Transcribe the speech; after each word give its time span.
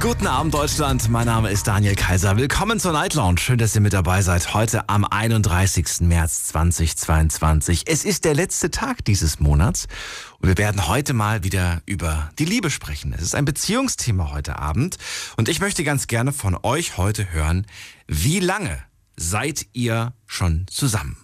Guten 0.00 0.26
Abend, 0.26 0.54
Deutschland. 0.54 1.10
Mein 1.10 1.26
Name 1.26 1.50
ist 1.50 1.66
Daniel 1.66 1.94
Kaiser. 1.94 2.38
Willkommen 2.38 2.80
zur 2.80 2.92
Night 2.92 3.12
Lounge. 3.12 3.38
Schön, 3.38 3.58
dass 3.58 3.74
ihr 3.74 3.82
mit 3.82 3.92
dabei 3.92 4.22
seid. 4.22 4.54
Heute 4.54 4.88
am 4.88 5.04
31. 5.04 6.00
März 6.00 6.44
2022. 6.44 7.82
Es 7.84 8.06
ist 8.06 8.24
der 8.24 8.32
letzte 8.32 8.70
Tag 8.70 9.04
dieses 9.04 9.40
Monats. 9.40 9.88
Und 10.38 10.48
wir 10.48 10.56
werden 10.56 10.88
heute 10.88 11.12
mal 11.12 11.44
wieder 11.44 11.82
über 11.84 12.30
die 12.38 12.46
Liebe 12.46 12.70
sprechen. 12.70 13.12
Es 13.12 13.20
ist 13.20 13.34
ein 13.34 13.44
Beziehungsthema 13.44 14.30
heute 14.32 14.58
Abend. 14.58 14.96
Und 15.36 15.50
ich 15.50 15.60
möchte 15.60 15.84
ganz 15.84 16.06
gerne 16.06 16.32
von 16.32 16.56
euch 16.62 16.96
heute 16.96 17.30
hören, 17.30 17.66
wie 18.06 18.40
lange 18.40 18.82
seid 19.16 19.66
ihr 19.74 20.14
schon 20.26 20.64
zusammen? 20.70 21.18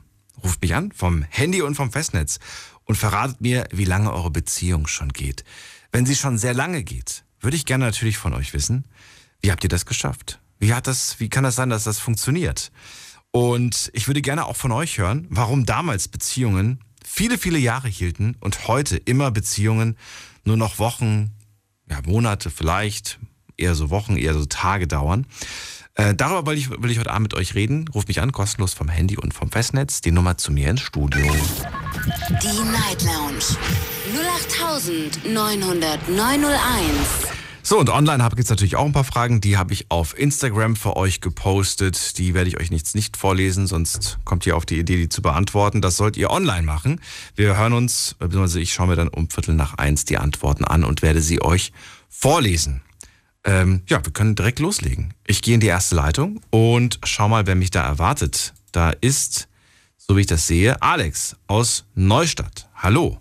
Ruft 0.45 0.61
mich 0.61 0.74
an 0.74 0.92
vom 0.92 1.22
Handy 1.30 1.62
und 1.62 1.77
vom 1.77 1.91
Festnetz 1.91 2.41
und 2.84 2.97
verratet 2.97 3.41
mir, 3.41 3.66
wie 3.72 3.86
lange 3.86 4.12
eure 4.12 4.30
Beziehung 4.30 4.86
schon 4.86 5.14
geht. 5.14 5.45
Wenn 5.92 6.05
sie 6.05 6.14
schon 6.14 6.36
sehr 6.36 6.52
lange 6.52 6.84
geht, 6.84 7.24
würde 7.46 7.56
ich 7.56 7.64
gerne 7.64 7.84
natürlich 7.84 8.18
von 8.18 8.34
euch 8.34 8.55
wissen, 8.55 8.86
wie 9.41 9.52
habt 9.52 9.62
ihr 9.62 9.68
das 9.68 9.86
geschafft? 9.86 10.41
Wie 10.59 10.74
hat 10.74 10.88
das, 10.88 11.20
wie 11.20 11.28
kann 11.28 11.45
das 11.45 11.55
sein, 11.55 11.70
dass 11.70 11.84
das 11.84 12.00
funktioniert? 12.00 12.72
Und 13.30 13.88
ich 13.95 14.09
würde 14.09 14.20
gerne 14.20 14.46
auch 14.46 14.56
von 14.56 14.72
euch 14.72 14.98
hören, 14.98 15.28
warum 15.30 15.64
damals 15.64 16.09
Beziehungen 16.09 16.80
viele, 17.05 17.38
viele 17.38 17.59
Jahre 17.59 17.86
hielten 17.86 18.34
und 18.41 18.66
heute 18.66 18.96
immer 18.96 19.30
Beziehungen 19.30 19.96
nur 20.45 20.56
noch 20.56 20.80
Wochen, 20.80 21.36
ja, 21.88 22.00
Monate 22.05 22.50
vielleicht, 22.50 23.20
eher 23.56 23.77
so 23.77 23.91
Wochen, 23.91 24.16
eher 24.16 24.34
so 24.34 24.47
Tage 24.47 24.88
dauern. 24.88 25.24
Äh, 25.96 26.14
darüber 26.14 26.50
will 26.50 26.59
ich, 26.59 26.70
will 26.70 26.91
ich 26.91 26.98
heute 26.98 27.10
Abend 27.10 27.32
mit 27.32 27.34
euch 27.34 27.55
reden. 27.55 27.88
Ruft 27.88 28.09
mich 28.09 28.20
an, 28.20 28.30
kostenlos 28.30 28.74
vom 28.74 28.88
Handy 28.88 29.16
und 29.16 29.33
vom 29.33 29.50
Festnetz. 29.50 30.02
Die 30.02 30.12
Nummer 30.12 30.36
zu 30.36 30.52
mir 30.52 30.70
ins 30.70 30.83
Studio. 30.83 31.22
Die 31.22 32.62
Night 32.70 33.02
Lounge. 33.02 33.56
0890901. 35.24 36.58
So, 37.62 37.80
und 37.80 37.89
online 37.89 38.22
gibt 38.28 38.44
es 38.44 38.50
natürlich 38.50 38.77
auch 38.77 38.84
ein 38.84 38.92
paar 38.92 39.05
Fragen. 39.05 39.41
Die 39.41 39.56
habe 39.56 39.72
ich 39.72 39.91
auf 39.91 40.17
Instagram 40.17 40.77
für 40.77 40.97
euch 40.97 41.22
gepostet. 41.22 42.19
Die 42.19 42.34
werde 42.34 42.48
ich 42.48 42.61
euch 42.61 42.70
jetzt 42.70 42.94
nicht 42.94 43.17
vorlesen, 43.17 43.67
sonst 43.67 44.19
kommt 44.24 44.47
ihr 44.47 44.56
auf 44.56 44.67
die 44.67 44.78
Idee, 44.78 44.98
die 44.98 45.08
zu 45.08 45.22
beantworten. 45.22 45.80
Das 45.80 45.97
sollt 45.97 46.17
ihr 46.17 46.30
online 46.30 46.62
machen. 46.62 47.00
Wir 47.34 47.56
hören 47.56 47.72
uns, 47.72 48.14
beziehungsweise 48.19 48.61
ich 48.61 48.72
schaue 48.72 48.89
mir 48.89 48.97
dann 48.97 49.08
um 49.08 49.30
Viertel 49.30 49.55
nach 49.55 49.78
eins 49.78 50.05
die 50.05 50.19
Antworten 50.19 50.64
an 50.64 50.84
und 50.84 51.02
werde 51.02 51.22
sie 51.22 51.42
euch 51.42 51.72
vorlesen. 52.08 52.83
Ähm, 53.47 53.83
ja, 53.89 54.05
wir 54.05 54.12
können 54.12 54.34
direkt 54.34 54.58
loslegen. 54.58 55.14
Ich 55.27 55.41
gehe 55.41 55.55
in 55.55 55.61
die 55.61 55.69
erste 55.69 55.94
Leitung 55.94 56.41
und 56.50 56.98
schau 57.05 57.28
mal, 57.28 57.47
wer 57.47 57.55
mich 57.55 57.70
da 57.70 57.84
erwartet. 57.86 58.52
Da 58.72 58.91
ist, 59.00 59.48
so 59.97 60.16
wie 60.16 60.22
ich 60.22 60.27
das 60.27 60.47
sehe, 60.48 60.83
Alex 60.83 61.36
aus 61.47 61.86
Neustadt. 61.94 62.69
Hallo. 62.74 63.19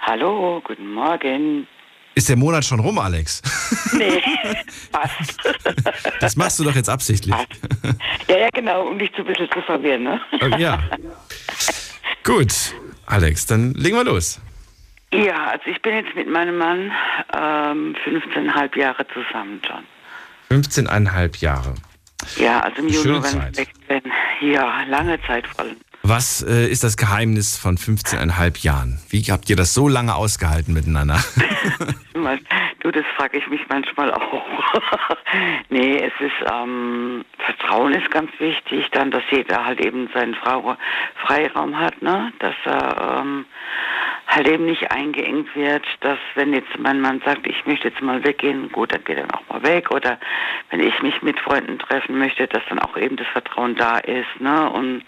Hallo, 0.00 0.62
guten 0.66 0.92
Morgen. 0.94 1.66
Ist 2.14 2.28
der 2.28 2.36
Monat 2.36 2.64
schon 2.64 2.80
rum, 2.80 2.98
Alex? 2.98 3.42
Nee, 3.92 4.22
passt. 4.90 5.36
Das 6.20 6.36
machst 6.36 6.58
du 6.58 6.64
doch 6.64 6.74
jetzt 6.74 6.88
absichtlich. 6.88 7.34
Ja, 8.28 8.36
ja, 8.38 8.48
genau, 8.52 8.88
um 8.88 8.98
dich 8.98 9.10
so 9.16 9.22
ein 9.22 9.26
bisschen 9.26 9.48
zu 9.52 9.60
verwirren, 9.62 10.04
ne? 10.04 10.20
Okay, 10.32 10.60
Ja. 10.60 10.82
Gut, 12.24 12.74
Alex, 13.04 13.44
dann 13.46 13.74
legen 13.74 13.96
wir 13.96 14.04
los. 14.04 14.40
Ja, 15.14 15.50
also 15.52 15.64
ich 15.66 15.80
bin 15.80 15.94
jetzt 15.94 16.14
mit 16.16 16.28
meinem 16.28 16.58
Mann 16.58 16.92
ähm, 17.32 17.94
15,5 18.04 18.78
Jahre 18.78 19.06
zusammen 19.08 19.60
schon. 19.64 19.84
15,5 20.50 21.40
Jahre. 21.40 21.74
Ja, 22.36 22.60
also 22.60 22.82
im 22.82 22.88
Juni, 22.88 23.22
wenn 23.22 23.40
es 23.40 23.56
weg 23.56 23.70
bin. 23.86 24.02
Ja, 24.40 24.82
lange 24.88 25.20
Zeit 25.22 25.46
vor 25.46 25.64
allem. 25.64 25.76
Was 26.06 26.42
äh, 26.42 26.66
ist 26.68 26.84
das 26.84 26.98
Geheimnis 26.98 27.56
von 27.56 27.78
15,5 27.78 28.62
Jahren? 28.62 29.00
Wie 29.08 29.22
habt 29.30 29.48
ihr 29.48 29.56
das 29.56 29.72
so 29.72 29.88
lange 29.88 30.14
ausgehalten 30.14 30.74
miteinander? 30.74 31.18
Du, 32.84 32.90
das 32.90 33.06
frage 33.16 33.38
ich 33.38 33.48
mich 33.48 33.62
manchmal 33.70 34.12
auch. 34.12 34.46
nee, 35.70 35.96
es 35.96 36.12
ist, 36.20 36.52
ähm, 36.52 37.24
Vertrauen 37.38 37.94
ist 37.94 38.10
ganz 38.10 38.30
wichtig, 38.38 38.90
dann, 38.90 39.10
dass 39.10 39.22
jeder 39.30 39.64
halt 39.64 39.80
eben 39.80 40.10
seinen 40.12 40.34
Frau 40.34 40.76
Freiraum 41.24 41.78
hat, 41.78 42.02
ne? 42.02 42.30
Dass 42.40 42.54
er 42.66 43.22
ähm, 43.22 43.46
halt 44.26 44.48
eben 44.48 44.66
nicht 44.66 44.90
eingeengt 44.90 45.56
wird, 45.56 45.86
dass 46.00 46.18
wenn 46.34 46.52
jetzt 46.52 46.78
mein 46.78 47.00
Mann 47.00 47.22
sagt, 47.24 47.46
ich 47.46 47.64
möchte 47.64 47.88
jetzt 47.88 48.02
mal 48.02 48.22
weggehen, 48.22 48.70
gut, 48.70 48.92
dann 48.92 49.02
geht 49.04 49.16
er 49.16 49.34
auch 49.34 49.48
mal 49.48 49.62
weg. 49.62 49.90
Oder 49.90 50.18
wenn 50.68 50.80
ich 50.80 51.00
mich 51.00 51.22
mit 51.22 51.40
Freunden 51.40 51.78
treffen 51.78 52.18
möchte, 52.18 52.46
dass 52.48 52.62
dann 52.68 52.80
auch 52.80 52.98
eben 52.98 53.16
das 53.16 53.28
Vertrauen 53.28 53.76
da 53.76 53.96
ist, 53.96 54.40
ne? 54.40 54.68
Und 54.68 55.04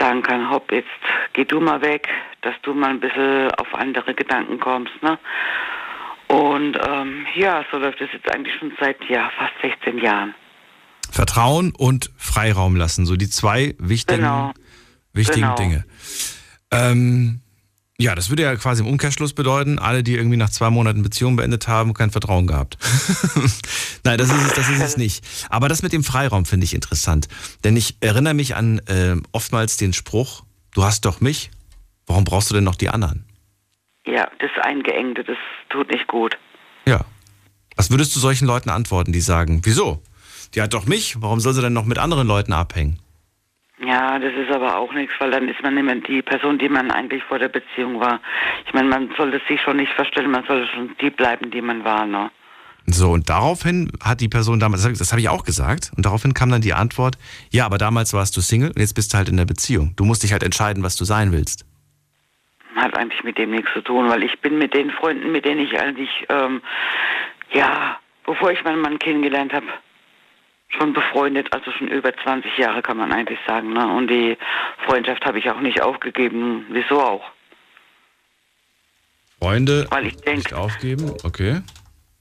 sagen 0.00 0.22
kann, 0.22 0.50
hopp, 0.50 0.72
jetzt 0.72 0.88
geh 1.34 1.44
du 1.44 1.60
mal 1.60 1.80
weg, 1.82 2.08
dass 2.40 2.54
du 2.62 2.74
mal 2.74 2.90
ein 2.90 3.00
bisschen 3.00 3.50
auf 3.52 3.72
andere 3.74 4.14
Gedanken 4.14 4.58
kommst, 4.58 4.92
ne? 5.02 5.18
Und 6.28 6.78
ähm, 6.86 7.26
ja, 7.34 7.64
so 7.70 7.78
läuft 7.78 8.00
es 8.00 8.08
jetzt 8.12 8.28
eigentlich 8.32 8.54
schon 8.58 8.72
seit 8.80 8.96
ja 9.08 9.30
fast 9.36 9.52
16 9.62 9.98
Jahren. 9.98 10.34
Vertrauen 11.10 11.72
und 11.76 12.10
Freiraum 12.16 12.76
lassen, 12.76 13.04
so 13.04 13.16
die 13.16 13.28
zwei 13.28 13.74
wichtigen, 13.78 14.20
Genau. 14.20 14.52
wichtigen 15.12 15.40
Genau. 15.40 15.54
Dinge. 15.56 15.84
Ähm, 16.70 17.40
ja, 18.00 18.14
das 18.14 18.30
würde 18.30 18.44
ja 18.44 18.56
quasi 18.56 18.82
im 18.82 18.88
Umkehrschluss 18.88 19.34
bedeuten, 19.34 19.78
alle, 19.78 20.02
die 20.02 20.14
irgendwie 20.14 20.38
nach 20.38 20.48
zwei 20.48 20.70
Monaten 20.70 21.02
Beziehung 21.02 21.36
beendet 21.36 21.68
haben, 21.68 21.92
kein 21.92 22.10
Vertrauen 22.10 22.46
gehabt. 22.46 22.78
Nein, 24.04 24.16
das 24.16 24.30
ist, 24.30 24.46
es, 24.46 24.54
das 24.54 24.68
ist 24.70 24.82
es 24.82 24.96
nicht. 24.96 25.24
Aber 25.50 25.68
das 25.68 25.82
mit 25.82 25.92
dem 25.92 26.02
Freiraum 26.02 26.46
finde 26.46 26.64
ich 26.64 26.74
interessant. 26.74 27.28
Denn 27.62 27.76
ich 27.76 27.96
erinnere 28.00 28.32
mich 28.32 28.56
an 28.56 28.78
äh, 28.86 29.16
oftmals 29.32 29.76
den 29.76 29.92
Spruch, 29.92 30.44
du 30.74 30.84
hast 30.84 31.04
doch 31.04 31.20
mich, 31.20 31.50
warum 32.06 32.24
brauchst 32.24 32.50
du 32.50 32.54
denn 32.54 32.64
noch 32.64 32.76
die 32.76 32.88
anderen? 32.88 33.26
Ja, 34.06 34.30
das 34.38 34.50
Eingeengte, 34.62 35.22
das 35.22 35.36
tut 35.68 35.90
nicht 35.90 36.06
gut. 36.06 36.38
Ja. 36.86 37.04
Was 37.76 37.90
würdest 37.90 38.16
du 38.16 38.20
solchen 38.20 38.46
Leuten 38.46 38.70
antworten, 38.70 39.12
die 39.12 39.20
sagen, 39.20 39.60
wieso? 39.64 40.02
Die 40.54 40.62
hat 40.62 40.72
doch 40.72 40.86
mich, 40.86 41.20
warum 41.20 41.38
soll 41.38 41.52
sie 41.52 41.60
denn 41.60 41.74
noch 41.74 41.84
mit 41.84 41.98
anderen 41.98 42.26
Leuten 42.26 42.52
abhängen? 42.52 42.98
Ja, 43.82 44.18
das 44.18 44.32
ist 44.34 44.50
aber 44.50 44.76
auch 44.76 44.92
nichts, 44.92 45.14
weil 45.18 45.30
dann 45.30 45.48
ist 45.48 45.62
man 45.62 45.74
mehr 45.74 45.94
die 45.94 46.20
Person, 46.20 46.58
die 46.58 46.68
man 46.68 46.90
eigentlich 46.90 47.22
vor 47.24 47.38
der 47.38 47.48
Beziehung 47.48 47.98
war. 47.98 48.20
Ich 48.66 48.74
meine, 48.74 48.88
man 48.88 49.10
sollte 49.16 49.40
sich 49.48 49.60
schon 49.62 49.78
nicht 49.78 49.92
verstellen, 49.92 50.30
man 50.30 50.44
sollte 50.44 50.70
schon 50.70 50.94
die 51.00 51.08
bleiben, 51.08 51.50
die 51.50 51.62
man 51.62 51.82
war, 51.84 52.04
ne? 52.04 52.30
So, 52.86 53.10
und 53.10 53.28
daraufhin 53.28 53.90
hat 54.02 54.20
die 54.20 54.28
Person 54.28 54.58
damals, 54.60 54.82
das, 54.82 54.98
das 54.98 55.12
habe 55.12 55.20
ich 55.20 55.28
auch 55.28 55.44
gesagt, 55.44 55.92
und 55.96 56.04
daraufhin 56.04 56.34
kam 56.34 56.50
dann 56.50 56.60
die 56.60 56.74
Antwort, 56.74 57.16
ja, 57.50 57.64
aber 57.64 57.78
damals 57.78 58.12
warst 58.12 58.36
du 58.36 58.40
Single 58.40 58.70
und 58.70 58.80
jetzt 58.80 58.94
bist 58.94 59.12
du 59.12 59.18
halt 59.18 59.28
in 59.28 59.36
der 59.36 59.44
Beziehung. 59.44 59.94
Du 59.96 60.04
musst 60.04 60.22
dich 60.22 60.32
halt 60.32 60.42
entscheiden, 60.42 60.82
was 60.82 60.96
du 60.96 61.04
sein 61.04 61.32
willst. 61.32 61.64
Hat 62.76 62.96
eigentlich 62.96 63.22
mit 63.24 63.38
dem 63.38 63.50
nichts 63.50 63.70
zu 63.72 63.80
tun, 63.80 64.08
weil 64.08 64.22
ich 64.22 64.40
bin 64.40 64.58
mit 64.58 64.74
den 64.74 64.90
Freunden, 64.90 65.32
mit 65.32 65.44
denen 65.44 65.60
ich 65.60 65.78
eigentlich, 65.78 66.10
ähm, 66.28 66.60
ja, 67.52 67.98
bevor 68.26 68.50
ich 68.50 68.62
meinen 68.64 68.80
Mann 68.80 68.98
kennengelernt 68.98 69.52
habe, 69.52 69.66
schon 70.70 70.92
befreundet, 70.92 71.52
also 71.52 71.70
schon 71.72 71.88
über 71.88 72.14
20 72.14 72.56
Jahre 72.58 72.82
kann 72.82 72.96
man 72.96 73.12
eigentlich 73.12 73.38
sagen. 73.46 73.72
Ne? 73.72 73.86
Und 73.86 74.08
die 74.08 74.36
Freundschaft 74.86 75.24
habe 75.24 75.38
ich 75.38 75.50
auch 75.50 75.60
nicht 75.60 75.82
aufgegeben. 75.82 76.66
Wieso 76.70 77.00
auch? 77.02 77.24
Freunde 79.42 79.86
Weil 79.90 80.06
ich 80.06 80.16
denk- 80.18 80.36
nicht 80.38 80.54
aufgeben, 80.54 81.14
okay. 81.24 81.60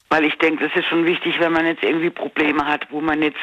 Weil 0.10 0.26
ich 0.26 0.36
denke, 0.40 0.68
das 0.68 0.76
ist 0.76 0.88
schon 0.90 1.06
wichtig, 1.06 1.40
wenn 1.40 1.52
man 1.54 1.66
jetzt 1.68 1.84
irgendwie 1.84 2.10
Probleme 2.10 2.66
hat, 2.66 2.88
wo 2.90 3.00
man 3.02 3.22
jetzt 3.22 3.38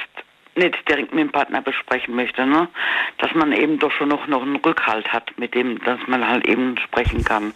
nicht 0.57 0.77
direkt 0.89 1.13
mit 1.15 1.21
dem 1.23 1.31
Partner 1.31 1.61
besprechen 1.61 2.15
möchte, 2.17 2.47
ne? 2.47 2.69
Dass 3.19 3.33
man 3.35 3.53
eben 3.53 3.79
doch 3.79 3.93
schon 3.93 4.09
noch, 4.09 4.27
noch 4.27 4.43
einen 4.43 4.57
Rückhalt 4.57 5.07
hat, 5.13 5.39
mit 5.39 5.55
dem, 5.55 5.79
dass 5.85 6.01
man 6.07 6.27
halt 6.27 6.47
eben 6.49 6.77
sprechen 6.79 7.23
kann. 7.25 7.53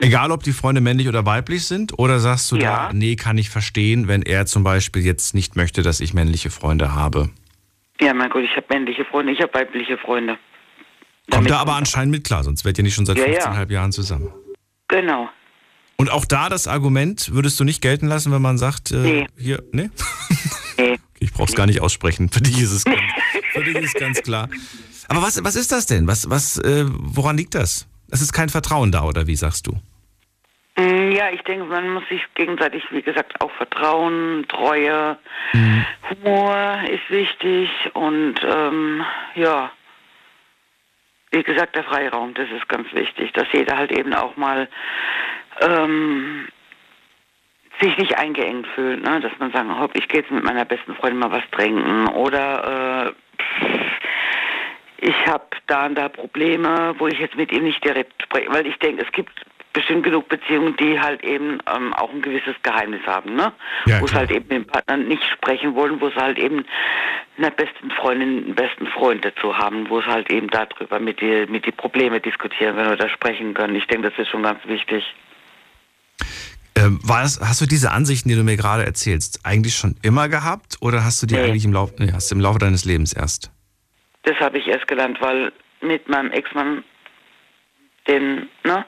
Egal, 0.00 0.30
ob 0.30 0.42
die 0.44 0.52
Freunde 0.52 0.80
männlich 0.80 1.08
oder 1.08 1.26
weiblich 1.26 1.66
sind, 1.66 1.98
oder 1.98 2.20
sagst 2.20 2.50
du 2.52 2.56
Ja. 2.56 2.88
da, 2.88 2.92
nee, 2.92 3.16
kann 3.16 3.36
ich 3.38 3.50
verstehen, 3.50 4.06
wenn 4.08 4.22
er 4.22 4.46
zum 4.46 4.62
Beispiel 4.62 5.04
jetzt 5.04 5.34
nicht 5.34 5.56
möchte, 5.56 5.82
dass 5.82 6.00
ich 6.00 6.14
männliche 6.14 6.50
Freunde 6.50 6.94
habe. 6.94 7.30
Ja, 8.00 8.14
mein 8.14 8.30
Gott, 8.30 8.44
ich 8.44 8.56
habe 8.56 8.66
männliche 8.70 9.04
Freunde, 9.04 9.32
ich 9.32 9.40
habe 9.40 9.52
weibliche 9.54 9.98
Freunde. 9.98 10.34
Kommt 10.34 11.34
Damit- 11.34 11.50
da 11.50 11.58
aber 11.58 11.74
anscheinend 11.74 12.12
mit 12.12 12.24
klar, 12.24 12.44
sonst 12.44 12.64
wärt 12.64 12.78
ihr 12.78 12.84
nicht 12.84 12.94
schon 12.94 13.06
seit 13.06 13.18
Ja, 13.18 13.26
ja. 13.26 13.40
15,5 13.40 13.70
Jahren 13.70 13.92
zusammen. 13.92 14.32
Genau. 14.86 15.28
Und 15.96 16.10
auch 16.12 16.24
da 16.24 16.48
das 16.48 16.68
Argument 16.68 17.32
würdest 17.34 17.58
du 17.58 17.64
nicht 17.64 17.82
gelten 17.82 18.06
lassen, 18.06 18.30
wenn 18.30 18.40
man 18.40 18.56
sagt, 18.56 18.92
äh, 18.92 18.96
Nee. 18.98 19.26
hier, 19.36 19.62
ne? 19.72 19.90
Nee. 20.78 20.98
Ich 21.20 21.32
brauch's 21.32 21.54
gar 21.56 21.66
nicht 21.66 21.80
aussprechen. 21.80 22.28
Für 22.28 22.40
dich 22.40 22.60
ist 22.62 22.70
es 22.70 22.84
ganz, 22.84 23.00
für 23.52 23.64
dich 23.64 23.74
ist 23.74 23.96
ganz 23.96 24.22
klar. 24.22 24.48
Aber 25.08 25.20
was, 25.20 25.42
was 25.42 25.56
ist 25.56 25.72
das 25.72 25.86
denn? 25.86 26.06
Was, 26.06 26.30
was, 26.30 26.58
äh, 26.58 26.84
woran 26.88 27.36
liegt 27.36 27.56
das? 27.56 27.88
Es 28.10 28.20
ist 28.22 28.32
kein 28.32 28.48
Vertrauen 28.48 28.90
da, 28.92 29.04
oder 29.04 29.26
wie 29.26 29.36
sagst 29.36 29.66
du? 29.66 29.72
Mm, 30.80 31.12
Ja, 31.12 31.30
ich 31.30 31.42
denke, 31.42 31.64
man 31.64 31.90
muss 31.90 32.08
sich 32.08 32.22
gegenseitig, 32.34 32.84
wie 32.90 33.02
gesagt, 33.02 33.40
auch 33.40 33.50
vertrauen, 33.52 34.46
Treue, 34.48 35.18
Humor 36.10 36.78
ist 36.90 37.10
wichtig 37.10 37.70
und 37.94 38.36
ähm, 38.44 39.04
ja, 39.34 39.70
wie 41.30 41.42
gesagt, 41.42 41.76
der 41.76 41.84
Freiraum, 41.84 42.34
das 42.34 42.48
ist 42.50 42.68
ganz 42.68 42.92
wichtig, 42.92 43.32
dass 43.32 43.46
jeder 43.52 43.76
halt 43.76 43.92
eben 43.92 44.14
auch 44.14 44.36
mal 44.36 44.68
ähm, 45.60 46.48
sich 47.80 47.96
nicht 47.98 48.16
eingeengt 48.16 48.66
fühlt, 48.74 49.02
ne? 49.02 49.20
dass 49.20 49.32
man 49.38 49.52
sagt, 49.52 49.68
hopp, 49.78 49.94
ich 49.96 50.08
gehe 50.08 50.20
jetzt 50.20 50.30
mit 50.30 50.44
meiner 50.44 50.64
besten 50.64 50.94
Freundin 50.94 51.18
mal 51.18 51.30
was 51.30 51.48
trinken 51.50 52.08
oder 52.08 53.06
äh, 53.08 53.12
ich 55.00 55.26
habe 55.26 55.44
da 55.66 55.86
und 55.86 55.94
da 55.94 56.08
Probleme, 56.08 56.94
wo 56.98 57.06
ich 57.06 57.18
jetzt 57.18 57.36
mit 57.36 57.52
ihm 57.52 57.64
nicht 57.64 57.82
direkt 57.84 58.22
spreche, 58.22 58.52
weil 58.52 58.66
ich 58.66 58.76
denke, 58.78 59.04
es 59.04 59.12
gibt 59.12 59.30
bestimmt 59.72 60.02
genug 60.02 60.28
Beziehungen, 60.28 60.76
die 60.76 60.98
halt 60.98 61.22
eben 61.22 61.58
ähm, 61.72 61.92
auch 61.94 62.10
ein 62.10 62.22
gewisses 62.22 62.56
Geheimnis 62.62 63.02
haben, 63.06 63.36
ne? 63.36 63.52
Ja, 63.86 64.00
wo 64.00 64.06
es 64.06 64.10
klar. 64.10 64.22
halt 64.22 64.32
eben 64.32 64.48
den 64.48 64.66
Partner 64.66 64.96
nicht 64.96 65.22
sprechen 65.24 65.74
wollen, 65.76 66.00
wo 66.00 66.08
es 66.08 66.16
halt 66.16 66.38
eben 66.38 66.64
einer 67.36 67.50
besten 67.50 67.90
Freundin, 67.92 68.44
einen 68.44 68.54
besten 68.54 68.86
Freund 68.88 69.24
dazu 69.24 69.56
haben, 69.56 69.88
wo 69.88 70.00
es 70.00 70.06
halt 70.06 70.32
eben 70.32 70.48
darüber 70.50 70.98
mit 70.98 71.20
die, 71.20 71.46
mit 71.48 71.64
die 71.64 71.70
Probleme 71.70 72.18
diskutieren 72.20 72.74
können 72.76 72.92
oder 72.92 73.08
sprechen 73.08 73.54
können. 73.54 73.76
Ich 73.76 73.86
denke, 73.86 74.10
das 74.10 74.18
ist 74.18 74.30
schon 74.30 74.42
ganz 74.42 74.58
wichtig. 74.66 75.04
Ähm, 76.74 76.98
war 77.02 77.22
das, 77.22 77.40
hast 77.40 77.60
du 77.60 77.66
diese 77.66 77.92
Ansichten, 77.92 78.28
die 78.28 78.34
du 78.34 78.42
mir 78.42 78.56
gerade 78.56 78.84
erzählst, 78.84 79.40
eigentlich 79.44 79.76
schon 79.76 79.96
immer 80.02 80.28
gehabt 80.28 80.76
oder 80.80 81.04
hast 81.04 81.22
du 81.22 81.26
die 81.26 81.34
Nee. 81.34 81.42
eigentlich 81.42 81.64
im 81.64 81.72
Laufe, 81.72 81.94
nee, 81.98 82.10
hast 82.12 82.30
du 82.30 82.34
im 82.34 82.40
Laufe 82.40 82.58
deines 82.58 82.84
Lebens 82.84 83.12
erst? 83.12 83.52
Das 84.28 84.38
habe 84.40 84.58
ich 84.58 84.66
erst 84.66 84.86
gelernt, 84.86 85.22
weil 85.22 85.52
mit 85.80 86.06
meinem 86.06 86.30
Ex-Mann, 86.32 86.84
den, 88.06 88.50
ne, 88.62 88.84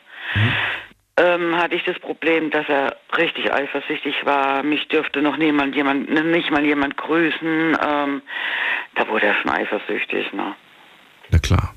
ähm, 1.17 1.57
hatte 1.57 1.77
ich 1.77 1.85
das 1.85 1.99
Problem, 1.99 2.51
dass 2.51 2.69
er 2.69 2.95
richtig 3.17 3.51
eifersüchtig 3.51 4.15
war. 4.25 4.63
Mich 4.63 4.87
dürfte 4.89 5.23
noch 5.23 5.39
niemand, 5.39 5.75
jemand, 5.75 6.11
nicht 6.11 6.51
mal 6.51 6.63
jemand 6.63 6.99
grüßen. 6.99 7.79
Ähm, 7.83 8.23
da 8.97 9.09
wurde 9.09 9.27
er 9.29 9.35
schon 9.41 9.51
eifersüchtig, 9.51 10.31
ne. 10.35 10.55
Na 11.31 11.39
klar. 11.39 11.75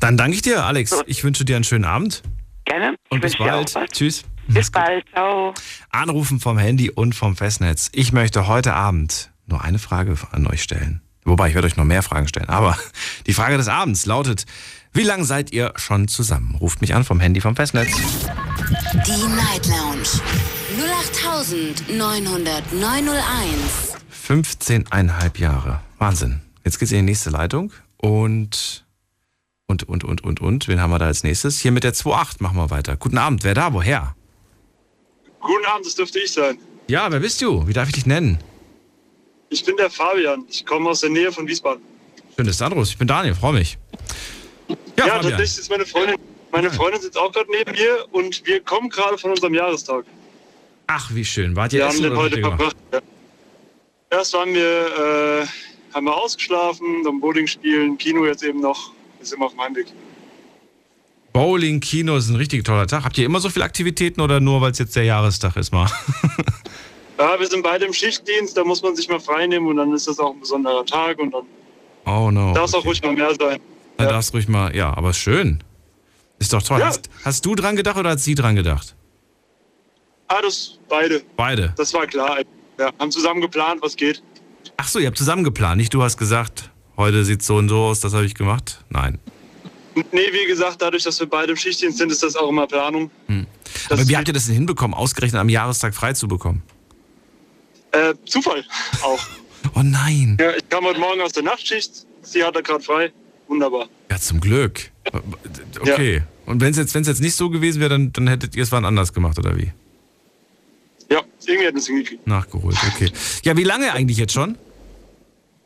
Dann 0.00 0.16
danke 0.16 0.34
ich 0.34 0.42
dir, 0.42 0.64
Alex. 0.64 0.90
So. 0.90 1.04
Ich 1.06 1.22
wünsche 1.22 1.44
dir 1.44 1.54
einen 1.54 1.64
schönen 1.64 1.84
Abend 1.84 2.22
Gerne. 2.64 2.96
und 3.08 3.18
ich 3.18 3.20
bis 3.20 3.38
wünsche 3.38 3.44
dir 3.44 3.50
bald. 3.50 3.74
was. 3.76 3.90
Tschüss. 3.90 4.24
Bis 4.48 4.68
bald. 4.72 5.08
Ciao. 5.10 5.54
Anrufen 5.90 6.40
vom 6.40 6.58
Handy 6.58 6.90
und 6.90 7.14
vom 7.14 7.36
Festnetz. 7.36 7.88
Ich 7.94 8.12
möchte 8.12 8.48
heute 8.48 8.74
Abend 8.74 9.30
nur 9.46 9.62
eine 9.62 9.78
Frage 9.78 10.16
an 10.32 10.48
euch 10.48 10.64
stellen. 10.64 11.02
Wobei, 11.24 11.48
ich 11.48 11.54
werde 11.54 11.66
euch 11.66 11.76
noch 11.76 11.84
mehr 11.84 12.02
Fragen 12.02 12.28
stellen. 12.28 12.48
Aber 12.48 12.78
die 13.26 13.34
Frage 13.34 13.56
des 13.56 13.68
Abends 13.68 14.06
lautet, 14.06 14.46
wie 14.92 15.02
lange 15.02 15.24
seid 15.24 15.52
ihr 15.52 15.72
schon 15.76 16.08
zusammen? 16.08 16.56
Ruft 16.56 16.80
mich 16.80 16.94
an 16.94 17.04
vom 17.04 17.20
Handy 17.20 17.40
vom 17.40 17.54
Festnetz. 17.54 17.90
Die 19.06 19.28
Night 19.28 19.66
Lounge 19.66 20.08
0890901. 21.88 23.96
15,5 24.28 25.38
Jahre. 25.38 25.80
Wahnsinn. 25.98 26.40
Jetzt 26.64 26.78
geht's 26.78 26.92
in 26.92 26.98
die 26.98 27.04
nächste 27.04 27.30
Leitung 27.30 27.72
und 27.98 28.84
und 29.66 29.84
und 29.84 30.04
und 30.04 30.24
und 30.24 30.40
und. 30.40 30.68
Wen 30.68 30.80
haben 30.80 30.90
wir 30.90 30.98
da 30.98 31.06
als 31.06 31.22
nächstes? 31.22 31.60
Hier 31.60 31.70
mit 31.70 31.84
der 31.84 31.94
2.8 31.94 32.42
machen 32.42 32.56
wir 32.56 32.70
weiter. 32.70 32.96
Guten 32.96 33.18
Abend. 33.18 33.44
Wer 33.44 33.54
da? 33.54 33.72
Woher? 33.72 34.16
Guten 35.40 35.66
Abend, 35.66 35.86
das 35.86 35.94
dürfte 35.94 36.18
ich 36.18 36.32
sein. 36.32 36.58
Ja, 36.88 37.10
wer 37.12 37.20
bist 37.20 37.40
du? 37.40 37.66
Wie 37.66 37.72
darf 37.72 37.88
ich 37.88 37.94
dich 37.94 38.06
nennen? 38.06 38.38
Ich 39.50 39.64
bin 39.64 39.76
der 39.76 39.90
Fabian. 39.90 40.44
Ich 40.48 40.64
komme 40.64 40.88
aus 40.90 41.00
der 41.00 41.10
Nähe 41.10 41.30
von 41.30 41.46
Wiesbaden. 41.46 41.82
Schön, 42.36 42.46
dass 42.46 42.58
du 42.58 42.64
anrufst. 42.64 42.92
Ich 42.92 42.98
bin 42.98 43.08
Daniel. 43.08 43.34
Freue 43.34 43.54
mich. 43.54 43.76
Ja, 44.96 45.06
Ja, 45.06 45.14
tatsächlich 45.18 45.58
ist 45.58 45.70
meine 45.70 45.84
Freundin. 45.84 46.16
Meine 46.52 46.70
Freundin 46.70 47.00
sitzt 47.00 47.18
auch 47.18 47.32
gerade 47.32 47.50
neben 47.50 47.72
mir 47.72 48.06
und 48.12 48.44
wir 48.46 48.60
kommen 48.60 48.88
gerade 48.88 49.18
von 49.18 49.30
unserem 49.30 49.54
Jahrestag. 49.54 50.04
Ach, 50.86 51.10
wie 51.12 51.24
schön. 51.24 51.54
Wart 51.54 51.72
ihr 51.72 51.80
Wir 51.80 51.84
haben 51.86 51.92
essen 51.92 52.02
den 52.02 52.12
oder 52.12 52.20
was 52.20 52.24
heute 52.32 52.40
verbracht. 52.40 52.76
Ja. 52.92 53.00
Erst 54.10 54.34
waren 54.34 54.54
wir, 54.54 55.42
äh, 55.42 55.46
haben 55.94 56.06
wir 56.06 56.16
ausgeschlafen, 56.16 57.04
dann 57.04 57.20
Bowling 57.20 57.46
spielen, 57.46 57.98
Kino 57.98 58.26
jetzt 58.26 58.42
eben 58.42 58.60
noch. 58.60 58.92
Wir 59.18 59.26
sind 59.26 59.40
auf 59.42 59.52
dem 59.52 59.60
Heimweg. 59.60 59.86
Bowling, 61.32 61.78
Kino 61.78 62.16
ist 62.16 62.28
ein 62.28 62.36
richtig 62.36 62.64
toller 62.64 62.88
Tag. 62.88 63.04
Habt 63.04 63.16
ihr 63.18 63.24
immer 63.24 63.38
so 63.38 63.48
viele 63.48 63.64
Aktivitäten 63.64 64.20
oder 64.20 64.40
nur, 64.40 64.60
weil 64.60 64.72
es 64.72 64.78
jetzt 64.78 64.96
der 64.96 65.04
Jahrestag 65.04 65.56
ist 65.56 65.72
mal? 65.72 65.88
Ja, 67.20 67.38
wir 67.38 67.46
sind 67.46 67.62
beide 67.62 67.84
im 67.84 67.92
Schichtdienst, 67.92 68.56
da 68.56 68.64
muss 68.64 68.82
man 68.82 68.96
sich 68.96 69.06
mal 69.10 69.20
frei 69.20 69.46
nehmen 69.46 69.66
und 69.66 69.76
dann 69.76 69.92
ist 69.92 70.08
das 70.08 70.18
auch 70.18 70.32
ein 70.32 70.40
besonderer 70.40 70.86
Tag 70.86 71.18
und 71.18 71.32
dann 71.34 71.42
Oh 72.06 72.30
no. 72.30 72.54
darf 72.54 72.64
es 72.64 72.74
auch 72.74 72.84
ruhig 72.86 73.02
mal 73.02 73.12
mehr 73.12 73.34
sein. 73.38 73.60
Da 73.98 74.04
ja. 74.04 74.10
darfst 74.10 74.32
ruhig 74.32 74.48
mal, 74.48 74.74
ja, 74.74 74.96
aber 74.96 75.12
schön. 75.12 75.62
Ist 76.38 76.54
doch 76.54 76.62
toll. 76.62 76.80
Ja. 76.80 76.86
Hast, 76.86 77.10
hast 77.22 77.44
du 77.44 77.54
dran 77.54 77.76
gedacht 77.76 77.98
oder 77.98 78.10
hat 78.10 78.20
sie 78.20 78.34
dran 78.34 78.56
gedacht? 78.56 78.96
Ah, 80.28 80.40
das 80.40 80.78
beide. 80.88 81.20
Beide. 81.36 81.74
Das 81.76 81.92
war 81.92 82.06
klar. 82.06 82.38
Ja, 82.78 82.90
haben 82.98 83.10
zusammen 83.10 83.42
geplant, 83.42 83.82
was 83.82 83.96
geht. 83.96 84.22
Ach 84.78 84.88
so, 84.88 84.98
ihr 84.98 85.08
habt 85.08 85.18
zusammen 85.18 85.44
geplant. 85.44 85.76
Nicht 85.76 85.92
du 85.92 86.02
hast 86.02 86.16
gesagt, 86.16 86.70
heute 86.96 87.26
sieht 87.26 87.42
so 87.42 87.56
und 87.56 87.68
so 87.68 87.80
aus, 87.80 88.00
das 88.00 88.14
habe 88.14 88.24
ich 88.24 88.34
gemacht. 88.34 88.82
Nein. 88.88 89.18
Nee, 89.94 90.32
wie 90.32 90.46
gesagt, 90.46 90.80
dadurch, 90.80 91.02
dass 91.02 91.20
wir 91.20 91.26
beide 91.26 91.50
im 91.50 91.56
Schichtdienst 91.58 91.98
sind, 91.98 92.10
ist 92.10 92.22
das 92.22 92.34
auch 92.36 92.48
immer 92.48 92.66
Planung. 92.66 93.10
Das 93.90 93.98
aber 93.98 94.08
wie 94.08 94.16
habt 94.16 94.28
ihr 94.28 94.32
das 94.32 94.46
denn 94.46 94.54
hinbekommen, 94.54 94.94
ausgerechnet 94.94 95.38
am 95.38 95.50
Jahrestag 95.50 95.94
frei 95.94 96.14
zu 96.14 96.26
bekommen? 96.26 96.62
Äh, 97.92 98.14
Zufall 98.26 98.64
auch. 99.02 99.20
Oh 99.74 99.82
nein. 99.82 100.38
Ja, 100.40 100.56
ich 100.56 100.68
kam 100.70 100.84
heute 100.84 100.98
Morgen 100.98 101.20
aus 101.20 101.32
der 101.32 101.42
Nachtschicht. 101.42 102.06
Sie 102.22 102.42
hatte 102.42 102.62
gerade 102.62 102.82
frei. 102.82 103.12
Wunderbar. 103.46 103.88
Ja, 104.10 104.18
zum 104.18 104.40
Glück. 104.40 104.90
Okay. 105.80 106.22
Und 106.46 106.60
wenn 106.60 106.70
es 106.70 106.78
jetzt, 106.78 106.94
wenn's 106.94 107.06
jetzt 107.06 107.20
nicht 107.20 107.34
so 107.34 107.50
gewesen 107.50 107.78
wäre, 107.78 107.90
dann, 107.90 108.12
dann 108.12 108.26
hättet 108.26 108.56
ihr 108.56 108.62
es 108.62 108.72
wann 108.72 108.84
anders 108.84 109.12
gemacht, 109.12 109.38
oder 109.38 109.56
wie? 109.56 109.70
Ja, 111.10 111.22
irgendwie 111.44 111.66
hätten 111.66 111.78
es 111.78 111.86
hingekriegt. 111.86 112.26
Nachgeholt, 112.26 112.76
okay. 112.94 113.12
Ja, 113.44 113.56
wie 113.56 113.64
lange 113.64 113.92
eigentlich 113.92 114.16
jetzt 114.18 114.32
schon? 114.32 114.56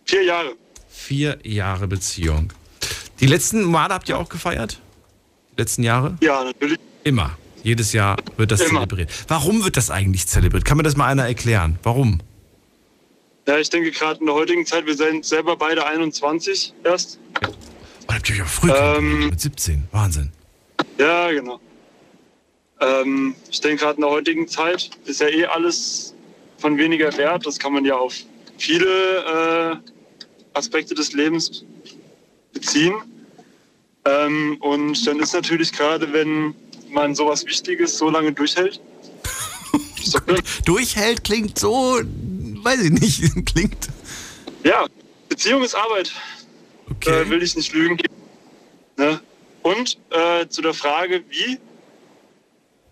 Vier 0.05 0.25
Jahre. 0.25 0.55
Vier 0.89 1.39
Jahre 1.45 1.87
Beziehung. 1.87 2.53
Die 3.21 3.27
letzten 3.27 3.63
Male 3.65 3.95
habt 3.95 4.09
ihr 4.09 4.19
auch 4.19 4.29
gefeiert? 4.29 4.81
Die 5.53 5.63
letzten 5.63 5.83
Jahre? 5.85 6.19
Ja, 6.21 6.45
natürlich. 6.45 6.79
Immer. 7.05 7.39
Jedes 7.65 7.93
Jahr 7.95 8.17
wird 8.37 8.53
das 8.53 8.61
Immer. 8.61 8.81
zelebriert. 8.81 9.11
Warum 9.27 9.65
wird 9.65 9.77
das 9.79 9.91
eigentlich 9.91 10.27
zelebriert? 10.29 10.65
Kann 10.67 10.77
mir 10.77 10.83
das 10.83 10.97
mal 10.97 11.07
einer 11.09 11.27
erklären? 11.27 11.79
Warum? 11.83 12.21
Ja, 13.49 13.59
ich 13.59 13.71
denke 13.71 13.91
gerade 13.91 14.21
in 14.21 14.27
der 14.27 14.35
heutigen 14.35 14.65
Zeit, 14.67 14.87
wir 14.87 14.95
sind 14.95 15.25
selber 15.25 15.57
beide 15.57 15.85
21 15.87 16.75
erst. 16.85 17.19
Oh, 17.47 18.13
habt 18.13 18.29
ihr 18.29 18.37
euch 18.37 18.43
auch 18.43 18.47
früh 18.47 18.71
Ähm. 18.71 19.29
mit 19.31 19.41
17. 19.41 19.85
Wahnsinn. 19.93 20.31
Ja, 20.99 21.31
genau. 21.31 21.59
Ähm, 22.81 23.35
ich 23.51 23.61
denke 23.63 23.83
gerade 23.85 23.97
in 23.97 24.03
der 24.03 24.11
heutigen 24.11 24.47
Zeit 24.47 24.91
ist 25.07 25.21
ja 25.23 25.29
eh 25.29 25.47
alles 25.47 26.15
von 26.59 26.77
weniger 26.77 27.17
Wert. 27.17 27.47
Das 27.47 27.59
kann 27.59 27.73
man 27.73 27.85
ja 27.87 27.97
auf 27.97 28.15
viele 28.59 28.87
äh, 28.87 29.77
Aspekte 30.53 30.95
des 30.95 31.13
Lebens 31.15 31.65
beziehen. 32.53 32.95
Ähm, 34.05 34.59
und 34.61 35.07
dann 35.07 35.19
ist 35.21 35.33
natürlich 35.33 35.73
gerade, 35.73 36.13
wenn 36.13 36.55
man 36.95 37.15
sowas 37.15 37.45
Wichtiges 37.45 37.99
so 37.99 38.09
lange 38.09 38.33
durchhält. 38.33 38.81
Durchhält 40.65 41.25
klingt 41.25 41.59
so, 41.59 42.01
weiß 42.01 42.81
ich 42.81 42.91
nicht, 42.91 43.47
klingt. 43.47 43.89
ja, 44.63 44.87
Beziehung 45.29 45.63
ist 45.63 45.75
Arbeit. 45.75 46.13
Okay. 46.91 47.23
äh, 47.23 47.29
will 47.29 47.43
ich 47.43 47.57
nicht 47.57 47.73
lügen. 47.73 47.99
Ne? 48.97 49.21
Und 49.63 49.99
äh, 50.11 50.47
zu 50.49 50.63
der 50.63 50.75
Frage, 50.75 51.25
wie? 51.31 51.59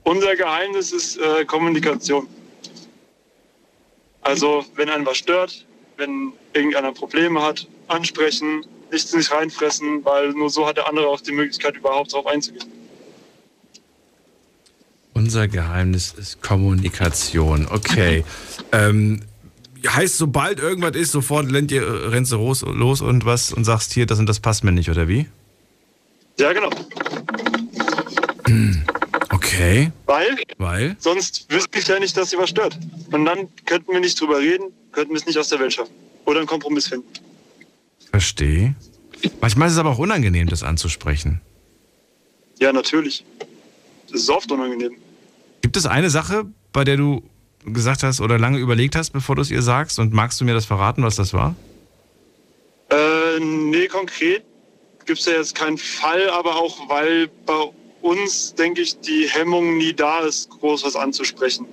Unser 0.05 0.35
Geheimnis 0.35 0.91
ist 0.93 1.19
äh, 1.19 1.45
Kommunikation. 1.45 2.27
Also, 4.23 4.65
wenn 4.77 4.89
einen 4.89 5.07
was 5.07 5.19
stört, 5.19 5.67
wenn 5.97 6.33
irgendeiner 6.55 6.93
Probleme 6.93 7.43
hat, 7.43 7.67
ansprechen, 7.89 8.65
nichts 8.91 9.13
nicht 9.13 9.31
reinfressen, 9.31 10.05
weil 10.05 10.31
nur 10.31 10.51
so 10.51 10.67
hat 10.67 10.77
der 10.77 10.89
andere 10.89 11.09
auch 11.09 11.21
die 11.21 11.33
Möglichkeit, 11.33 11.77
überhaupt 11.77 12.13
darauf 12.13 12.27
einzugehen. 12.27 12.82
Unser 15.23 15.47
Geheimnis 15.47 16.13
ist 16.19 16.43
Kommunikation. 16.43 17.69
Okay. 17.71 18.25
ähm, 18.73 19.21
heißt, 19.87 20.19
sobald 20.19 20.59
irgendwas 20.59 20.97
ist, 20.97 21.13
sofort 21.13 21.53
rennt 21.53 21.71
ihr, 21.71 22.11
rennst 22.11 22.33
du 22.33 22.39
los, 22.39 22.63
los 22.63 23.01
und 23.01 23.25
was 23.25 23.53
und 23.53 23.63
sagst 23.65 23.93
hier, 23.93 24.05
das 24.05 24.19
und 24.19 24.27
das 24.27 24.41
passt 24.41 24.65
mir 24.65 24.73
nicht, 24.73 24.91
oder 24.91 25.07
wie? 25.07 25.29
Ja, 26.39 26.53
genau. 26.53 26.71
Okay. 29.31 29.93
Weil 30.07 30.37
Weil? 30.59 30.97
sonst 30.99 31.47
wüsste 31.51 31.79
ich 31.79 31.87
ja 31.87 31.99
nicht, 31.99 32.17
dass 32.17 32.31
sie 32.31 32.39
was 32.39 32.51
stört. 32.51 32.79
Und 33.11 33.25
dann 33.25 33.49
könnten 33.65 33.93
wir 33.93 34.01
nicht 34.01 34.21
drüber 34.21 34.39
reden, 34.39 34.73
könnten 34.93 35.11
wir 35.13 35.19
es 35.19 35.27
nicht 35.27 35.39
aus 35.39 35.49
der 35.49 35.59
Welt 35.59 35.73
schaffen. 35.73 35.93
Oder 36.25 36.39
einen 36.39 36.47
Kompromiss 36.47 36.89
finden. 36.89 37.09
Verstehe. 38.11 38.75
Manchmal 39.41 39.69
ist 39.69 39.75
es 39.75 39.79
aber 39.79 39.91
auch 39.91 39.99
unangenehm, 39.99 40.49
das 40.49 40.63
anzusprechen. 40.63 41.41
Ja, 42.61 42.73
natürlich. 42.73 43.25
Das 44.11 44.23
ist 44.23 44.31
oft 44.31 44.51
unangenehm. 44.51 44.97
Gibt 45.63 45.77
es 45.77 45.87
eine 45.87 46.11
Sache, 46.11 46.45
bei 46.73 46.85
der 46.85 46.97
du 46.97 47.23
gesagt 47.65 48.03
hast 48.03 48.21
oder 48.21 48.39
lange 48.39 48.59
überlegt 48.59 48.97
hast, 48.97 49.11
bevor 49.11 49.37
du 49.37 49.43
es 49.43 49.51
ihr 49.51 49.63
sagst? 49.63 49.99
Und 49.99 50.13
magst 50.13 50.41
du 50.41 50.45
mir 50.45 50.55
das 50.55 50.67
verraten, 50.67 51.03
was 51.03 51.17
das 51.17 51.33
war? 51.33 51.55
Äh, 52.91 53.41
nee, 53.41 53.87
konkret 53.87 54.45
gibt 55.07 55.19
es 55.19 55.27
ja 55.27 55.33
jetzt 55.33 55.55
keinen 55.55 55.79
Fall, 55.79 56.29
aber 56.31 56.57
auch 56.57 56.89
weil 56.89 57.29
bei 57.47 57.71
uns, 58.03 58.55
denke 58.55 58.83
ich, 58.83 58.99
die 59.01 59.29
Hemmung 59.29 59.79
nie 59.79 59.93
da 59.93 60.21
ist, 60.21 60.51
groß 60.51 60.85
was 60.85 60.97
anzusprechen. 60.97 61.67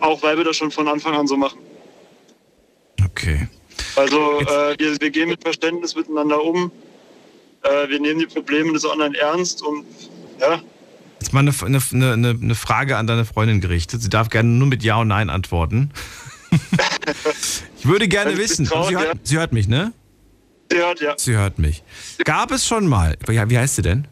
Auch 0.00 0.22
weil 0.22 0.36
wir 0.36 0.44
das 0.44 0.56
schon 0.56 0.70
von 0.70 0.88
Anfang 0.88 1.14
an 1.14 1.26
so 1.26 1.36
machen. 1.36 1.58
Okay. 3.04 3.48
Also 3.94 4.40
äh, 4.40 4.78
wir, 4.78 5.00
wir 5.00 5.10
gehen 5.10 5.28
mit 5.28 5.42
Verständnis 5.42 5.94
miteinander 5.94 6.42
um. 6.42 6.70
Äh, 7.62 7.88
wir 7.88 8.00
nehmen 8.00 8.20
die 8.20 8.26
Probleme 8.26 8.72
des 8.72 8.84
anderen 8.84 9.14
ernst 9.14 9.62
und 9.62 9.86
ja, 10.40 10.60
Jetzt 11.26 11.32
mal 11.32 11.40
eine, 11.40 11.52
eine, 11.92 12.12
eine, 12.12 12.38
eine 12.40 12.54
Frage 12.54 12.96
an 12.96 13.08
deine 13.08 13.24
Freundin 13.24 13.60
gerichtet. 13.60 14.00
Sie 14.00 14.08
darf 14.08 14.28
gerne 14.28 14.48
nur 14.48 14.68
mit 14.68 14.84
Ja 14.84 14.98
und 14.98 15.08
Nein 15.08 15.28
antworten. 15.28 15.90
ich 17.80 17.84
würde 17.84 18.06
gerne 18.06 18.38
wissen. 18.38 18.64
Traut, 18.64 18.86
sie, 18.86 18.96
hört, 18.96 19.06
ja. 19.06 19.20
sie 19.24 19.36
hört 19.36 19.52
mich, 19.52 19.66
ne? 19.66 19.92
Sie 20.70 20.78
hört, 20.78 21.00
ja. 21.00 21.14
Sie 21.16 21.34
hört 21.34 21.58
mich. 21.58 21.82
Gab 22.24 22.52
es 22.52 22.64
schon 22.64 22.86
mal, 22.86 23.18
ja, 23.28 23.50
wie 23.50 23.58
heißt 23.58 23.74
sie 23.74 23.82
denn? 23.82 24.06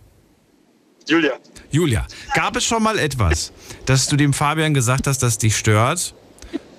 Julia. 1.07 1.35
Julia, 1.71 2.05
gab 2.35 2.57
es 2.57 2.65
schon 2.65 2.83
mal 2.83 2.99
etwas, 2.99 3.53
dass 3.87 4.09
du 4.09 4.17
dem 4.17 4.33
Fabian 4.33 4.75
gesagt 4.75 5.07
hast, 5.07 5.23
dass 5.23 5.39
dich 5.39 5.57
stört 5.57 6.17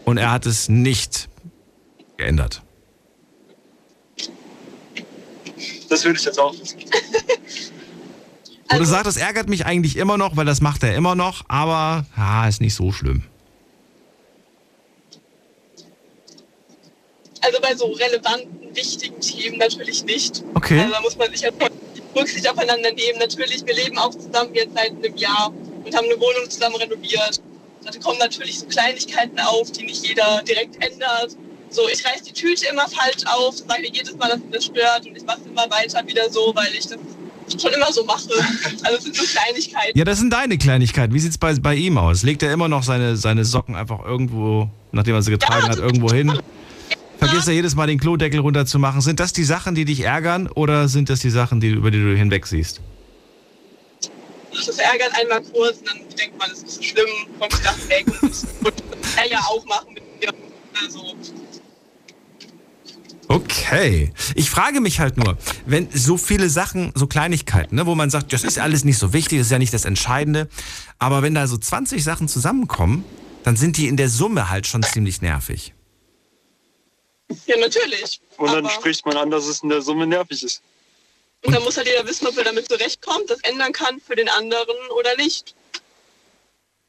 und 0.03 0.17
er 0.17 0.31
hat 0.31 0.45
es 0.45 0.67
nicht 0.67 1.29
geändert? 2.17 2.61
Das 5.87 6.03
würde 6.03 6.19
ich 6.19 6.25
jetzt 6.25 6.39
auch 6.41 6.53
wissen. 6.59 6.79
Wo 8.69 8.77
du 8.77 8.85
sagst, 8.85 9.05
das 9.05 9.17
ärgert 9.17 9.47
mich 9.47 9.65
eigentlich 9.65 9.95
immer 9.95 10.17
noch, 10.17 10.35
weil 10.37 10.45
das 10.45 10.59
macht 10.59 10.83
er 10.83 10.95
immer 10.95 11.15
noch, 11.15 11.43
aber 11.47 12.05
ja, 12.17 12.47
ist 12.47 12.61
nicht 12.61 12.73
so 12.73 12.91
schlimm. 12.91 13.23
Also 17.41 17.59
bei 17.61 17.75
so 17.75 17.85
relevanten, 17.91 18.75
wichtigen 18.75 19.21
Themen 19.21 19.57
natürlich 19.59 20.03
nicht. 20.03 20.43
Okay. 20.55 20.79
Also 20.79 20.93
da 20.93 21.01
muss 21.01 21.15
man 21.15 21.29
sich 21.31 21.41
ja 21.41 21.51
voll 21.51 21.69
Rücksicht 22.15 22.49
aufeinander 22.49 22.91
nehmen. 22.91 23.19
Natürlich, 23.19 23.65
wir 23.65 23.75
leben 23.75 23.99
auch 23.99 24.11
zusammen 24.11 24.55
jetzt 24.55 24.73
seit 24.75 24.91
einem 24.91 25.15
Jahr 25.15 25.53
und 25.83 25.95
haben 25.95 26.05
eine 26.05 26.19
Wohnung 26.19 26.49
zusammen 26.49 26.75
renoviert. 26.77 27.41
Da 27.83 27.91
kommen 27.99 28.17
natürlich 28.17 28.59
so 28.59 28.65
Kleinigkeiten 28.65 29.39
auf, 29.39 29.71
die 29.71 29.83
nicht 29.83 30.07
jeder 30.07 30.41
direkt 30.41 30.83
ändert. 30.83 31.37
So, 31.69 31.87
ich 31.87 32.03
reiß 32.03 32.23
die 32.23 32.33
Tüte 32.33 32.67
immer 32.67 32.87
falsch 32.87 33.25
auf, 33.25 33.57
sage 33.57 33.87
jedes 33.91 34.15
Mal, 34.15 34.29
dass 34.29 34.39
mich 34.39 34.51
das 34.51 34.65
stört 34.65 35.05
und 35.05 35.15
ich 35.15 35.23
mache 35.23 35.41
immer 35.45 35.69
weiter 35.69 36.05
wieder 36.07 36.29
so, 36.31 36.51
weil 36.55 36.73
ich 36.73 36.87
das 36.87 36.97
schon 37.49 37.73
immer 37.73 37.91
so 37.91 38.03
mache. 38.05 38.29
Also 38.83 38.97
es 38.97 39.03
sind 39.03 39.15
so 39.15 39.23
Kleinigkeiten. 39.25 39.97
Ja, 39.97 40.05
das 40.05 40.19
sind 40.19 40.31
deine 40.31 40.57
Kleinigkeiten. 40.57 41.13
Wie 41.13 41.19
sieht's 41.19 41.37
bei, 41.37 41.53
bei 41.55 41.75
ihm 41.75 41.97
aus? 41.97 42.23
Legt 42.23 42.43
er 42.43 42.51
immer 42.51 42.67
noch 42.67 42.83
seine, 42.83 43.17
seine 43.17 43.45
Socken 43.45 43.75
einfach 43.75 44.03
irgendwo, 44.05 44.69
nachdem 44.91 45.15
er 45.15 45.21
sie 45.21 45.31
getragen 45.31 45.67
hat, 45.67 45.77
irgendwo 45.77 46.11
hin? 46.11 46.39
Vergisst 47.17 47.47
er 47.47 47.53
jedes 47.53 47.75
Mal 47.75 47.87
den 47.87 47.99
Klodeckel 47.99 48.39
runterzumachen? 48.39 49.01
Sind 49.01 49.19
das 49.19 49.33
die 49.33 49.43
Sachen, 49.43 49.75
die 49.75 49.85
dich 49.85 50.01
ärgern 50.01 50.47
oder 50.47 50.87
sind 50.87 51.09
das 51.09 51.19
die 51.19 51.29
Sachen, 51.29 51.59
die, 51.59 51.69
über 51.69 51.91
die 51.91 51.99
du 51.99 52.15
hinweg 52.15 52.45
siehst? 52.45 52.81
Das 54.51 54.77
ärgert 54.79 55.11
einmal 55.19 55.41
kurz 55.41 55.79
und 55.79 55.87
dann 55.87 55.97
denkt 56.17 56.37
man, 56.37 56.49
es 56.51 56.63
ist 56.63 56.75
so 56.75 56.81
schlimm, 56.83 57.07
kommt 57.39 57.53
die 57.53 57.63
Sachen 57.63 57.89
weg 57.89 58.05
und 58.07 58.31
das 58.31 58.47
wird 58.61 58.83
er 59.17 59.29
ja 59.29 59.39
auch 59.39 59.65
machen 59.65 59.93
mit 59.93 60.03
mir. 60.21 60.33
Also, 60.81 61.15
Okay. 63.65 64.11
Ich 64.35 64.49
frage 64.49 64.79
mich 64.79 64.99
halt 64.99 65.17
nur, 65.17 65.37
wenn 65.65 65.89
so 65.91 66.17
viele 66.17 66.49
Sachen, 66.49 66.91
so 66.93 67.07
Kleinigkeiten, 67.07 67.75
ne, 67.75 67.85
wo 67.85 67.95
man 67.95 68.09
sagt, 68.09 68.31
das 68.31 68.43
ist 68.43 68.59
alles 68.59 68.83
nicht 68.83 68.97
so 68.97 69.11
wichtig, 69.11 69.39
das 69.39 69.47
ist 69.47 69.51
ja 69.51 69.59
nicht 69.59 69.73
das 69.73 69.85
Entscheidende, 69.85 70.47
aber 70.99 71.23
wenn 71.23 71.33
da 71.33 71.47
so 71.47 71.57
20 71.57 72.03
Sachen 72.03 72.27
zusammenkommen, 72.27 73.03
dann 73.43 73.55
sind 73.55 73.77
die 73.77 73.87
in 73.87 73.97
der 73.97 74.09
Summe 74.09 74.49
halt 74.49 74.67
schon 74.67 74.83
ziemlich 74.83 75.21
nervig. 75.21 75.73
ja, 77.47 77.57
natürlich. 77.57 78.21
Und 78.37 78.53
dann 78.53 78.69
spricht 78.69 79.05
man 79.05 79.17
an, 79.17 79.31
dass 79.31 79.47
es 79.47 79.63
in 79.63 79.69
der 79.69 79.81
Summe 79.81 80.05
nervig 80.05 80.43
ist. 80.43 80.61
Und 81.43 81.53
dann 81.53 81.63
muss 81.63 81.77
halt 81.77 81.87
jeder 81.87 82.07
wissen, 82.07 82.27
ob 82.27 82.37
er 82.37 82.43
damit 82.43 82.67
zurechtkommt, 82.67 83.29
das 83.29 83.39
ändern 83.41 83.71
kann 83.71 83.99
für 83.99 84.15
den 84.15 84.29
anderen 84.29 84.75
oder 84.97 85.15
nicht. 85.17 85.55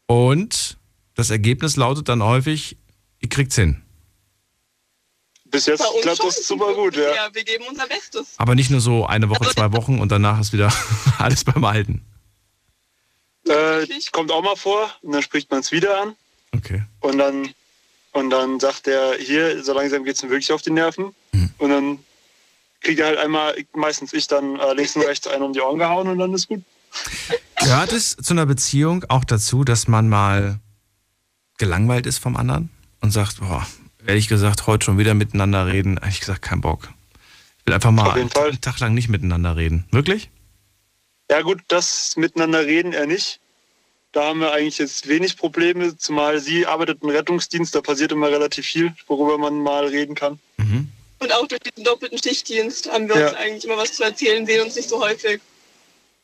Und 0.07 0.79
das 1.15 1.31
Ergebnis 1.31 1.77
lautet 1.77 2.09
dann 2.09 2.23
häufig, 2.23 2.77
ihr 3.21 3.29
kriegt's 3.29 3.57
hin. 3.57 3.83
Bis 5.51 5.67
jetzt 5.67 5.85
klappt 6.03 6.25
das 6.25 6.47
super 6.47 6.75
gut, 6.75 6.97
ja. 6.97 7.15
Ja, 7.15 7.29
wir 7.33 7.45
geben 7.45 7.65
unser 7.69 7.87
Bestes. 7.87 8.35
Aber 8.37 8.55
nicht 8.55 8.71
nur 8.71 8.81
so 8.81 9.07
eine 9.07 9.29
Woche, 9.29 9.49
zwei 9.55 9.73
Wochen 9.73 9.99
und 10.01 10.11
danach 10.11 10.41
ist 10.41 10.53
wieder 10.53 10.73
alles 11.19 11.45
beim 11.45 11.65
Alten. 11.65 12.05
Äh, 13.47 13.87
kommt 14.13 14.33
auch 14.33 14.43
mal 14.43 14.57
vor 14.57 14.91
und 15.03 15.13
dann 15.13 15.23
spricht 15.23 15.51
man 15.51 15.61
es 15.61 15.71
wieder 15.71 16.01
an 16.03 16.17
Okay. 16.53 16.83
und 17.01 17.19
dann 17.19 17.55
und 18.13 18.31
dann 18.31 18.59
sagt 18.61 18.89
er, 18.89 19.15
hier, 19.19 19.63
so 19.63 19.75
langsam 19.75 20.03
geht 20.03 20.17
es 20.17 20.23
mir 20.23 20.31
wirklich 20.31 20.51
auf 20.51 20.63
die 20.63 20.71
Nerven. 20.71 21.15
Mhm. 21.33 21.51
Und 21.59 21.71
dann 21.71 21.99
kriegt 22.81 22.99
er 22.99 23.09
halt 23.09 23.19
einmal, 23.19 23.55
meistens 23.75 24.15
ich 24.15 24.27
dann 24.27 24.59
äh, 24.59 24.73
links 24.73 24.97
und 24.97 25.03
rechts 25.03 25.27
einen 25.27 25.43
um 25.43 25.53
die 25.53 25.61
Ohren 25.61 25.79
gehauen 25.79 26.09
und 26.09 26.19
dann 26.19 26.33
ist 26.33 26.49
gut. 26.49 26.63
Gehört 27.61 27.93
es 27.93 28.17
zu 28.17 28.33
einer 28.33 28.47
Beziehung 28.47 29.05
auch 29.09 29.25
dazu, 29.25 29.65
dass 29.65 29.87
man 29.87 30.09
mal 30.09 30.61
gelangweilt 31.59 32.07
ist 32.07 32.19
vom 32.19 32.37
anderen 32.37 32.71
und 33.03 33.11
sagt, 33.11 33.39
boah, 33.41 33.67
ehrlich 34.07 34.29
gesagt, 34.29 34.67
heute 34.67 34.85
schon 34.85 34.99
wieder 34.99 35.15
miteinander 35.15 35.67
reden? 35.67 35.99
Ehrlich 36.01 36.21
gesagt, 36.21 36.43
kein 36.43 36.61
Bock. 36.61 36.89
Ich 37.59 37.67
will 37.67 37.75
einfach 37.75 37.91
mal 37.91 38.13
einen, 38.13 38.31
Fall. 38.31 38.57
Tag 38.59 38.79
lang 38.81 38.95
nicht 38.95 39.09
miteinander 39.09 39.57
reden. 39.57 39.85
Wirklich? 39.91 40.31
Ja 41.31 41.43
gut, 41.43 41.61
das 41.69 42.17
miteinander 42.17 42.65
reden 42.65 42.93
eher 42.93 43.07
nicht. 43.07 43.41
Da 44.13 44.27
haben 44.27 44.41
wir 44.41 44.53
eigentlich 44.53 44.79
jetzt 44.79 45.09
wenig 45.09 45.37
Probleme, 45.37 45.97
zumal 45.99 46.41
sie 46.41 46.65
arbeitet 46.67 47.03
im 47.03 47.11
Rettungsdienst, 47.11 47.75
da 47.75 47.83
passiert 47.83 48.13
immer 48.13 48.31
relativ 48.31 48.65
viel, 48.65 48.95
worüber 49.09 49.37
man 49.37 49.61
mal 49.61 49.87
reden 49.87 50.15
kann. 50.15 50.39
Mhm. 50.57 50.89
Und 51.19 51.33
auch 51.33 51.47
durch 51.49 51.61
diesen 51.61 51.85
doppelten 51.85 52.19
Schichtdienst 52.23 52.91
haben 52.91 53.09
wir 53.09 53.19
Ja. 53.19 53.29
uns 53.29 53.37
eigentlich 53.37 53.65
immer 53.65 53.77
was 53.77 53.93
zu 53.95 54.05
erzählen, 54.05 54.47
sehen 54.47 54.63
uns 54.65 54.77
nicht 54.77 54.89
so 54.89 55.03
häufig. 55.03 55.41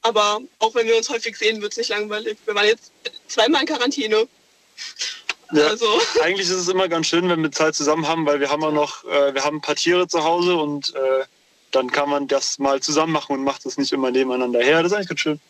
Aber 0.03 0.41
auch 0.59 0.75
wenn 0.75 0.87
wir 0.87 0.97
uns 0.97 1.09
häufig 1.11 1.37
sehen, 1.37 1.61
wird 1.61 1.73
es 1.73 1.79
nicht 1.79 1.91
langweilig. 1.91 2.37
Wir 2.45 2.55
waren 2.55 2.67
jetzt 2.67 2.93
zweimal 3.29 3.63
in 3.63 3.67
Quarantäne. 3.69 4.27
Ja. 5.53 5.67
Also, 5.67 5.87
Eigentlich 6.23 6.49
ist 6.49 6.57
es 6.57 6.69
immer 6.69 6.89
ganz 6.89 7.07
schön, 7.07 7.29
wenn 7.29 7.43
wir 7.43 7.53
Zeit 7.53 7.75
zusammen 7.75 8.07
haben, 8.09 8.27
weil 8.27 8.41
wir 8.41 8.51
haben 8.51 8.63
auch 8.65 8.73
noch, 8.73 9.05
äh, 9.05 9.35
wir 9.35 9.45
haben 9.45 9.59
ein 9.59 9.61
paar 9.61 9.75
Tiere 9.77 10.09
zu 10.09 10.25
Hause 10.25 10.57
und 10.57 10.95
äh, 10.95 11.25
dann 11.71 11.91
kann 11.91 12.09
man 12.09 12.27
das 12.29 12.59
mal 12.59 12.81
zusammen 12.81 13.13
machen 13.13 13.33
und 13.33 13.45
macht 13.45 13.65
das 13.65 13.77
nicht 13.79 13.93
immer 13.93 14.11
nebeneinander 14.11 14.61
her. 14.63 14.83
Das 14.83 14.93
ist 14.93 14.97
eigentlich 14.97 15.09
ganz 15.09 15.21
schön. 15.21 15.41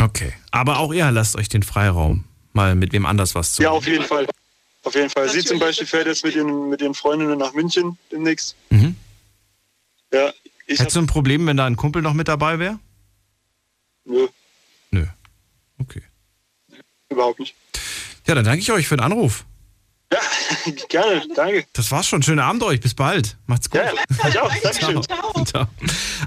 Okay. 0.00 0.32
Aber 0.50 0.78
auch 0.78 0.92
ihr 0.92 1.10
lasst 1.10 1.36
euch 1.36 1.48
den 1.48 1.62
Freiraum, 1.62 2.24
mal 2.52 2.74
mit 2.74 2.92
wem 2.92 3.06
anders 3.06 3.34
was 3.34 3.54
zu 3.54 3.62
Ja, 3.62 3.70
machen. 3.70 3.78
auf 3.78 3.86
jeden 3.86 4.04
Fall. 4.04 4.26
Auf 4.82 4.94
jeden 4.94 5.08
Fall. 5.08 5.24
Sie 5.24 5.28
Natürlich, 5.38 5.46
zum 5.46 5.58
Beispiel 5.58 5.86
fährt 5.86 6.06
jetzt 6.06 6.24
mit 6.24 6.34
ihren, 6.34 6.68
mit 6.68 6.82
ihren 6.82 6.94
Freundinnen 6.94 7.38
nach 7.38 7.52
München 7.54 7.96
demnächst. 8.12 8.54
Mhm. 8.70 8.96
Ja, 10.12 10.32
ich 10.66 10.78
Hättest 10.78 10.96
du 10.96 11.00
ein 11.00 11.06
Problem, 11.06 11.46
wenn 11.46 11.56
da 11.56 11.64
ein 11.66 11.76
Kumpel 11.76 12.02
noch 12.02 12.12
mit 12.12 12.28
dabei 12.28 12.58
wäre? 12.58 12.78
nö, 14.04 14.28
Nö. 14.90 15.06
Okay. 15.80 16.02
überhaupt 17.08 17.40
nicht. 17.40 17.54
Ja, 18.26 18.34
dann 18.34 18.44
danke 18.44 18.60
ich 18.60 18.72
euch 18.72 18.88
für 18.88 18.96
den 18.96 19.04
Anruf. 19.04 19.44
Ja, 20.12 20.20
gerne, 20.88 21.22
danke. 21.34 21.64
Das 21.72 21.90
war's 21.90 22.06
schon. 22.06 22.22
Schönen 22.22 22.38
Abend 22.38 22.62
euch. 22.62 22.80
Bis 22.80 22.94
bald. 22.94 23.36
Macht's 23.46 23.68
gut. 23.68 23.80
Ja, 23.82 24.28
ich 24.28 24.38
auch. 24.38 24.52
Dankeschön. 24.62 25.02
ciao. 25.02 25.44
Ciao. 25.44 25.66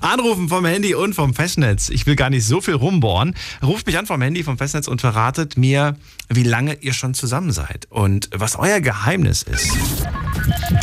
Anrufen 0.02 0.50
vom 0.50 0.66
Handy 0.66 0.94
und 0.96 1.14
vom 1.14 1.34
Festnetz. 1.34 1.90
Ich 1.90 2.06
will 2.06 2.16
gar 2.16 2.30
nicht 2.30 2.46
so 2.46 2.62
viel 2.62 2.74
rumbohren. 2.76 3.36
Ruft 3.64 3.86
mich 3.88 3.98
an 3.98 4.06
vom 4.06 4.22
Handy, 4.22 4.44
vom 4.44 4.58
Festnetz 4.58 4.88
und 4.88 5.02
verratet 5.02 5.58
mir, 5.58 5.96
wie 6.30 6.44
lange 6.44 6.76
ihr 6.76 6.94
schon 6.94 7.14
zusammen 7.14 7.52
seid 7.52 7.88
und 7.90 8.30
was 8.34 8.56
euer 8.58 8.80
Geheimnis 8.82 9.44
ist. 9.44 9.72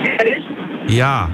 Ehrlich? 0.05 0.45
Ja, 0.87 1.29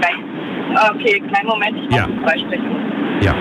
Nein. 0.00 0.74
Ah, 0.76 0.90
Okay, 0.94 1.20
kleinen 1.20 1.46
Moment, 1.46 1.76
ich 1.88 1.94
Ja. 1.96 2.08
freisprechen. 2.24 3.22
ja. 3.22 3.34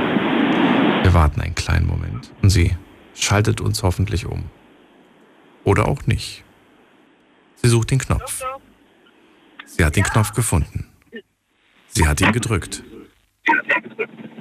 Wir 1.04 1.14
warten 1.16 1.42
einen 1.42 1.56
kleinen 1.56 1.88
Moment. 1.88 2.32
Und 2.44 2.52
sie 2.52 2.76
schaltet 3.16 3.60
uns 3.62 3.82
hoffentlich 3.82 4.28
um. 4.28 4.44
Oder 5.64 5.88
auch 5.88 6.06
nicht. 6.06 6.44
Sie 7.56 7.70
sucht 7.70 7.90
den 7.90 7.98
Knopf. 8.00 8.44
Sie 9.82 9.86
hat 9.86 9.96
den 9.96 10.04
Knopf 10.04 10.32
gefunden. 10.34 10.86
Sie 11.88 12.08
hat 12.08 12.22
ihn 12.22 12.32
gedrückt. 12.32 12.84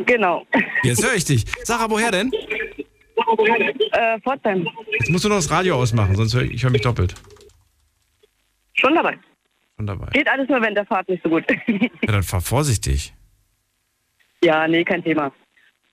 Genau. 0.05 0.47
Jetzt 0.83 1.03
höre 1.03 1.15
ich 1.15 1.25
dich. 1.25 1.47
Sarah, 1.65 1.89
woher 1.89 2.11
denn? 2.11 2.31
Äh, 3.93 4.21
Pforzheim. 4.21 4.69
Jetzt 4.99 5.09
musst 5.09 5.25
du 5.25 5.31
noch 5.31 5.37
das 5.37 5.51
Radio 5.51 5.77
ausmachen, 5.77 6.15
sonst 6.15 6.35
höre 6.35 6.43
ich, 6.43 6.53
ich 6.53 6.63
höre 6.63 6.71
mich 6.71 6.83
doppelt. 6.83 7.15
Schon 8.75 8.95
dabei. 8.95 9.19
Von 9.77 9.87
dabei. 9.87 10.09
Geht 10.13 10.29
alles 10.29 10.47
nur 10.47 10.61
während 10.61 10.77
der 10.77 10.85
Fahrt 10.85 11.09
nicht 11.09 11.23
so 11.23 11.31
gut. 11.31 11.45
Ja, 12.03 12.13
dann 12.13 12.23
fahr 12.23 12.43
vorsichtig. 12.43 13.15
ja, 14.45 14.69
nee, 14.69 14.85
kein 14.85 15.03
Thema. 15.03 15.33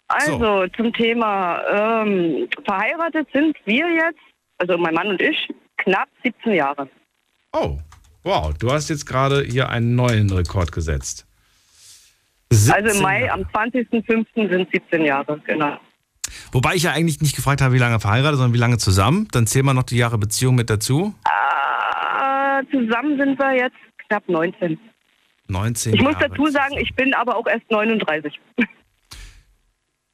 Also, 0.10 0.68
zum 0.76 0.92
Thema 0.92 1.62
ähm, 2.04 2.50
verheiratet 2.66 3.30
sind 3.32 3.56
wir 3.64 3.90
jetzt, 3.94 4.20
also 4.58 4.78
mein 4.78 4.94
Mann 4.94 5.08
und 5.08 5.22
ich, 5.22 5.38
knapp 5.78 6.10
17 6.26 6.54
Jahre. 6.56 6.90
Oh, 7.54 7.78
wow. 8.28 8.54
Du 8.58 8.72
hast 8.72 8.90
jetzt 8.90 9.06
gerade 9.06 9.44
hier 9.44 9.70
einen 9.70 9.96
neuen 9.96 10.30
Rekord 10.32 10.72
gesetzt. 10.72 11.26
Also 12.52 12.74
17 12.74 12.96
im 12.98 13.02
Mai, 13.02 13.22
Jahre. 13.26 13.32
am 13.34 13.42
20.05. 13.42 14.50
sind 14.50 14.70
17 14.72 15.04
Jahre, 15.06 15.42
genau. 15.46 15.78
Wobei 16.52 16.76
ich 16.76 16.84
ja 16.84 16.92
eigentlich 16.92 17.20
nicht 17.22 17.36
gefragt 17.36 17.62
habe, 17.62 17.74
wie 17.74 17.78
lange 17.80 18.00
verheiratet, 18.00 18.38
sondern 18.38 18.54
wie 18.54 18.58
lange 18.60 18.78
zusammen. 18.78 19.28
Dann 19.32 19.48
zählen 19.48 19.66
wir 19.66 19.74
noch 19.74 19.84
die 19.84 19.98
Jahre 19.98 20.18
Beziehung 20.18 20.56
mit 20.56 20.70
dazu. 20.70 21.14
Äh, 21.26 22.64
zusammen 22.72 23.18
sind 23.18 23.38
wir 23.40 23.54
jetzt 23.56 23.76
knapp 24.08 24.28
19. 24.30 24.80
19 25.48 25.94
Ich 25.94 26.02
Jahre. 26.02 26.14
muss 26.14 26.22
dazu 26.22 26.48
sagen, 26.48 26.78
ich 26.78 26.94
bin 26.96 27.14
aber 27.14 27.36
auch 27.38 27.48
erst 27.48 27.70
39. 27.72 28.34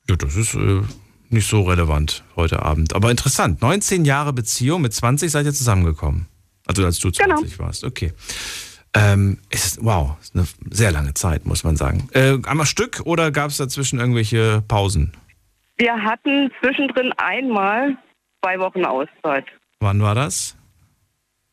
Ja, 0.10 0.16
das 0.16 0.36
ist 0.36 0.54
äh, 0.56 0.82
nicht 1.30 1.48
so 1.48 1.62
relevant 1.64 2.24
heute 2.36 2.62
Abend. 2.64 2.94
Aber 2.96 3.10
interessant. 3.12 3.62
19 3.62 4.06
Jahre 4.06 4.34
Beziehung, 4.34 4.82
mit 4.82 4.94
20 4.94 5.32
seid 5.32 5.46
ihr 5.46 5.54
zusammengekommen. 5.54 6.28
Also 6.68 6.86
als 6.86 7.00
du 7.00 7.12
Genau. 7.12 7.38
20 7.38 7.60
warst. 7.60 7.84
Okay. 7.84 8.14
Ähm, 8.96 9.40
ist, 9.50 9.84
wow, 9.84 10.18
ist 10.22 10.36
eine 10.36 10.46
sehr 10.70 10.92
lange 10.92 11.14
Zeit, 11.16 11.46
muss 11.46 11.64
man 11.64 11.76
sagen. 11.76 12.08
Äh, 12.14 12.38
einmal 12.46 12.66
Stück 12.68 13.02
oder 13.06 13.32
gab 13.32 13.50
es 13.50 13.58
dazwischen 13.58 14.00
irgendwelche 14.00 14.64
Pausen? 14.68 15.14
Wir 15.78 15.94
hatten 15.96 16.52
zwischendrin 16.62 17.12
einmal 17.18 17.98
zwei 18.44 18.60
Wochen 18.60 18.86
Auszeit. 18.86 19.46
Wann 19.80 20.02
war 20.02 20.14
das? 20.14 20.56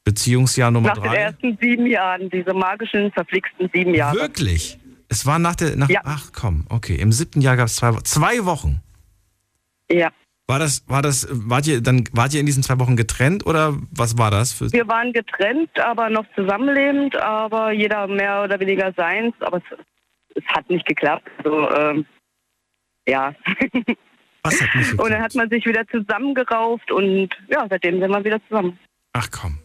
Beziehungsjahr 0.04 0.70
Nummer 0.70 0.88
Nach 0.88 0.94
den 0.98 1.04
drei? 1.04 1.16
ersten 1.16 1.58
sieben 1.60 1.86
Jahren, 1.86 2.28
diese 2.30 2.52
magischen, 2.52 3.10
verflixten 3.12 3.70
sieben 3.72 3.94
Jahre. 3.94 4.16
Wirklich? 4.16 4.78
Es 5.08 5.26
war 5.26 5.38
nach 5.38 5.56
der. 5.56 5.76
Nach, 5.76 5.88
Ja. 5.88 6.02
Ach 6.04 6.30
komm, 6.32 6.66
okay. 6.68 6.96
Im 6.96 7.10
siebten 7.12 7.40
Jahr 7.40 7.56
gab 7.56 7.66
es 7.66 7.76
zwei, 7.76 7.92
zwei 8.04 8.44
Wochen. 8.44 8.80
Ja. 9.90 10.10
War 10.50 10.58
das, 10.58 10.82
war 10.88 11.00
das, 11.00 11.28
wart 11.30 11.68
ihr 11.68 11.80
dann, 11.80 12.02
wart 12.10 12.34
ihr 12.34 12.40
in 12.40 12.46
diesen 12.46 12.64
zwei 12.64 12.80
Wochen 12.80 12.96
getrennt 12.96 13.46
oder 13.46 13.78
was 13.92 14.18
war 14.18 14.32
das? 14.32 14.52
Für, 14.52 14.72
Wir 14.72 14.88
waren 14.88 15.12
getrennt, 15.12 15.78
aber 15.78 16.10
noch 16.10 16.24
zusammenlebend, 16.34 17.14
aber 17.14 17.70
jeder 17.70 18.08
mehr 18.08 18.42
oder 18.42 18.58
weniger 18.58 18.92
seins, 18.96 19.32
aber 19.38 19.58
es, 19.58 19.78
es 20.34 20.44
hat 20.48 20.68
nicht 20.68 20.84
geklappt. 20.86 21.30
Also, 21.38 21.70
ähm, 21.70 22.04
ja. 23.06 23.32
was 24.42 24.60
hat 24.60 24.74
nicht 24.74 24.90
Und 24.90 24.98
dann 24.98 25.06
geklappt? 25.06 25.22
hat 25.22 25.34
man 25.36 25.50
sich 25.50 25.64
wieder 25.66 25.86
zusammengerauft 25.86 26.90
und 26.90 27.28
ja, 27.48 27.68
seitdem 27.70 28.00
sind 28.00 28.10
wir 28.10 28.24
wieder 28.24 28.40
zusammen. 28.48 28.76
Ach 29.12 29.28
komm. 29.30 29.56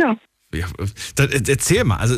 Ja. 0.00 0.16
Ja, 0.54 0.66
dann 1.16 1.30
erzähl 1.48 1.82
mal, 1.82 1.96
also 1.96 2.14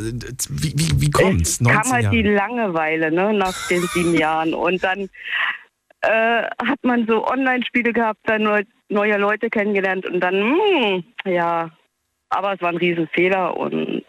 wie, 0.50 0.74
wie, 0.76 1.00
wie 1.00 1.10
kommt's? 1.10 1.58
Es 1.58 1.66
kam 1.66 1.90
halt 1.90 2.12
die 2.12 2.20
Jahre. 2.20 2.34
Langeweile 2.34 3.10
ne, 3.10 3.32
nach 3.32 3.66
den 3.68 3.80
sieben 3.94 4.14
Jahren. 4.14 4.52
Und 4.52 4.84
dann 4.84 5.08
äh, 6.02 6.43
hat 6.64 6.83
man 6.83 7.07
so 7.07 7.26
Online-Spiele 7.26 7.93
gehabt, 7.93 8.21
dann 8.25 8.43
neu, 8.43 8.62
neue 8.88 9.17
Leute 9.17 9.50
kennengelernt 9.50 10.07
und 10.07 10.21
dann, 10.21 10.35
hm, 10.35 11.05
ja, 11.25 11.71
aber 12.28 12.55
es 12.55 12.61
war 12.61 12.69
ein 12.71 12.76
Riesenfehler 12.76 13.57
und 13.57 14.05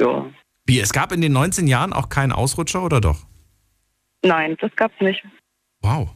ja, 0.00 0.26
Wie, 0.66 0.80
es 0.80 0.92
gab 0.92 1.12
in 1.12 1.20
den 1.20 1.32
19 1.32 1.66
Jahren 1.66 1.92
auch 1.92 2.08
keinen 2.08 2.32
Ausrutscher 2.32 2.82
oder 2.82 3.00
doch? 3.00 3.26
nein, 4.22 4.56
das 4.60 4.70
gab's 4.76 5.00
nicht. 5.00 5.24
Wow. 5.80 6.10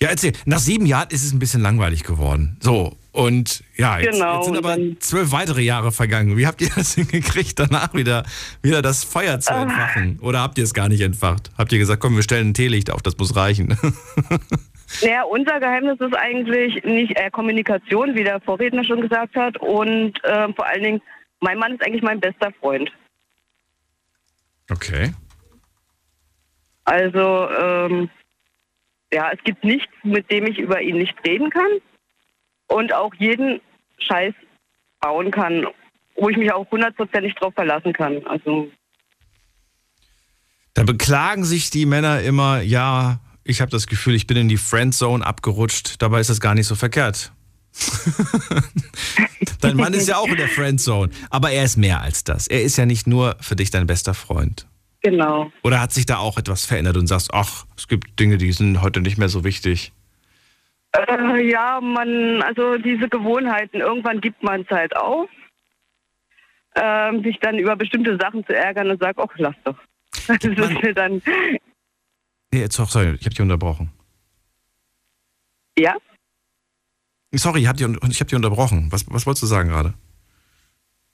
Ja, 0.00 0.08
erzähl. 0.08 0.32
Nach 0.44 0.58
sieben 0.58 0.86
Jahren 0.86 1.08
ist 1.10 1.24
es 1.24 1.32
ein 1.32 1.38
bisschen 1.38 1.62
langweilig 1.62 2.04
geworden. 2.04 2.58
So, 2.60 2.96
und 3.16 3.64
ja, 3.76 3.98
jetzt, 3.98 4.12
Genau, 4.12 4.36
jetzt 4.36 4.46
sind 4.46 4.56
aber 4.58 4.76
zwölf 5.00 5.32
weitere 5.32 5.62
Jahre 5.62 5.90
vergangen. 5.92 6.36
Wie 6.36 6.46
habt 6.46 6.60
ihr 6.60 6.70
das 6.74 6.94
hingekriegt, 6.96 7.58
danach 7.58 7.94
wieder, 7.94 8.24
wieder 8.62 8.82
das 8.82 9.04
Feuer 9.04 9.40
zu 9.40 9.52
Ah. 9.52 9.62
entfachen? 9.62 10.18
Oder 10.20 10.40
habt 10.40 10.58
ihr 10.58 10.64
es 10.64 10.74
gar 10.74 10.88
nicht 10.88 11.00
entfacht? 11.00 11.50
Habt 11.58 11.72
ihr 11.72 11.78
gesagt, 11.78 12.00
komm, 12.00 12.14
wir 12.16 12.22
stellen 12.22 12.50
ein 12.50 12.54
Teelicht 12.54 12.90
auf, 12.90 13.02
das 13.02 13.16
muss 13.18 13.34
reichen? 13.36 13.76
Naja, 15.02 15.24
unser 15.24 15.58
Geheimnis 15.58 15.98
ist 16.00 16.14
eigentlich 16.16 16.84
nicht 16.84 17.18
äh, 17.18 17.28
Kommunikation, 17.32 18.14
wie 18.14 18.22
der 18.22 18.40
Vorredner 18.40 18.84
schon 18.84 19.00
gesagt 19.00 19.34
hat. 19.34 19.60
Und 19.60 20.12
ähm, 20.22 20.54
vor 20.54 20.64
allen 20.64 20.82
Dingen, 20.84 21.02
mein 21.40 21.58
Mann 21.58 21.72
ist 21.74 21.84
eigentlich 21.84 22.04
mein 22.04 22.20
bester 22.20 22.52
Freund. 22.60 22.88
Okay. 24.70 25.12
Also, 26.84 27.48
ähm, 27.50 28.08
ja, 29.12 29.32
es 29.32 29.42
gibt 29.42 29.64
nichts, 29.64 29.92
mit 30.04 30.30
dem 30.30 30.46
ich 30.46 30.56
über 30.58 30.80
ihn 30.80 30.98
nicht 30.98 31.16
reden 31.26 31.50
kann 31.50 31.68
und 32.68 32.92
auch 32.92 33.12
jeden 33.14 33.60
Scheiß 33.98 34.34
bauen 35.00 35.30
kann, 35.30 35.66
wo 36.16 36.28
ich 36.28 36.36
mich 36.36 36.52
auch 36.52 36.70
hundertprozentig 36.70 37.34
drauf 37.34 37.54
verlassen 37.54 37.92
kann. 37.92 38.26
Also, 38.26 38.70
Da 40.74 40.82
beklagen 40.84 41.44
sich 41.44 41.70
die 41.70 41.86
Männer 41.86 42.20
immer, 42.22 42.60
ja, 42.62 43.20
ich 43.44 43.60
habe 43.60 43.70
das 43.70 43.86
Gefühl, 43.86 44.14
ich 44.14 44.26
bin 44.26 44.36
in 44.36 44.48
die 44.48 44.56
Friendzone 44.56 45.24
abgerutscht. 45.24 46.02
Dabei 46.02 46.20
ist 46.20 46.30
das 46.30 46.40
gar 46.40 46.54
nicht 46.54 46.66
so 46.66 46.74
verkehrt. 46.74 47.32
Dein 49.60 49.76
Mann 49.76 49.94
ist 49.94 50.08
ja 50.08 50.16
auch 50.16 50.28
in 50.28 50.36
der 50.36 50.48
Friendzone. 50.48 51.10
Aber 51.30 51.50
er 51.50 51.64
ist 51.64 51.76
mehr 51.76 52.00
als 52.00 52.24
das. 52.24 52.46
Er 52.46 52.62
ist 52.62 52.76
ja 52.76 52.86
nicht 52.86 53.06
nur 53.06 53.36
für 53.40 53.54
dich 53.56 53.70
dein 53.70 53.86
bester 53.86 54.14
Freund. 54.14 54.66
genau. 55.02 55.50
Oder 55.62 55.80
hat 55.80 55.92
sich 55.92 56.06
da 56.06 56.18
auch 56.18 56.38
etwas 56.38 56.64
verändert 56.64 56.96
und 56.96 57.06
sagst, 57.06 57.32
ach, 57.32 57.66
es 57.76 57.86
gibt 57.88 58.18
Dinge, 58.18 58.38
die 58.38 58.52
sind 58.52 58.82
heute 58.82 59.00
nicht 59.00 59.18
mehr 59.18 59.28
so 59.28 59.44
wichtig? 59.44 59.92
Äh, 60.96 61.50
ja, 61.50 61.80
man, 61.80 62.42
also 62.42 62.78
diese 62.78 63.08
Gewohnheiten, 63.08 63.80
irgendwann 63.80 64.20
gibt 64.20 64.42
man 64.42 64.62
es 64.62 64.70
halt 64.70 64.96
auf, 64.96 65.28
ähm, 66.74 67.22
sich 67.22 67.38
dann 67.40 67.58
über 67.58 67.76
bestimmte 67.76 68.16
Sachen 68.18 68.44
zu 68.46 68.54
ärgern 68.54 68.90
und 68.90 69.00
sagt, 69.00 69.18
ach, 69.18 69.34
lass 69.36 69.54
doch. 69.64 69.78
Das 70.28 70.42
ist 70.42 70.82
mir 70.82 70.94
dann, 70.94 71.22
Nee, 72.52 72.60
jetzt, 72.60 72.76
sorry, 72.76 73.14
ich 73.14 73.26
habe 73.26 73.30
dich 73.30 73.40
unterbrochen. 73.40 73.90
ja, 75.78 75.96
Sorry, 77.34 77.60
ich 77.60 77.66
habe 77.66 77.76
dich, 77.76 77.86
ich 78.10 78.20
hab 78.20 78.28
dich 78.28 78.36
unterbrochen. 78.36 78.90
Was, 78.90 79.04
was 79.10 79.26
wolltest 79.26 79.42
du 79.42 79.46
sagen 79.46 79.68
gerade? 79.68 79.94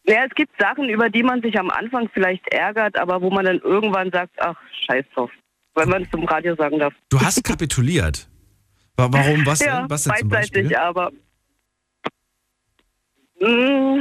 Ja, 0.05 0.25
es 0.25 0.35
gibt 0.35 0.53
Sachen, 0.59 0.89
über 0.89 1.11
die 1.11 1.23
man 1.23 1.43
sich 1.43 1.59
am 1.59 1.71
Anfang 1.71 2.09
vielleicht 2.13 2.47
ärgert, 2.53 2.97
aber 2.99 3.23
wo 3.23 3.31
man 3.31 3.45
dann 3.45 3.59
irgendwann 3.59 4.11
sagt, 4.11 4.35
ach, 4.39 4.57
scheiß 4.87 5.05
drauf. 5.15 5.31
Wenn 5.75 5.89
man 5.89 6.03
es 6.03 6.11
zum 6.11 6.25
Radio 6.25 6.55
sagen 6.57 6.79
darf. 6.79 6.93
Du 7.09 7.21
hast 7.21 7.43
kapituliert. 7.43 8.29
Wa- 9.11 9.19
Warum? 9.19 9.47
Was 9.47 9.65
ja? 9.65 9.87
Was 9.89 10.05
denn 10.05 10.15
zum 10.17 10.29
Beispiel? 10.29 10.77
aber. 10.77 11.11
Mm, 13.41 13.99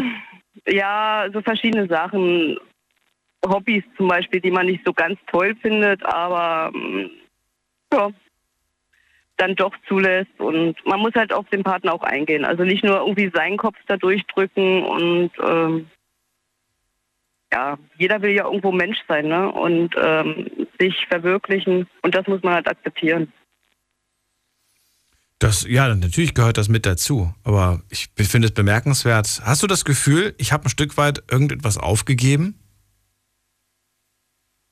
ja, 0.67 1.27
so 1.33 1.41
verschiedene 1.41 1.87
Sachen. 1.87 2.57
Hobbys 3.43 3.83
zum 3.97 4.07
Beispiel, 4.07 4.39
die 4.39 4.51
man 4.51 4.67
nicht 4.67 4.85
so 4.85 4.93
ganz 4.93 5.19
toll 5.27 5.55
findet, 5.61 6.05
aber 6.05 6.71
mm, 6.71 7.09
ja, 7.91 8.11
dann 9.37 9.55
doch 9.55 9.73
zulässt. 9.87 10.39
Und 10.39 10.75
man 10.85 10.99
muss 10.99 11.15
halt 11.15 11.33
auf 11.33 11.49
den 11.49 11.63
Partner 11.63 11.93
auch 11.93 12.03
eingehen. 12.03 12.45
Also 12.45 12.63
nicht 12.63 12.83
nur 12.83 12.97
irgendwie 12.99 13.31
seinen 13.33 13.57
Kopf 13.57 13.77
da 13.87 13.97
durchdrücken 13.97 14.83
und 14.83 15.31
ähm, 15.43 15.87
ja, 17.51 17.77
jeder 17.97 18.21
will 18.21 18.31
ja 18.31 18.45
irgendwo 18.45 18.71
Mensch 18.71 18.99
sein, 19.07 19.27
ne? 19.27 19.51
Und 19.51 19.93
ähm, 20.01 20.67
sich 20.79 21.05
verwirklichen. 21.07 21.87
Und 22.03 22.15
das 22.15 22.27
muss 22.27 22.43
man 22.43 22.53
halt 22.53 22.67
akzeptieren. 22.67 23.33
Das, 25.41 25.65
ja, 25.67 25.93
natürlich 25.95 26.35
gehört 26.35 26.59
das 26.59 26.69
mit 26.69 26.85
dazu. 26.85 27.33
Aber 27.43 27.81
ich 27.89 28.09
finde 28.15 28.49
es 28.49 28.53
bemerkenswert. 28.53 29.41
Hast 29.43 29.63
du 29.63 29.67
das 29.67 29.85
Gefühl, 29.85 30.35
ich 30.37 30.53
habe 30.53 30.65
ein 30.65 30.69
Stück 30.69 30.97
weit 30.97 31.23
irgendetwas 31.31 31.79
aufgegeben? 31.79 32.59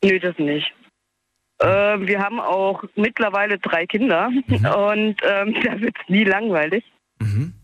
Nö, 0.04 0.20
das 0.20 0.38
nicht. 0.38 0.72
Äh, 1.58 1.66
wir 1.66 2.20
haben 2.20 2.40
auch 2.40 2.84
mittlerweile 2.96 3.58
drei 3.58 3.88
Kinder 3.88 4.28
und 4.48 4.62
ähm, 4.62 5.56
da 5.64 5.82
wird 5.82 5.96
es 6.04 6.08
nie 6.08 6.24
langweilig. 6.24 6.84
Mhm. 7.20 7.56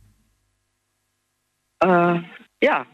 Äh, 1.83 2.21
ja, 2.63 2.87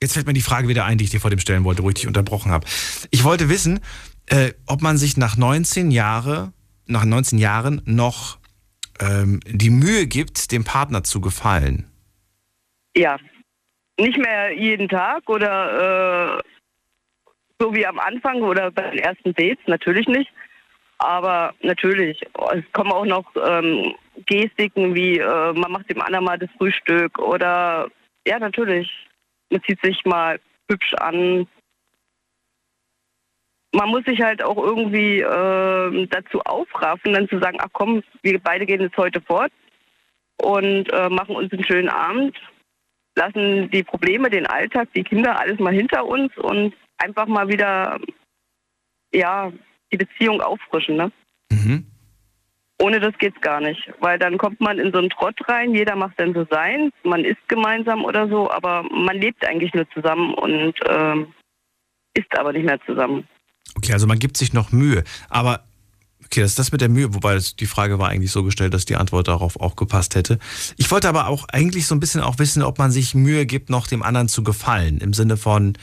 Jetzt 0.00 0.12
fällt 0.12 0.26
mir 0.26 0.34
die 0.34 0.42
Frage 0.42 0.68
wieder 0.68 0.84
ein, 0.84 0.98
die 0.98 1.04
ich 1.04 1.10
dir 1.10 1.20
vor 1.20 1.30
dem 1.30 1.40
stellen 1.40 1.64
wollte, 1.64 1.82
wo 1.82 1.88
ich 1.88 1.94
dich 1.96 2.06
unterbrochen 2.06 2.52
habe. 2.52 2.66
Ich 3.10 3.24
wollte 3.24 3.48
wissen, 3.48 3.80
äh, 4.26 4.52
ob 4.66 4.80
man 4.80 4.98
sich 4.98 5.16
nach 5.16 5.36
19 5.36 5.90
Jahre, 5.90 6.52
nach 6.86 7.04
19 7.04 7.38
Jahren 7.38 7.82
noch 7.86 8.38
ähm, 9.00 9.40
die 9.46 9.70
Mühe 9.70 10.06
gibt, 10.06 10.52
dem 10.52 10.64
Partner 10.64 11.02
zu 11.02 11.20
gefallen. 11.20 11.90
ja. 12.96 13.18
Nicht 13.98 14.18
mehr 14.18 14.52
jeden 14.52 14.90
Tag 14.90 15.26
oder 15.26 16.38
äh, 16.38 16.42
so 17.58 17.74
wie 17.74 17.86
am 17.86 17.98
Anfang 17.98 18.42
oder 18.42 18.70
bei 18.70 18.90
den 18.90 18.98
ersten 18.98 19.32
Dates, 19.32 19.66
natürlich 19.66 20.06
nicht. 20.06 20.30
Aber 20.98 21.54
natürlich, 21.62 22.20
es 22.54 22.64
kommen 22.72 22.92
auch 22.92 23.06
noch 23.06 23.24
ähm, 23.42 23.94
Gestiken 24.26 24.94
wie 24.94 25.18
äh, 25.18 25.52
man 25.52 25.72
macht 25.72 25.90
dem 25.90 26.00
anderen 26.00 26.24
mal 26.24 26.38
das 26.38 26.50
Frühstück 26.58 27.18
oder 27.18 27.88
ja, 28.26 28.38
natürlich. 28.38 28.90
Man 29.50 29.62
zieht 29.62 29.80
sich 29.82 30.04
mal 30.04 30.40
hübsch 30.70 30.94
an. 30.94 31.46
Man 33.76 33.90
muss 33.90 34.04
sich 34.06 34.22
halt 34.22 34.42
auch 34.42 34.56
irgendwie 34.56 35.20
ähm, 35.20 36.08
dazu 36.08 36.40
aufraffen, 36.40 37.12
dann 37.12 37.28
zu 37.28 37.38
sagen, 37.38 37.58
ach 37.60 37.68
komm, 37.74 38.02
wir 38.22 38.38
beide 38.38 38.64
gehen 38.64 38.80
jetzt 38.80 38.96
heute 38.96 39.20
fort 39.20 39.52
und 40.40 40.90
äh, 40.90 41.10
machen 41.10 41.36
uns 41.36 41.52
einen 41.52 41.62
schönen 41.62 41.90
Abend, 41.90 42.34
lassen 43.16 43.70
die 43.70 43.82
Probleme, 43.82 44.30
den 44.30 44.46
Alltag, 44.46 44.88
die 44.96 45.04
Kinder, 45.04 45.38
alles 45.38 45.58
mal 45.58 45.74
hinter 45.74 46.06
uns 46.06 46.34
und 46.38 46.72
einfach 46.96 47.26
mal 47.26 47.48
wieder, 47.48 48.00
ja, 49.12 49.52
die 49.92 49.98
Beziehung 49.98 50.40
auffrischen, 50.40 50.96
ne? 50.96 51.12
Mhm. 51.50 51.84
Ohne 52.80 52.98
das 52.98 53.16
geht's 53.18 53.40
gar 53.42 53.60
nicht, 53.60 53.92
weil 54.00 54.18
dann 54.18 54.38
kommt 54.38 54.58
man 54.58 54.78
in 54.78 54.90
so 54.90 55.00
einen 55.00 55.10
Trott 55.10 55.36
rein, 55.50 55.74
jeder 55.74 55.96
macht 55.96 56.18
dann 56.18 56.32
so 56.32 56.46
sein, 56.50 56.92
man 57.02 57.26
isst 57.26 57.46
gemeinsam 57.48 58.06
oder 58.06 58.26
so, 58.26 58.50
aber 58.50 58.84
man 58.84 59.18
lebt 59.18 59.46
eigentlich 59.46 59.74
nur 59.74 59.86
zusammen 59.90 60.32
und 60.32 60.74
ähm, 60.88 61.34
ist 62.14 62.38
aber 62.38 62.54
nicht 62.54 62.64
mehr 62.64 62.80
zusammen. 62.86 63.28
Okay, 63.76 63.92
also 63.92 64.06
man 64.06 64.18
gibt 64.18 64.36
sich 64.36 64.52
noch 64.52 64.72
Mühe. 64.72 65.04
Aber 65.28 65.62
Okay, 66.26 66.40
das 66.40 66.50
ist 66.50 66.58
das 66.58 66.72
mit 66.72 66.80
der 66.80 66.88
Mühe, 66.88 67.14
wobei 67.14 67.38
die 67.38 67.66
Frage 67.66 68.00
war 68.00 68.08
eigentlich 68.08 68.32
so 68.32 68.42
gestellt, 68.42 68.74
dass 68.74 68.84
die 68.84 68.96
Antwort 68.96 69.28
darauf 69.28 69.60
auch 69.60 69.76
gepasst 69.76 70.16
hätte. 70.16 70.40
Ich 70.76 70.90
wollte 70.90 71.08
aber 71.08 71.28
auch 71.28 71.46
eigentlich 71.50 71.86
so 71.86 71.94
ein 71.94 72.00
bisschen 72.00 72.20
auch 72.20 72.40
wissen, 72.40 72.64
ob 72.64 72.78
man 72.78 72.90
sich 72.90 73.14
Mühe 73.14 73.46
gibt, 73.46 73.70
noch 73.70 73.86
dem 73.86 74.02
anderen 74.02 74.28
zu 74.28 74.42
gefallen. 74.42 74.98
Im 74.98 75.14
Sinne 75.14 75.36
von, 75.36 75.74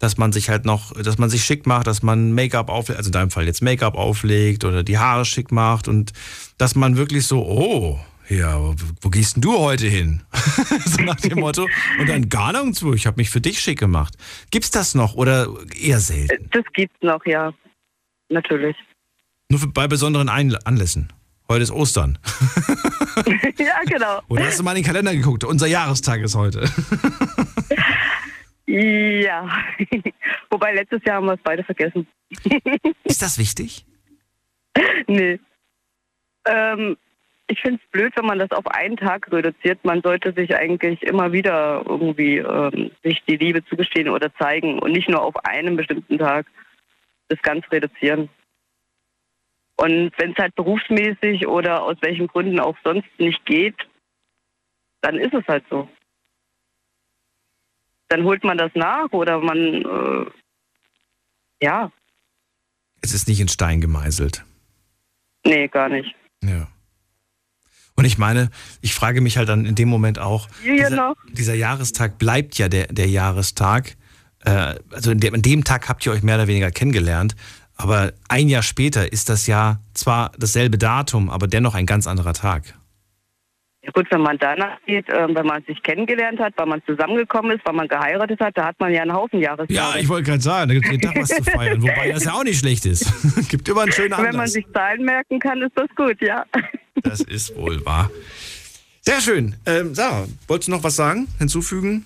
dass 0.00 0.16
man 0.16 0.32
sich 0.32 0.48
halt 0.48 0.64
noch, 0.64 0.92
dass 1.00 1.18
man 1.18 1.30
sich 1.30 1.44
schick 1.44 1.66
macht, 1.68 1.86
dass 1.86 2.02
man 2.02 2.32
Make-up 2.32 2.68
auflegt, 2.68 2.98
also 2.98 3.08
in 3.08 3.12
deinem 3.12 3.30
Fall 3.30 3.46
jetzt 3.46 3.62
Make-up 3.62 3.94
auflegt 3.94 4.64
oder 4.64 4.82
die 4.82 4.98
Haare 4.98 5.24
schick 5.24 5.52
macht 5.52 5.86
und 5.86 6.12
dass 6.58 6.74
man 6.74 6.96
wirklich 6.96 7.28
so, 7.28 7.46
oh, 7.46 8.00
ja, 8.28 8.60
wo, 8.60 8.74
wo 9.00 9.10
gehst 9.10 9.36
denn 9.36 9.42
du 9.42 9.58
heute 9.58 9.86
hin? 9.86 10.22
so 10.86 11.02
nach 11.02 11.16
dem 11.16 11.40
Motto. 11.40 11.68
Und 11.98 12.08
dann 12.08 12.28
gar 12.28 12.52
nirgendwo, 12.52 12.92
ich 12.94 13.06
habe 13.06 13.16
mich 13.18 13.30
für 13.30 13.40
dich 13.40 13.60
schick 13.60 13.78
gemacht. 13.78 14.14
Gibt's 14.50 14.70
das 14.70 14.94
noch 14.94 15.14
oder 15.14 15.48
eher 15.78 16.00
selten? 16.00 16.48
Das 16.52 16.64
gibt's 16.72 17.02
noch, 17.02 17.24
ja. 17.26 17.52
Natürlich. 18.28 18.76
Nur 19.48 19.60
für, 19.60 19.68
bei 19.68 19.86
besonderen 19.88 20.28
Einl 20.28 20.58
Anlässen. 20.64 21.12
Heute 21.48 21.62
ist 21.64 21.70
Ostern. 21.70 22.18
ja, 23.58 23.80
genau. 23.86 24.22
Oder 24.28 24.46
hast 24.46 24.58
du 24.58 24.62
mal 24.62 24.72
in 24.72 24.82
den 24.82 24.86
Kalender 24.86 25.14
geguckt? 25.14 25.44
Unser 25.44 25.66
Jahrestag 25.66 26.20
ist 26.22 26.34
heute. 26.34 26.64
Ja. 28.66 29.64
Wobei 30.48 30.72
letztes 30.72 31.02
Jahr 31.04 31.16
haben 31.16 31.26
wir 31.26 31.34
es 31.34 31.42
beide 31.42 31.62
vergessen. 31.62 32.06
ist 33.04 33.20
das 33.20 33.36
wichtig? 33.36 33.84
Nee. 35.06 35.38
Ähm, 36.46 36.96
ich 37.52 37.60
finde 37.60 37.80
es 37.84 37.90
blöd, 37.90 38.12
wenn 38.16 38.24
man 38.26 38.38
das 38.38 38.50
auf 38.50 38.66
einen 38.66 38.96
Tag 38.96 39.30
reduziert. 39.30 39.84
Man 39.84 40.00
sollte 40.00 40.32
sich 40.32 40.56
eigentlich 40.56 41.02
immer 41.02 41.32
wieder 41.32 41.84
irgendwie 41.86 42.38
ähm, 42.38 42.90
sich 43.02 43.22
die 43.28 43.36
Liebe 43.36 43.64
zugestehen 43.66 44.08
oder 44.08 44.34
zeigen 44.36 44.78
und 44.78 44.92
nicht 44.92 45.08
nur 45.08 45.22
auf 45.22 45.36
einem 45.44 45.76
bestimmten 45.76 46.18
Tag 46.18 46.46
das 47.28 47.40
ganz 47.42 47.64
reduzieren. 47.70 48.30
Und 49.76 50.12
wenn 50.16 50.32
es 50.32 50.38
halt 50.38 50.54
berufsmäßig 50.54 51.46
oder 51.46 51.82
aus 51.82 51.96
welchen 52.00 52.26
Gründen 52.26 52.58
auch 52.58 52.76
sonst 52.84 53.08
nicht 53.18 53.44
geht, 53.44 53.76
dann 55.02 55.16
ist 55.16 55.34
es 55.34 55.46
halt 55.46 55.64
so. 55.68 55.88
Dann 58.08 58.24
holt 58.24 58.44
man 58.44 58.56
das 58.56 58.70
nach 58.74 59.10
oder 59.12 59.40
man, 59.40 59.58
äh, 59.58 60.30
ja. 61.62 61.92
Es 63.02 63.12
ist 63.12 63.28
nicht 63.28 63.40
in 63.40 63.48
Stein 63.48 63.80
gemeißelt. 63.80 64.44
Nee, 65.44 65.68
gar 65.68 65.88
nicht. 65.88 66.14
Ja. 66.42 66.68
Und 67.94 68.04
ich 68.04 68.18
meine, 68.18 68.50
ich 68.80 68.94
frage 68.94 69.20
mich 69.20 69.36
halt 69.36 69.48
dann 69.48 69.66
in 69.66 69.74
dem 69.74 69.88
Moment 69.88 70.18
auch, 70.18 70.48
dieser, 70.64 71.14
dieser 71.32 71.54
Jahrestag 71.54 72.18
bleibt 72.18 72.56
ja 72.58 72.68
der, 72.68 72.86
der 72.86 73.08
Jahrestag. 73.08 73.96
Äh, 74.44 74.76
also 74.90 75.10
in 75.10 75.20
dem, 75.20 75.34
an 75.34 75.42
dem 75.42 75.64
Tag 75.64 75.88
habt 75.88 76.04
ihr 76.06 76.12
euch 76.12 76.22
mehr 76.22 76.36
oder 76.36 76.46
weniger 76.46 76.70
kennengelernt. 76.70 77.36
Aber 77.76 78.12
ein 78.28 78.48
Jahr 78.48 78.62
später 78.62 79.12
ist 79.12 79.28
das 79.28 79.46
ja 79.46 79.80
zwar 79.94 80.32
dasselbe 80.38 80.78
Datum, 80.78 81.30
aber 81.30 81.46
dennoch 81.46 81.74
ein 81.74 81.86
ganz 81.86 82.06
anderer 82.06 82.32
Tag. 82.32 82.74
Ja 83.84 83.90
gut, 83.90 84.06
wenn 84.10 84.20
man 84.20 84.38
danach 84.38 84.78
geht, 84.86 85.08
äh, 85.08 85.26
wenn 85.34 85.46
man 85.46 85.64
sich 85.64 85.82
kennengelernt 85.82 86.38
hat, 86.38 86.54
weil 86.56 86.66
man 86.66 86.80
zusammengekommen 86.86 87.56
ist, 87.56 87.66
weil 87.66 87.74
man 87.74 87.88
geheiratet 87.88 88.38
hat, 88.40 88.56
da 88.56 88.66
hat 88.66 88.78
man 88.78 88.94
ja 88.94 89.02
einen 89.02 89.12
Haufen 89.12 89.40
Jahrestage. 89.40 89.74
Ja, 89.74 89.94
ich 89.98 90.08
wollte 90.08 90.30
gerade 90.30 90.40
sagen, 90.42 90.68
da 90.68 90.74
gibt 90.74 90.86
es 90.86 90.92
jeden 90.92 91.02
Tag 91.02 91.20
was 91.20 91.28
zu 91.28 91.42
feiern, 91.42 91.82
wobei 91.82 92.12
das 92.12 92.24
ja 92.24 92.32
auch 92.32 92.44
nicht 92.44 92.60
schlecht 92.60 92.86
ist. 92.86 93.12
gibt 93.48 93.68
immer 93.68 93.82
einen 93.82 93.92
schönen 93.92 94.12
Wenn 94.12 94.18
man 94.18 94.26
Anlass. 94.26 94.52
sich 94.52 94.66
Zahlen 94.72 95.04
merken 95.04 95.40
kann, 95.40 95.62
ist 95.62 95.72
das 95.74 95.88
gut, 95.96 96.20
ja. 96.20 96.44
Das 97.02 97.22
ist 97.22 97.56
wohl 97.56 97.84
wahr. 97.84 98.08
Sehr 99.00 99.20
schön. 99.20 99.56
Ähm, 99.66 99.96
Sarah, 99.96 100.26
wolltest 100.46 100.68
du 100.68 100.72
noch 100.72 100.84
was 100.84 100.94
sagen, 100.94 101.26
hinzufügen? 101.38 102.04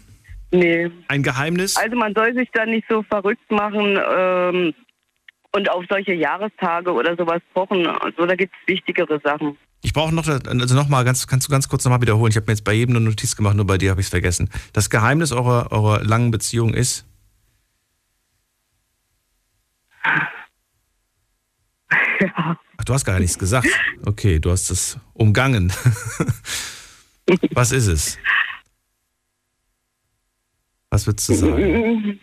Nee. 0.51 0.91
Ein 1.09 1.23
Geheimnis? 1.23 1.77
Also 1.77 1.95
man 1.95 2.15
soll 2.15 2.33
sich 2.35 2.49
da 2.55 2.65
nicht 2.65 2.87
so 2.89 3.03
verrückt 3.03 3.51
machen 3.51 3.99
ähm, 4.17 4.75
und 5.53 5.71
auf 5.71 5.85
solche 5.91 6.15
Jahrestage 6.15 6.91
oder 6.91 7.17
sowas 7.17 7.43
pochen. 7.53 7.87
Also 7.87 8.25
da 8.25 8.35
gibt 8.35 8.55
es 8.55 8.69
wichtigere 8.75 9.21
Sachen. 9.23 9.59
Ich 9.87 9.93
brauche 9.93 10.13
noch, 10.13 10.27
also 10.27 10.75
noch 10.75 10.89
mal 10.89 11.05
ganz, 11.05 11.29
kannst 11.29 11.47
du 11.47 11.53
ganz 11.53 11.69
kurz 11.69 11.85
nochmal 11.85 12.01
wiederholen? 12.01 12.33
Ich 12.33 12.37
habe 12.37 12.47
mir 12.47 12.55
jetzt 12.55 12.65
bei 12.65 12.73
jedem 12.73 12.97
eine 12.97 13.05
Notiz 13.05 13.37
gemacht, 13.37 13.55
nur 13.55 13.69
bei 13.69 13.79
dir 13.79 13.91
habe 13.91 14.01
ich 14.01 14.09
es 14.09 14.11
vergessen. 14.11 14.51
Das 14.73 14.91
Geheimnis 14.91 15.31
eurer, 15.31 15.71
eurer 15.71 16.03
langen 16.03 16.33
Beziehung 16.33 16.75
ist? 16.75 17.07
Ja. 22.21 22.59
Ach, 22.79 22.85
du 22.85 22.95
hast 22.95 23.05
gar 23.05 23.21
nichts 23.21 23.39
gesagt. 23.39 23.69
Okay, 24.05 24.41
du 24.41 24.51
hast 24.51 24.71
es 24.71 24.99
umgangen. 25.13 25.73
Was 27.53 27.71
ist 27.71 27.87
es? 27.87 28.19
Was 30.91 31.07
würdest 31.07 31.29
du 31.29 31.35
sagen? 31.35 32.19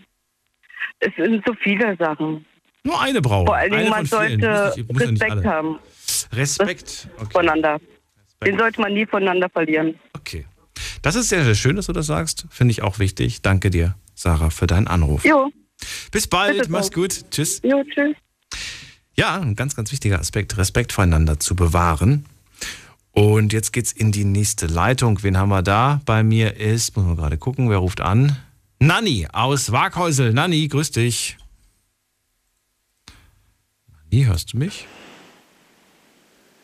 Es 1.00 1.16
sind 1.16 1.42
so 1.46 1.54
viele 1.64 1.96
Sachen. 1.96 2.46
Nur 2.84 3.00
eine 3.00 3.22
brauche 3.22 3.46
Vor 3.46 3.56
allen 3.56 3.72
Dingen, 3.72 3.90
man 3.90 4.06
sollte 4.06 4.76
Respekt 4.76 5.46
haben 5.46 5.80
Respekt. 6.32 7.08
Okay. 7.18 7.32
voneinander. 7.32 7.80
Den 8.46 8.58
sollte 8.58 8.82
man 8.82 8.94
nie 8.94 9.06
voneinander 9.06 9.50
verlieren. 9.50 10.00
okay. 10.14 10.46
Das 11.02 11.16
ist 11.16 11.30
sehr, 11.30 11.44
sehr 11.44 11.56
schön, 11.56 11.76
dass 11.76 11.86
du 11.88 11.94
das 11.94 12.06
sagst. 12.08 12.46
Finde 12.50 12.72
ich 12.72 12.82
auch 12.82 12.98
wichtig. 12.98 13.42
Danke 13.42 13.70
dir, 13.70 13.96
Sarah, 14.16 14.50
für 14.50 14.68
deinen 14.68 14.88
Anruf. 14.88 15.24
Jo, 15.26 15.52
Bis 16.12 16.28
bald. 16.28 16.58
Bitte 16.58 16.72
Mach's 16.72 16.92
gut. 16.92 17.30
Tschüss. 17.30 17.62
jo, 17.64 17.84
tschüss. 17.84 18.16
Ja, 19.16 19.40
ein 19.40 19.56
ganz, 19.56 19.76
ganz 19.76 19.92
wichtiger 19.92 20.20
Aspekt, 20.20 20.58
Respekt 20.58 20.92
voreinander 20.94 21.40
zu 21.40 21.56
bewahren. 21.56 22.26
Und 23.12 23.54
jetzt 23.54 23.74
geht's 23.74 23.92
in 23.92 24.12
die 24.12 24.24
nächste 24.26 24.66
Leitung. 24.66 25.22
Wen 25.24 25.38
haben 25.38 25.50
wir 25.50 25.62
da? 25.62 26.02
Bei 26.06 26.24
mir 26.24 26.58
ist, 26.58 26.96
muss 26.96 27.06
man 27.06 27.16
gerade 27.18 27.38
gucken, 27.38 27.70
wer 27.70 27.78
ruft 27.78 28.02
an? 28.02 28.38
Nanni 28.80 29.28
aus 29.32 29.72
Waghäusel. 29.72 30.34
Nanni, 30.34 30.68
grüß 30.68 30.92
dich. 30.92 31.38
Nanni, 34.12 34.26
hörst 34.26 34.54
du 34.54 34.58
mich? 34.58 34.88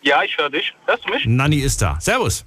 Ja, 0.01 0.23
ich 0.23 0.37
höre 0.37 0.49
dich. 0.49 0.73
Hörst 0.85 1.05
du 1.07 1.13
mich? 1.13 1.25
Nanni 1.25 1.57
ist 1.57 1.81
da. 1.81 1.97
Servus. 1.99 2.45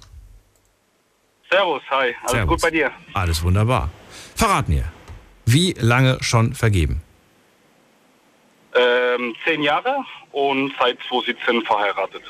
Servus, 1.49 1.81
hi. 1.89 2.15
Alles 2.21 2.31
Servus. 2.31 2.49
gut 2.49 2.61
bei 2.61 2.71
dir? 2.71 2.91
Alles 3.13 3.43
wunderbar. 3.43 3.89
Verrat 4.35 4.67
mir, 4.69 4.85
wie 5.45 5.73
lange 5.73 6.17
schon 6.21 6.53
vergeben? 6.55 7.01
Ähm, 8.75 9.35
zehn 9.45 9.61
Jahre 9.61 10.03
und 10.31 10.73
seit 10.79 10.97
2017 11.07 11.61
verheiratet. 11.61 12.23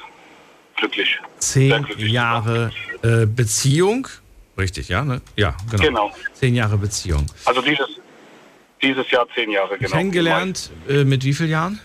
Glücklich. 0.76 1.20
Zehn 1.38 1.84
glücklich 1.84 2.12
Jahre 2.12 2.72
äh, 3.02 3.26
Beziehung. 3.26 4.08
Richtig, 4.58 4.90
ja? 4.90 5.06
Ne? 5.06 5.22
Ja, 5.38 5.56
genau. 5.72 5.84
Genau. 5.84 6.12
Zehn 6.34 6.56
Jahre 6.56 6.78
Beziehung. 6.78 7.26
Also 7.46 7.62
dieses, 7.62 7.88
dieses 8.82 9.10
Jahr 9.10 9.26
zehn 9.34 9.52
Jahre, 9.52 9.78
genau. 9.78 9.92
Kennengelernt 9.92 10.70
äh, 10.90 11.06
mit 11.06 11.24
wie 11.24 11.34
vielen 11.34 11.50
Jahren? 11.50 11.80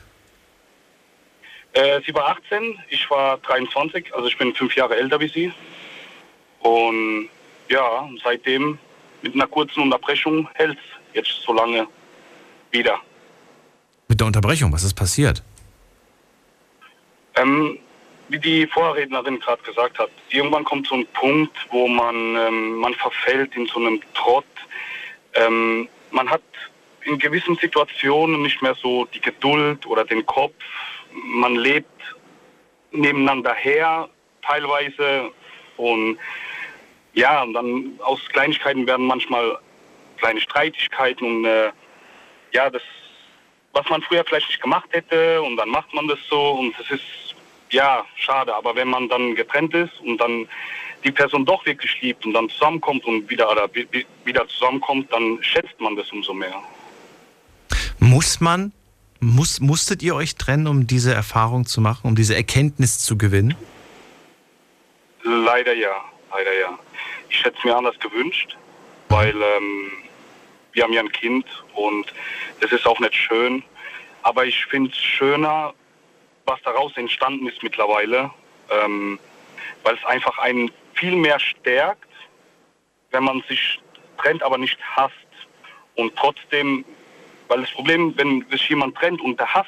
Äh, 1.78 2.00
sie 2.04 2.12
war 2.12 2.30
18, 2.30 2.76
ich 2.88 3.08
war 3.08 3.38
23, 3.38 4.12
also 4.12 4.26
ich 4.26 4.36
bin 4.36 4.52
fünf 4.52 4.74
Jahre 4.74 4.96
älter 4.96 5.20
wie 5.20 5.28
sie. 5.28 5.52
Und 6.58 7.28
ja, 7.68 8.08
seitdem 8.24 8.80
mit 9.22 9.34
einer 9.34 9.46
kurzen 9.46 9.82
Unterbrechung 9.82 10.48
hält 10.54 10.78
jetzt 11.12 11.40
so 11.46 11.52
lange 11.52 11.86
wieder. 12.72 12.98
Mit 14.08 14.18
der 14.18 14.26
Unterbrechung, 14.26 14.72
was 14.72 14.82
ist 14.82 14.94
passiert? 14.94 15.44
Ähm, 17.36 17.78
wie 18.28 18.40
die 18.40 18.66
Vorrednerin 18.66 19.38
gerade 19.38 19.62
gesagt 19.62 20.00
hat, 20.00 20.10
irgendwann 20.30 20.64
kommt 20.64 20.88
so 20.88 20.96
ein 20.96 21.06
Punkt, 21.12 21.56
wo 21.70 21.86
man, 21.86 22.16
ähm, 22.34 22.74
man 22.78 22.94
verfällt 22.94 23.54
in 23.54 23.66
so 23.68 23.78
einem 23.78 24.00
Trott. 24.14 24.44
Ähm, 25.34 25.88
man 26.10 26.28
hat 26.28 26.42
in 27.04 27.20
gewissen 27.20 27.56
Situationen 27.56 28.42
nicht 28.42 28.62
mehr 28.62 28.74
so 28.74 29.04
die 29.04 29.20
Geduld 29.20 29.86
oder 29.86 30.04
den 30.04 30.26
Kopf. 30.26 30.54
Man 31.24 31.57
lebt 31.57 31.90
nebeneinander 32.92 33.54
her 33.54 34.09
teilweise 34.42 35.31
und 35.76 36.18
ja, 37.14 37.42
und 37.42 37.52
dann 37.54 37.98
aus 38.02 38.20
Kleinigkeiten 38.28 38.87
werden 38.87 39.07
manchmal 39.07 39.59
kleine 40.18 40.40
Streitigkeiten 40.40 41.24
und 41.26 41.44
äh, 41.44 41.70
ja, 42.52 42.70
das, 42.70 42.83
was 43.72 43.88
man 43.88 44.02
früher 44.02 44.24
vielleicht 44.24 44.48
nicht 44.48 44.62
gemacht 44.62 44.88
hätte 44.90 45.42
und 45.42 45.57
dann 45.57 45.68
macht 45.68 45.92
man 45.94 46.09
das 46.09 46.18
so 46.28 46.52
und 46.52 46.74
es 46.81 46.90
ist 46.90 47.02
ja 47.70 48.04
schade, 48.16 48.54
aber 48.54 48.74
wenn 48.74 48.88
man 48.88 49.09
dann 49.09 49.35
getrennt 49.35 49.74
ist 49.74 50.00
und 50.00 50.18
dann 50.18 50.48
die 51.04 51.12
Person 51.12 51.44
doch 51.44 51.64
wirklich 51.66 52.00
liebt 52.00 52.24
und 52.26 52.33
dann 52.33 52.48
zusammenkommt 52.48 53.04
und 53.04 53.28
wieder 53.31 53.50
oder 53.50 53.72
wi- 53.74 53.87
wi- 53.90 54.07
wieder 54.24 54.48
zusammenkommt, 54.48 55.12
dann 55.12 55.38
schätzt 55.42 55.78
man 55.81 55.94
das 55.94 56.11
umso 56.11 56.33
mehr. 56.33 56.61
Muss 58.00 58.40
man, 58.40 58.72
muss, 59.20 59.61
musstet 59.61 60.02
ihr 60.02 60.14
euch 60.14 60.37
trennen, 60.37 60.66
um 60.66 60.87
diese 60.87 61.12
Erfahrung 61.14 61.66
zu 61.66 61.81
machen, 61.81 62.07
um 62.07 62.14
diese 62.14 62.35
Erkenntnis 62.35 62.98
zu 62.98 63.18
gewinnen? 63.18 63.54
Leider 65.22 65.74
ja, 65.74 65.96
leider 66.31 66.59
ja. 66.59 66.78
Ich 67.28 67.44
hätte 67.44 67.57
es 67.59 67.64
mir 67.64 67.76
anders 67.76 67.98
gewünscht, 67.98 68.57
weil 69.09 69.35
ähm, 69.35 69.92
wir 70.72 70.85
haben 70.85 70.92
ja 70.92 71.00
ein 71.00 71.12
Kind 71.12 71.46
und 71.74 72.12
das 72.61 72.72
ist 72.72 72.87
auch 72.87 73.00
nicht 73.00 73.14
schön. 73.14 73.62
Aber 74.22 74.44
ich 74.46 74.64
finde 74.66 74.90
es 74.90 74.96
schöner, 74.96 75.74
was 76.44 76.61
daraus 76.62 76.96
entstanden 76.96 77.46
ist 77.46 77.62
mittlerweile, 77.62 78.31
ähm, 78.70 79.18
weil 79.83 79.94
es 79.94 80.04
einfach 80.04 80.38
einen 80.38 80.70
viel 80.94 81.16
mehr 81.16 81.38
stärkt, 81.38 82.09
wenn 83.11 83.24
man 83.24 83.42
sich 83.48 83.81
trennt, 84.18 84.42
aber 84.42 84.59
nicht 84.59 84.78
hasst. 84.96 85.14
Und 85.94 86.14
trotzdem, 86.16 86.85
weil 87.48 87.61
das 87.62 87.70
Problem, 87.70 88.14
wenn 88.16 88.44
sich 88.50 88.68
jemand 88.68 88.96
trennt 88.96 89.20
und 89.20 89.38
der 89.38 89.52
Hass 89.52 89.66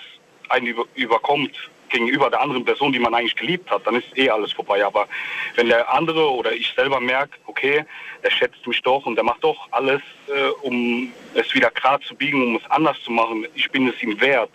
einen 0.48 0.66
über, 0.66 0.84
überkommt, 0.94 1.56
gegenüber 1.90 2.30
der 2.30 2.40
anderen 2.40 2.64
Person, 2.64 2.92
die 2.92 2.98
man 2.98 3.14
eigentlich 3.14 3.36
geliebt 3.36 3.70
hat, 3.70 3.86
dann 3.86 3.96
ist 3.96 4.16
eh 4.16 4.30
alles 4.30 4.52
vorbei. 4.52 4.84
Aber 4.84 5.06
wenn 5.56 5.68
der 5.68 5.92
andere 5.92 6.30
oder 6.32 6.52
ich 6.52 6.72
selber 6.74 7.00
merke, 7.00 7.36
okay, 7.46 7.84
der 8.22 8.30
schätzt 8.30 8.66
mich 8.66 8.80
doch 8.82 9.04
und 9.06 9.16
der 9.16 9.24
macht 9.24 9.44
doch 9.44 9.68
alles, 9.72 10.00
äh, 10.28 10.50
um 10.62 11.12
es 11.34 11.52
wieder 11.54 11.70
gerade 11.70 12.04
zu 12.04 12.14
biegen, 12.14 12.42
um 12.42 12.56
es 12.56 12.70
anders 12.70 12.96
zu 13.02 13.10
machen, 13.10 13.46
ich 13.54 13.70
bin 13.70 13.88
es 13.88 14.02
ihm 14.02 14.20
wert, 14.20 14.50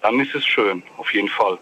dann 0.00 0.18
ist 0.20 0.34
es 0.34 0.46
schön, 0.46 0.82
auf 0.96 1.12
jeden 1.12 1.28
Fall. 1.28 1.58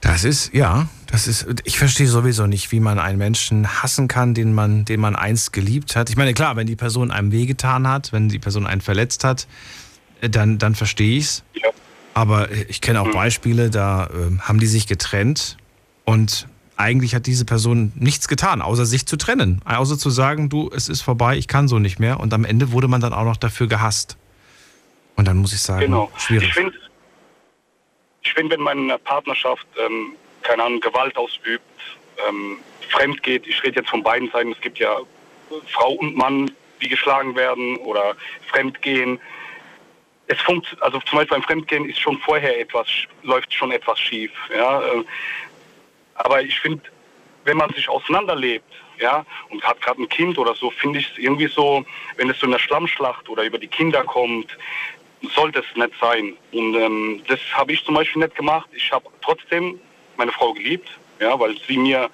Das 0.00 0.22
ist, 0.24 0.54
ja, 0.54 0.88
das 1.06 1.26
ist, 1.26 1.46
ich 1.64 1.78
verstehe 1.78 2.06
sowieso 2.06 2.46
nicht, 2.46 2.70
wie 2.70 2.78
man 2.80 2.98
einen 2.98 3.18
Menschen 3.18 3.82
hassen 3.82 4.06
kann, 4.06 4.32
den 4.32 4.54
man, 4.54 4.84
den 4.84 5.00
man 5.00 5.16
einst 5.16 5.52
geliebt 5.52 5.96
hat. 5.96 6.08
Ich 6.08 6.16
meine, 6.16 6.34
klar, 6.34 6.54
wenn 6.56 6.66
die 6.66 6.76
Person 6.76 7.10
einem 7.10 7.32
wehgetan 7.32 7.88
hat, 7.88 8.12
wenn 8.12 8.28
die 8.28 8.38
Person 8.38 8.66
einen 8.66 8.80
verletzt 8.80 9.24
hat, 9.24 9.48
äh, 10.20 10.30
dann, 10.30 10.58
dann 10.58 10.74
verstehe 10.76 11.18
ich's. 11.18 11.42
Ja. 11.54 11.68
Aber 12.14 12.50
äh, 12.50 12.62
ich 12.68 12.80
kenne 12.80 13.00
auch 13.00 13.10
Beispiele, 13.10 13.70
da 13.70 14.06
äh, 14.06 14.38
haben 14.40 14.60
die 14.60 14.66
sich 14.68 14.86
getrennt 14.86 15.56
und 16.04 16.46
eigentlich 16.76 17.14
hat 17.16 17.26
diese 17.26 17.44
Person 17.44 17.90
nichts 17.96 18.28
getan, 18.28 18.62
außer 18.62 18.86
sich 18.86 19.04
zu 19.06 19.16
trennen. 19.16 19.60
Außer 19.64 19.98
zu 19.98 20.10
sagen, 20.10 20.48
du, 20.48 20.70
es 20.72 20.88
ist 20.88 21.02
vorbei, 21.02 21.36
ich 21.36 21.48
kann 21.48 21.66
so 21.66 21.80
nicht 21.80 21.98
mehr. 21.98 22.20
Und 22.20 22.32
am 22.32 22.44
Ende 22.44 22.70
wurde 22.70 22.86
man 22.86 23.00
dann 23.00 23.12
auch 23.12 23.24
noch 23.24 23.36
dafür 23.36 23.66
gehasst. 23.66 24.16
Und 25.16 25.26
dann 25.26 25.38
muss 25.38 25.52
ich 25.52 25.60
sagen, 25.60 25.80
Genau. 25.86 26.08
schwierig. 26.16 26.50
Ich 26.50 26.54
finde, 26.54 26.72
ich 28.22 28.32
find, 28.32 28.50
wenn 28.50 28.66
einer 28.66 28.98
Partnerschaft, 28.98 29.66
ähm, 29.78 30.14
keine 30.42 30.64
Ahnung, 30.64 30.80
Gewalt 30.80 31.16
ausübt, 31.16 31.62
ähm, 32.28 32.58
fremd 32.88 33.22
geht, 33.22 33.46
ich 33.46 33.62
rede 33.62 33.80
jetzt 33.80 33.90
von 33.90 34.02
beiden 34.02 34.30
Seiten, 34.30 34.52
es 34.52 34.60
gibt 34.60 34.78
ja 34.78 34.98
Frau 35.68 35.92
und 35.92 36.16
Mann, 36.16 36.50
die 36.80 36.88
geschlagen 36.88 37.34
werden 37.34 37.76
oder 37.78 38.16
fremdgehen. 38.48 39.20
Es 40.26 40.40
funkt, 40.40 40.76
also 40.80 40.98
zum 41.00 41.18
Beispiel 41.18 41.38
beim 41.38 41.42
Fremdgehen 41.42 41.88
ist 41.88 42.00
schon 42.00 42.18
vorher 42.18 42.60
etwas, 42.60 42.86
läuft 43.22 43.52
schon 43.52 43.72
etwas 43.72 43.98
schief. 43.98 44.30
Ja? 44.54 44.82
äh, 44.82 45.04
Aber 46.14 46.42
ich 46.42 46.58
finde, 46.60 46.82
wenn 47.44 47.56
man 47.56 47.72
sich 47.72 47.88
auseinanderlebt, 47.88 48.70
ja, 49.00 49.24
und 49.50 49.62
hat 49.62 49.80
gerade 49.80 50.02
ein 50.02 50.08
Kind 50.08 50.38
oder 50.38 50.54
so, 50.54 50.70
finde 50.70 50.98
ich 50.98 51.10
es 51.10 51.18
irgendwie 51.18 51.46
so, 51.46 51.84
wenn 52.16 52.28
es 52.28 52.38
so 52.38 52.46
in 52.46 52.52
der 52.52 52.58
Schlammschlacht 52.58 53.28
oder 53.28 53.44
über 53.44 53.58
die 53.58 53.68
Kinder 53.68 54.02
kommt, 54.02 54.56
sollte 55.34 55.60
es 55.60 55.76
nicht 55.76 55.92
sein. 56.00 56.36
Und 56.52 56.74
ähm, 56.74 57.22
das 57.28 57.40
habe 57.52 57.72
ich 57.72 57.84
zum 57.84 57.94
Beispiel 57.94 58.22
nicht 58.22 58.36
gemacht. 58.36 58.68
Ich 58.72 58.90
habe 58.92 59.06
trotzdem 59.20 59.80
meine 60.16 60.32
Frau 60.32 60.52
geliebt, 60.52 60.88
ja, 61.20 61.38
weil 61.38 61.56
sie 61.66 61.76
mir 61.76 62.10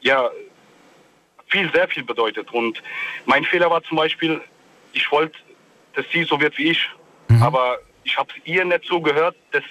ja 0.00 0.30
viel, 1.48 1.70
sehr 1.72 1.88
viel 1.88 2.04
bedeutet. 2.04 2.52
Und 2.52 2.82
mein 3.26 3.44
Fehler 3.44 3.70
war 3.70 3.82
zum 3.82 3.96
Beispiel, 3.96 4.40
ich 4.92 5.10
wollte, 5.10 5.38
dass 5.94 6.04
sie 6.12 6.24
so 6.24 6.40
wird 6.40 6.56
wie 6.58 6.70
ich, 6.70 6.88
aber 7.40 7.78
ich 8.04 8.16
habe 8.16 8.32
ihr 8.44 8.64
nicht 8.64 8.84
so 8.84 9.00
gehört, 9.00 9.36
dass 9.50 9.64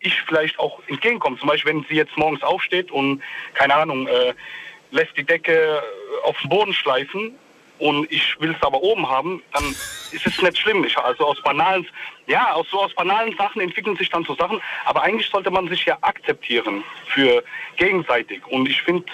ich 0.00 0.20
vielleicht 0.22 0.58
auch 0.58 0.80
entgegenkomme. 0.88 1.38
Zum 1.38 1.48
Beispiel, 1.48 1.74
wenn 1.74 1.84
sie 1.88 1.94
jetzt 1.94 2.16
morgens 2.16 2.42
aufsteht 2.42 2.90
und, 2.90 3.22
keine 3.54 3.74
Ahnung, 3.74 4.06
äh, 4.06 4.34
lässt 4.90 5.16
die 5.16 5.24
Decke 5.24 5.52
äh, 5.52 6.26
auf 6.26 6.38
den 6.40 6.50
Boden 6.50 6.72
schleifen 6.72 7.34
und 7.78 8.10
ich 8.12 8.40
will 8.40 8.54
es 8.54 8.62
aber 8.62 8.82
oben 8.82 9.08
haben, 9.08 9.42
dann 9.52 9.64
ist 10.12 10.26
es 10.26 10.40
nicht 10.40 10.58
schlimm. 10.58 10.84
Ich, 10.84 10.96
also 10.98 11.26
aus 11.26 11.42
banalen, 11.42 11.86
ja, 12.26 12.52
aus 12.52 12.66
so 12.70 12.80
aus 12.80 12.94
banalen 12.94 13.36
Sachen 13.36 13.60
entwickeln 13.60 13.96
sich 13.96 14.08
dann 14.10 14.24
so 14.24 14.34
Sachen, 14.34 14.60
aber 14.84 15.02
eigentlich 15.02 15.28
sollte 15.30 15.50
man 15.50 15.68
sich 15.68 15.84
ja 15.84 15.98
akzeptieren 16.00 16.84
für 17.06 17.42
gegenseitig. 17.76 18.46
Und 18.46 18.68
ich 18.68 18.82
finde, 18.82 19.06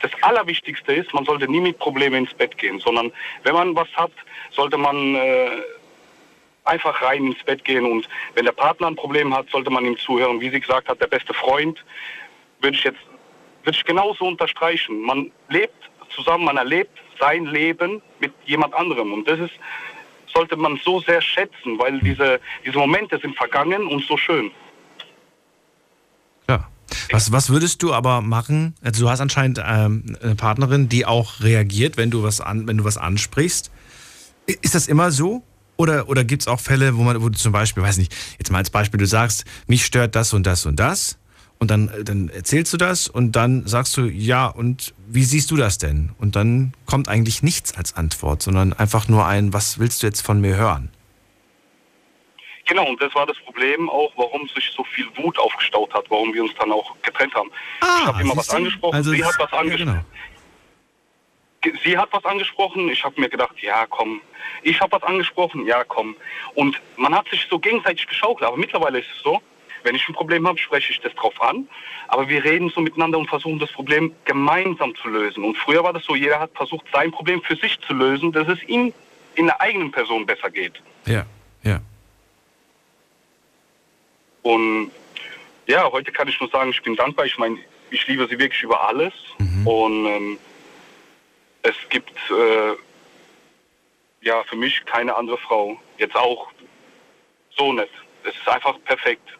das 0.00 0.10
Allerwichtigste 0.22 0.92
ist, 0.92 1.12
man 1.12 1.24
sollte 1.24 1.50
nie 1.50 1.60
mit 1.60 1.78
Problemen 1.78 2.24
ins 2.24 2.34
Bett 2.34 2.56
gehen, 2.56 2.78
sondern 2.78 3.12
wenn 3.42 3.54
man 3.54 3.74
was 3.74 3.88
hat, 3.94 4.12
sollte 4.52 4.78
man 4.78 5.14
äh, 5.14 5.50
einfach 6.64 7.02
rein 7.02 7.26
ins 7.26 7.42
Bett 7.42 7.64
gehen 7.64 7.84
und 7.84 8.08
wenn 8.34 8.44
der 8.44 8.52
Partner 8.52 8.86
ein 8.86 8.96
Problem 8.96 9.34
hat, 9.34 9.50
sollte 9.50 9.70
man 9.70 9.84
ihm 9.84 9.98
zuhören. 9.98 10.40
Wie 10.40 10.50
sie 10.50 10.60
gesagt 10.60 10.88
hat, 10.88 11.00
der 11.00 11.08
beste 11.08 11.34
Freund, 11.34 11.84
würde 12.60 12.76
ich 12.76 12.84
jetzt 12.84 13.00
würde 13.64 13.76
ich 13.76 13.84
genauso 13.84 14.24
unterstreichen. 14.24 15.00
Man 15.02 15.30
lebt 15.48 15.90
zusammen, 16.10 16.44
man 16.44 16.56
erlebt 16.56 16.96
sein 17.20 17.46
Leben 17.46 18.02
mit 18.20 18.32
jemand 18.46 18.74
anderem 18.74 19.12
und 19.12 19.28
das 19.28 19.40
ist 19.40 19.52
sollte 20.34 20.56
man 20.56 20.78
so 20.84 21.00
sehr 21.00 21.22
schätzen, 21.22 21.78
weil 21.78 22.00
diese 22.00 22.40
diese 22.64 22.78
Momente 22.78 23.18
sind 23.20 23.36
vergangen 23.36 23.86
und 23.86 24.04
so 24.04 24.16
schön. 24.16 24.50
Klar. 26.46 26.70
Was, 27.10 27.32
was 27.32 27.50
würdest 27.50 27.82
du 27.82 27.92
aber 27.92 28.20
machen? 28.20 28.74
Also 28.82 29.04
du 29.04 29.10
hast 29.10 29.20
anscheinend 29.20 29.62
ähm, 29.64 30.16
eine 30.22 30.34
Partnerin, 30.34 30.88
die 30.88 31.06
auch 31.06 31.40
reagiert, 31.40 31.96
wenn 31.96 32.10
du 32.10 32.22
was 32.22 32.40
an, 32.40 32.66
wenn 32.66 32.78
du 32.78 32.84
was 32.84 32.98
ansprichst. 32.98 33.70
Ist 34.46 34.74
das 34.74 34.86
immer 34.86 35.10
so? 35.10 35.42
Oder, 35.76 36.08
oder 36.08 36.24
gibt 36.24 36.42
es 36.42 36.48
auch 36.48 36.58
Fälle, 36.58 36.96
wo 36.96 37.02
man, 37.02 37.22
wo 37.22 37.28
du 37.28 37.38
zum 37.38 37.52
Beispiel, 37.52 37.82
weiß 37.82 37.98
nicht, 37.98 38.14
jetzt 38.38 38.50
mal 38.50 38.58
als 38.58 38.70
Beispiel, 38.70 38.98
du 38.98 39.06
sagst, 39.06 39.44
mich 39.68 39.84
stört 39.84 40.16
das 40.16 40.32
und 40.32 40.44
das 40.44 40.66
und 40.66 40.80
das. 40.80 41.18
Und 41.60 41.70
dann, 41.72 41.90
dann 42.04 42.28
erzählst 42.28 42.72
du 42.72 42.76
das 42.76 43.08
und 43.08 43.32
dann 43.32 43.66
sagst 43.66 43.96
du, 43.96 44.02
ja, 44.02 44.46
und 44.46 44.94
wie 45.08 45.24
siehst 45.24 45.50
du 45.50 45.56
das 45.56 45.78
denn? 45.78 46.14
Und 46.18 46.36
dann 46.36 46.72
kommt 46.86 47.08
eigentlich 47.08 47.42
nichts 47.42 47.76
als 47.76 47.96
Antwort, 47.96 48.42
sondern 48.42 48.72
einfach 48.72 49.08
nur 49.08 49.26
ein, 49.26 49.52
was 49.52 49.80
willst 49.80 50.02
du 50.02 50.06
jetzt 50.06 50.20
von 50.20 50.40
mir 50.40 50.56
hören? 50.56 50.90
Genau, 52.66 52.86
und 52.86 53.00
das 53.02 53.12
war 53.14 53.26
das 53.26 53.36
Problem 53.38 53.88
auch, 53.88 54.12
warum 54.16 54.46
sich 54.54 54.70
so 54.76 54.84
viel 54.84 55.06
Wut 55.16 55.38
aufgestaut 55.38 55.92
hat, 55.94 56.04
warum 56.10 56.32
wir 56.34 56.42
uns 56.42 56.52
dann 56.60 56.70
auch 56.70 56.94
getrennt 57.02 57.34
haben. 57.34 57.50
ich 57.80 58.06
habe 58.06 58.20
immer 58.22 58.36
was 58.36 58.50
angesprochen, 58.50 58.94
Also 58.94 59.10
sie 59.10 59.24
hat 59.24 59.34
was 59.38 59.50
ja, 59.50 59.58
angesprochen. 59.58 60.04
genau. 61.62 61.78
Sie 61.82 61.98
hat 61.98 62.08
was 62.12 62.24
angesprochen, 62.24 62.88
ich 62.88 63.02
habe 63.02 63.20
mir 63.20 63.28
gedacht, 63.28 63.54
ja 63.60 63.84
komm. 63.86 64.20
Ich 64.62 64.80
habe 64.80 64.92
was 64.92 65.02
angesprochen, 65.02 65.66
ja 65.66 65.82
komm. 65.82 66.14
Und 66.54 66.80
man 66.96 67.14
hat 67.14 67.26
sich 67.30 67.46
so 67.50 67.58
gegenseitig 67.58 68.06
geschaukelt, 68.06 68.46
aber 68.46 68.56
mittlerweile 68.56 69.00
ist 69.00 69.08
es 69.16 69.22
so, 69.22 69.40
wenn 69.82 69.94
ich 69.94 70.08
ein 70.08 70.14
Problem 70.14 70.46
habe, 70.46 70.58
spreche 70.58 70.92
ich 70.92 71.00
das 71.00 71.14
drauf 71.14 71.40
an. 71.40 71.68
Aber 72.08 72.28
wir 72.28 72.42
reden 72.44 72.70
so 72.70 72.80
miteinander 72.80 73.18
und 73.18 73.28
versuchen 73.28 73.58
das 73.58 73.70
Problem 73.72 74.12
gemeinsam 74.24 74.94
zu 74.96 75.08
lösen. 75.08 75.44
Und 75.44 75.56
früher 75.56 75.84
war 75.84 75.92
das 75.92 76.04
so, 76.04 76.14
jeder 76.14 76.40
hat 76.40 76.50
versucht, 76.54 76.86
sein 76.92 77.10
Problem 77.10 77.42
für 77.42 77.56
sich 77.56 77.78
zu 77.80 77.94
lösen, 77.94 78.32
dass 78.32 78.48
es 78.48 78.62
ihm 78.64 78.92
in 79.34 79.46
der 79.46 79.60
eigenen 79.60 79.90
Person 79.90 80.26
besser 80.26 80.50
geht. 80.50 80.82
Ja, 81.06 81.26
ja. 81.62 81.80
Und 84.42 84.90
ja, 85.66 85.90
heute 85.92 86.10
kann 86.10 86.28
ich 86.28 86.40
nur 86.40 86.48
sagen, 86.48 86.70
ich 86.70 86.82
bin 86.82 86.96
dankbar. 86.96 87.26
Ich 87.26 87.36
meine, 87.38 87.58
ich 87.90 88.06
liebe 88.06 88.26
sie 88.26 88.38
wirklich 88.38 88.62
über 88.62 88.88
alles. 88.88 89.12
Und 89.64 90.06
ähm, 90.06 90.38
es 91.62 91.74
gibt 91.90 92.18
äh, 92.30 92.74
ja 94.22 94.42
für 94.44 94.56
mich 94.56 94.84
keine 94.86 95.14
andere 95.14 95.38
Frau. 95.38 95.78
Jetzt 95.98 96.16
auch 96.16 96.48
so 97.56 97.72
nicht. 97.72 97.90
Es 98.24 98.34
ist 98.34 98.48
einfach 98.48 98.76
perfekt. 98.84 99.37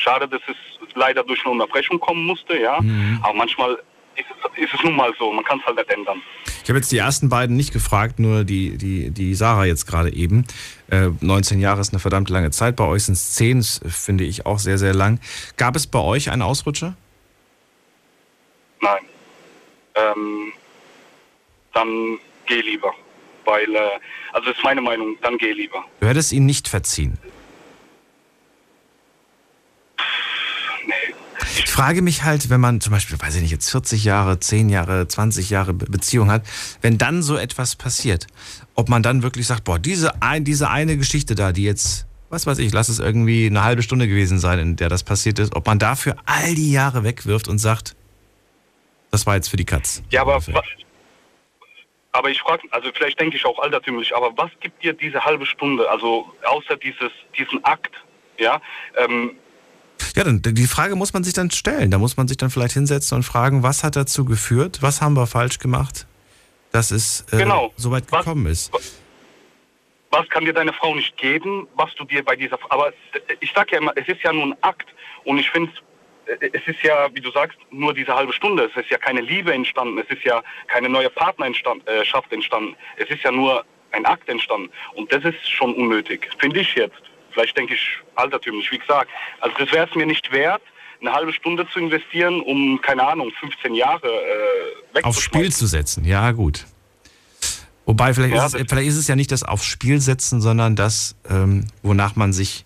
Schade, 0.00 0.26
dass 0.26 0.40
es 0.48 0.56
leider 0.94 1.22
durch 1.22 1.44
eine 1.44 1.52
Unterbrechung 1.52 2.00
kommen 2.00 2.24
musste, 2.24 2.58
ja. 2.58 2.80
Aber 3.22 3.34
manchmal 3.34 3.78
ist 4.16 4.26
es, 4.56 4.64
ist 4.64 4.74
es 4.74 4.82
nun 4.82 4.96
mal 4.96 5.12
so. 5.18 5.30
Man 5.32 5.44
kann 5.44 5.60
es 5.60 5.66
halt 5.66 5.76
nicht 5.76 5.90
ändern. 5.90 6.22
Ich 6.62 6.68
habe 6.68 6.78
jetzt 6.78 6.90
die 6.90 6.98
ersten 6.98 7.28
beiden 7.28 7.56
nicht 7.56 7.72
gefragt, 7.72 8.18
nur 8.18 8.44
die, 8.44 8.76
die, 8.76 9.10
die 9.10 9.34
Sarah 9.34 9.64
jetzt 9.64 9.86
gerade 9.86 10.12
eben. 10.12 10.46
Äh, 10.90 11.10
19 11.20 11.60
Jahre 11.60 11.80
ist 11.80 11.92
eine 11.92 12.00
verdammt 12.00 12.30
lange 12.30 12.50
Zeit. 12.50 12.76
Bei 12.76 12.84
euch 12.84 13.04
sind 13.04 13.14
es 13.14 13.34
10, 13.34 13.58
das 13.58 13.80
finde 13.84 14.24
ich 14.24 14.46
auch 14.46 14.58
sehr, 14.58 14.78
sehr 14.78 14.94
lang. 14.94 15.20
Gab 15.56 15.76
es 15.76 15.86
bei 15.86 15.98
euch 15.98 16.30
einen 16.30 16.42
Ausrutscher? 16.42 16.96
Nein. 18.80 19.02
Ähm, 19.94 20.52
dann 21.72 22.18
geh 22.46 22.60
lieber. 22.60 22.94
Weil, 23.44 23.74
äh, 23.74 23.78
also 24.32 24.48
das 24.48 24.56
ist 24.56 24.64
meine 24.64 24.80
Meinung, 24.80 25.16
dann 25.22 25.38
geh 25.38 25.52
lieber. 25.52 25.84
Du 26.00 26.06
hättest 26.06 26.32
ihn 26.32 26.46
nicht 26.46 26.68
verziehen. 26.68 27.18
Ich 31.56 31.70
frage 31.70 32.02
mich 32.02 32.22
halt, 32.22 32.48
wenn 32.50 32.60
man 32.60 32.80
zum 32.80 32.92
Beispiel, 32.92 33.20
weiß 33.20 33.34
ich 33.36 33.42
nicht, 33.42 33.50
jetzt 33.50 33.70
40 33.70 34.04
Jahre, 34.04 34.38
10 34.40 34.68
Jahre, 34.68 35.08
20 35.08 35.50
Jahre 35.50 35.72
Be- 35.74 35.86
Beziehung 35.86 36.30
hat, 36.30 36.44
wenn 36.80 36.98
dann 36.98 37.22
so 37.22 37.36
etwas 37.36 37.76
passiert, 37.76 38.26
ob 38.74 38.88
man 38.88 39.02
dann 39.02 39.22
wirklich 39.22 39.46
sagt, 39.46 39.64
boah, 39.64 39.78
diese, 39.78 40.22
ein, 40.22 40.44
diese 40.44 40.70
eine 40.70 40.96
Geschichte 40.96 41.34
da, 41.34 41.52
die 41.52 41.64
jetzt, 41.64 42.06
was 42.28 42.46
weiß 42.46 42.58
ich, 42.58 42.72
lass 42.72 42.88
es 42.88 42.98
irgendwie 42.98 43.46
eine 43.46 43.64
halbe 43.64 43.82
Stunde 43.82 44.06
gewesen 44.06 44.38
sein, 44.38 44.58
in 44.58 44.76
der 44.76 44.88
das 44.88 45.02
passiert 45.02 45.38
ist, 45.38 45.54
ob 45.56 45.66
man 45.66 45.78
dafür 45.78 46.16
all 46.26 46.54
die 46.54 46.70
Jahre 46.72 47.02
wegwirft 47.04 47.48
und 47.48 47.58
sagt, 47.58 47.96
das 49.10 49.26
war 49.26 49.34
jetzt 49.34 49.48
für 49.48 49.56
die 49.56 49.64
Katz. 49.64 50.02
Ja, 50.10 50.22
aber, 50.22 50.40
aber 52.12 52.30
ich 52.30 52.40
frage, 52.40 52.62
also 52.70 52.90
vielleicht 52.94 53.18
denke 53.20 53.36
ich 53.36 53.44
auch 53.44 53.58
altertümlich, 53.58 54.14
aber 54.14 54.30
was 54.36 54.50
gibt 54.60 54.82
dir 54.84 54.92
diese 54.92 55.24
halbe 55.24 55.46
Stunde, 55.46 55.88
also 55.90 56.32
außer 56.46 56.76
dieses, 56.76 57.10
diesen 57.36 57.64
Akt, 57.64 57.92
ja? 58.38 58.60
Ähm, 58.96 59.32
Ja, 60.16 60.24
dann 60.24 60.42
die 60.42 60.66
Frage 60.66 60.96
muss 60.96 61.12
man 61.12 61.24
sich 61.24 61.34
dann 61.34 61.50
stellen. 61.50 61.90
Da 61.90 61.98
muss 61.98 62.16
man 62.16 62.28
sich 62.28 62.36
dann 62.36 62.50
vielleicht 62.50 62.74
hinsetzen 62.74 63.16
und 63.16 63.22
fragen, 63.22 63.62
was 63.62 63.84
hat 63.84 63.96
dazu 63.96 64.24
geführt? 64.24 64.78
Was 64.82 65.00
haben 65.00 65.14
wir 65.14 65.26
falsch 65.26 65.58
gemacht, 65.58 66.06
dass 66.72 66.90
es 66.90 67.24
äh, 67.32 67.38
Genau. 67.38 67.72
so 67.76 67.90
weit 67.90 68.04
Was- 68.10 68.24
gekommen 68.24 68.46
ist? 68.46 68.72
was 70.12 70.28
kann 70.28 70.44
dir 70.44 70.52
deine 70.52 70.72
Frau 70.72 70.92
nicht 70.96 71.16
geben, 71.16 71.68
was 71.76 71.94
du 71.94 72.04
dir 72.04 72.24
bei 72.24 72.34
dieser, 72.34 72.58
aber 72.68 72.92
ich 73.38 73.52
sag 73.54 73.70
ja 73.70 73.78
immer, 73.78 73.92
es 73.94 74.08
ist 74.08 74.20
ja 74.24 74.32
nur 74.32 74.42
ein 74.46 74.56
Akt 74.60 74.88
und 75.24 75.38
ich 75.38 75.48
finde, 75.50 75.70
es 76.40 76.66
ist 76.66 76.82
ja, 76.82 77.08
wie 77.14 77.20
du 77.20 77.30
sagst, 77.30 77.56
nur 77.70 77.94
diese 77.94 78.12
halbe 78.14 78.32
Stunde. 78.32 78.64
Es 78.64 78.76
ist 78.76 78.90
ja 78.90 78.98
keine 78.98 79.20
Liebe 79.20 79.52
entstanden, 79.54 79.98
es 79.98 80.08
ist 80.10 80.24
ja 80.24 80.42
keine 80.66 80.88
neue 80.88 81.10
Partnerschaft 81.10 82.32
entstanden. 82.32 82.74
Es 82.96 83.08
ist 83.08 83.22
ja 83.22 83.30
nur 83.30 83.64
ein 83.92 84.04
Akt 84.04 84.28
entstanden 84.28 84.68
und 84.94 85.12
das 85.12 85.24
ist 85.24 85.48
schon 85.48 85.74
unnötig, 85.74 86.28
finde 86.38 86.58
ich 86.60 86.74
jetzt. 86.74 87.00
Vielleicht 87.32 87.56
denke 87.56 87.74
ich 87.74 87.98
altertümlich, 88.14 88.70
wie 88.70 88.78
gesagt. 88.78 89.10
Also 89.40 89.56
das 89.58 89.72
wäre 89.72 89.88
es 89.88 89.94
mir 89.94 90.06
nicht 90.06 90.30
wert, 90.32 90.62
eine 91.00 91.12
halbe 91.12 91.32
Stunde 91.32 91.66
zu 91.68 91.78
investieren, 91.78 92.40
um, 92.42 92.80
keine 92.82 93.06
Ahnung, 93.06 93.30
15 93.40 93.74
Jahre 93.74 94.08
äh, 94.94 95.02
Aufs 95.02 95.22
Spiel 95.22 95.50
zu 95.52 95.66
setzen, 95.66 96.04
ja 96.04 96.32
gut. 96.32 96.66
Wobei, 97.86 98.14
vielleicht, 98.14 98.34
Ja, 98.34 98.46
ist, 98.46 98.54
es, 98.54 98.64
vielleicht 98.68 98.88
ist 98.88 98.96
es 98.96 99.08
ja 99.08 99.16
nicht 99.16 99.32
das 99.32 99.42
aufs 99.42 99.64
Spiel 99.64 100.00
setzen, 100.00 100.40
sondern 100.40 100.76
das, 100.76 101.16
ähm, 101.28 101.66
wonach 101.82 102.16
man 102.16 102.32
sich 102.32 102.64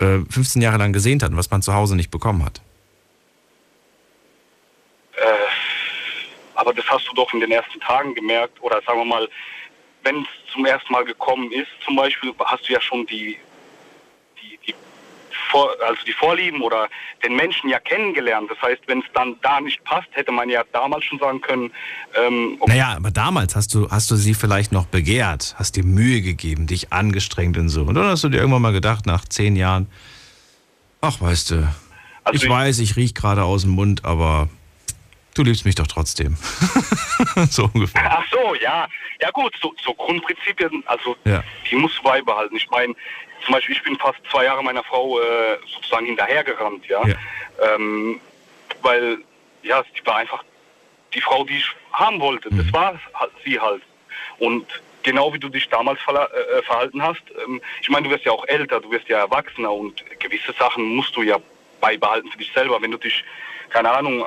äh, 0.00 0.18
15 0.28 0.62
Jahre 0.62 0.78
lang 0.78 0.92
gesehnt 0.92 1.22
hat 1.22 1.30
und 1.30 1.36
was 1.36 1.50
man 1.50 1.62
zu 1.62 1.74
Hause 1.74 1.94
nicht 1.94 2.10
bekommen 2.10 2.44
hat. 2.44 2.60
Äh, 5.16 5.24
aber 6.54 6.72
das 6.72 6.84
hast 6.88 7.06
du 7.08 7.14
doch 7.14 7.32
in 7.34 7.40
den 7.40 7.52
ersten 7.52 7.78
Tagen 7.80 8.14
gemerkt. 8.14 8.60
Oder 8.62 8.80
sagen 8.86 8.98
wir 8.98 9.04
mal, 9.04 9.28
wenn 10.04 10.22
es 10.22 10.28
zum 10.52 10.64
ersten 10.66 10.92
Mal 10.92 11.04
gekommen 11.04 11.50
ist, 11.52 11.68
zum 11.84 11.96
Beispiel, 11.96 12.32
hast 12.44 12.68
du 12.68 12.72
ja 12.72 12.80
schon 12.80 13.06
die, 13.06 13.36
die, 14.42 14.58
die, 14.66 14.74
Vor, 15.50 15.70
also 15.86 16.00
die 16.06 16.12
Vorlieben 16.12 16.60
oder 16.62 16.88
den 17.24 17.34
Menschen 17.36 17.68
ja 17.70 17.78
kennengelernt. 17.80 18.50
Das 18.50 18.60
heißt, 18.62 18.82
wenn 18.86 19.00
es 19.00 19.04
dann 19.14 19.36
da 19.42 19.60
nicht 19.60 19.82
passt, 19.84 20.08
hätte 20.12 20.30
man 20.32 20.48
ja 20.48 20.62
damals 20.72 21.04
schon 21.04 21.18
sagen 21.18 21.40
können, 21.40 21.72
ähm, 22.16 22.56
okay, 22.60 22.70
Naja, 22.72 22.94
aber 22.96 23.10
damals 23.10 23.56
hast 23.56 23.74
du, 23.74 23.90
hast 23.90 24.10
du 24.10 24.16
sie 24.16 24.34
vielleicht 24.34 24.70
noch 24.72 24.86
begehrt, 24.86 25.54
hast 25.58 25.76
dir 25.76 25.84
Mühe 25.84 26.20
gegeben, 26.22 26.66
dich 26.66 26.92
angestrengt 26.92 27.56
und 27.58 27.68
so. 27.68 27.82
Und 27.82 27.94
dann 27.94 28.04
hast 28.06 28.22
du 28.24 28.28
dir 28.28 28.38
irgendwann 28.38 28.62
mal 28.62 28.72
gedacht, 28.72 29.06
nach 29.06 29.24
zehn 29.24 29.56
Jahren, 29.56 29.88
ach 31.00 31.20
weißt 31.20 31.50
du, 31.52 31.56
Also 32.24 32.36
ich 32.36 32.44
ich- 32.44 32.48
weiß, 32.50 32.78
ich 32.80 32.96
riech 32.96 33.14
gerade 33.14 33.42
aus 33.44 33.62
dem 33.62 33.70
Mund, 33.72 34.04
aber 34.04 34.48
du 35.44 35.50
liebst 35.50 35.64
mich 35.64 35.74
doch 35.74 35.86
trotzdem. 35.86 36.36
so 37.50 37.70
ungefähr. 37.72 38.18
Ach 38.18 38.24
so, 38.30 38.54
ja. 38.56 38.86
Ja 39.22 39.30
gut, 39.30 39.54
so, 39.60 39.74
so 39.84 39.94
Grundprinzipien, 39.94 40.82
also 40.86 41.16
Ja. 41.24 41.42
die 41.70 41.76
musst 41.76 41.98
du 41.98 42.02
beibehalten. 42.02 42.56
Ich 42.56 42.68
meine, 42.70 42.94
zum 43.44 43.54
Beispiel, 43.54 43.76
ich 43.76 43.82
bin 43.82 43.96
fast 43.98 44.18
zwei 44.30 44.44
Jahre 44.44 44.62
meiner 44.62 44.84
Frau 44.84 45.18
äh, 45.20 45.58
sozusagen 45.74 46.06
hinterhergerannt, 46.06 46.86
ja. 46.86 47.06
Ja. 47.06 47.16
Ähm, 47.74 48.20
weil, 48.82 49.18
ja, 49.62 49.82
die 49.82 50.06
war 50.06 50.16
einfach 50.16 50.42
die 51.14 51.20
Frau, 51.20 51.44
die 51.44 51.56
ich 51.56 51.70
haben 51.92 52.20
wollte. 52.20 52.48
Das 52.50 52.72
war 52.72 52.98
halt, 53.14 53.32
sie 53.44 53.58
halt. 53.58 53.82
Und 54.38 54.66
genau 55.02 55.32
wie 55.34 55.38
du 55.38 55.48
dich 55.48 55.68
damals 55.68 55.98
verla- 56.00 56.30
äh, 56.32 56.62
verhalten 56.62 57.02
hast, 57.02 57.22
ähm, 57.46 57.60
ich 57.82 57.88
meine, 57.88 58.08
du 58.08 58.14
wirst 58.14 58.24
ja 58.24 58.32
auch 58.32 58.46
älter, 58.46 58.80
du 58.80 58.90
wirst 58.90 59.08
ja 59.08 59.18
erwachsener 59.18 59.72
und 59.72 60.02
gewisse 60.20 60.52
Sachen 60.58 60.84
musst 60.94 61.16
du 61.16 61.22
ja 61.22 61.36
beibehalten 61.80 62.30
für 62.30 62.38
dich 62.38 62.52
selber. 62.52 62.80
Wenn 62.80 62.90
du 62.92 62.98
dich, 62.98 63.24
keine 63.70 63.90
Ahnung, 63.90 64.20
äh, 64.20 64.24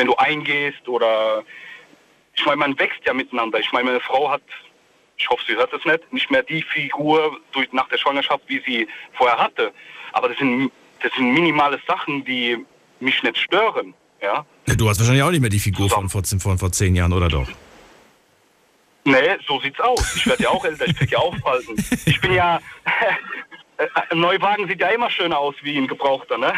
wenn 0.00 0.06
du 0.06 0.16
eingehst 0.16 0.88
oder 0.88 1.44
ich 2.34 2.46
meine, 2.46 2.56
man 2.56 2.78
wächst 2.78 3.00
ja 3.04 3.12
miteinander. 3.12 3.60
Ich 3.60 3.70
meine, 3.70 3.84
meine 3.84 4.00
Frau 4.00 4.30
hat, 4.30 4.40
ich 5.18 5.28
hoffe, 5.28 5.42
sie 5.46 5.54
hört 5.54 5.70
es 5.74 5.84
nicht, 5.84 6.10
nicht 6.10 6.30
mehr 6.30 6.42
die 6.42 6.62
Figur 6.62 7.38
durch, 7.52 7.70
nach 7.72 7.86
der 7.90 7.98
Schwangerschaft, 7.98 8.42
wie 8.46 8.62
sie 8.66 8.88
vorher 9.12 9.36
hatte. 9.36 9.72
Aber 10.12 10.30
das 10.30 10.38
sind, 10.38 10.72
das 11.02 11.12
sind 11.12 11.34
minimale 11.34 11.78
Sachen, 11.86 12.24
die 12.24 12.64
mich 13.00 13.22
nicht 13.22 13.36
stören. 13.36 13.92
Ja? 14.22 14.46
Du 14.74 14.88
hast 14.88 14.98
wahrscheinlich 15.00 15.22
auch 15.22 15.30
nicht 15.30 15.42
mehr 15.42 15.50
die 15.50 15.58
Figur 15.58 15.90
von 15.90 16.08
vor, 16.08 16.22
von 16.24 16.56
vor 16.56 16.72
zehn 16.72 16.96
Jahren, 16.96 17.12
oder 17.12 17.28
doch? 17.28 17.48
Nee, 19.04 19.36
so 19.46 19.60
sieht's 19.60 19.80
aus. 19.80 20.16
Ich 20.16 20.26
werde 20.26 20.44
ja 20.44 20.48
auch 20.48 20.64
älter, 20.64 20.86
ich 20.86 20.96
krieg 20.96 21.10
ja 21.10 21.18
auch 21.18 21.36
Falten. 21.40 21.76
Ich 22.06 22.20
bin 22.22 22.32
ja. 22.32 22.58
Ein 24.10 24.20
Neuwagen 24.20 24.66
sieht 24.66 24.80
ja 24.80 24.88
immer 24.88 25.10
schöner 25.10 25.38
aus 25.38 25.54
wie 25.62 25.76
ein 25.76 25.86
Gebrauchter, 25.86 26.36
ne? 26.36 26.52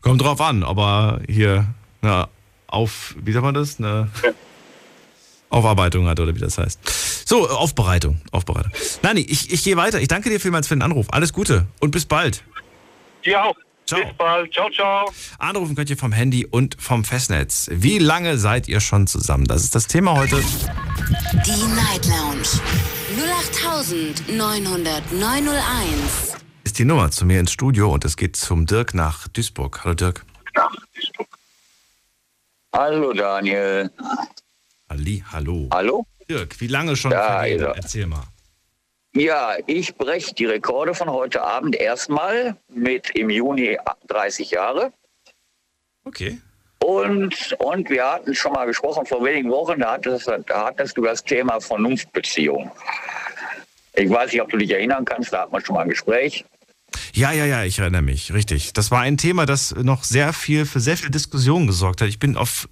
Kommt 0.00 0.22
drauf 0.22 0.40
an, 0.40 0.62
aber 0.62 1.20
hier 1.28 1.66
eine 2.04 2.28
Auf, 2.66 3.14
wie 3.18 3.32
sagt 3.32 3.44
man 3.44 3.54
das? 3.54 3.78
Eine 3.78 4.08
Aufarbeitung 5.50 6.06
hat 6.06 6.20
oder 6.20 6.34
wie 6.34 6.40
das 6.40 6.58
heißt. 6.58 6.80
So, 7.26 7.48
Aufbereitung. 7.48 8.20
Aufbereitung. 8.32 8.72
Nani, 9.02 9.20
ich, 9.20 9.52
ich 9.52 9.62
gehe 9.62 9.76
weiter. 9.76 10.00
Ich 10.00 10.08
danke 10.08 10.30
dir 10.30 10.40
vielmals 10.40 10.68
für 10.68 10.74
den 10.74 10.82
Anruf. 10.82 11.06
Alles 11.10 11.32
Gute 11.32 11.66
und 11.80 11.90
bis 11.90 12.04
bald. 12.04 12.42
Dir 13.24 13.42
auch. 13.42 13.54
Ciao. 13.86 14.00
Bis 14.00 14.12
bald. 14.16 14.52
Ciao, 14.52 14.70
ciau. 14.70 15.10
Anrufen 15.38 15.76
könnt 15.76 15.90
ihr 15.90 15.96
vom 15.96 16.12
Handy 16.12 16.46
und 16.46 16.76
vom 16.80 17.04
Festnetz. 17.04 17.68
Wie 17.70 17.98
lange 17.98 18.38
seid 18.38 18.66
ihr 18.66 18.80
schon 18.80 19.06
zusammen? 19.06 19.44
Das 19.44 19.62
ist 19.62 19.74
das 19.74 19.86
Thema 19.86 20.16
heute. 20.16 20.42
Die 21.46 21.74
Night 21.74 22.06
Lounge 22.06 22.48
0890901. 24.28 26.36
Ist 26.64 26.78
die 26.78 26.84
Nummer 26.84 27.10
zu 27.10 27.26
mir 27.26 27.40
ins 27.40 27.52
Studio 27.52 27.92
und 27.92 28.04
es 28.04 28.16
geht 28.16 28.36
zum 28.36 28.66
Dirk 28.66 28.94
nach 28.94 29.28
Duisburg. 29.28 29.84
Hallo 29.84 29.94
Dirk. 29.94 30.24
Hallo 32.74 33.12
Daniel. 33.12 33.88
Ali, 34.88 35.22
hallo. 35.30 35.68
Hallo? 35.72 36.06
Dirk, 36.28 36.60
wie 36.60 36.66
lange 36.66 36.96
schon 36.96 37.12
Da 37.12 37.46
er. 37.46 37.76
Erzähl 37.76 38.06
mal. 38.06 38.24
Ja, 39.14 39.54
ich 39.68 39.94
breche 39.94 40.34
die 40.34 40.46
Rekorde 40.46 40.92
von 40.92 41.08
heute 41.08 41.40
Abend 41.40 41.76
erstmal 41.76 42.56
mit 42.68 43.10
im 43.10 43.30
Juni 43.30 43.78
30 44.08 44.50
Jahre. 44.50 44.92
Okay. 46.04 46.40
Und, 46.80 47.54
und 47.60 47.88
wir 47.90 48.10
hatten 48.10 48.34
schon 48.34 48.52
mal 48.52 48.66
gesprochen 48.66 49.06
vor 49.06 49.24
wenigen 49.24 49.50
Wochen, 49.52 49.78
da 49.78 49.92
hattest, 49.92 50.26
da 50.26 50.66
hattest 50.66 50.96
du 50.96 51.02
das 51.02 51.22
Thema 51.22 51.60
Vernunftbeziehung. 51.60 52.72
Ich 53.94 54.10
weiß 54.10 54.32
nicht, 54.32 54.42
ob 54.42 54.50
du 54.50 54.56
dich 54.56 54.72
erinnern 54.72 55.04
kannst, 55.04 55.32
da 55.32 55.42
hatten 55.42 55.52
wir 55.52 55.64
schon 55.64 55.76
mal 55.76 55.82
ein 55.82 55.90
Gespräch. 55.90 56.44
Ja, 57.12 57.32
ja, 57.32 57.44
ja, 57.44 57.64
ich 57.64 57.78
erinnere 57.78 58.02
mich, 58.02 58.32
richtig. 58.32 58.72
Das 58.72 58.90
war 58.90 59.00
ein 59.00 59.16
Thema, 59.16 59.46
das 59.46 59.74
noch 59.74 60.04
sehr 60.04 60.32
viel 60.32 60.66
für 60.66 60.80
sehr 60.80 60.96
viel 60.96 61.10
Diskussion 61.10 61.66
gesorgt 61.66 62.00
hat. 62.00 62.08
Ich 62.08 62.18
bin 62.18 62.36
auf 62.36 62.68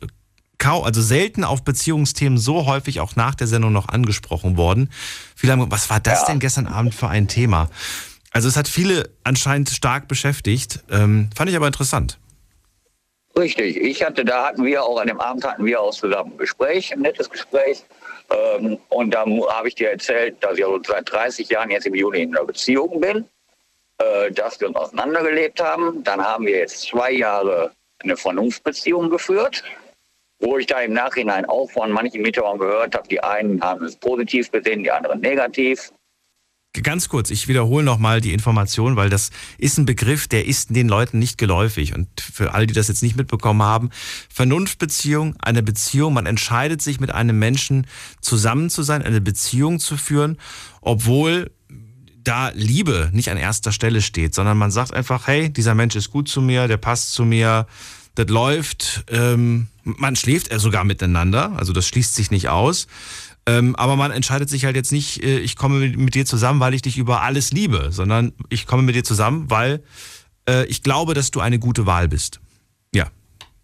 kaum, 0.58 0.84
also 0.84 1.02
selten 1.02 1.44
auf 1.44 1.64
Beziehungsthemen 1.64 2.38
so 2.38 2.66
häufig 2.66 3.00
auch 3.00 3.16
nach 3.16 3.34
der 3.34 3.46
Sendung 3.46 3.72
noch 3.72 3.88
angesprochen 3.88 4.56
worden. 4.56 4.90
Viele 5.34 5.52
haben, 5.52 5.58
gesagt, 5.60 5.72
was 5.72 5.90
war 5.90 6.00
das 6.00 6.20
Ja. 6.22 6.26
denn 6.28 6.38
gestern 6.38 6.66
Abend 6.66 6.94
für 6.94 7.08
ein 7.08 7.26
Thema? 7.28 7.68
Also 8.30 8.48
es 8.48 8.56
hat 8.56 8.68
viele 8.68 9.10
anscheinend 9.24 9.70
stark 9.70 10.08
beschäftigt. 10.08 10.80
Ähm, 10.90 11.30
fand 11.36 11.50
ich 11.50 11.56
aber 11.56 11.66
interessant. 11.66 12.18
Richtig, 13.36 13.76
ich 13.76 14.04
hatte, 14.04 14.24
da 14.24 14.46
hatten 14.46 14.64
wir 14.64 14.82
auch 14.84 14.98
an 15.00 15.06
dem 15.06 15.20
Abend 15.20 15.44
hatten 15.44 15.64
wir 15.64 15.80
auch 15.80 15.94
zusammen 15.94 16.32
ein 16.32 16.38
Gespräch, 16.38 16.92
ein 16.92 17.00
nettes 17.00 17.28
Gespräch. 17.30 17.82
Ähm, 18.30 18.78
und 18.90 19.12
da 19.12 19.24
habe 19.24 19.68
ich 19.68 19.74
dir 19.74 19.90
erzählt, 19.90 20.36
dass 20.42 20.58
ich 20.58 20.64
also 20.64 20.80
seit 20.86 21.10
30 21.10 21.48
Jahren 21.48 21.70
jetzt 21.70 21.86
im 21.86 21.94
Juni 21.94 22.22
in 22.22 22.36
einer 22.36 22.46
Beziehung 22.46 23.00
bin, 23.00 23.24
äh, 24.02 24.32
dass 24.32 24.60
wir 24.60 24.68
uns 24.68 24.76
auseinandergelebt 24.76 25.60
haben. 25.60 26.02
Dann 26.04 26.20
haben 26.20 26.46
wir 26.46 26.58
jetzt 26.58 26.82
zwei 26.82 27.12
Jahre 27.12 27.72
eine 28.02 28.16
Vernunftbeziehung 28.16 29.10
geführt, 29.10 29.62
wo 30.40 30.58
ich 30.58 30.66
da 30.66 30.80
im 30.80 30.92
Nachhinein 30.92 31.44
auch 31.44 31.70
von 31.70 31.92
manchen 31.92 32.22
Mitarbeitern 32.22 32.58
gehört 32.58 32.94
habe, 32.94 33.08
die 33.08 33.22
einen 33.22 33.60
haben 33.62 33.84
es 33.84 33.96
positiv 33.96 34.50
gesehen, 34.50 34.82
die 34.82 34.90
anderen 34.90 35.20
negativ. 35.20 35.92
Ganz 36.82 37.10
kurz, 37.10 37.30
ich 37.30 37.48
wiederhole 37.48 37.84
nochmal 37.84 38.22
die 38.22 38.32
Information, 38.32 38.96
weil 38.96 39.10
das 39.10 39.30
ist 39.58 39.76
ein 39.76 39.84
Begriff, 39.84 40.26
der 40.26 40.46
ist 40.46 40.74
den 40.74 40.88
Leuten 40.88 41.18
nicht 41.18 41.36
geläufig. 41.36 41.94
Und 41.94 42.08
für 42.18 42.54
alle, 42.54 42.66
die 42.66 42.72
das 42.72 42.88
jetzt 42.88 43.02
nicht 43.02 43.14
mitbekommen 43.14 43.62
haben, 43.62 43.90
Vernunftbeziehung, 44.30 45.36
eine 45.42 45.62
Beziehung, 45.62 46.14
man 46.14 46.24
entscheidet 46.24 46.80
sich 46.80 46.98
mit 46.98 47.10
einem 47.10 47.38
Menschen 47.38 47.86
zusammen 48.22 48.70
zu 48.70 48.82
sein, 48.82 49.02
eine 49.02 49.20
Beziehung 49.20 49.80
zu 49.80 49.98
führen, 49.98 50.38
obwohl 50.80 51.50
da 52.24 52.50
Liebe 52.54 53.10
nicht 53.12 53.30
an 53.30 53.36
erster 53.36 53.72
Stelle 53.72 54.02
steht, 54.02 54.34
sondern 54.34 54.58
man 54.58 54.70
sagt 54.70 54.92
einfach, 54.94 55.26
hey, 55.26 55.52
dieser 55.52 55.74
Mensch 55.74 55.96
ist 55.96 56.10
gut 56.10 56.28
zu 56.28 56.40
mir, 56.40 56.68
der 56.68 56.76
passt 56.76 57.12
zu 57.12 57.24
mir, 57.24 57.66
das 58.14 58.28
läuft, 58.28 59.04
ähm, 59.08 59.68
man 59.84 60.16
schläft 60.16 60.52
ja 60.52 60.58
sogar 60.58 60.84
miteinander, 60.84 61.52
also 61.56 61.72
das 61.72 61.86
schließt 61.88 62.14
sich 62.14 62.30
nicht 62.30 62.48
aus. 62.48 62.86
Ähm, 63.44 63.74
aber 63.74 63.96
man 63.96 64.12
entscheidet 64.12 64.48
sich 64.48 64.64
halt 64.64 64.76
jetzt 64.76 64.92
nicht, 64.92 65.22
äh, 65.24 65.38
ich 65.40 65.56
komme 65.56 65.80
mit, 65.80 65.98
mit 65.98 66.14
dir 66.14 66.24
zusammen, 66.24 66.60
weil 66.60 66.74
ich 66.74 66.82
dich 66.82 66.96
über 66.96 67.22
alles 67.22 67.50
liebe, 67.50 67.88
sondern 67.90 68.32
ich 68.50 68.66
komme 68.66 68.84
mit 68.84 68.94
dir 68.94 69.02
zusammen, 69.02 69.50
weil 69.50 69.82
äh, 70.48 70.64
ich 70.66 70.84
glaube, 70.84 71.14
dass 71.14 71.32
du 71.32 71.40
eine 71.40 71.58
gute 71.58 71.84
Wahl 71.84 72.06
bist. 72.08 72.40
Ja, 72.94 73.10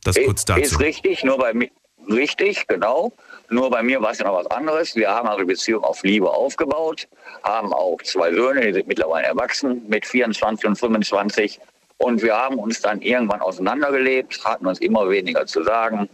das 0.02 0.16
kurz 0.16 0.40
Ist, 0.40 0.48
dazu. 0.48 0.62
ist 0.62 0.80
richtig, 0.80 1.22
nur 1.22 1.38
bei 1.38 1.54
mir, 1.54 1.68
richtig, 2.08 2.66
genau. 2.66 3.12
Nur 3.50 3.70
bei 3.70 3.82
mir 3.82 4.00
war 4.00 4.10
es 4.10 4.18
ja 4.18 4.26
noch 4.26 4.38
was 4.38 4.46
anderes. 4.50 4.94
Wir 4.94 5.08
haben 5.10 5.28
also 5.28 5.40
die 5.40 5.46
Beziehung 5.46 5.84
auf 5.84 6.02
Liebe 6.02 6.30
aufgebaut, 6.30 7.08
haben 7.42 7.72
auch 7.72 7.98
zwei 8.02 8.32
Söhne, 8.32 8.60
die 8.66 8.72
sind 8.72 8.88
mittlerweile 8.88 9.26
erwachsen, 9.26 9.82
mit 9.88 10.06
24 10.06 10.68
und 10.68 10.76
25. 10.76 11.60
Und 11.96 12.22
wir 12.22 12.36
haben 12.36 12.58
uns 12.58 12.80
dann 12.80 13.00
irgendwann 13.00 13.40
auseinandergelebt, 13.40 14.44
hatten 14.44 14.66
uns 14.66 14.80
immer 14.80 15.08
weniger 15.08 15.46
zu 15.46 15.62
sagen, 15.64 16.08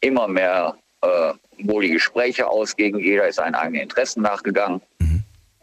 immer 0.00 0.28
mehr, 0.28 0.76
äh, 1.02 1.32
wo 1.62 1.80
die 1.80 1.90
Gespräche 1.90 2.46
ausgingen, 2.46 3.00
jeder 3.00 3.28
ist 3.28 3.36
seinen 3.36 3.54
eigenen 3.54 3.82
Interessen 3.82 4.22
nachgegangen. 4.22 4.80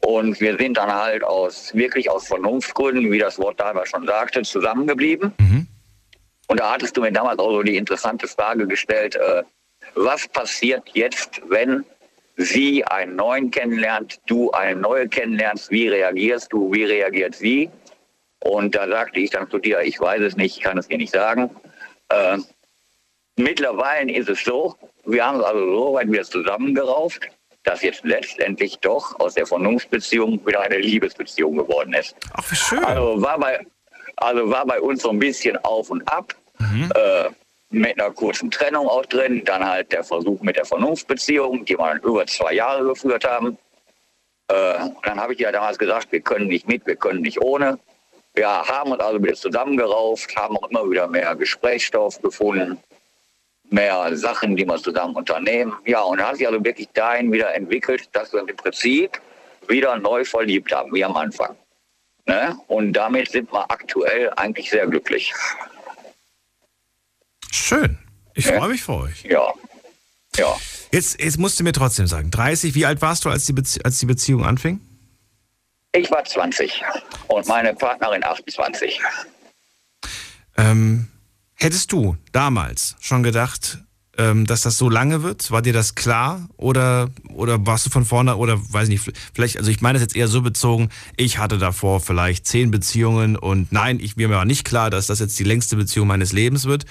Und 0.04 0.42
wir 0.42 0.58
sind 0.58 0.78
dann 0.78 0.92
halt 0.92 1.24
aus, 1.24 1.74
wirklich 1.76 2.10
aus 2.10 2.28
Vernunftgründen, 2.28 3.12
wie 3.12 3.20
das 3.20 3.38
Wort 3.38 3.60
damals 3.60 3.90
schon 3.90 4.06
sagte, 4.08 4.42
zusammengeblieben. 4.42 5.34
Mhm. 5.40 5.68
Und 6.48 6.60
da 6.60 6.74
hattest 6.74 6.98
du 6.98 7.02
mir 7.02 7.12
damals 7.12 7.40
auch 7.40 7.52
so 7.52 7.64
die 7.64 7.78
interessante 7.78 8.28
Frage 8.28 8.68
gestellt, 8.68 9.16
äh, 9.16 9.44
was 9.96 10.28
passiert 10.28 10.84
jetzt, 10.94 11.42
wenn 11.50 11.86
sie 12.38 12.84
einen 12.86 13.16
neuen 13.16 13.52
kennenlernt, 13.52 14.20
du 14.28 14.52
eine 14.52 14.80
neue 14.80 15.08
kennenlernst, 15.08 15.70
wie 15.72 15.88
reagierst 15.88 16.52
du, 16.52 16.72
wie 16.74 16.86
reagiert 16.86 17.36
sie? 17.36 17.70
Und 18.44 18.74
da 18.76 18.88
sagte 18.88 19.20
ich 19.20 19.30
dann 19.30 19.50
zu 19.50 19.60
dir, 19.60 19.82
ich 19.82 20.00
weiß 20.00 20.22
es 20.22 20.36
nicht, 20.36 20.58
ich 20.58 20.64
kann 20.64 20.78
es 20.78 20.88
dir 20.88 20.98
nicht 20.98 21.14
sagen. 21.14 21.50
Äh, 22.10 22.40
mittlerweile 23.36 24.12
ist 24.12 24.30
es 24.30 24.44
so, 24.44 24.76
wir 25.06 25.26
haben 25.26 25.40
es 25.40 25.46
also 25.46 25.60
so 25.60 25.94
weit 25.94 26.12
wieder 26.12 26.24
zusammengerauft, 26.24 27.28
dass 27.64 27.84
jetzt 27.84 28.04
letztendlich 28.04 28.80
doch 28.80 29.20
aus 29.20 29.36
der 29.36 29.46
Vernunftsbeziehung 29.46 30.46
wieder 30.46 30.62
eine 30.62 30.78
Liebesbeziehung 30.78 31.58
geworden 31.58 31.94
ist. 31.94 32.16
Ach, 32.34 32.52
wie 32.52 32.56
schön. 32.56 32.84
Also 32.84 33.22
war 33.22 33.38
bei, 33.38 33.64
also 34.16 34.50
war 34.50 34.66
bei 34.66 34.82
uns 34.82 35.04
so 35.04 35.10
ein 35.10 35.20
bisschen 35.20 35.58
auf 35.58 35.92
und 35.92 36.02
ab. 36.12 36.34
Äh, 36.96 37.30
mit 37.72 38.00
einer 38.00 38.12
kurzen 38.12 38.52
Trennung 38.52 38.88
auch 38.88 39.06
drin. 39.06 39.44
Dann 39.46 39.68
halt 39.68 39.92
der 39.92 40.04
Versuch 40.04 40.42
mit 40.42 40.58
der 40.58 40.66
Vernunftsbeziehung, 40.66 41.66
die 41.66 41.78
wir 41.78 41.88
dann 41.88 42.00
über 42.00 42.26
zwei 42.28 42.54
Jahre 42.54 42.86
geführt 42.86 43.26
haben. 43.26 43.58
Äh, 44.48 44.90
dann 45.04 45.20
habe 45.20 45.34
ich 45.34 45.40
ja 45.40 45.52
damals 45.52 45.80
gesagt, 45.80 46.12
wir 46.12 46.22
können 46.22 46.48
nicht 46.48 46.68
mit, 46.68 46.86
wir 46.86 46.96
können 46.96 47.22
nicht 47.22 47.42
ohne. 47.42 47.80
Wir 48.34 48.48
haben 48.48 48.92
uns 48.92 49.02
also 49.02 49.22
wieder 49.22 49.34
zusammengerauft, 49.34 50.36
haben 50.36 50.58
auch 50.58 50.70
immer 50.70 50.90
wieder 50.90 51.08
mehr 51.08 51.36
Gesprächsstoff 51.36 52.22
gefunden, 52.22 52.82
mehr 53.70 54.16
Sachen, 54.16 54.56
die 54.56 54.66
wir 54.66 54.78
zusammen 54.78 55.16
unternehmen. 55.16 55.74
Ja, 55.86 56.02
und 56.02 56.26
hat 56.26 56.38
sich 56.38 56.48
also 56.48 56.64
wirklich 56.64 56.88
dahin 56.94 57.32
wieder 57.32 57.54
entwickelt, 57.54 58.10
dass 58.14 58.32
wir 58.32 58.42
uns 58.42 58.50
im 58.50 58.58
Prinzip 58.58 59.22
wieder 59.68 59.98
neu 59.98 60.24
verliebt 60.24 60.74
haben, 60.74 60.94
wie 60.94 61.04
am 61.04 61.16
Anfang. 61.16 61.56
Ne? 62.26 62.58
Und 62.68 62.94
damit 62.94 63.32
sind 63.32 63.52
wir 63.52 63.70
aktuell 63.70 64.32
eigentlich 64.36 64.70
sehr 64.70 64.88
glücklich. 64.88 65.34
Schön. 67.52 67.98
Ich 68.34 68.48
freue 68.48 68.70
mich 68.70 68.82
für 68.82 68.94
euch. 68.94 69.24
Ja. 69.24 69.54
Ja. 70.38 70.56
Jetzt, 70.92 71.22
jetzt 71.22 71.38
musst 71.38 71.60
du 71.60 71.64
mir 71.64 71.74
trotzdem 71.74 72.08
sagen, 72.08 72.32
30, 72.32 72.74
wie 72.76 72.86
alt 72.86 73.02
warst 73.02 73.26
du, 73.26 73.30
als 73.30 73.46
die, 73.46 73.54
Bezie 73.54 73.84
als 73.84 74.00
die 74.00 74.06
Beziehung 74.06 74.46
anfing? 74.46 74.80
Ich 75.94 76.10
war 76.10 76.24
20 76.24 76.82
und 77.28 77.48
meine 77.48 77.74
Partnerin 77.74 78.24
28. 78.24 79.00
Ähm, 80.58 81.08
hättest 81.56 81.92
du 81.92 82.16
damals 82.32 82.96
schon 83.02 83.24
gedacht, 83.24 83.80
ähm, 84.18 84.46
dass 84.46 84.62
das 84.62 84.78
so 84.78 84.90
lange 84.90 85.24
wird? 85.24 85.52
War 85.52 85.62
dir 85.62 85.74
das 85.74 85.96
klar? 85.96 86.48
Oder, 86.58 87.10
oder 87.34 87.66
warst 87.66 87.86
du 87.86 87.90
von 87.90 88.06
vorne, 88.06 88.38
oder 88.38 88.58
weiß 88.58 88.88
nicht, 88.88 89.12
vielleicht, 89.34 89.58
also 89.58 89.70
ich 89.70 89.82
meine 89.82 90.00
das 90.00 90.04
jetzt 90.04 90.16
eher 90.16 90.28
so 90.28 90.42
bezogen, 90.42 90.90
ich 91.18 91.38
hatte 91.38 91.58
davor 91.58 92.00
vielleicht 92.00 92.48
zehn 92.48 92.72
Beziehungen 92.72 93.36
und 93.36 93.72
nein, 93.72 94.00
ich, 94.00 94.16
mir 94.16 94.30
war 94.30 94.46
nicht 94.46 94.66
klar, 94.66 94.90
dass 94.90 95.08
das 95.08 95.20
jetzt 95.20 95.38
die 95.40 95.44
längste 95.44 95.76
Beziehung 95.76 96.08
meines 96.08 96.32
Lebens 96.32 96.66
wird. 96.66 96.86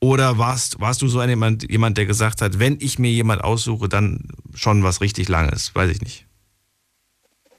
Oder 0.00 0.38
warst, 0.38 0.80
warst 0.80 1.02
du 1.02 1.08
so 1.08 1.18
ein 1.18 1.28
jemand, 1.28 1.70
jemand, 1.70 1.98
der 1.98 2.06
gesagt 2.06 2.40
hat, 2.40 2.58
wenn 2.58 2.78
ich 2.80 2.98
mir 2.98 3.10
jemand 3.10 3.44
aussuche, 3.44 3.88
dann 3.88 4.28
schon 4.54 4.82
was 4.82 5.02
richtig 5.02 5.28
Langes? 5.28 5.74
Weiß 5.74 5.90
ich 5.90 6.00
nicht. 6.00 6.26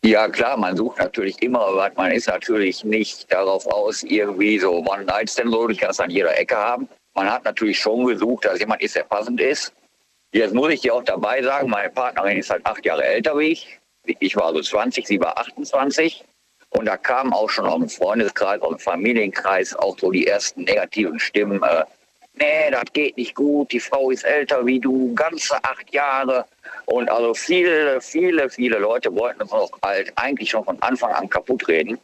Ja, 0.03 0.27
klar, 0.27 0.57
man 0.57 0.75
sucht 0.75 0.97
natürlich 0.97 1.39
immer, 1.43 1.61
aber 1.61 1.91
man 1.95 2.11
ist 2.11 2.27
natürlich 2.27 2.83
nicht 2.83 3.31
darauf 3.31 3.67
aus, 3.67 4.01
irgendwie 4.01 4.57
so 4.57 4.83
One-Night-Stand 4.83 5.51
so, 5.51 5.69
ich 5.69 5.77
kann 5.77 5.91
es 5.91 5.99
an 5.99 6.09
jeder 6.09 6.35
Ecke 6.35 6.57
haben. 6.57 6.89
Man 7.13 7.29
hat 7.29 7.45
natürlich 7.45 7.79
schon 7.79 8.05
gesucht, 8.05 8.45
dass 8.45 8.59
jemand 8.59 8.81
ist, 8.81 8.95
der 8.95 9.03
passend 9.03 9.39
ist. 9.39 9.71
Jetzt 10.33 10.55
muss 10.55 10.71
ich 10.71 10.81
dir 10.81 10.95
auch 10.95 11.03
dabei 11.03 11.43
sagen, 11.43 11.69
meine 11.69 11.89
Partnerin 11.91 12.37
ist 12.37 12.49
halt 12.49 12.65
acht 12.65 12.83
Jahre 12.83 13.05
älter 13.05 13.37
wie 13.37 13.51
ich. 13.51 13.79
Ich 14.19 14.35
war 14.35 14.51
so 14.53 14.61
20, 14.61 15.05
sie 15.05 15.19
war 15.19 15.37
28. 15.37 16.23
Und 16.69 16.85
da 16.85 16.97
kamen 16.97 17.33
auch 17.33 17.49
schon 17.49 17.65
aus 17.65 17.79
dem 17.79 17.89
Freundeskreis, 17.89 18.61
aus 18.61 18.69
dem 18.69 18.79
Familienkreis 18.79 19.75
auch 19.75 19.99
so 19.99 20.09
die 20.09 20.25
ersten 20.25 20.63
negativen 20.63 21.19
Stimmen. 21.19 21.61
Äh, 21.61 21.83
nee, 22.33 22.71
das 22.71 22.83
geht 22.93 23.17
nicht 23.17 23.35
gut, 23.35 23.71
die 23.71 23.79
Frau 23.79 24.11
ist 24.11 24.23
älter 24.23 24.65
wie 24.65 24.79
du, 24.79 25.13
ganze 25.13 25.55
acht 25.63 25.93
Jahre. 25.93 26.45
Und 26.85 27.09
also 27.09 27.33
viele, 27.33 28.01
viele, 28.01 28.49
viele 28.49 28.79
Leute 28.79 29.13
wollten 29.15 29.41
uns 29.41 29.51
auch 29.51 29.71
halt 29.83 30.11
eigentlich 30.15 30.49
schon 30.49 30.65
von 30.65 30.81
Anfang 30.81 31.11
an 31.11 31.29
kaputt 31.29 31.67
reden. 31.67 31.99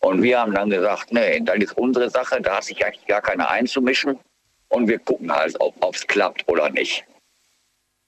Und 0.00 0.22
wir 0.22 0.38
haben 0.38 0.54
dann 0.54 0.70
gesagt, 0.70 1.12
nee, 1.12 1.40
das 1.40 1.56
ist 1.56 1.76
unsere 1.76 2.10
Sache, 2.10 2.40
da 2.40 2.56
hat 2.56 2.64
sich 2.64 2.84
eigentlich 2.84 3.06
gar 3.06 3.22
keiner 3.22 3.48
einzumischen. 3.48 4.18
Und 4.68 4.88
wir 4.88 4.98
gucken 4.98 5.32
halt, 5.32 5.56
ob 5.58 5.94
es 5.94 6.06
klappt 6.06 6.48
oder 6.48 6.70
nicht. 6.70 7.04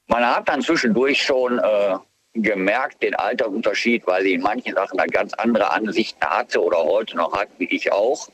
Man 0.07 0.25
hat 0.25 0.49
dann 0.49 0.63
zwischendurch 0.63 1.23
schon 1.23 1.59
äh, 1.59 1.97
gemerkt, 2.35 3.03
den 3.03 3.15
Altersunterschied, 3.15 4.07
weil 4.07 4.23
sie 4.23 4.35
in 4.35 4.43
manchen 4.43 4.75
Sachen 4.75 4.99
halt 4.99 5.13
ganz 5.13 5.35
andere 5.35 5.71
Ansichten 5.71 6.25
hatte 6.25 6.63
oder 6.63 6.79
heute 6.79 7.17
noch 7.17 7.33
hat, 7.33 7.49
wie 7.59 7.67
ich 7.67 7.93
auch. 7.93 8.29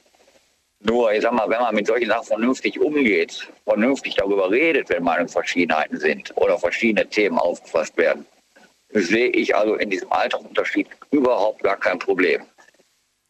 Nur, 0.86 1.12
ich 1.12 1.22
sag 1.22 1.32
mal, 1.32 1.48
wenn 1.48 1.60
man 1.60 1.74
mit 1.74 1.86
solchen 1.86 2.08
Sachen 2.08 2.24
vernünftig 2.26 2.78
umgeht, 2.78 3.48
vernünftig 3.66 4.16
darüber 4.16 4.50
redet, 4.50 4.90
wenn 4.90 5.02
Meinungsverschiedenheiten 5.02 5.98
sind 5.98 6.32
oder 6.36 6.58
verschiedene 6.58 7.08
Themen 7.08 7.38
aufgefasst 7.38 7.96
werden, 7.96 8.26
sehe 8.92 9.28
ich 9.28 9.56
also 9.56 9.76
in 9.76 9.88
diesem 9.90 10.12
Altersunterschied 10.12 10.86
überhaupt 11.10 11.62
gar 11.62 11.78
kein 11.78 11.98
Problem. 11.98 12.42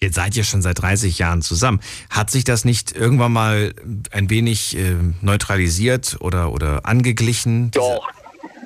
Jetzt 0.02 0.16
seid 0.16 0.36
ihr 0.36 0.42
schon 0.44 0.60
seit 0.62 0.82
30 0.82 1.18
Jahren 1.18 1.40
zusammen. 1.42 1.80
Hat 2.10 2.28
sich 2.28 2.42
das 2.44 2.64
nicht 2.64 2.94
irgendwann 2.94 3.32
mal 3.32 3.72
ein 4.10 4.28
wenig 4.28 4.76
äh, 4.76 4.96
neutralisiert 5.22 6.16
oder, 6.20 6.52
oder 6.52 6.84
angeglichen? 6.84 7.70
Doch, 7.70 8.10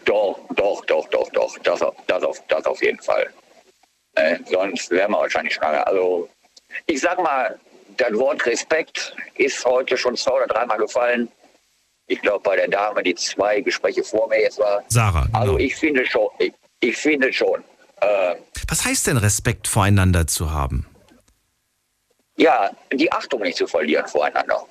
doch, 0.07 0.41
doch, 0.57 0.82
doch, 0.86 1.07
doch, 1.11 1.28
doch. 1.30 1.59
Das, 1.62 1.82
auf- 1.82 1.95
das, 2.07 2.22
auf, 2.22 2.43
das 2.49 2.64
auf 2.64 2.82
jeden 2.82 3.01
Fall. 3.01 3.28
Äh, 4.14 4.39
sonst 4.51 4.91
wären 4.91 5.12
wir 5.12 5.18
wahrscheinlich 5.18 5.55
schon 5.55 5.62
lange. 5.64 5.86
Also, 5.86 6.28
ich 6.86 7.01
sag 7.01 7.22
mal, 7.22 7.57
das 7.99 8.12
Wort 8.14 8.44
Respekt 8.46 9.14
ist 9.36 9.64
heute 9.64 9.96
schon 9.96 10.16
zwei 10.16 10.32
oder 10.32 10.46
dreimal 10.46 10.78
gefallen. 10.78 11.28
Ich 12.07 12.20
glaube, 12.22 12.42
bei 12.42 12.57
der 12.57 12.68
Dame, 12.68 13.03
die 13.03 13.14
zwei 13.14 13.61
Gespräche 13.61 14.03
vor 14.03 14.28
mir 14.28 14.40
jetzt 14.40 14.59
war. 14.59 14.82
Sarah. 14.88 15.26
Genau. 15.26 15.38
Also, 15.38 15.59
ich 15.59 15.76
finde 15.76 16.07
schon, 16.07 16.28
ich, 16.38 16.53
ich 16.80 16.96
finde 16.96 17.32
schon. 17.32 17.62
Äh, 18.01 18.36
Was 18.68 18.84
heißt 18.86 19.07
denn 19.09 19.18
Respekt 19.18 19.68
voreinander 19.68 20.26
zu 20.26 20.51
haben? 20.51 20.86
ja, 22.38 22.70
die 22.92 23.11
Achtung 23.11 23.42
nicht 23.42 23.59
zu 23.59 23.66
verlieren 23.66 24.07
voreinander. 24.07 24.64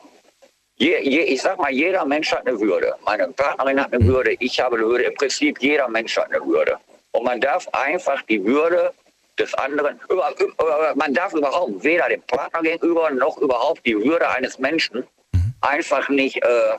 Je, 0.78 1.02
je, 1.02 1.22
ich 1.22 1.42
sag 1.42 1.58
mal, 1.58 1.72
jeder 1.72 2.06
Mensch 2.06 2.32
hat 2.32 2.48
eine 2.48 2.58
Würde. 2.60 2.96
Meine 3.06 3.28
Partnerin 3.28 3.80
hat 3.82 3.92
eine 3.94 4.06
Würde, 4.06 4.36
ich 4.40 4.60
habe 4.60 4.78
eine 4.78 4.86
Würde. 4.86 5.04
Im 5.04 5.16
Prinzip 5.16 5.62
jeder 5.62 5.88
Mensch 5.90 6.16
hat 6.18 6.32
eine 6.32 6.40
Würde. 6.46 6.78
Und 7.12 7.26
man 7.26 7.42
darf 7.42 7.68
einfach 7.74 8.22
die 8.24 8.44
Würde 8.44 8.94
des 9.40 9.54
anderen, 9.56 10.00
über, 10.10 10.32
über, 10.40 10.94
man 10.96 11.14
darf 11.14 11.34
überhaupt 11.34 11.84
weder 11.84 12.10
dem 12.10 12.22
Partner 12.24 12.62
gegenüber 12.62 13.10
noch 13.12 13.38
überhaupt 13.38 13.86
die 13.86 13.96
Würde 13.96 14.28
eines 14.30 14.58
Menschen 14.60 15.04
einfach 15.62 16.08
nicht, 16.10 16.38
äh, 16.44 16.78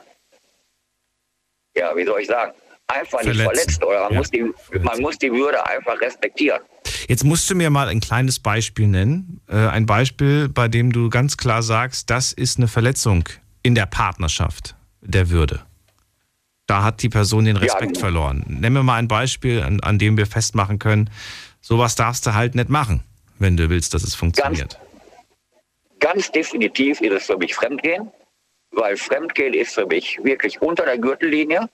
ja, 1.77 1.95
wie 1.95 2.05
soll 2.05 2.21
ich 2.21 2.27
sagen, 2.27 2.53
einfach 2.87 3.23
nicht 3.23 3.37
Verletzen. 3.41 3.79
verletzen. 3.79 3.83
Oder 3.83 4.03
man, 4.03 4.11
Ja, 4.13 4.17
muss 4.19 4.31
die, 4.31 4.53
man 4.81 5.01
muss 5.01 5.17
die 5.17 5.31
Würde 5.31 5.65
einfach 5.65 5.99
respektieren. 6.01 6.61
Jetzt 7.07 7.23
musst 7.23 7.49
du 7.49 7.55
mir 7.55 7.69
mal 7.69 7.87
ein 7.87 7.99
kleines 7.99 8.39
Beispiel 8.39 8.87
nennen. 8.87 9.41
Äh, 9.47 9.55
ein 9.67 9.85
Beispiel, 9.85 10.49
bei 10.49 10.67
dem 10.67 10.91
du 10.91 11.09
ganz 11.09 11.37
klar 11.37 11.63
sagst, 11.63 12.09
das 12.09 12.31
ist 12.33 12.57
eine 12.57 12.67
Verletzung 12.67 13.25
in 13.63 13.75
der 13.75 13.85
Partnerschaft 13.85 14.75
der 15.01 15.29
Würde. 15.29 15.61
Da 16.67 16.83
hat 16.83 17.01
die 17.01 17.09
Person 17.09 17.45
den 17.45 17.57
Respekt 17.57 17.97
Ja. 17.97 17.99
verloren. 17.99 18.43
Nenn 18.47 18.73
mir 18.73 18.83
mal 18.83 18.95
ein 18.97 19.07
Beispiel, 19.07 19.61
an, 19.61 19.79
an 19.79 19.97
dem 19.97 20.17
wir 20.17 20.27
festmachen 20.27 20.77
können, 20.77 21.09
sowas 21.61 21.95
darfst 21.95 22.25
du 22.25 22.33
halt 22.33 22.55
nicht 22.55 22.69
machen, 22.69 23.03
wenn 23.39 23.57
du 23.57 23.69
willst, 23.69 23.93
dass 23.93 24.03
es 24.03 24.15
funktioniert. 24.15 24.79
Ganz 25.99 26.31
definitiv 26.31 27.01
ist 27.01 27.13
es 27.13 27.25
für 27.25 27.37
mich 27.37 27.53
Fremdgehen, 27.55 28.11
weil 28.71 28.95
Fremdgehen 28.95 29.53
ist 29.53 29.73
für 29.73 29.85
mich 29.85 30.17
wirklich 30.23 30.61
unter 30.61 30.85
der 30.85 30.97
Gürtellinie. 30.97 31.69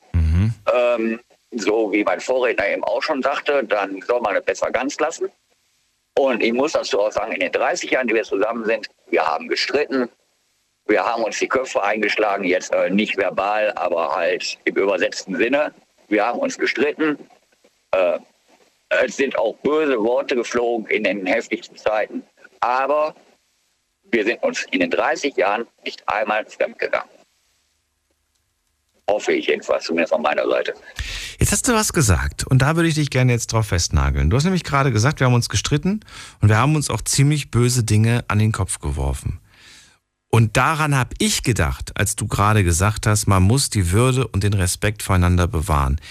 Ähm, 0.74 1.20
so 1.52 1.92
wie 1.92 2.04
mein 2.04 2.20
Vorredner 2.20 2.68
eben 2.68 2.84
auch 2.84 3.02
schon 3.02 3.22
sagte, 3.22 3.64
dann 3.64 4.02
soll 4.02 4.22
man 4.22 4.36
es 4.36 4.44
besser 4.44 4.72
ganz 4.72 5.00
lassen. 5.00 5.30
Und 6.18 6.42
ich 6.42 6.54
muss 6.54 6.74
dazu 6.74 7.00
auch 7.02 7.12
sagen, 7.12 7.34
in 7.34 7.42
den 7.42 7.52
30 7.52 7.92
Jahren, 7.92 8.08
die 8.08 8.14
wir 8.14 8.24
zusammen 8.24 8.66
sind, 8.66 8.88
wir 9.10 9.26
haben 9.26 9.48
gestritten, 9.48 10.10
wir 10.88 11.04
haben 11.04 11.24
uns 11.24 11.40
die 11.40 11.48
Köpfe 11.48 11.84
eingeschlagen, 11.84 12.44
jetzt 12.44 12.74
äh, 12.74 12.90
nicht 12.90 13.18
verbal, 13.18 13.72
aber 13.76 14.16
halt 14.16 14.58
im 14.66 14.76
übersetzten 14.76 15.36
Sinne. 15.36 15.74
Wir 16.08 16.26
haben 16.26 16.40
uns 16.40 16.58
gestritten. 16.58 17.18
Äh, 17.92 18.20
es 18.90 19.18
sind 19.18 19.38
auch 19.38 19.56
böse 19.58 19.98
Worte 20.00 20.36
geflogen 20.36 20.88
in 20.88 21.04
den 21.04 21.26
heftigsten 21.26 21.78
Zeiten. 21.78 22.24
Aber 22.60 23.16
wir 24.12 24.24
sind 24.24 24.42
uns 24.44 24.66
in 24.72 24.80
den 24.80 24.92
30 24.92 25.36
Jahren 25.36 25.66
nicht 25.84 26.08
einmal 26.08 26.46
fremdgegangen. 26.46 27.10
Hoffe 29.10 29.34
ich 29.34 29.48
jedenfalls, 29.48 29.86
zumindest 29.86 30.14
von 30.14 30.22
meiner 30.22 30.48
Seite. 30.48 30.74
Jetzt 31.40 31.52
hast 31.52 31.68
du 31.68 31.74
was 31.74 31.94
gesagt 31.94 32.46
und 32.48 32.62
da 32.64 32.76
würde 32.76 32.90
ich 32.90 32.96
dich 32.96 33.12
gerne 33.12 33.34
jetzt 33.34 33.54
drauf 33.54 33.68
festnageln. 33.68 34.30
Du 34.30 34.38
hast 34.38 34.46
nämlich 34.46 34.64
gerade 34.64 34.92
gesagt, 34.92 35.20
wir 35.20 35.28
haben 35.28 35.36
uns 35.36 35.50
gestritten 35.50 36.00
und 36.42 36.50
wir 36.50 36.58
haben 36.58 36.76
uns 36.76 36.90
auch 36.90 37.02
ziemlich 37.02 37.52
böse 37.52 37.84
Dinge 37.84 38.26
an 38.28 38.40
den 38.40 38.52
Kopf 38.52 38.80
geworfen. 38.80 39.40
Und 40.30 40.58
daran 40.58 40.96
habe 40.96 41.12
ich 41.20 41.44
gedacht, 41.44 41.92
als 41.96 42.16
du 42.16 42.28
gerade 42.28 42.64
gesagt 42.64 43.06
hast, 43.06 43.28
man 43.28 43.44
muss 43.44 43.70
die 43.70 43.92
Würde 43.92 44.28
und 44.28 44.44
den 44.44 44.54
Respekt 44.54 45.04
voreinander 45.04 45.48
bewahren. 45.48 46.02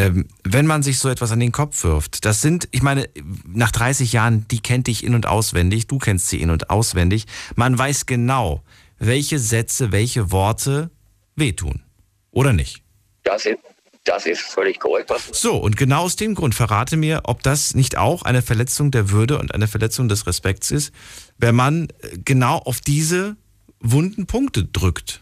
Ähm, 0.00 0.28
wenn 0.44 0.66
man 0.66 0.82
sich 0.82 0.98
so 0.98 1.10
etwas 1.10 1.30
an 1.30 1.40
den 1.40 1.52
Kopf 1.52 1.84
wirft, 1.84 2.24
das 2.24 2.40
sind, 2.40 2.68
ich 2.70 2.80
meine, 2.80 3.06
nach 3.46 3.70
30 3.70 4.14
Jahren, 4.14 4.48
die 4.48 4.60
kennt 4.60 4.86
dich 4.86 5.04
in 5.04 5.14
und 5.14 5.26
auswendig, 5.26 5.88
du 5.88 5.98
kennst 5.98 6.28
sie 6.28 6.40
in 6.40 6.48
und 6.48 6.70
auswendig. 6.70 7.26
Man 7.54 7.76
weiß 7.76 8.06
genau, 8.06 8.62
welche 8.98 9.38
Sätze, 9.38 9.92
welche 9.92 10.32
Worte 10.32 10.90
wehtun. 11.36 11.82
Oder 12.30 12.54
nicht? 12.54 12.82
Das 13.24 13.44
ist, 13.44 13.58
das 14.04 14.24
ist 14.24 14.40
völlig 14.40 14.80
korrekt. 14.80 15.10
Was 15.10 15.26
So, 15.38 15.58
und 15.58 15.76
genau 15.76 16.04
aus 16.04 16.16
dem 16.16 16.34
Grund 16.34 16.54
verrate 16.54 16.96
mir, 16.96 17.20
ob 17.24 17.42
das 17.42 17.74
nicht 17.74 17.98
auch 17.98 18.22
eine 18.22 18.40
Verletzung 18.40 18.90
der 18.90 19.10
Würde 19.10 19.38
und 19.38 19.54
eine 19.54 19.68
Verletzung 19.68 20.08
des 20.08 20.26
Respekts 20.26 20.70
ist, 20.70 20.94
wenn 21.36 21.54
man 21.54 21.88
äh, 22.00 22.16
genau 22.24 22.56
auf 22.56 22.80
diese 22.80 23.36
wunden 23.80 24.26
Punkte 24.26 24.64
drückt. 24.64 25.20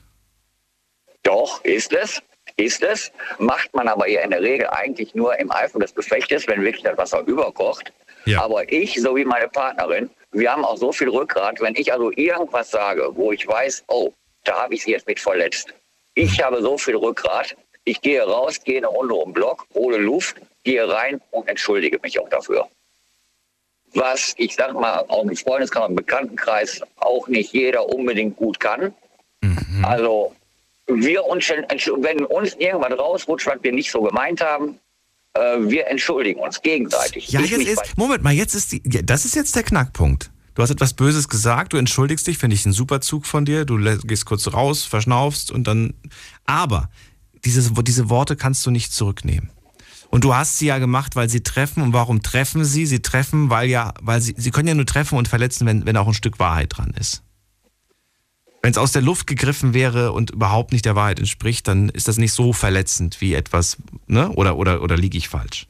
Doch, 1.24 1.64
ist 1.64 1.93
es. 1.93 2.22
Ist 2.59 2.82
es, 2.82 3.11
macht 3.38 3.72
man 3.74 3.88
aber 3.88 4.09
ja 4.09 4.20
in 4.22 4.30
der 4.30 4.42
Regel 4.42 4.66
eigentlich 4.68 5.14
nur 5.14 5.38
im 5.38 5.50
Eifer 5.50 5.78
des 5.78 5.94
Gefechtes, 5.94 6.46
wenn 6.48 6.62
wirklich 6.62 6.82
das 6.82 6.98
Wasser 6.98 7.22
überkocht. 7.26 7.92
Ja. 8.26 8.42
Aber 8.42 8.70
ich, 8.70 9.00
so 9.00 9.16
wie 9.16 9.24
meine 9.24 9.48
Partnerin, 9.48 10.11
wir 10.32 10.52
haben 10.52 10.64
auch 10.64 10.76
so 10.76 10.92
viel 10.92 11.09
Rückgrat, 11.09 11.61
wenn 11.61 11.74
ich 11.76 11.92
also 11.92 12.11
irgendwas 12.12 12.70
sage, 12.70 13.09
wo 13.14 13.32
ich 13.32 13.46
weiß, 13.46 13.84
oh, 13.88 14.12
da 14.44 14.62
habe 14.62 14.74
ich 14.74 14.82
sie 14.82 14.90
jetzt 14.90 15.06
mit 15.06 15.20
verletzt. 15.20 15.72
Ich 16.14 16.42
habe 16.42 16.61
so 16.61 16.76
viel 16.76 16.96
Rückgrat, 16.96 17.56
ich 17.84 18.00
gehe 18.00 18.22
raus, 18.22 18.61
gehe 18.62 18.78
eine 18.78 18.88
Runde 18.88 19.14
um 19.14 19.30
den 19.30 19.34
Block, 19.34 19.66
hole 19.74 19.96
Luft, 19.96 20.36
gehe 20.64 20.86
rein 20.86 21.20
und 21.30 21.48
entschuldige 21.48 21.98
mich 22.02 22.20
auch 22.20 22.28
dafür. 22.28 22.68
Was 23.94 24.34
ich 24.36 24.54
sag 24.54 24.74
mal, 24.74 25.04
auch 25.09 25.22
im 25.22 25.34
Freundeskreis, 25.34 25.88
im 25.88 25.94
Bekanntenkreis 25.94 26.82
auch 26.96 27.28
nicht 27.28 27.52
jeder 27.54 27.88
unbedingt 27.88 28.36
gut 28.36 28.61
kann. 28.61 28.94
Also 29.82 30.34
wir 30.89 31.24
uns, 31.24 31.49
wenn 31.49 32.24
uns 32.24 32.55
irgendwas 32.55 32.99
rausrutscht, 32.99 33.47
was 33.47 33.59
wir 33.62 33.72
nicht 33.72 33.91
so 33.91 34.03
gemeint 34.03 34.41
haben, 34.41 34.78
äh, 35.34 35.59
wir 35.61 35.86
entschuldigen 35.89 36.41
uns 36.41 36.61
gegenseitig. 36.61 37.28
Ja, 37.28 37.41
Ich 37.41 37.51
jetzt 37.51 37.66
ist, 37.66 37.97
Moment 37.97 38.22
mal, 38.22 38.32
jetzt 38.32 38.55
ist 38.55 38.72
die, 38.72 38.82
das 38.82 39.24
ist 39.24 39.36
jetzt 39.36 39.55
der 39.55 39.62
Knackpunkt. 39.62 40.30
Du 40.55 40.62
hast 40.62 40.70
etwas 40.70 40.95
Böses 40.95 41.28
gesagt, 41.28 41.72
du 41.72 41.76
entschuldigst 41.76 42.26
dich, 42.26 42.39
finde 42.39 42.55
ich 42.55 42.64
einen 42.64 42.72
super 42.72 43.01
Zug 43.01 43.26
von 43.26 43.45
dir, 43.45 43.64
du 43.64 43.78
gehst 43.99 44.26
kurz 44.26 44.53
raus, 44.53 44.84
verschnaufst 44.84 45.53
und 45.53 45.68
dann, 45.68 45.95
aber 46.47 46.91
dieses, 47.45 47.72
diese 47.74 48.11
Worte 48.11 48.34
kannst 48.34 48.66
du 48.66 48.72
nicht 48.72 48.93
zurücknehmen. 48.93 49.51
Und 50.11 50.24
du 50.24 50.34
hast 50.34 50.59
sie 50.59 50.66
ja 50.66 50.78
gemacht, 50.78 51.16
weil 51.16 51.28
sie 51.28 51.43
treffen. 51.43 51.82
Und 51.82 51.93
warum 51.93 52.22
treffen 52.22 52.64
sie? 52.64 52.86
Sie 52.86 53.03
treffen, 53.03 53.51
weil 53.51 53.68
ja, 53.68 53.93
weil 54.01 54.20
sie, 54.20 54.34
sie 54.36 54.51
können 54.51 54.68
ja 54.68 54.74
nur 54.74 54.86
treffen 54.86 55.18
und 55.18 55.28
verletzen, 55.28 55.66
wenn, 55.66 55.84
wenn 55.86 55.97
auch 55.97 56.09
ein 56.09 56.14
Stück 56.14 56.39
Wahrheit 56.39 56.76
dran 56.76 56.95
ist. 56.99 57.22
Wenn 58.62 58.72
es 58.72 58.78
aus 58.78 58.92
der 58.92 59.02
Luft 59.02 59.26
gegriffen 59.26 59.72
wäre 59.72 60.12
und 60.12 60.30
überhaupt 60.30 60.72
nicht 60.72 60.84
der 60.84 60.96
Wahrheit 60.96 61.18
entspricht, 61.20 61.68
dann 61.68 61.88
ist 61.90 62.09
das 62.09 62.18
nicht 62.18 62.32
so 62.32 62.52
verletzend 62.52 63.20
wie 63.20 63.34
etwas, 63.34 63.76
ne? 64.09 64.30
Oder, 64.30 64.56
oder, 64.56 64.82
oder 64.82 64.96
liege 64.96 65.16
ich 65.16 65.28
falsch? 65.28 65.66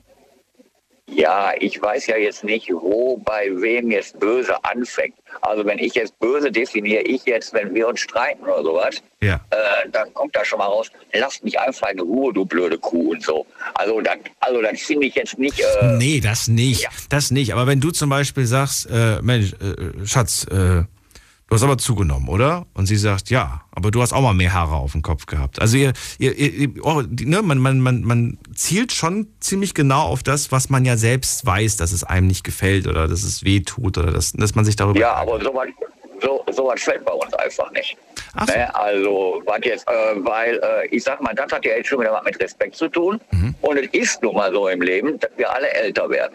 Ja, 1.10 1.52
ich 1.58 1.80
weiß 1.80 2.06
ja 2.08 2.18
jetzt 2.18 2.44
nicht, 2.44 2.68
wo 2.70 3.16
bei 3.16 3.48
wem 3.54 3.90
jetzt 3.90 4.20
böse 4.20 4.62
anfängt. 4.62 5.14
Also 5.40 5.64
wenn 5.64 5.78
ich 5.78 5.94
jetzt 5.94 6.18
böse 6.18 6.52
definiere, 6.52 7.02
ich 7.02 7.24
jetzt, 7.24 7.54
wenn 7.54 7.74
wir 7.74 7.88
uns 7.88 8.00
streiten 8.00 8.42
oder 8.44 8.62
sowas, 8.62 9.02
Ja. 9.22 9.36
äh, 9.50 9.88
dann 9.90 10.12
kommt 10.12 10.36
da 10.36 10.44
schon 10.44 10.58
mal 10.58 10.66
raus, 10.66 10.90
lass 11.14 11.42
mich 11.42 11.58
einfach 11.58 11.88
in 11.88 12.00
Ruhe, 12.00 12.34
du 12.34 12.44
blöde 12.44 12.76
Kuh 12.78 13.12
und 13.12 13.22
so. 13.22 13.46
Also 13.74 14.02
dann, 14.02 14.18
also 14.40 14.60
dann 14.60 14.76
finde 14.76 15.06
ich 15.06 15.14
jetzt 15.14 15.38
nicht. 15.38 15.58
Äh, 15.80 15.96
Nee, 15.96 16.20
das 16.20 16.46
nicht. 16.46 16.82
ja. 16.82 16.90
Das 17.08 17.30
nicht. 17.30 17.54
Aber 17.54 17.66
wenn 17.66 17.80
du 17.80 17.90
zum 17.90 18.10
Beispiel 18.10 18.44
sagst, 18.44 18.88
äh, 18.90 19.22
Mensch, 19.22 19.54
äh, 19.54 20.06
Schatz, 20.06 20.46
äh, 20.50 20.82
du 21.48 21.54
hast 21.54 21.62
aber 21.62 21.78
zugenommen, 21.78 22.28
oder? 22.28 22.66
Und 22.74 22.86
sie 22.86 22.96
sagt, 22.96 23.30
ja, 23.30 23.62
aber 23.72 23.90
du 23.90 24.02
hast 24.02 24.12
auch 24.12 24.22
mal 24.22 24.34
mehr 24.34 24.52
Haare 24.52 24.76
auf 24.76 24.92
dem 24.92 25.02
Kopf 25.02 25.26
gehabt. 25.26 25.60
Also 25.60 25.76
ihr, 25.76 25.92
ihr, 26.18 26.34
ihr 26.36 26.70
oh, 26.82 27.02
ne, 27.02 27.42
man, 27.42 27.58
man, 27.58 27.80
man, 27.80 28.02
man 28.02 28.38
zielt 28.54 28.92
schon 28.92 29.28
ziemlich 29.40 29.74
genau 29.74 30.02
auf 30.02 30.22
das, 30.22 30.52
was 30.52 30.68
man 30.70 30.84
ja 30.84 30.96
selbst 30.96 31.44
weiß, 31.44 31.76
dass 31.76 31.92
es 31.92 32.04
einem 32.04 32.26
nicht 32.26 32.44
gefällt 32.44 32.86
oder 32.86 33.08
dass 33.08 33.22
es 33.22 33.44
weh 33.44 33.60
tut 33.60 33.98
oder 33.98 34.12
dass, 34.12 34.32
dass 34.32 34.54
man 34.54 34.64
sich 34.64 34.76
darüber. 34.76 35.00
Ja, 35.00 35.14
aber 35.14 35.40
sowas 35.42 35.68
so, 36.20 36.44
sowas 36.50 36.82
fällt 36.82 37.04
bei 37.04 37.12
uns 37.12 37.32
einfach 37.34 37.70
nicht. 37.72 37.96
Ach 38.34 38.46
so. 38.46 38.54
Ne? 38.54 38.74
Also, 38.74 39.42
was 39.46 39.60
jetzt, 39.64 39.88
äh, 39.88 39.92
weil 40.16 40.56
äh, 40.62 40.86
ich 40.88 41.04
sag 41.04 41.20
mal, 41.20 41.34
das 41.34 41.50
hat 41.52 41.64
ja 41.64 41.76
jetzt 41.76 41.88
schon 41.88 42.00
wieder 42.00 42.12
was 42.12 42.24
mit 42.24 42.40
Respekt 42.40 42.76
zu 42.76 42.88
tun. 42.88 43.20
Mhm. 43.30 43.54
Und 43.60 43.78
es 43.78 43.88
ist 43.92 44.22
nun 44.22 44.34
mal 44.34 44.52
so 44.52 44.68
im 44.68 44.80
Leben, 44.80 45.18
dass 45.18 45.30
wir 45.36 45.52
alle 45.52 45.70
älter 45.70 46.08
werden. 46.10 46.34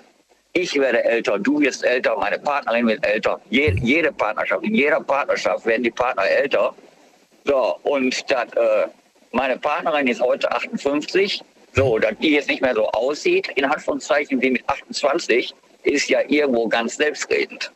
Ich 0.55 0.75
werde 0.75 1.03
älter, 1.03 1.39
du 1.39 1.59
wirst 1.61 1.83
älter, 1.83 2.15
meine 2.15 2.37
Partnerin 2.37 2.85
wird 2.85 3.03
älter. 3.03 3.41
Je, 3.49 3.73
jede 3.81 4.11
Partnerschaft, 4.11 4.63
in 4.63 4.75
jeder 4.75 5.01
Partnerschaft 5.01 5.65
werden 5.65 5.81
die 5.81 5.89
Partner 5.89 6.25
älter. 6.25 6.75
So, 7.43 7.79
und 7.81 8.23
das, 8.29 8.53
äh, 8.53 8.87
meine 9.31 9.57
Partnerin 9.57 10.07
ist 10.07 10.21
heute 10.21 10.51
58. 10.51 11.41
So, 11.75 11.97
dass 11.97 12.13
die 12.21 12.33
jetzt 12.33 12.49
nicht 12.49 12.61
mehr 12.61 12.75
so 12.75 12.87
aussieht, 12.91 13.47
in 13.55 13.65
Anführungszeichen 13.65 14.39
wie 14.43 14.51
mit 14.51 14.69
28, 14.69 15.55
ist 15.81 16.07
ja 16.07 16.19
irgendwo 16.27 16.67
ganz 16.67 16.97
selbstredend. 16.97 17.71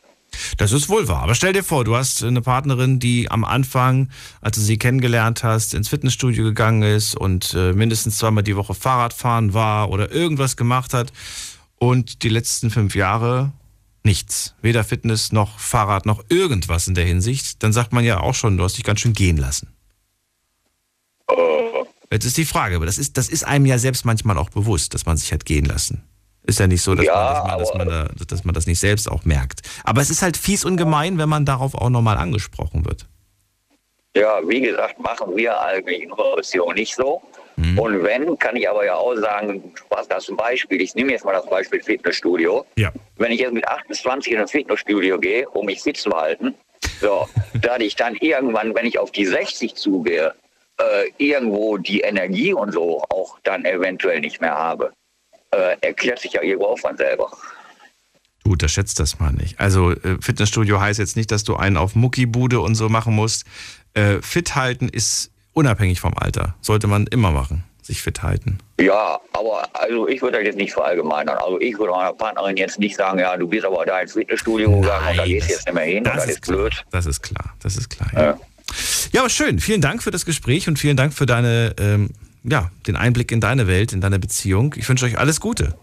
Das 0.56 0.70
ist 0.70 0.88
wohl 0.88 1.08
wahr. 1.08 1.24
Aber 1.24 1.34
stell 1.34 1.52
dir 1.52 1.64
vor, 1.64 1.84
du 1.84 1.96
hast 1.96 2.22
eine 2.22 2.42
Partnerin, 2.42 3.00
die 3.00 3.28
am 3.28 3.44
Anfang, 3.44 4.08
als 4.40 4.56
du 4.56 4.62
sie 4.62 4.78
kennengelernt 4.78 5.42
hast, 5.42 5.74
ins 5.74 5.88
Fitnessstudio 5.88 6.44
gegangen 6.44 6.82
ist 6.82 7.16
und 7.16 7.54
äh, 7.54 7.72
mindestens 7.72 8.18
zweimal 8.18 8.44
die 8.44 8.56
Woche 8.56 8.74
Fahrrad 8.74 9.12
fahren 9.12 9.52
war 9.52 9.90
oder 9.90 10.12
irgendwas 10.12 10.56
gemacht 10.56 10.94
hat 10.94 11.12
und 11.78 12.22
die 12.22 12.28
letzten 12.28 12.70
fünf 12.70 12.94
Jahre 12.94 13.52
nichts. 14.04 14.54
Weder 14.62 14.84
Fitness 14.84 15.32
noch 15.32 15.58
Fahrrad 15.58 16.06
noch 16.06 16.24
irgendwas 16.28 16.88
in 16.88 16.94
der 16.94 17.04
Hinsicht. 17.04 17.62
Dann 17.62 17.72
sagt 17.72 17.92
man 17.92 18.04
ja 18.04 18.20
auch 18.20 18.34
schon, 18.34 18.56
du 18.56 18.64
hast 18.64 18.76
dich 18.76 18.84
ganz 18.84 19.00
schön 19.00 19.12
gehen 19.12 19.36
lassen. 19.36 19.68
Jetzt 22.10 22.24
ist 22.24 22.38
die 22.38 22.46
Frage, 22.46 22.76
aber 22.76 22.86
das 22.86 22.96
ist, 22.96 23.18
das 23.18 23.28
ist 23.28 23.44
einem 23.44 23.66
ja 23.66 23.78
selbst 23.78 24.06
manchmal 24.06 24.38
auch 24.38 24.48
bewusst, 24.48 24.94
dass 24.94 25.04
man 25.04 25.18
sich 25.18 25.32
hat 25.32 25.44
gehen 25.44 25.66
lassen. 25.66 26.02
Ist 26.44 26.58
ja 26.58 26.66
nicht 26.66 26.80
so, 26.80 26.94
dass, 26.94 27.04
Ja, 27.04 27.44
man, 27.46 27.58
dass, 27.58 27.74
man, 27.74 27.86
dass, 27.86 28.08
man 28.08 28.16
da, 28.16 28.24
dass 28.26 28.44
man 28.44 28.54
das 28.54 28.66
nicht 28.66 28.78
selbst 28.78 29.10
auch 29.10 29.26
merkt. 29.26 29.60
Aber 29.84 30.00
es 30.00 30.08
ist 30.08 30.22
halt 30.22 30.38
fies 30.38 30.64
und 30.64 30.78
gemein, 30.78 31.18
wenn 31.18 31.28
man 31.28 31.44
darauf 31.44 31.74
auch 31.74 31.90
nochmal 31.90 32.16
angesprochen 32.16 32.86
wird. 32.86 33.06
Ja, 34.16 34.40
wie 34.48 34.62
gesagt, 34.62 34.98
machen 34.98 35.36
wir 35.36 35.60
eigentlich 35.60 36.02
in 36.02 36.10
unserer 36.10 36.36
Beziehung 36.36 36.72
nicht 36.72 36.94
so. 36.94 37.20
Und 37.76 38.04
wenn, 38.04 38.38
kann 38.38 38.54
ich 38.54 38.68
aber 38.68 38.84
ja 38.84 38.94
auch 38.94 39.16
sagen, 39.16 39.72
was 39.88 40.06
das 40.06 40.24
zum 40.24 40.36
Beispiel, 40.36 40.80
ich 40.80 40.94
nehme 40.94 41.10
jetzt 41.12 41.24
mal 41.24 41.32
das 41.32 41.46
Beispiel 41.46 41.82
Fitnessstudio. 41.82 42.64
Ja. 42.76 42.92
Wenn 43.16 43.32
ich 43.32 43.40
jetzt 43.40 43.52
mit 43.52 43.66
28 43.66 44.32
in 44.32 44.38
ein 44.38 44.48
Fitnessstudio 44.48 45.18
gehe, 45.18 45.48
um 45.50 45.66
mich 45.66 45.82
fit 45.82 45.96
zu 45.96 46.10
halten, 46.10 46.54
so, 47.00 47.28
da 47.60 47.76
ich 47.78 47.96
dann 47.96 48.14
irgendwann, 48.16 48.74
wenn 48.76 48.86
ich 48.86 48.98
auf 48.98 49.10
die 49.10 49.26
60 49.26 49.74
zugehe, 49.74 50.34
äh, 50.78 51.10
irgendwo 51.18 51.78
die 51.78 52.00
Energie 52.00 52.52
und 52.52 52.72
so 52.72 53.02
auch 53.10 53.40
dann 53.42 53.64
eventuell 53.64 54.20
nicht 54.20 54.40
mehr 54.40 54.54
habe, 54.54 54.92
äh, 55.50 55.76
erklärt 55.80 56.20
sich 56.20 56.34
ja 56.34 56.42
irgendwo 56.42 56.66
auch 56.66 56.78
von 56.78 56.96
selber. 56.96 57.30
Du 58.44 58.52
unterschätzt 58.52 59.00
das 59.00 59.18
mal 59.18 59.32
nicht. 59.32 59.58
Also 59.58 59.90
äh, 59.90 60.18
Fitnessstudio 60.20 60.80
heißt 60.80 61.00
jetzt 61.00 61.16
nicht, 61.16 61.32
dass 61.32 61.42
du 61.42 61.56
einen 61.56 61.76
auf 61.76 61.96
Muckibude 61.96 62.60
und 62.60 62.76
so 62.76 62.88
machen 62.88 63.14
musst. 63.14 63.44
Äh, 63.94 64.22
fit 64.22 64.54
halten 64.54 64.88
ist 64.88 65.32
unabhängig 65.58 66.00
vom 66.00 66.14
Alter. 66.16 66.54
Sollte 66.60 66.86
man 66.86 67.08
immer 67.08 67.32
machen, 67.32 67.64
sich 67.82 68.00
fit 68.00 68.22
halten. 68.22 68.58
Ja, 68.80 69.18
aber 69.32 69.68
also 69.72 70.06
ich 70.06 70.22
würde 70.22 70.38
das 70.38 70.46
jetzt 70.46 70.56
nicht 70.56 70.72
verallgemeinern. 70.72 71.36
Also 71.36 71.60
ich 71.60 71.76
würde 71.76 71.92
meiner 71.92 72.12
Partnerin 72.12 72.56
jetzt 72.56 72.78
nicht 72.78 72.96
sagen, 72.96 73.18
ja, 73.18 73.36
du 73.36 73.48
bist 73.48 73.64
aber 73.64 73.84
da 73.84 74.00
ins 74.00 74.12
Fitnessstudio 74.12 74.80
gegangen 74.80 75.08
und 75.08 75.18
da 75.18 75.24
gehst 75.24 75.48
du 75.48 75.52
jetzt 75.52 75.66
nicht 75.66 75.74
mehr 75.74 75.84
hin 75.84 75.98
und 75.98 76.06
das 76.06 76.26
ist 76.26 76.42
klar. 76.42 76.56
blöd. 76.56 76.84
Das 76.92 77.06
ist 77.06 77.22
klar. 77.22 77.54
Das 77.60 77.76
ist 77.76 77.90
klar. 77.90 78.08
Ja. 78.14 78.22
Ja. 78.22 78.38
ja, 79.12 79.20
aber 79.20 79.30
schön. 79.30 79.58
Vielen 79.58 79.80
Dank 79.80 80.02
für 80.02 80.12
das 80.12 80.24
Gespräch 80.24 80.68
und 80.68 80.78
vielen 80.78 80.96
Dank 80.96 81.12
für 81.12 81.26
deine, 81.26 81.74
ähm, 81.80 82.10
ja, 82.44 82.70
den 82.86 82.94
Einblick 82.94 83.32
in 83.32 83.40
deine 83.40 83.66
Welt, 83.66 83.92
in 83.92 84.00
deine 84.00 84.20
Beziehung. 84.20 84.76
Ich 84.78 84.88
wünsche 84.88 85.06
euch 85.06 85.18
alles 85.18 85.40
Gute. 85.40 85.74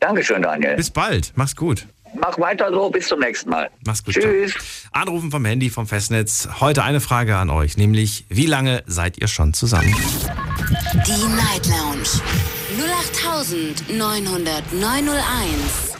Dankeschön, 0.00 0.40
Daniel. 0.40 0.76
Bis 0.76 0.90
bald. 0.90 1.32
Mach's 1.36 1.56
gut. 1.56 1.86
Mach 2.14 2.38
weiter 2.38 2.70
so, 2.70 2.90
bis 2.90 3.08
zum 3.08 3.20
nächsten 3.20 3.50
Mal. 3.50 3.70
Mach's 3.84 4.04
gut. 4.04 4.14
Tschüss. 4.14 4.52
Ciao. 4.52 5.02
Anrufen 5.02 5.30
vom 5.30 5.44
Handy, 5.44 5.70
vom 5.70 5.86
Festnetz. 5.86 6.48
Heute 6.60 6.82
eine 6.82 7.00
Frage 7.00 7.36
an 7.36 7.50
euch, 7.50 7.76
nämlich 7.76 8.24
wie 8.28 8.46
lange 8.46 8.82
seid 8.86 9.18
ihr 9.18 9.28
schon 9.28 9.54
zusammen? 9.54 9.94
Die 11.06 11.26
Night 11.34 11.66
Lounge 11.66 12.08
0890901. 13.90 15.96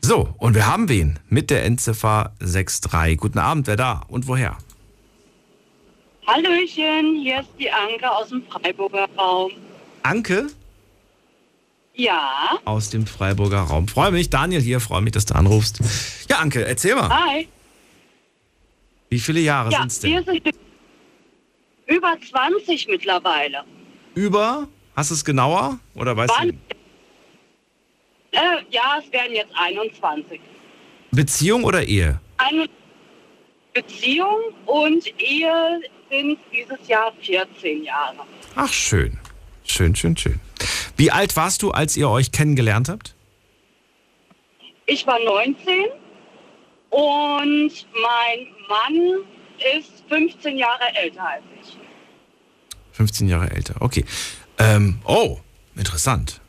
So, 0.00 0.34
und 0.38 0.54
wir 0.54 0.66
haben 0.66 0.88
wen 0.88 1.18
mit 1.28 1.50
der 1.50 1.64
Endziffer 1.64 2.32
63. 2.40 3.18
Guten 3.18 3.38
Abend, 3.38 3.66
wer 3.66 3.76
da 3.76 4.02
und 4.08 4.26
woher? 4.26 4.56
Hallöchen, 6.26 7.20
hier 7.22 7.40
ist 7.40 7.48
die 7.58 7.70
Anke 7.70 8.10
aus 8.10 8.28
dem 8.28 8.42
Freiburger 8.44 9.06
Raum. 9.16 9.50
Anke 10.02 10.46
Ja, 11.98 12.60
aus 12.64 12.90
dem 12.90 13.06
Freiburger 13.08 13.58
Raum. 13.62 13.88
Freue 13.88 14.12
mich, 14.12 14.30
Daniel 14.30 14.60
hier, 14.60 14.78
freue 14.78 15.02
mich, 15.02 15.12
dass 15.12 15.26
du 15.26 15.34
anrufst. 15.34 15.80
Ja, 16.28 16.36
Anke, 16.38 16.64
erzähl 16.64 16.94
mal, 16.94 17.08
hi. 17.10 17.48
wie 19.10 19.18
viele 19.18 19.40
Jahre 19.40 19.72
Ja, 19.72 19.80
sind's 19.80 20.00
wir 20.04 20.22
denn? 20.22 20.40
sind 20.44 20.54
über 21.86 22.16
20 22.30 22.86
mittlerweile. 22.86 23.64
Über? 24.14 24.68
Hast 24.94 25.10
du 25.10 25.14
es 25.14 25.24
genauer 25.24 25.80
oder 25.96 26.16
weißt 26.16 26.32
Wann? 26.38 26.48
du? 26.50 26.54
Äh, 28.30 28.62
ja, 28.70 29.00
es 29.04 29.12
werden 29.12 29.34
jetzt 29.34 29.52
21. 29.56 30.40
Beziehung 31.10 31.64
oder 31.64 31.82
Ehe? 31.82 32.20
Eine 32.36 32.66
Beziehung 33.74 34.38
und 34.66 35.04
Ehe 35.20 35.80
sind 36.10 36.38
dieses 36.52 36.86
Jahr 36.86 37.12
14 37.22 37.82
Jahre. 37.84 38.18
Ach, 38.54 38.72
schön. 38.72 39.18
Schön, 39.64 39.96
schön, 39.96 40.16
schön. 40.16 40.38
Wie 40.98 41.12
alt 41.12 41.36
warst 41.36 41.62
du, 41.62 41.70
als 41.70 41.96
ihr 41.96 42.10
euch 42.10 42.32
kennengelernt 42.32 42.88
habt? 42.88 43.14
Ich 44.86 45.06
war 45.06 45.20
19 45.20 45.86
und 46.90 47.70
mein 48.02 48.46
Mann 48.68 49.20
ist 49.76 50.02
15 50.08 50.58
Jahre 50.58 50.82
älter 50.96 51.24
als 51.24 51.44
ich. 51.62 51.76
15 52.92 53.28
Jahre 53.28 53.48
älter, 53.52 53.76
okay. 53.78 54.04
Ähm, 54.58 54.98
oh, 55.04 55.38
interessant. 55.76 56.40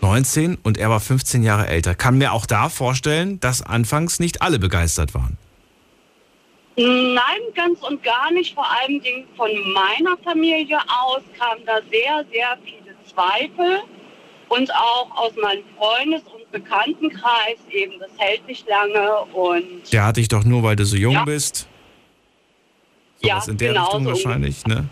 19 0.00 0.58
und 0.62 0.78
er 0.78 0.90
war 0.90 1.00
15 1.00 1.42
Jahre 1.42 1.66
älter. 1.66 1.96
Kann 1.96 2.18
mir 2.18 2.32
auch 2.32 2.46
da 2.46 2.68
vorstellen, 2.68 3.40
dass 3.40 3.62
anfangs 3.62 4.20
nicht 4.20 4.42
alle 4.42 4.60
begeistert 4.60 5.12
waren. 5.12 5.36
Nein, 6.76 7.40
ganz 7.56 7.80
und 7.80 8.00
gar 8.04 8.30
nicht. 8.30 8.54
Vor 8.54 8.66
allem 8.70 9.02
von 9.36 9.50
meiner 9.72 10.16
Familie 10.22 10.78
aus 10.86 11.22
kamen 11.36 11.66
da 11.66 11.80
sehr, 11.90 12.24
sehr 12.30 12.56
viele 12.64 12.77
Zweifel. 13.18 13.80
Und 14.48 14.72
auch 14.74 15.10
aus 15.14 15.32
meinem 15.42 15.62
Freundes- 15.76 16.22
und 16.34 16.50
Bekanntenkreis 16.52 17.58
eben, 17.70 17.92
das 17.98 18.08
hält 18.16 18.46
nicht 18.46 18.66
lange. 18.66 19.24
Und 19.34 19.92
Der 19.92 20.04
hatte 20.06 20.20
ich 20.22 20.28
doch 20.28 20.42
nur, 20.44 20.62
weil 20.62 20.74
du 20.76 20.86
so 20.86 20.96
jung 20.96 21.12
Ja. 21.12 21.24
bist. 21.24 21.66
ja, 23.20 23.34
Sowas 23.34 23.48
in 23.48 23.56
der 23.58 23.72
genau 23.72 23.84
Richtung 23.84 24.04
so 24.04 24.10
wahrscheinlich, 24.10 24.64
ne? 24.66 24.88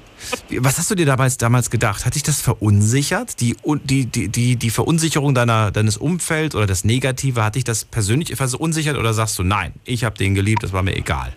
Was 0.60 0.76
hast 0.78 0.90
du 0.90 0.94
dir 0.94 1.06
damals, 1.06 1.38
damals 1.38 1.70
gedacht? 1.70 2.04
Hat 2.04 2.14
dich 2.16 2.22
das 2.22 2.42
verunsichert? 2.42 3.40
Die, 3.40 3.56
die, 3.84 4.04
die, 4.06 4.28
die, 4.28 4.56
die 4.56 4.70
Verunsicherung 4.70 5.34
deiner, 5.34 5.70
deines 5.70 5.96
Umfelds 5.96 6.54
oder 6.54 6.66
das 6.66 6.84
Negative, 6.84 7.42
hat 7.44 7.54
dich 7.54 7.64
das 7.64 7.84
persönlich 7.86 8.34
verunsichert 8.36 8.96
oder 8.98 9.14
sagst 9.14 9.38
du, 9.38 9.42
nein, 9.42 9.72
ich 9.84 10.04
habe 10.04 10.18
den 10.18 10.34
geliebt, 10.34 10.62
das 10.64 10.72
war 10.74 10.82
mir 10.82 10.96
egal? 10.96 11.32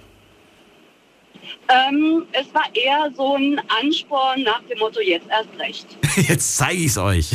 Ähm, 1.69 2.25
es 2.31 2.51
war 2.53 2.63
eher 2.73 3.11
so 3.15 3.35
ein 3.35 3.61
Ansporn 3.79 4.41
nach 4.41 4.61
dem 4.63 4.79
Motto, 4.79 5.01
jetzt 5.01 5.27
erst 5.29 5.49
recht. 5.59 5.97
Jetzt 6.27 6.57
zeige 6.57 6.81
ich's 6.81 6.97
euch. 6.97 7.31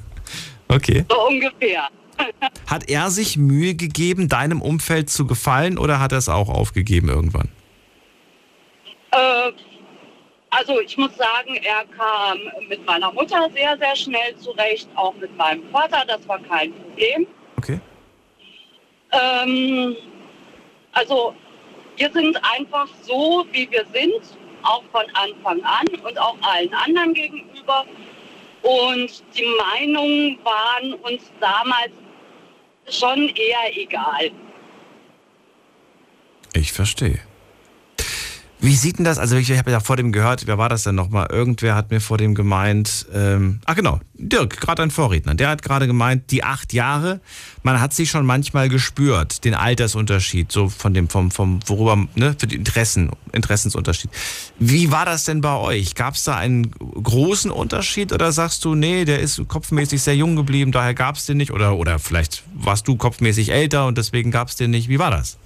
okay. 0.68 1.04
So 1.10 1.26
ungefähr. 1.26 1.88
Hat 2.68 2.88
er 2.88 3.10
sich 3.10 3.36
Mühe 3.36 3.74
gegeben, 3.74 4.28
deinem 4.28 4.62
Umfeld 4.62 5.10
zu 5.10 5.26
gefallen 5.26 5.78
oder 5.78 5.98
hat 5.98 6.12
er 6.12 6.18
es 6.18 6.28
auch 6.28 6.48
aufgegeben 6.48 7.08
irgendwann? 7.08 7.48
Äh, 9.10 9.50
also 10.50 10.80
ich 10.80 10.96
muss 10.96 11.16
sagen, 11.16 11.56
er 11.56 11.84
kam 11.96 12.38
mit 12.68 12.86
meiner 12.86 13.10
Mutter 13.12 13.48
sehr, 13.52 13.76
sehr 13.78 13.96
schnell 13.96 14.36
zurecht, 14.38 14.88
auch 14.94 15.14
mit 15.16 15.36
meinem 15.36 15.64
Vater, 15.70 16.04
das 16.06 16.26
war 16.28 16.38
kein 16.38 16.72
Problem. 16.72 17.26
Okay. 17.58 17.80
Ähm, 19.10 19.96
also 20.92 21.34
wir 21.96 22.10
sind 22.12 22.36
einfach 22.42 22.88
so, 23.02 23.46
wie 23.52 23.70
wir 23.70 23.84
sind, 23.92 24.22
auch 24.62 24.82
von 24.92 25.04
Anfang 25.14 25.62
an 25.64 25.86
und 26.02 26.18
auch 26.18 26.36
allen 26.42 26.72
anderen 26.74 27.14
gegenüber. 27.14 27.84
Und 28.62 29.22
die 29.36 29.46
Meinungen 29.58 30.38
waren 30.42 30.94
uns 30.94 31.30
damals 31.38 31.92
schon 32.88 33.28
eher 33.28 33.76
egal. 33.76 34.30
Ich 36.54 36.72
verstehe. 36.72 37.20
Wie 38.64 38.76
sieht 38.76 38.96
denn 38.96 39.04
das? 39.04 39.18
Also 39.18 39.36
ich 39.36 39.50
habe 39.58 39.70
ja 39.70 39.78
vor 39.78 39.96
dem 39.96 40.10
gehört, 40.10 40.46
wer 40.46 40.56
war 40.56 40.70
das 40.70 40.84
denn 40.84 40.94
nochmal? 40.94 41.26
Irgendwer 41.30 41.74
hat 41.74 41.90
mir 41.90 42.00
vor 42.00 42.16
dem 42.16 42.34
gemeint, 42.34 43.04
ähm, 43.12 43.60
ah 43.66 43.74
genau, 43.74 44.00
Dirk, 44.14 44.58
gerade 44.58 44.82
ein 44.82 44.90
Vorredner, 44.90 45.34
der 45.34 45.50
hat 45.50 45.60
gerade 45.60 45.86
gemeint, 45.86 46.30
die 46.30 46.44
acht 46.44 46.72
Jahre, 46.72 47.20
man 47.62 47.78
hat 47.78 47.92
sie 47.92 48.06
schon 48.06 48.24
manchmal 48.24 48.70
gespürt, 48.70 49.44
den 49.44 49.52
Altersunterschied, 49.52 50.50
so 50.50 50.70
von 50.70 50.94
dem, 50.94 51.10
vom, 51.10 51.30
vom, 51.30 51.60
worüber, 51.66 52.06
ne, 52.14 52.36
für 52.38 52.46
die 52.46 52.56
Interessen, 52.56 53.10
Interessensunterschied. 53.32 54.10
Wie 54.58 54.90
war 54.90 55.04
das 55.04 55.24
denn 55.24 55.42
bei 55.42 55.56
euch? 55.56 55.94
Gab 55.94 56.14
es 56.14 56.24
da 56.24 56.36
einen 56.36 56.70
großen 56.70 57.50
Unterschied 57.50 58.14
oder 58.14 58.32
sagst 58.32 58.64
du, 58.64 58.74
nee, 58.74 59.04
der 59.04 59.20
ist 59.20 59.46
kopfmäßig 59.46 60.00
sehr 60.00 60.16
jung 60.16 60.36
geblieben, 60.36 60.72
daher 60.72 60.94
gab 60.94 61.16
es 61.16 61.26
den 61.26 61.36
nicht? 61.36 61.52
Oder, 61.52 61.76
oder 61.76 61.98
vielleicht 61.98 62.44
warst 62.54 62.88
du 62.88 62.96
kopfmäßig 62.96 63.52
älter 63.52 63.86
und 63.86 63.98
deswegen 63.98 64.30
gab 64.30 64.48
es 64.48 64.56
den 64.56 64.70
nicht? 64.70 64.88
Wie 64.88 64.98
war 64.98 65.10
das? 65.10 65.36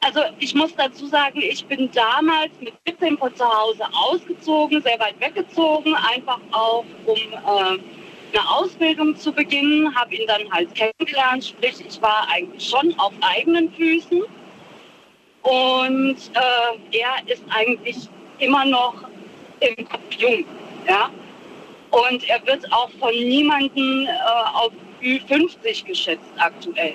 Also 0.00 0.20
ich 0.38 0.54
muss 0.54 0.74
dazu 0.76 1.06
sagen, 1.06 1.40
ich 1.42 1.64
bin 1.66 1.90
damals 1.92 2.52
mit 2.60 2.72
17 2.86 3.18
von 3.18 3.34
zu 3.34 3.44
Hause 3.44 3.84
ausgezogen, 3.92 4.80
sehr 4.82 4.98
weit 5.00 5.18
weggezogen, 5.20 5.94
einfach 5.94 6.38
auch 6.52 6.84
um 7.04 7.16
äh, 7.16 7.78
eine 8.32 8.50
Ausbildung 8.50 9.16
zu 9.16 9.32
beginnen, 9.32 9.92
habe 9.94 10.14
ihn 10.14 10.26
dann 10.26 10.50
halt 10.52 10.72
kennengelernt, 10.74 11.46
sprich 11.46 11.84
ich 11.86 12.00
war 12.00 12.28
eigentlich 12.30 12.68
schon 12.68 12.96
auf 12.98 13.12
eigenen 13.22 13.72
Füßen 13.72 14.22
und 15.42 16.16
äh, 16.34 16.98
er 16.98 17.32
ist 17.32 17.42
eigentlich 17.50 18.08
immer 18.38 18.64
noch 18.64 18.94
im 19.60 19.88
Kopf 19.88 20.14
jung, 20.16 20.44
ja. 20.86 21.10
Und 21.90 22.28
er 22.28 22.46
wird 22.46 22.70
auch 22.70 22.90
von 23.00 23.12
niemandem 23.14 24.06
äh, 24.06 24.10
auf 24.54 24.72
Ü50 25.02 25.86
geschätzt 25.86 26.30
aktuell. 26.36 26.94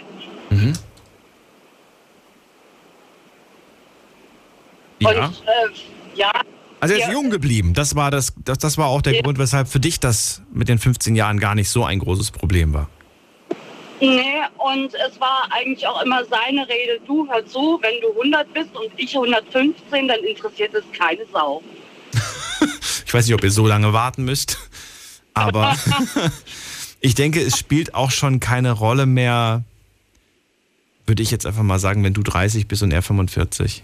Ja. 5.03 5.25
Und 5.27 5.43
äh, 5.45 6.17
ja. 6.19 6.31
Also 6.79 6.95
er 6.95 7.01
ist 7.01 7.07
wir- 7.07 7.13
jung 7.13 7.29
geblieben. 7.29 7.73
Das 7.73 7.95
war 7.95 8.11
das, 8.11 8.33
das, 8.43 8.57
das 8.57 8.77
war 8.77 8.87
auch 8.87 9.01
der 9.01 9.21
Grund, 9.21 9.37
weshalb 9.37 9.67
für 9.67 9.79
dich 9.79 9.99
das 9.99 10.41
mit 10.51 10.67
den 10.67 10.79
15 10.79 11.15
Jahren 11.15 11.39
gar 11.39 11.55
nicht 11.55 11.69
so 11.69 11.85
ein 11.85 11.99
großes 11.99 12.31
Problem 12.31 12.73
war. 12.73 12.89
Nee, 14.01 14.41
und 14.57 14.93
es 14.95 15.17
war 15.21 15.47
eigentlich 15.51 15.87
auch 15.87 16.01
immer 16.03 16.25
seine 16.25 16.67
Rede, 16.67 16.99
du 17.07 17.25
hör 17.31 17.45
zu, 17.45 17.79
wenn 17.81 18.01
du 18.01 18.09
100 18.19 18.53
bist 18.53 18.75
und 18.75 18.91
ich 18.97 19.15
115, 19.15 20.07
dann 20.09 20.19
interessiert 20.23 20.73
es 20.73 20.83
keine 20.97 21.21
Sau. 21.31 21.61
Ich 23.05 23.13
weiß 23.13 23.27
nicht, 23.27 23.35
ob 23.35 23.43
ihr 23.43 23.51
so 23.51 23.67
lange 23.67 23.93
warten 23.93 24.23
müsst, 24.25 24.57
aber 25.35 25.77
ich 26.99 27.13
denke, 27.13 27.39
es 27.41 27.57
spielt 27.59 27.93
auch 27.93 28.09
schon 28.09 28.39
keine 28.39 28.71
Rolle 28.71 29.05
mehr, 29.05 29.63
würde 31.05 31.21
ich 31.21 31.29
jetzt 31.29 31.45
einfach 31.45 31.61
mal 31.61 31.77
sagen, 31.77 32.03
wenn 32.03 32.13
du 32.15 32.23
30 32.23 32.67
bist 32.67 32.81
und 32.81 32.91
er 32.91 33.03
45. 33.03 33.83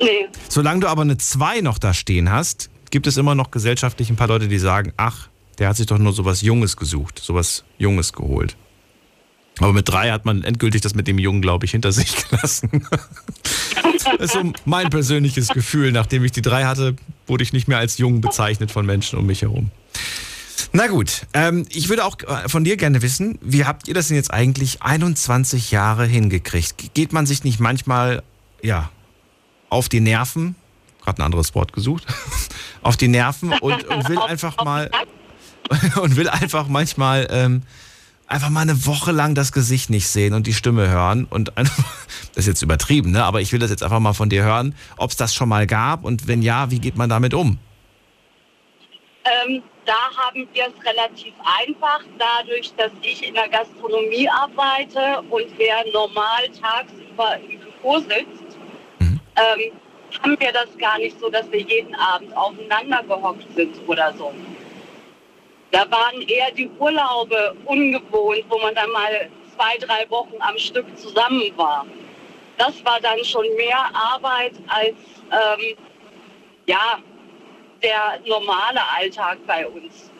Nee, 0.00 0.28
Solange 0.48 0.80
du 0.80 0.88
aber 0.88 1.02
eine 1.02 1.18
2 1.18 1.60
noch 1.60 1.78
da 1.78 1.92
stehen 1.94 2.30
hast, 2.30 2.70
gibt 2.90 3.06
es 3.06 3.16
immer 3.16 3.34
noch 3.34 3.50
gesellschaftlich 3.50 4.10
ein 4.10 4.16
paar 4.16 4.28
Leute, 4.28 4.48
die 4.48 4.58
sagen, 4.58 4.92
ach, 4.96 5.28
der 5.58 5.68
hat 5.68 5.76
sich 5.76 5.86
doch 5.86 5.98
nur 5.98 6.12
sowas 6.12 6.40
Junges 6.40 6.76
gesucht, 6.76 7.18
sowas 7.18 7.64
Junges 7.78 8.12
geholt. 8.12 8.56
Aber 9.58 9.74
mit 9.74 9.88
drei 9.88 10.10
hat 10.10 10.24
man 10.24 10.42
endgültig 10.42 10.80
das 10.80 10.94
mit 10.94 11.06
dem 11.06 11.18
Jungen, 11.18 11.42
glaube 11.42 11.66
ich, 11.66 11.72
hinter 11.72 11.92
sich 11.92 12.28
gelassen. 12.30 12.86
Das 14.18 14.18
ist 14.18 14.32
so 14.32 14.52
mein 14.64 14.88
persönliches 14.88 15.48
Gefühl. 15.48 15.92
Nachdem 15.92 16.24
ich 16.24 16.32
die 16.32 16.40
drei 16.40 16.64
hatte, 16.64 16.96
wurde 17.26 17.42
ich 17.42 17.52
nicht 17.52 17.68
mehr 17.68 17.78
als 17.78 17.98
jung 17.98 18.22
bezeichnet 18.22 18.70
von 18.70 18.86
Menschen 18.86 19.18
um 19.18 19.26
mich 19.26 19.42
herum. 19.42 19.70
Na 20.72 20.86
gut, 20.86 21.26
ähm, 21.34 21.66
ich 21.70 21.88
würde 21.88 22.04
auch 22.04 22.16
äh, 22.20 22.48
von 22.48 22.64
dir 22.64 22.76
gerne 22.76 23.02
wissen, 23.02 23.38
wie 23.42 23.64
habt 23.64 23.88
ihr 23.88 23.94
das 23.94 24.08
denn 24.08 24.16
jetzt 24.16 24.32
eigentlich 24.32 24.82
21 24.82 25.72
Jahre 25.72 26.06
hingekriegt? 26.06 26.94
Geht 26.94 27.12
man 27.12 27.26
sich 27.26 27.44
nicht 27.44 27.60
manchmal, 27.60 28.22
ja, 28.62 28.90
auf 29.70 29.88
die 29.88 30.00
Nerven, 30.00 30.54
gerade 31.02 31.22
ein 31.22 31.24
anderes 31.24 31.54
Wort 31.54 31.72
gesucht, 31.72 32.06
auf 32.82 32.96
die 32.96 33.08
Nerven 33.08 33.52
und, 33.52 33.84
und 33.84 34.08
will 34.08 34.18
einfach 34.28 34.62
mal 34.64 34.90
und 36.02 36.16
will 36.16 36.28
einfach 36.28 36.68
manchmal 36.68 37.26
ähm, 37.30 37.62
einfach 38.26 38.50
mal 38.50 38.60
eine 38.60 38.86
Woche 38.86 39.12
lang 39.12 39.34
das 39.34 39.52
Gesicht 39.52 39.90
nicht 39.90 40.06
sehen 40.06 40.34
und 40.34 40.46
die 40.46 40.54
Stimme 40.54 40.88
hören 40.88 41.24
und 41.24 41.56
einfach, 41.56 41.84
das 42.34 42.44
ist 42.44 42.46
jetzt 42.46 42.62
übertrieben, 42.62 43.10
ne? 43.10 43.24
Aber 43.24 43.40
ich 43.40 43.52
will 43.52 43.58
das 43.58 43.70
jetzt 43.70 43.82
einfach 43.82 44.00
mal 44.00 44.12
von 44.12 44.28
dir 44.28 44.44
hören, 44.44 44.74
ob 44.96 45.10
es 45.10 45.16
das 45.16 45.34
schon 45.34 45.48
mal 45.48 45.66
gab 45.66 46.04
und 46.04 46.28
wenn 46.28 46.42
ja, 46.42 46.70
wie 46.70 46.78
geht 46.78 46.96
man 46.96 47.08
damit 47.08 47.34
um? 47.34 47.58
ähm, 49.24 49.62
da 49.84 50.10
haben 50.16 50.48
wir 50.52 50.66
es 50.66 50.84
relativ 50.84 51.34
einfach, 51.44 52.00
dadurch, 52.18 52.72
dass 52.76 52.92
ich 53.02 53.26
in 53.26 53.34
der 53.34 53.48
Gastronomie 53.48 54.28
arbeite 54.28 55.22
und 55.30 55.58
er 55.58 55.84
normal 55.92 56.48
tagsüber 56.60 57.38
im 57.48 57.60
Büro 57.60 57.98
sitzt, 57.98 58.39
ähm, 59.40 59.72
haben 60.22 60.40
wir 60.40 60.52
das 60.52 60.76
gar 60.78 60.98
nicht 60.98 61.18
so, 61.20 61.30
dass 61.30 61.50
wir 61.50 61.60
jeden 61.60 61.94
Abend 61.94 62.36
aufeinander 62.36 63.02
gehockt 63.04 63.46
sind 63.54 63.76
oder 63.88 64.12
so. 64.14 64.32
Da 65.70 65.88
waren 65.90 66.20
eher 66.22 66.50
die 66.50 66.68
Urlaube 66.78 67.56
ungewohnt, 67.64 68.44
wo 68.48 68.58
man 68.58 68.74
dann 68.74 68.90
mal 68.90 69.30
zwei, 69.54 69.78
drei 69.78 70.10
Wochen 70.10 70.34
am 70.40 70.58
Stück 70.58 70.86
zusammen 70.98 71.52
war. 71.56 71.86
Das 72.58 72.84
war 72.84 73.00
dann 73.00 73.24
schon 73.24 73.46
mehr 73.56 73.78
Arbeit 73.94 74.52
als 74.66 74.96
ähm, 75.30 75.76
ja, 76.66 76.98
der 77.82 78.20
normale 78.26 78.80
Alltag 78.96 79.38
bei 79.46 79.66
uns. 79.66 80.10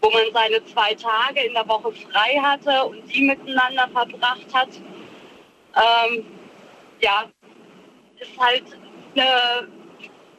Wo 0.00 0.10
man 0.10 0.32
seine 0.32 0.64
zwei 0.66 0.94
Tage 0.94 1.40
in 1.42 1.52
der 1.52 1.68
Woche 1.68 1.92
frei 1.92 2.40
hatte 2.40 2.84
und 2.84 3.12
die 3.12 3.22
miteinander 3.22 3.88
verbracht 3.92 4.46
hat. 4.54 4.68
Ähm, 5.76 6.24
ja, 7.00 7.24
ist 8.20 8.38
halt 8.38 8.64
eine, 9.14 9.68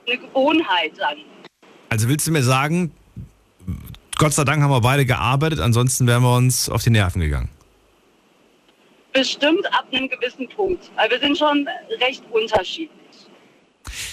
eine 0.07 0.17
Gewohnheit 0.17 0.91
dann. 0.97 1.17
Also 1.89 2.07
willst 2.07 2.27
du 2.27 2.31
mir 2.31 2.43
sagen, 2.43 2.91
Gott 4.17 4.33
sei 4.33 4.43
Dank 4.43 4.61
haben 4.61 4.71
wir 4.71 4.81
beide 4.81 5.05
gearbeitet, 5.05 5.59
ansonsten 5.59 6.07
wären 6.07 6.23
wir 6.23 6.35
uns 6.35 6.69
auf 6.69 6.83
die 6.83 6.91
Nerven 6.91 7.21
gegangen. 7.21 7.49
Bestimmt 9.13 9.65
ab 9.73 9.87
einem 9.91 10.07
gewissen 10.07 10.47
Punkt. 10.47 10.89
Weil 10.95 11.09
wir 11.09 11.19
sind 11.19 11.37
schon 11.37 11.67
recht 11.99 12.23
unterschiedlich. 12.31 12.91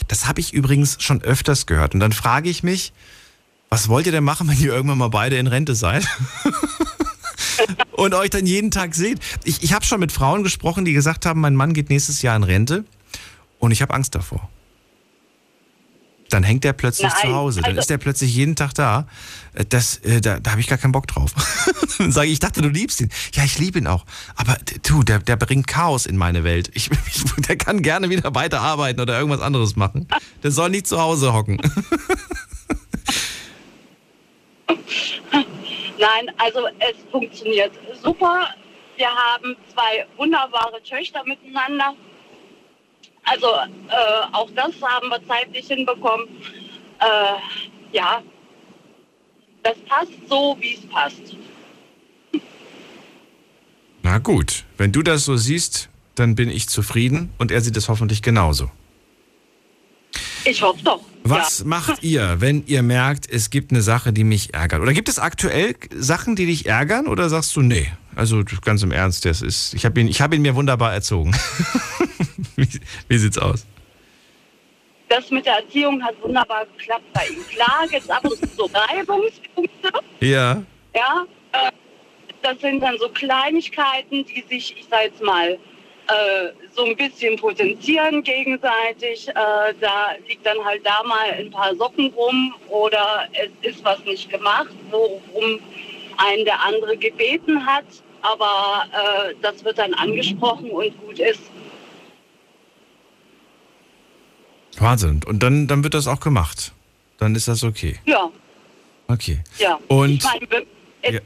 Das 0.08 0.26
habe 0.26 0.40
ich 0.40 0.52
übrigens 0.52 0.96
schon 1.00 1.22
öfters 1.22 1.66
gehört. 1.66 1.94
Und 1.94 2.00
dann 2.00 2.12
frage 2.12 2.48
ich 2.50 2.62
mich, 2.62 2.92
was 3.68 3.88
wollt 3.88 4.06
ihr 4.06 4.12
denn 4.12 4.24
machen, 4.24 4.48
wenn 4.48 4.58
ihr 4.58 4.72
irgendwann 4.72 4.98
mal 4.98 5.08
beide 5.08 5.36
in 5.36 5.46
Rente 5.46 5.74
seid? 5.74 6.04
und 7.92 8.14
euch 8.14 8.30
dann 8.30 8.46
jeden 8.46 8.70
Tag 8.70 8.94
seht. 8.94 9.20
Ich, 9.44 9.62
ich 9.62 9.72
habe 9.72 9.84
schon 9.84 10.00
mit 10.00 10.10
Frauen 10.10 10.42
gesprochen, 10.42 10.84
die 10.84 10.94
gesagt 10.94 11.26
haben, 11.26 11.40
mein 11.40 11.54
Mann 11.54 11.74
geht 11.74 11.90
nächstes 11.90 12.22
Jahr 12.22 12.34
in 12.34 12.42
Rente 12.42 12.84
und 13.58 13.70
ich 13.72 13.82
habe 13.82 13.94
Angst 13.94 14.14
davor. 14.14 14.48
dann 16.30 16.42
hängt 16.44 16.62
der 16.62 16.74
plötzlich 16.74 17.10
Nein, 17.10 17.22
zu 17.22 17.34
Hause. 17.34 17.60
Dann 17.62 17.70
also- 17.70 17.80
ist 17.80 17.88
der 17.90 17.96
plötzlich 17.96 18.34
jeden 18.34 18.54
Tag 18.54 18.74
da. 18.74 19.06
Äh, 19.54 19.64
Das, 19.64 19.96
äh, 19.98 20.20
da 20.20 20.38
da 20.38 20.50
habe 20.50 20.60
ich 20.60 20.66
gar 20.66 20.76
keinen 20.76 20.92
Bock 20.92 21.06
drauf. 21.06 21.32
dann 21.98 22.12
sage 22.12 22.26
ich, 22.26 22.34
ich 22.34 22.38
dachte, 22.38 22.60
du 22.60 22.68
liebst 22.68 23.00
ihn. 23.00 23.08
Ja, 23.32 23.44
ich 23.44 23.58
liebe 23.58 23.78
ihn 23.78 23.86
auch. 23.86 24.04
Aber 24.36 24.56
du, 24.82 25.02
der, 25.02 25.20
der 25.20 25.36
bringt 25.36 25.66
Chaos 25.66 26.04
in 26.04 26.16
meine 26.18 26.44
Welt. 26.44 26.70
Ich, 26.74 26.90
ich, 27.06 27.24
der 27.48 27.56
kann 27.56 27.80
gerne 27.82 28.10
wieder 28.10 28.34
weiterarbeiten 28.34 29.00
oder 29.00 29.16
irgendwas 29.18 29.40
anderes 29.40 29.74
machen. 29.76 30.06
Der 30.42 30.50
soll 30.50 30.68
nicht 30.68 30.86
zu 30.86 31.00
Hause 31.00 31.32
hocken. 31.32 31.58
Nein, 35.98 36.30
also 36.38 36.60
es 36.78 36.96
funktioniert 37.10 37.72
super. 38.02 38.48
Wir 38.96 39.08
haben 39.08 39.56
zwei 39.72 40.06
wunderbare 40.16 40.82
Töchter 40.82 41.24
miteinander. 41.24 41.94
Also 43.30 43.46
äh, 43.46 44.32
auch 44.32 44.50
das 44.54 44.72
haben 44.82 45.08
wir 45.08 45.20
zeitlich 45.26 45.66
hinbekommen. 45.66 46.28
Äh, 47.00 47.96
ja, 47.96 48.22
das 49.62 49.76
passt 49.88 50.12
so, 50.28 50.56
wie 50.60 50.74
es 50.74 50.86
passt. 50.86 51.36
Na 54.02 54.18
gut, 54.18 54.64
wenn 54.76 54.92
du 54.92 55.02
das 55.02 55.24
so 55.24 55.36
siehst, 55.36 55.88
dann 56.14 56.34
bin 56.34 56.50
ich 56.50 56.68
zufrieden 56.68 57.30
und 57.38 57.50
er 57.50 57.60
sieht 57.60 57.76
es 57.76 57.88
hoffentlich 57.88 58.22
genauso. 58.22 58.70
Ich 60.44 60.62
hoffe 60.62 60.82
doch. 60.82 61.00
Was 61.24 61.60
ja. 61.60 61.66
macht 61.66 62.02
ihr, 62.02 62.40
wenn 62.40 62.64
ihr 62.66 62.82
merkt, 62.82 63.28
es 63.30 63.50
gibt 63.50 63.70
eine 63.70 63.82
Sache, 63.82 64.12
die 64.12 64.24
mich 64.24 64.54
ärgert? 64.54 64.80
Oder 64.80 64.94
gibt 64.94 65.08
es 65.08 65.18
aktuell 65.18 65.74
Sachen, 65.94 66.36
die 66.36 66.46
dich 66.46 66.66
ärgern? 66.66 67.06
Oder 67.06 67.28
sagst 67.28 67.54
du, 67.56 67.60
nee, 67.60 67.88
also 68.18 68.42
ganz 68.62 68.82
im 68.82 68.90
Ernst, 68.90 69.24
das 69.24 69.42
ist, 69.42 69.74
ich 69.74 69.84
habe 69.84 70.00
ihn, 70.00 70.08
ich 70.08 70.20
hab 70.20 70.34
ihn 70.34 70.42
mir 70.42 70.56
wunderbar 70.56 70.92
erzogen. 70.92 71.32
wie, 72.56 72.68
wie 73.06 73.18
sieht's 73.18 73.38
aus? 73.38 73.64
Das 75.08 75.30
mit 75.30 75.46
der 75.46 75.58
Erziehung 75.58 76.02
hat 76.02 76.20
wunderbar 76.20 76.66
geklappt 76.76 77.12
bei 77.12 77.26
ihm. 77.28 77.46
Klar 77.46 77.86
gibt 77.88 78.02
es 78.02 78.10
ab 78.10 78.24
und 78.24 78.36
zu 78.36 78.46
so 78.56 78.70
Reibungspunkte. 78.74 79.90
Ja. 80.20 80.62
Ja, 80.94 81.24
äh, 81.52 81.70
das 82.42 82.60
sind 82.60 82.80
dann 82.80 82.98
so 82.98 83.08
Kleinigkeiten, 83.08 84.24
die 84.26 84.44
sich, 84.48 84.76
ich 84.76 84.86
sag 84.90 85.04
jetzt 85.04 85.22
mal, 85.22 85.52
äh, 85.52 86.52
so 86.74 86.84
ein 86.86 86.96
bisschen 86.96 87.36
potenzieren 87.36 88.24
gegenseitig. 88.24 89.28
Äh, 89.28 89.34
da 89.80 90.10
liegt 90.26 90.44
dann 90.44 90.62
halt 90.64 90.84
da 90.84 91.02
mal 91.04 91.30
ein 91.38 91.50
paar 91.52 91.74
Socken 91.76 92.12
rum 92.14 92.52
oder 92.68 93.28
es 93.32 93.74
ist 93.74 93.84
was 93.84 94.02
nicht 94.04 94.28
gemacht, 94.28 94.74
worum 94.90 95.60
einen 96.16 96.44
der 96.44 96.60
andere 96.64 96.96
gebeten 96.96 97.64
hat. 97.64 97.84
Aber 98.32 98.84
äh, 98.92 99.34
das 99.42 99.64
wird 99.64 99.78
dann 99.78 99.94
angesprochen 99.94 100.70
und 100.70 100.98
gut 101.00 101.18
ist. 101.18 101.40
Wahnsinn. 104.78 105.20
Und 105.26 105.42
dann, 105.42 105.66
dann 105.66 105.82
wird 105.82 105.94
das 105.94 106.06
auch 106.06 106.20
gemacht. 106.20 106.72
Dann 107.18 107.34
ist 107.34 107.48
das 107.48 107.64
okay. 107.64 107.98
Ja, 108.04 108.30
Okay. 109.08 109.40
ja. 109.58 109.78
Und- 109.88 110.10
ich 110.10 110.24
meine, 110.24 110.50
wir- 110.50 110.66
es, 111.02 111.14
Ja. 111.14 111.20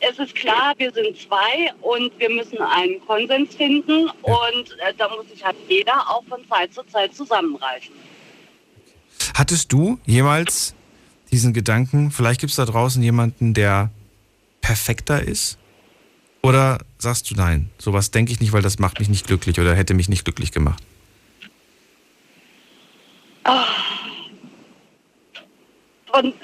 es 0.00 0.18
ist 0.18 0.34
klar, 0.34 0.74
wir 0.76 0.92
sind 0.92 1.16
zwei 1.16 1.72
und 1.80 2.12
wir 2.18 2.28
müssen 2.30 2.58
einen 2.58 3.00
Konsens 3.06 3.54
finden 3.54 4.08
und 4.22 4.76
äh, 4.86 4.92
da 4.98 5.08
muss 5.08 5.28
sich 5.30 5.44
halt 5.44 5.56
jeder 5.68 5.94
auch 6.10 6.24
von 6.28 6.40
Zeit 6.48 6.74
zu 6.74 6.82
Zeit 6.84 7.14
zusammenreißen. 7.14 7.92
Hattest 9.34 9.72
du 9.72 9.98
jemals 10.04 10.74
diesen 11.30 11.52
Gedanken, 11.54 12.10
vielleicht 12.10 12.40
gibt 12.40 12.50
es 12.50 12.56
da 12.56 12.64
draußen 12.66 13.02
jemanden, 13.02 13.54
der 13.54 13.90
perfekter 14.60 15.22
ist? 15.22 15.56
Oder 16.42 16.78
sagst 16.98 17.30
du 17.30 17.34
nein, 17.36 17.70
sowas 17.78 18.10
denke 18.10 18.32
ich 18.32 18.40
nicht, 18.40 18.52
weil 18.52 18.62
das 18.62 18.78
macht 18.78 18.98
mich 18.98 19.08
nicht 19.08 19.26
glücklich 19.26 19.60
oder 19.60 19.74
hätte 19.74 19.94
mich 19.94 20.08
nicht 20.08 20.24
glücklich 20.24 20.50
gemacht? 20.50 20.82
Und 26.12 26.34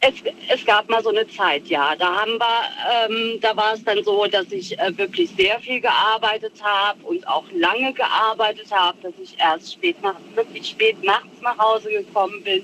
es, 0.00 0.14
es 0.48 0.64
gab 0.64 0.88
mal 0.88 1.02
so 1.02 1.10
eine 1.10 1.26
Zeit, 1.28 1.66
ja. 1.66 1.96
Da 1.96 2.14
haben 2.14 2.38
wir, 2.38 3.08
ähm, 3.08 3.40
da 3.40 3.56
war 3.56 3.74
es 3.74 3.84
dann 3.84 4.02
so, 4.04 4.26
dass 4.26 4.50
ich 4.52 4.78
äh, 4.78 4.96
wirklich 4.96 5.30
sehr 5.36 5.58
viel 5.60 5.80
gearbeitet 5.80 6.54
habe 6.62 7.04
und 7.04 7.26
auch 7.26 7.44
lange 7.52 7.92
gearbeitet 7.92 8.70
habe, 8.70 8.98
dass 9.02 9.14
ich 9.22 9.38
erst 9.38 9.74
spät 9.74 10.00
nach, 10.02 10.16
wirklich 10.34 10.68
spät 10.68 11.02
nachts 11.02 11.40
nach 11.42 11.58
Hause 11.58 11.90
gekommen 11.90 12.42
bin. 12.42 12.62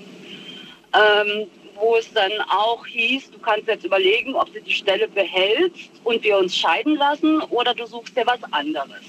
Ähm, 0.93 1.47
wo 1.81 1.95
es 1.97 2.11
dann 2.13 2.31
auch 2.47 2.85
hieß, 2.85 3.31
du 3.31 3.39
kannst 3.39 3.67
jetzt 3.67 3.83
überlegen, 3.83 4.35
ob 4.35 4.53
du 4.53 4.61
die 4.61 4.73
Stelle 4.73 5.07
behältst 5.07 5.89
und 6.03 6.23
wir 6.23 6.37
uns 6.37 6.55
scheiden 6.55 6.95
lassen 6.95 7.41
oder 7.49 7.73
du 7.73 7.85
suchst 7.87 8.15
dir 8.15 8.25
was 8.25 8.41
anderes. 8.53 9.03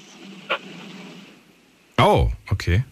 Oh, 1.99 2.29
okay. 2.51 2.83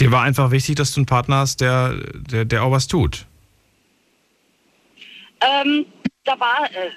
Dir 0.00 0.12
war 0.12 0.22
einfach 0.22 0.50
wichtig, 0.50 0.76
dass 0.76 0.92
du 0.92 1.00
einen 1.00 1.06
Partner 1.06 1.36
hast, 1.38 1.60
der, 1.60 1.94
der, 2.14 2.44
der 2.44 2.62
auch 2.62 2.70
was 2.70 2.86
tut. 2.86 3.26
Ähm, 5.40 5.86
da 6.24 6.38
war, 6.38 6.64
äh, 6.72 6.90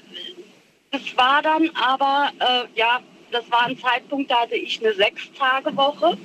das 0.91 1.01
war 1.15 1.41
dann 1.41 1.69
aber, 1.75 2.31
äh, 2.39 2.79
ja, 2.79 2.99
das 3.31 3.49
war 3.49 3.65
ein 3.67 3.77
Zeitpunkt, 3.77 4.29
da 4.29 4.41
hatte 4.41 4.55
ich 4.55 4.83
eine 4.83 4.93
Sechs-Tage-Woche. 4.93 6.17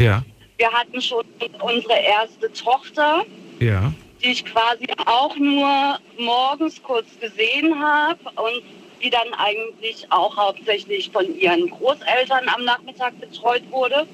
Ja, 0.00 0.22
Wir 0.58 0.70
hatten 0.72 1.00
schon 1.00 1.24
unsere 1.60 1.98
erste 1.98 2.52
Tochter, 2.52 3.24
ja. 3.58 3.92
die 4.22 4.30
ich 4.30 4.44
quasi 4.44 4.86
auch 5.04 5.36
nur 5.36 5.98
morgens 6.18 6.82
kurz 6.82 7.06
gesehen 7.20 7.78
habe 7.78 8.20
und 8.36 8.62
die 9.02 9.10
dann 9.10 9.34
eigentlich 9.34 10.06
auch 10.10 10.36
hauptsächlich 10.36 11.10
von 11.10 11.38
ihren 11.38 11.68
Großeltern 11.70 12.48
am 12.48 12.64
Nachmittag 12.64 13.18
betreut 13.20 13.62
wurde. 13.70 14.06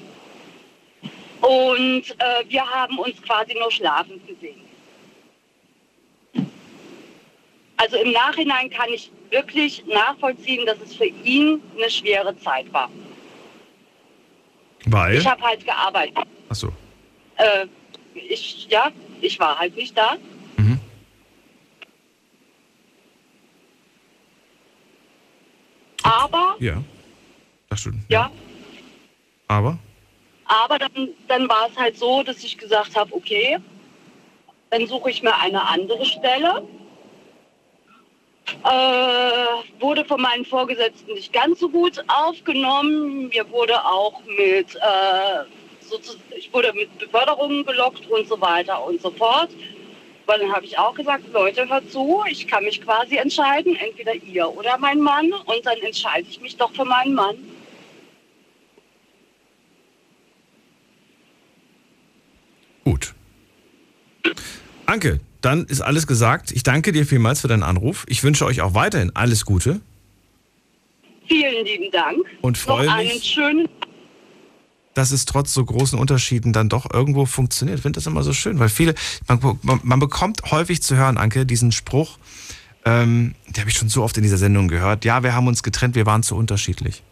Und 1.41 2.03
äh, 2.19 2.43
wir 2.47 2.65
haben 2.65 2.99
uns 2.99 3.21
quasi 3.21 3.53
nur 3.53 3.71
schlafend 3.71 4.25
gesehen. 4.27 4.61
Also 7.77 7.97
im 7.97 8.11
Nachhinein 8.11 8.69
kann 8.69 8.89
ich 8.93 9.11
wirklich 9.29 9.83
nachvollziehen, 9.87 10.65
dass 10.65 10.79
es 10.79 10.95
für 10.95 11.05
ihn 11.05 11.61
eine 11.75 11.89
schwere 11.89 12.37
Zeit 12.37 12.71
war. 12.71 12.89
Weil? 14.85 15.17
Ich 15.17 15.27
habe 15.27 15.41
halt 15.41 15.65
gearbeitet. 15.65 16.17
Achso. 16.49 16.69
Äh, 17.37 17.67
ich, 18.13 18.67
ja, 18.69 18.91
ich 19.23 19.39
war 19.39 19.57
halt 19.57 19.75
nicht 19.75 19.97
da. 19.97 20.17
Mhm. 20.57 20.79
Aber, 26.03 26.55
Ja. 26.59 26.83
Das 27.69 27.79
stimmt. 27.79 28.03
ja, 28.07 28.29
Aber? 29.47 29.79
aber 30.45 30.77
dann, 30.77 31.09
dann 31.27 31.49
war 31.49 31.69
es 31.71 31.77
halt 31.77 31.97
so, 31.97 32.21
dass 32.21 32.43
ich 32.43 32.57
gesagt 32.57 32.95
habe, 32.95 33.11
okay, 33.15 33.57
dann 34.69 34.85
suche 34.85 35.09
ich 35.09 35.23
mir 35.23 35.35
eine 35.35 35.67
andere 35.67 36.05
Stelle. 36.05 36.67
Äh, 38.63 39.81
wurde 39.81 40.05
von 40.05 40.21
meinen 40.21 40.45
Vorgesetzten 40.45 41.13
nicht 41.13 41.33
ganz 41.33 41.59
so 41.59 41.69
gut 41.69 42.03
aufgenommen. 42.07 43.29
Mir 43.29 43.49
wurde 43.49 43.83
auch 43.83 44.21
mit, 44.37 44.75
äh, 44.75 45.43
ich 46.37 46.53
wurde 46.53 46.73
mit 46.73 46.97
Beförderungen 46.97 47.65
gelockt 47.65 48.07
und 48.09 48.27
so 48.27 48.39
weiter 48.39 48.83
und 48.85 49.01
so 49.01 49.11
fort. 49.11 49.49
Weil 50.25 50.39
dann 50.39 50.53
habe 50.53 50.65
ich 50.65 50.77
auch 50.77 50.95
gesagt, 50.95 51.25
Leute, 51.33 51.67
hört 51.67 51.91
zu, 51.91 52.23
ich 52.29 52.47
kann 52.47 52.63
mich 52.63 52.81
quasi 52.81 53.17
entscheiden, 53.17 53.75
entweder 53.75 54.15
ihr 54.15 54.47
oder 54.49 54.77
mein 54.77 54.99
Mann. 55.01 55.33
Und 55.33 55.65
dann 55.65 55.77
entscheide 55.79 56.25
ich 56.29 56.39
mich 56.39 56.55
doch 56.55 56.71
für 56.73 56.85
meinen 56.85 57.13
Mann. 57.13 57.35
Gut. 62.83 63.13
Anke, 64.85 65.19
dann 65.41 65.65
ist 65.65 65.81
alles 65.81 66.07
gesagt. 66.07 66.51
Ich 66.51 66.63
danke 66.63 66.91
dir 66.91 67.05
vielmals 67.05 67.41
für 67.41 67.47
deinen 67.47 67.63
Anruf. 67.63 68.05
Ich 68.07 68.23
wünsche 68.23 68.45
euch 68.45 68.61
auch 68.61 68.73
weiterhin 68.73 69.11
alles 69.15 69.45
Gute. 69.45 69.81
Vielen 71.27 71.65
lieben 71.65 71.91
Dank. 71.91 72.19
Und 72.41 72.57
freue 72.57 72.85
Noch 72.87 72.97
mich- 72.97 73.11
einen 73.11 73.21
schönen 73.23 73.69
dass 74.93 75.11
es 75.11 75.25
trotz 75.25 75.53
so 75.53 75.63
großen 75.65 75.97
Unterschieden 75.97 76.53
dann 76.53 76.69
doch 76.69 76.91
irgendwo 76.91 77.25
funktioniert. 77.25 77.79
Ich 77.79 77.81
finde 77.81 77.97
das 77.97 78.05
immer 78.05 78.23
so 78.23 78.33
schön, 78.33 78.59
weil 78.59 78.69
viele, 78.69 78.93
man, 79.27 79.79
man, 79.83 79.99
bekommt 79.99 80.51
häufig 80.51 80.81
zu 80.81 80.95
hören, 80.95 81.17
Anke, 81.17 81.45
diesen 81.45 81.71
Spruch, 81.71 82.17
ähm, 82.85 83.35
den 83.47 83.61
habe 83.61 83.69
ich 83.69 83.77
schon 83.77 83.89
so 83.89 84.03
oft 84.03 84.17
in 84.17 84.23
dieser 84.23 84.37
Sendung 84.37 84.67
gehört, 84.67 85.05
ja, 85.05 85.23
wir 85.23 85.33
haben 85.33 85.47
uns 85.47 85.63
getrennt, 85.63 85.95
wir 85.95 86.05
waren 86.05 86.23
zu 86.23 86.35
unterschiedlich. 86.35 87.03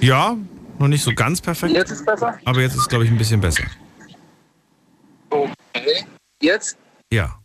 Ja, 0.01 0.37
noch 0.77 0.87
nicht 0.87 1.03
so 1.03 1.13
ganz 1.13 1.41
perfekt. 1.41 1.73
Jetzt 1.73 1.91
ist 1.91 2.05
besser? 2.05 2.37
Aber 2.45 2.61
jetzt 2.61 2.75
ist, 2.75 2.87
glaube 2.89 3.05
ich, 3.05 3.11
ein 3.11 3.17
bisschen 3.17 3.41
besser. 3.41 3.63
Okay. 5.29 6.05
Jetzt? 6.41 6.77
Ja. 7.11 7.35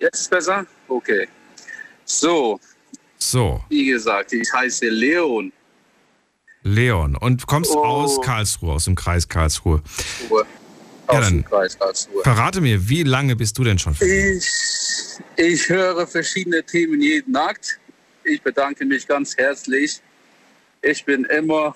Jetzt 0.00 0.20
ist 0.22 0.30
besser? 0.30 0.64
Okay. 0.88 1.28
So, 2.04 2.58
So, 3.18 3.62
wie 3.68 3.86
gesagt, 3.86 4.32
ich 4.32 4.50
heiße 4.52 4.88
Leon. 4.88 5.52
Leon. 6.62 7.16
Und 7.16 7.46
kommst 7.46 7.70
Oh. 7.74 7.84
aus 7.84 8.20
Karlsruhe, 8.20 8.72
aus 8.74 8.84
dem 8.84 8.94
Kreis 8.94 9.28
Karlsruhe. 9.28 9.82
Ruhe. 10.30 10.46
Ja, 11.10 11.14
Aus 11.14 11.24
dann 11.24 11.34
dem 11.38 11.44
Kreis 11.44 11.78
Karlsruhe. 11.78 12.22
verrate 12.22 12.60
mir, 12.60 12.88
wie 12.88 13.02
lange 13.02 13.34
bist 13.36 13.56
du 13.58 13.64
denn 13.64 13.78
schon? 13.78 13.96
Ich, 14.00 14.46
ich 15.36 15.68
höre 15.68 16.06
verschiedene 16.06 16.62
Themen 16.62 17.00
jeden 17.00 17.32
Nacht. 17.32 17.78
Ich 18.24 18.42
bedanke 18.42 18.84
mich 18.84 19.06
ganz 19.06 19.36
herzlich. 19.36 20.00
Ich 20.82 21.04
bin 21.04 21.24
immer 21.24 21.74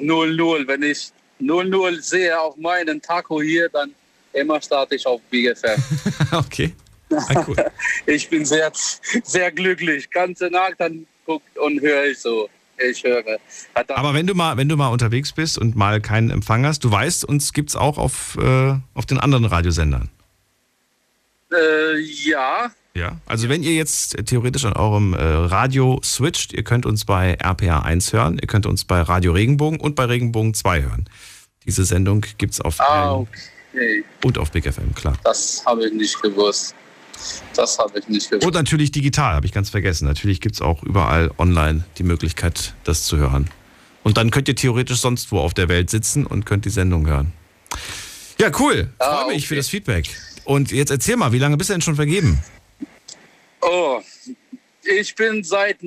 0-0. 0.00 0.66
Wenn 0.66 0.82
ich 0.82 1.10
0-0 1.40 2.00
sehe 2.02 2.38
auf 2.40 2.56
meinen 2.56 3.00
Taco 3.00 3.40
hier, 3.40 3.68
dann 3.68 3.94
immer 4.32 4.60
starte 4.60 4.96
ich 4.96 5.06
auf 5.06 5.20
Big 5.30 5.56
FM. 5.56 5.82
okay. 6.32 6.74
Ah, 7.12 7.44
cool. 7.46 7.56
Ich 8.06 8.28
bin 8.28 8.44
sehr, 8.44 8.72
sehr 9.22 9.52
glücklich. 9.52 10.10
Ganze 10.10 10.46
Nacht 10.50 10.74
dann 10.78 11.06
guckt 11.24 11.56
und 11.58 11.80
höre 11.80 12.06
ich 12.06 12.18
so. 12.18 12.48
Ich 12.78 13.02
höre. 13.04 13.38
Aber 13.74 14.14
wenn 14.14 14.26
du 14.26 14.34
mal, 14.34 14.56
wenn 14.56 14.68
du 14.68 14.76
mal 14.76 14.88
unterwegs 14.88 15.32
bist 15.32 15.58
und 15.58 15.76
mal 15.76 16.00
keinen 16.00 16.30
Empfang 16.30 16.66
hast, 16.66 16.84
du 16.84 16.90
weißt, 16.90 17.24
uns 17.24 17.52
gibt's 17.52 17.76
auch 17.76 17.98
auf, 17.98 18.36
äh, 18.40 18.74
auf 18.94 19.06
den 19.06 19.18
anderen 19.18 19.44
Radiosendern. 19.44 20.10
äh, 21.52 21.98
ja, 21.98 22.70
Ja. 22.94 23.18
Also 23.26 23.48
wenn 23.48 23.62
ihr 23.62 23.74
jetzt 23.74 24.16
theoretisch 24.26 24.64
an 24.64 24.74
eurem 24.74 25.14
äh, 25.14 25.22
Radio 25.22 26.00
switcht, 26.02 26.52
ihr 26.52 26.64
könnt 26.64 26.86
uns 26.86 27.04
bei 27.04 27.36
RPA 27.42 27.80
1 27.80 28.12
hören, 28.12 28.38
ihr 28.40 28.48
könnt 28.48 28.66
uns 28.66 28.84
bei 28.84 29.00
Radio 29.00 29.32
Regenbogen 29.32 29.80
und 29.80 29.94
bei 29.94 30.04
Regenbogen 30.04 30.54
2 30.54 30.82
hören. 30.82 31.08
Diese 31.64 31.84
Sendung 31.84 32.24
gibt's 32.38 32.60
auf 32.60 32.80
ah, 32.80 33.14
okay. 33.14 34.04
und 34.24 34.38
auf 34.38 34.52
Big 34.52 34.72
FM, 34.72 34.94
klar. 34.94 35.18
Das 35.24 35.64
habe 35.66 35.86
ich 35.86 35.92
nicht 35.92 36.20
gewusst. 36.22 36.74
Das 37.54 37.78
habe 37.78 37.98
ich 37.98 38.08
nicht 38.08 38.30
gewusst. 38.30 38.46
Und 38.46 38.54
natürlich 38.54 38.90
digital, 38.92 39.34
habe 39.34 39.46
ich 39.46 39.52
ganz 39.52 39.70
vergessen. 39.70 40.06
Natürlich 40.06 40.40
gibt's 40.40 40.60
auch 40.60 40.82
überall 40.82 41.30
online 41.38 41.84
die 41.98 42.02
Möglichkeit, 42.02 42.74
das 42.84 43.04
zu 43.04 43.16
hören. 43.16 43.48
Und 44.02 44.16
dann 44.18 44.30
könnt 44.30 44.48
ihr 44.48 44.54
theoretisch 44.56 44.98
sonst 45.00 45.32
wo 45.32 45.38
auf 45.40 45.54
der 45.54 45.68
Welt 45.68 45.90
sitzen 45.90 46.26
und 46.26 46.46
könnt 46.46 46.64
die 46.64 46.70
Sendung 46.70 47.06
hören. 47.06 47.32
Ja, 48.38 48.50
cool. 48.58 48.90
Freue 48.98 49.08
Ah, 49.08 49.26
mich 49.28 49.48
für 49.48 49.56
das 49.56 49.68
Feedback. 49.68 50.08
Und 50.44 50.70
jetzt 50.70 50.90
erzähl 50.90 51.16
mal, 51.16 51.32
wie 51.32 51.38
lange 51.38 51.56
bist 51.56 51.70
du 51.70 51.74
denn 51.74 51.80
schon 51.80 51.96
vergeben? 51.96 52.38
Oh, 53.62 54.00
ich 54.82 55.14
bin 55.14 55.42
seit 55.42 55.78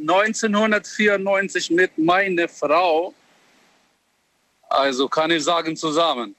1994 0.00 1.70
mit 1.70 1.96
meiner 1.98 2.48
Frau, 2.48 3.12
also 4.68 5.08
kann 5.08 5.30
ich 5.30 5.42
sagen 5.42 5.76
zusammen. 5.76 6.34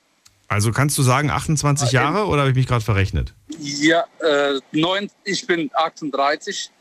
Also 0.50 0.72
kannst 0.72 0.98
du 0.98 1.04
sagen 1.04 1.30
28 1.30 1.92
Jahre 1.92 2.26
oder 2.26 2.42
habe 2.42 2.50
ich 2.50 2.56
mich 2.56 2.66
gerade 2.66 2.84
verrechnet? 2.84 3.36
Ja, 3.60 4.04
äh, 4.20 4.60
neun, 4.72 5.10
ich 5.24 5.46
bin 5.46 5.70
38, 5.74 6.72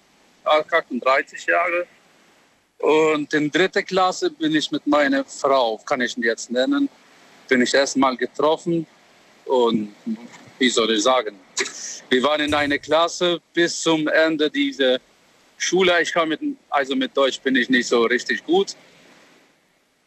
38 0.42 1.46
Jahre. 1.46 1.86
Und 2.78 3.34
in 3.34 3.50
dritter 3.50 3.82
Klasse 3.82 4.30
bin 4.30 4.54
ich 4.54 4.70
mit 4.70 4.86
meiner 4.86 5.22
Frau, 5.24 5.76
kann 5.84 6.00
ich 6.00 6.16
ihn 6.16 6.22
jetzt 6.22 6.50
nennen, 6.50 6.88
bin 7.46 7.60
ich 7.60 7.74
erstmal 7.74 8.16
getroffen. 8.16 8.86
Und 9.44 9.94
wie 10.58 10.70
soll 10.70 10.90
ich 10.92 11.02
sagen, 11.02 11.36
wir 12.08 12.22
waren 12.22 12.40
in 12.40 12.54
einer 12.54 12.78
Klasse 12.78 13.38
bis 13.52 13.82
zum 13.82 14.08
Ende 14.08 14.50
dieser 14.50 14.98
Schule. 15.58 16.00
Ich 16.00 16.12
kann 16.12 16.30
mit, 16.30 16.40
also 16.70 16.96
mit 16.96 17.14
Deutsch 17.14 17.38
bin 17.40 17.54
ich 17.54 17.68
nicht 17.68 17.86
so 17.86 18.04
richtig 18.04 18.46
gut. 18.46 18.74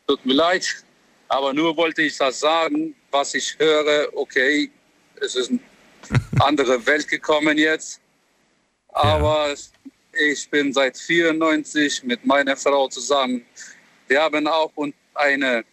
Tut 0.07 0.25
mir 0.25 0.33
leid, 0.33 0.83
aber 1.31 1.53
nur 1.53 1.77
wollte 1.77 2.01
ich 2.01 2.17
das 2.17 2.41
sagen, 2.41 2.93
was 3.09 3.33
ich 3.35 3.55
höre. 3.57 4.09
Okay, 4.13 4.69
es 5.21 5.35
ist 5.35 5.49
eine 5.49 5.59
andere 6.41 6.85
Welt 6.85 7.07
gekommen 7.07 7.57
jetzt. 7.57 8.01
Aber 8.89 9.53
ich 10.11 10.49
bin 10.49 10.73
seit 10.73 10.97
94 10.97 12.03
mit 12.03 12.25
meiner 12.25 12.57
Frau 12.57 12.89
zusammen. 12.89 13.45
Wir 14.09 14.21
haben 14.21 14.45
auch 14.45 14.73
eine 15.13 15.63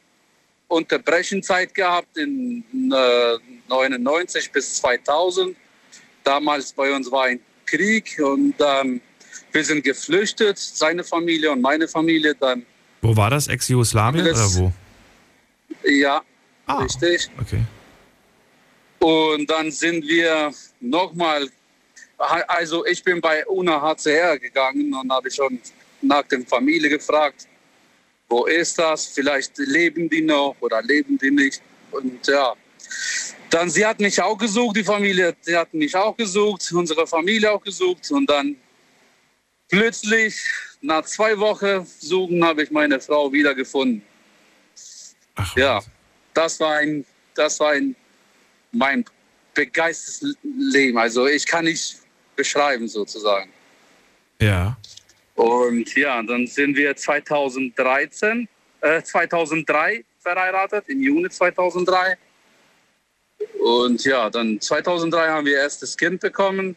Unterbrechenzeit 0.68 1.74
gehabt 1.74 2.16
in 2.16 2.62
äh, 2.92 3.38
99 3.68 4.52
bis 4.52 4.76
2000. 4.76 5.56
Damals 6.22 6.72
bei 6.72 6.94
uns 6.94 7.10
war 7.10 7.24
ein 7.24 7.40
Krieg 7.66 8.16
und 8.22 8.54
ähm, 8.60 9.00
wir 9.50 9.64
sind 9.64 9.82
geflüchtet, 9.82 10.56
seine 10.56 11.02
Familie 11.02 11.50
und 11.50 11.62
meine 11.62 11.88
Familie 11.88 12.36
dann. 12.36 12.64
Wo 13.02 13.16
war 13.16 13.30
das? 13.30 13.48
Ex-Jugoslawien 13.48 14.24
oder 14.24 14.54
wo? 14.54 14.72
Ja, 15.84 16.22
Ah. 16.66 16.82
richtig. 16.82 17.30
Okay. 17.40 17.62
Und 18.98 19.48
dann 19.48 19.70
sind 19.70 20.06
wir 20.06 20.52
nochmal, 20.80 21.48
also 22.18 22.84
ich 22.84 23.02
bin 23.02 23.20
bei 23.20 23.46
UNHCR 23.46 24.38
gegangen 24.38 24.92
und 24.92 25.10
habe 25.10 25.30
schon 25.30 25.58
nach 26.02 26.24
der 26.24 26.42
Familie 26.42 26.90
gefragt, 26.90 27.46
wo 28.28 28.44
ist 28.44 28.78
das? 28.78 29.06
Vielleicht 29.06 29.56
leben 29.58 30.10
die 30.10 30.20
noch 30.20 30.56
oder 30.60 30.82
leben 30.82 31.16
die 31.16 31.30
nicht? 31.30 31.62
Und 31.90 32.26
ja, 32.26 32.54
dann 33.48 33.70
sie 33.70 33.86
hat 33.86 33.98
mich 34.00 34.20
auch 34.20 34.36
gesucht, 34.36 34.76
die 34.76 34.84
Familie, 34.84 35.34
sie 35.40 35.56
hat 35.56 35.72
mich 35.72 35.94
auch 35.96 36.14
gesucht, 36.16 36.70
unsere 36.72 37.06
Familie 37.06 37.50
auch 37.52 37.62
gesucht 37.62 38.10
und 38.10 38.28
dann 38.28 38.56
plötzlich 39.68 40.34
nach 40.82 41.04
zwei 41.04 41.38
Wochen 41.38 41.86
suchen 41.98 42.44
habe 42.44 42.62
ich 42.64 42.70
meine 42.70 43.00
Frau 43.00 43.32
wiedergefunden. 43.32 44.02
Ja, 45.56 45.80
das 46.34 46.60
war 46.60 46.76
ein, 46.76 47.04
das 47.34 47.60
war 47.60 47.72
ein 47.72 47.94
mein 48.72 49.04
begeistertes 49.54 50.36
Leben. 50.42 50.98
Also 50.98 51.26
ich 51.26 51.46
kann 51.46 51.64
nicht 51.64 51.96
beschreiben 52.36 52.86
sozusagen. 52.88 53.50
Ja. 54.40 54.76
Und 55.34 55.94
ja, 55.96 56.22
dann 56.22 56.46
sind 56.46 56.76
wir 56.76 56.94
2013, 56.94 58.48
äh, 58.80 59.02
2003 59.02 60.04
verheiratet, 60.20 60.84
im 60.88 61.02
Juni 61.02 61.28
2003. 61.28 62.16
Und 63.60 64.04
ja, 64.04 64.30
dann 64.30 64.60
2003 64.60 65.28
haben 65.28 65.46
wir 65.46 65.58
erstes 65.58 65.96
Kind 65.96 66.20
bekommen. 66.20 66.76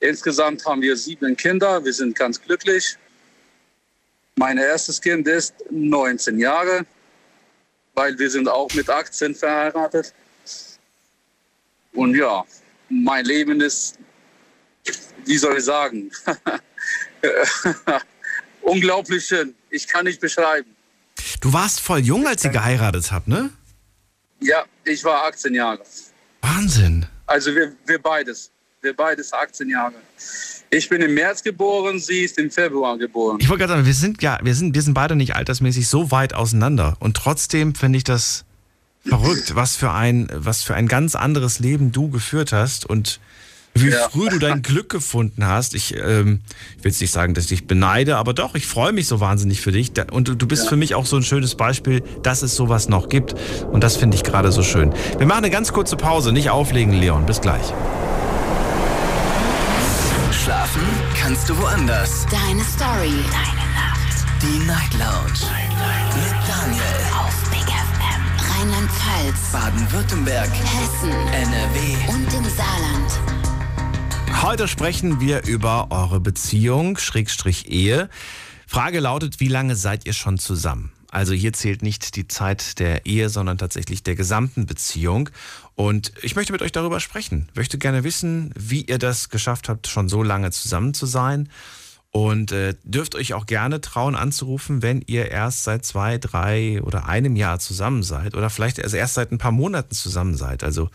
Insgesamt 0.00 0.64
haben 0.66 0.82
wir 0.82 0.96
sieben 0.96 1.36
Kinder. 1.36 1.84
Wir 1.84 1.92
sind 1.92 2.16
ganz 2.16 2.40
glücklich. 2.40 2.96
Mein 4.36 4.58
erstes 4.58 5.00
Kind 5.00 5.26
ist 5.26 5.54
19 5.70 6.38
Jahre. 6.38 6.84
Weil 7.96 8.16
wir 8.18 8.30
sind 8.30 8.48
auch 8.48 8.72
mit 8.74 8.88
18 8.88 9.34
verheiratet. 9.34 10.14
Und 11.94 12.14
ja, 12.14 12.44
mein 12.88 13.24
Leben 13.24 13.60
ist, 13.60 13.98
wie 15.24 15.38
soll 15.38 15.56
ich 15.56 15.64
sagen, 15.64 16.10
unglaublich 18.62 19.26
schön. 19.26 19.54
Ich 19.70 19.88
kann 19.88 20.04
nicht 20.04 20.20
beschreiben. 20.20 20.76
Du 21.40 21.52
warst 21.52 21.80
voll 21.80 22.00
jung, 22.00 22.26
als 22.26 22.44
ihr 22.44 22.50
geheiratet 22.50 23.10
habt, 23.10 23.28
ne? 23.28 23.50
Ja, 24.40 24.64
ich 24.84 25.02
war 25.02 25.24
18 25.24 25.54
Jahre. 25.54 25.82
Wahnsinn. 26.42 27.06
Also 27.26 27.54
wir, 27.54 27.74
wir 27.86 28.00
beides. 28.00 28.50
Wir 28.82 28.94
beides 28.94 29.32
18 29.32 29.70
Jahre. 29.70 29.94
Ich 30.70 30.88
bin 30.88 31.00
im 31.00 31.14
März 31.14 31.42
geboren, 31.42 31.98
sie 31.98 32.20
ist 32.24 32.38
im 32.38 32.50
Februar 32.50 32.98
geboren. 32.98 33.38
Ich 33.40 33.48
wollte 33.48 33.60
gerade 33.60 33.74
sagen, 33.74 33.86
wir 33.86 33.94
sind 33.94 34.22
ja, 34.22 34.38
wir 34.42 34.54
sind, 34.54 34.74
wir 34.74 34.82
sind 34.82 34.94
beide 34.94 35.14
nicht 35.14 35.36
altersmäßig 35.36 35.86
so 35.88 36.10
weit 36.10 36.34
auseinander. 36.34 36.96
Und 36.98 37.16
trotzdem 37.16 37.74
finde 37.74 37.98
ich 37.98 38.04
das 38.04 38.44
verrückt, 39.04 39.54
was 39.54 39.76
für 39.76 39.92
ein, 39.92 40.28
was 40.34 40.62
für 40.62 40.74
ein 40.74 40.88
ganz 40.88 41.14
anderes 41.14 41.60
Leben 41.60 41.92
du 41.92 42.10
geführt 42.10 42.52
hast 42.52 42.84
und 42.84 43.20
wie 43.74 43.90
Ja. 43.90 44.08
früh 44.08 44.28
du 44.30 44.38
dein 44.38 44.62
Glück 44.62 44.88
gefunden 44.88 45.46
hast. 45.46 45.74
Ich, 45.74 45.94
ähm, 45.96 46.40
ich 46.78 46.84
will 46.84 46.90
jetzt 46.90 47.00
nicht 47.00 47.12
sagen, 47.12 47.34
dass 47.34 47.44
ich 47.44 47.50
dich 47.50 47.66
beneide, 47.66 48.16
aber 48.16 48.32
doch, 48.34 48.54
ich 48.54 48.66
freue 48.66 48.92
mich 48.92 49.06
so 49.06 49.20
wahnsinnig 49.20 49.60
für 49.60 49.70
dich. 49.70 49.92
Und 50.10 50.28
du, 50.28 50.34
du 50.34 50.48
bist 50.48 50.64
Ja. 50.64 50.70
für 50.70 50.76
mich 50.76 50.94
auch 50.94 51.04
so 51.06 51.16
ein 51.16 51.22
schönes 51.22 51.54
Beispiel, 51.56 52.02
dass 52.22 52.42
es 52.42 52.56
sowas 52.56 52.88
noch 52.88 53.08
gibt. 53.10 53.34
Und 53.70 53.84
das 53.84 53.96
finde 53.96 54.16
ich 54.16 54.24
gerade 54.24 54.50
so 54.50 54.62
schön. 54.62 54.92
Wir 55.18 55.26
machen 55.26 55.44
eine 55.44 55.50
ganz 55.50 55.72
kurze 55.72 55.96
Pause. 55.96 56.32
Nicht 56.32 56.48
auflegen, 56.50 56.94
Leon. 56.94 57.26
Bis 57.26 57.40
gleich. 57.42 57.72
Schlafen 60.76 61.16
kannst 61.18 61.48
du 61.48 61.56
woanders. 61.58 62.26
Deine 62.30 62.62
Story. 62.62 63.12
Deine 63.30 63.66
Nacht. 63.74 64.26
Die 64.42 64.58
Night 64.66 64.92
Lounge. 64.94 65.32
Mit 66.14 66.34
Daniel. 66.48 66.82
Auf 67.18 67.50
Big 67.50 67.62
FM. 67.62 68.60
Rheinland-Pfalz. 68.60 69.52
Baden-Württemberg. 69.52 70.50
Hessen. 70.50 71.10
NRW. 71.10 71.96
Und 72.08 72.32
im 72.34 72.44
Saarland. 72.44 74.42
Heute 74.42 74.68
sprechen 74.68 75.20
wir 75.20 75.44
über 75.46 75.88
eure 75.90 76.20
Beziehung, 76.20 76.98
Schrägstrich 76.98 77.68
Ehe. 77.68 78.10
Frage 78.66 79.00
lautet, 79.00 79.40
wie 79.40 79.48
lange 79.48 79.76
seid 79.76 80.06
ihr 80.06 80.12
schon 80.12 80.38
zusammen? 80.38 80.92
Also 81.10 81.32
hier 81.32 81.52
zählt 81.52 81.82
nicht 81.82 82.16
die 82.16 82.28
Zeit 82.28 82.78
der 82.78 83.06
Ehe, 83.06 83.28
sondern 83.28 83.58
tatsächlich 83.58 84.02
der 84.02 84.14
gesamten 84.14 84.66
Beziehung. 84.66 85.30
Und 85.74 86.12
ich 86.22 86.36
möchte 86.36 86.52
mit 86.52 86.62
euch 86.62 86.72
darüber 86.72 87.00
sprechen. 87.00 87.48
Möchte 87.54 87.78
gerne 87.78 88.04
wissen, 88.04 88.52
wie 88.56 88.82
ihr 88.82 88.98
das 88.98 89.28
geschafft 89.28 89.68
habt, 89.68 89.86
schon 89.86 90.08
so 90.08 90.22
lange 90.22 90.50
zusammen 90.50 90.94
zu 90.94 91.06
sein. 91.06 91.48
Und 92.10 92.50
äh, 92.52 92.74
dürft 92.82 93.14
euch 93.14 93.34
auch 93.34 93.44
gerne 93.44 93.80
trauen 93.82 94.16
anzurufen, 94.16 94.80
wenn 94.80 95.02
ihr 95.06 95.30
erst 95.30 95.64
seit 95.64 95.84
zwei, 95.84 96.16
drei 96.16 96.80
oder 96.82 97.06
einem 97.08 97.36
Jahr 97.36 97.58
zusammen 97.58 98.02
seid. 98.02 98.34
Oder 98.34 98.48
vielleicht 98.48 98.82
also 98.82 98.96
erst 98.96 99.14
seit 99.14 99.32
ein 99.32 99.38
paar 99.38 99.52
Monaten 99.52 99.94
zusammen 99.94 100.34
seid. 100.34 100.64
Also 100.64 100.88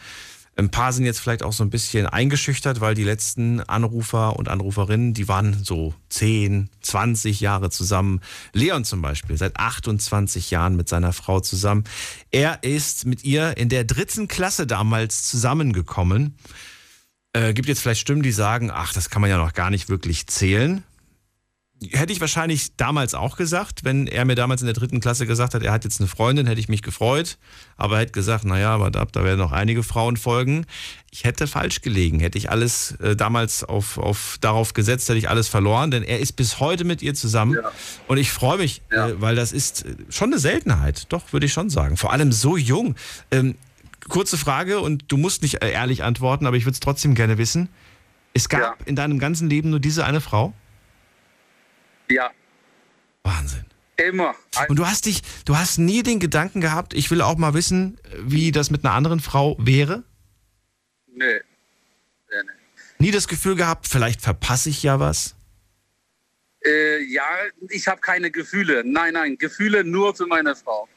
ein 0.58 0.70
paar 0.70 0.92
sind 0.92 1.06
jetzt 1.06 1.20
vielleicht 1.20 1.44
auch 1.44 1.54
so 1.54 1.64
ein 1.64 1.70
bisschen 1.70 2.06
eingeschüchtert, 2.06 2.82
weil 2.82 2.94
die 2.94 3.04
letzten 3.04 3.62
Anrufer 3.62 4.36
und 4.38 4.50
Anruferinnen, 4.50 5.14
die 5.14 5.28
waren 5.28 5.64
so 5.64 5.94
10, 6.10 6.70
20 6.82 7.40
Jahre 7.40 7.70
zusammen. 7.70 8.20
Leon 8.54 8.84
zum 8.84 9.02
Beispiel, 9.02 9.38
seit 9.38 9.58
28 9.58 10.52
Jahren 10.52 10.76
mit 10.76 10.90
seiner 10.90 11.14
Frau 11.14 11.40
zusammen. 11.40 11.86
Er 12.32 12.64
ist 12.64 13.06
mit 13.06 13.24
ihr 13.24 13.56
in 13.58 13.70
der 13.70 13.86
dritten 13.86 14.28
Klasse 14.28 14.68
damals 14.68 15.24
zusammengekommen. 15.24 16.36
Äh, 17.34 17.54
gibt 17.54 17.70
jetzt 17.70 17.82
vielleicht 17.82 18.02
Stimmen, 18.02 18.24
die 18.24 18.34
sagen, 18.34 18.72
ach, 18.72 18.92
das 18.94 19.10
kann 19.10 19.22
man 19.22 19.30
ja 19.30 19.38
noch 19.38 19.54
gar 19.54 19.70
nicht 19.70 19.88
wirklich 19.88 20.28
zählen. 20.28 20.84
Hätte 21.90 22.14
ich 22.14 22.22
wahrscheinlich 22.22 22.76
damals 22.78 23.16
auch 23.16 23.38
gesagt, 23.38 23.84
wenn 23.84 24.06
er 24.06 24.24
mir 24.24 24.36
damals 24.36 24.62
in 24.62 24.68
der 24.68 24.76
dritten 24.76 25.00
Klasse 25.00 25.26
gesagt 25.26 25.56
hat, 25.56 25.64
er 25.64 25.72
hat 25.72 25.84
jetzt 25.84 26.00
eine 26.00 26.08
Freundin, 26.08 26.46
hätte 26.46 26.60
ich 26.60 26.70
mich 26.70 26.84
gefreut. 26.84 27.40
Aber 27.76 27.96
er 27.96 28.02
hätte 28.02 28.12
gesagt, 28.12 28.46
naja, 28.46 28.70
aber 28.76 28.92
da, 28.92 29.06
da 29.06 29.24
werden 29.24 29.40
noch 29.40 29.52
einige 29.52 29.82
Frauen 29.82 30.16
folgen. 30.16 30.68
Ich 31.10 31.24
hätte 31.24 31.48
falsch 31.48 31.82
gelegen. 31.82 32.20
Hätte 32.20 32.38
ich 32.38 32.52
alles 32.52 32.92
äh, 33.00 33.16
damals 33.16 33.64
auf, 33.64 33.98
auf, 33.98 34.38
darauf 34.42 34.74
gesetzt, 34.74 35.10
hätte 35.10 35.18
ich 35.18 35.28
alles 35.28 35.48
verloren. 35.48 35.90
Denn 35.90 36.04
er 36.04 36.20
ist 36.20 36.34
bis 36.34 36.60
heute 36.60 36.84
mit 36.84 37.02
ihr 37.02 37.16
zusammen. 37.16 37.58
Und 38.08 38.18
ich 38.18 38.32
freue 38.32 38.60
mich, 38.60 38.84
äh, 38.92 39.14
weil 39.16 39.36
das 39.36 39.52
ist 39.52 39.86
äh, 39.86 39.96
schon 40.10 40.32
eine 40.32 40.40
Seltenheit. 40.40 41.12
Doch, 41.12 41.34
würde 41.34 41.48
ich 41.48 41.54
schon 41.54 41.72
sagen. 41.72 41.98
Vor 41.98 42.14
allem 42.14 42.32
so 42.32 42.58
jung. 42.58 42.94
Ähm, 43.32 43.56
kurze 44.08 44.38
Frage 44.38 44.82
und 44.82 45.06
du 45.08 45.18
musst 45.18 45.42
nicht 45.42 45.64
äh, 45.64 45.72
ehrlich 45.72 46.04
antworten, 46.04 46.46
aber 46.46 46.58
ich 46.58 46.66
würde 46.66 46.74
es 46.74 46.80
trotzdem 46.80 47.16
gerne 47.16 47.40
wissen. 47.40 47.70
Es 48.34 48.50
gab 48.50 48.88
in 48.88 48.96
deinem 48.96 49.18
ganzen 49.18 49.50
Leben 49.50 49.72
nur 49.72 49.80
diese 49.80 50.06
eine 50.06 50.22
Frau? 50.22 50.54
Ja. 52.12 52.32
Wahnsinn. 53.24 53.66
Immer. 53.98 54.36
Und 54.68 54.78
du 54.78 54.88
hast 54.88 55.06
dich, 55.06 55.22
du 55.46 55.58
hast 55.58 55.78
nie 55.78 56.04
den 56.04 56.20
Gedanken 56.20 56.62
gehabt, 56.62 56.94
ich 56.94 57.12
will 57.12 57.22
auch 57.22 57.38
mal 57.38 57.54
wissen, 57.54 58.00
wie 58.18 58.52
das 58.52 58.72
mit 58.72 58.84
einer 58.84 58.94
anderen 58.94 59.20
Frau 59.20 59.56
wäre? 59.60 60.04
Nee. 61.08 61.26
Nee, 61.26 61.42
nee. 62.32 62.52
Nie 63.00 63.12
das 63.12 63.28
Gefühl 63.28 63.56
gehabt, 63.56 63.88
vielleicht 63.88 64.22
verpasse 64.22 64.70
ich 64.70 64.82
ja 64.84 65.00
was? 65.00 65.36
Äh, 66.64 67.04
ja, 67.04 67.26
ich 67.70 67.88
habe 67.88 68.02
keine 68.02 68.32
Gefühle. 68.32 68.84
Nein, 68.86 69.14
nein, 69.14 69.38
Gefühle 69.38 69.84
nur 69.84 70.16
für 70.16 70.28
meine 70.28 70.56
Frau. 70.56 70.88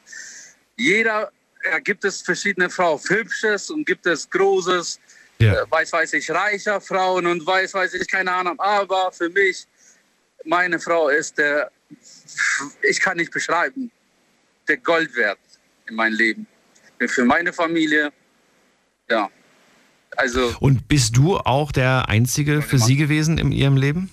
Jeder, 0.77 1.31
ja, 1.65 1.79
gibt 1.79 2.05
es 2.05 2.23
verschiedene 2.23 2.69
Frauen, 2.69 3.01
hübsches 3.09 3.71
und 3.71 3.87
gibt 3.87 4.07
es 4.07 4.29
großes, 4.29 5.01
äh, 5.39 5.55
weiß 5.69 5.93
weiß 5.93 6.13
ich, 6.15 6.31
reicher 6.31 6.81
Frauen 6.81 7.27
und 7.27 7.47
weiß 7.47 7.75
weiß 7.75 7.95
ich, 7.95 8.07
keine 8.07 8.33
Ahnung. 8.33 8.59
Aber 8.61 9.11
für 9.13 9.31
mich, 9.31 9.67
meine 10.45 10.79
Frau 10.79 11.09
ist 11.09 11.39
der, 11.39 11.71
ich 12.83 13.01
kann 13.01 13.17
nicht 13.17 13.33
beschreiben, 13.33 13.91
der 14.69 14.79
Gold 14.79 15.15
wert 15.17 15.39
in 15.87 15.97
meinem 15.97 16.15
Leben. 16.15 16.47
Für 17.07 17.25
meine 17.25 17.53
Familie, 17.53 18.13
ja. 19.09 19.31
Also, 20.17 20.55
Und 20.61 20.87
bist 20.89 21.17
du 21.17 21.39
auch 21.39 21.73
der 21.73 22.09
Einzige 22.09 22.63
für 22.63 22.79
sie 22.79 22.97
gewesen 22.97 23.37
in 23.37 23.51
ihrem 23.51 23.77
Leben? 23.77 24.11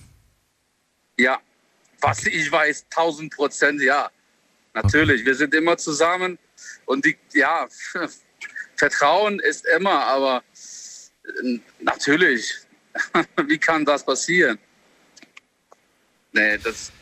Ja, 1.16 1.38
was 2.00 2.26
ich 2.26 2.50
weiß, 2.50 2.86
1000 2.90 3.32
Prozent 3.34 3.80
ja. 3.80 4.10
Natürlich, 4.74 5.24
wir 5.24 5.34
sind 5.34 5.54
immer 5.54 5.76
zusammen 5.76 6.38
und 6.86 7.04
die, 7.04 7.16
ja, 7.34 7.68
Vertrauen 8.76 9.38
ist 9.40 9.64
immer, 9.76 10.04
aber 10.06 10.42
äh, 11.24 11.58
natürlich, 11.80 12.52
wie 13.46 13.58
kann 13.58 13.84
das 13.84 14.04
passieren? 14.04 14.58
Nee, 16.32 16.58
das. 16.58 16.92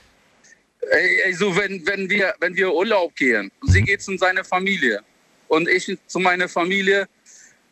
Ey, 0.91 1.21
ey, 1.25 1.33
so 1.35 1.55
wenn, 1.57 1.87
wenn, 1.87 2.09
wir, 2.09 2.35
wenn 2.41 2.57
wir 2.57 2.73
Urlaub 2.73 3.15
gehen 3.15 3.51
und 3.61 3.71
sie 3.71 3.83
geht 3.83 4.03
zu 4.03 4.17
seiner 4.17 4.45
Familie 4.45 5.03
und 5.49 5.69
ich 5.69 5.97
zu 6.07 6.19
meiner 6.19 6.49
Familie 6.49 7.07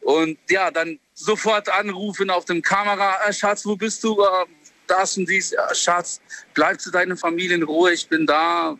und 0.02 0.38
ja, 0.50 0.70
dann 0.70 0.98
sofort 1.14 1.68
anrufen 1.70 2.30
auf 2.30 2.44
dem 2.44 2.60
Kamera, 2.62 3.16
"Ah, 3.24 3.32
Schatz, 3.32 3.64
wo 3.64 3.76
bist 3.76 4.04
du? 4.04 4.22
Ah, 4.22 4.44
Das 4.86 5.16
und 5.18 5.28
dies, 5.28 5.54
Schatz, 5.74 6.20
bleib 6.54 6.80
zu 6.80 6.90
deiner 6.90 7.16
Familie 7.16 7.56
in 7.56 7.62
Ruhe, 7.62 7.92
ich 7.92 8.08
bin 8.08 8.26
da. 8.26 8.78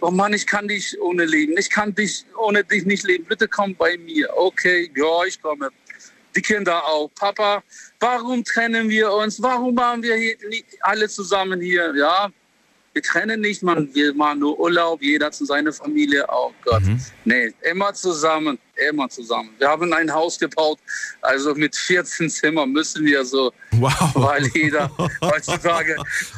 Oh 0.00 0.10
Mann, 0.10 0.32
ich 0.32 0.46
kann 0.46 0.66
dich 0.68 0.98
ohne 1.00 1.24
leben. 1.26 1.56
Ich 1.58 1.68
kann 1.70 1.94
dich 1.94 2.24
ohne 2.38 2.64
dich 2.64 2.84
nicht 2.86 3.04
leben. 3.04 3.24
Bitte 3.24 3.46
komm 3.48 3.74
bei 3.74 3.96
mir. 3.98 4.28
Okay, 4.36 4.90
ja, 4.96 5.24
ich 5.26 5.40
komme. 5.40 5.70
Die 6.36 6.42
Kinder 6.42 6.84
auch. 6.84 7.10
Papa, 7.14 7.62
warum 8.00 8.42
trennen 8.44 8.88
wir 8.88 9.12
uns? 9.12 9.40
Warum 9.40 9.76
waren 9.76 10.02
wir 10.02 10.16
alle 10.80 11.08
zusammen 11.08 11.60
hier? 11.60 11.94
Ja, 11.96 12.30
wir 12.94 13.02
trennen 13.02 13.40
nicht, 13.40 13.62
man. 13.62 13.92
Wir 13.92 14.14
machen 14.14 14.38
nur 14.38 14.58
Urlaub, 14.58 15.02
jeder 15.02 15.30
zu 15.32 15.44
seiner 15.44 15.72
Familie. 15.72 16.24
Oh 16.28 16.52
Gott. 16.64 16.82
Nee, 17.24 17.52
immer 17.68 17.92
zusammen, 17.92 18.56
immer 18.88 19.08
zusammen. 19.08 19.50
Wir 19.58 19.68
haben 19.68 19.92
ein 19.92 20.12
Haus 20.12 20.38
gebaut, 20.38 20.78
also 21.20 21.54
mit 21.56 21.74
14 21.74 22.30
Zimmern 22.30 22.70
müssen 22.70 23.04
wir 23.04 23.24
so, 23.24 23.52
wow. 23.72 23.92
weil 24.14 24.46
jeder 24.54 24.88
heutzutage. 25.20 25.96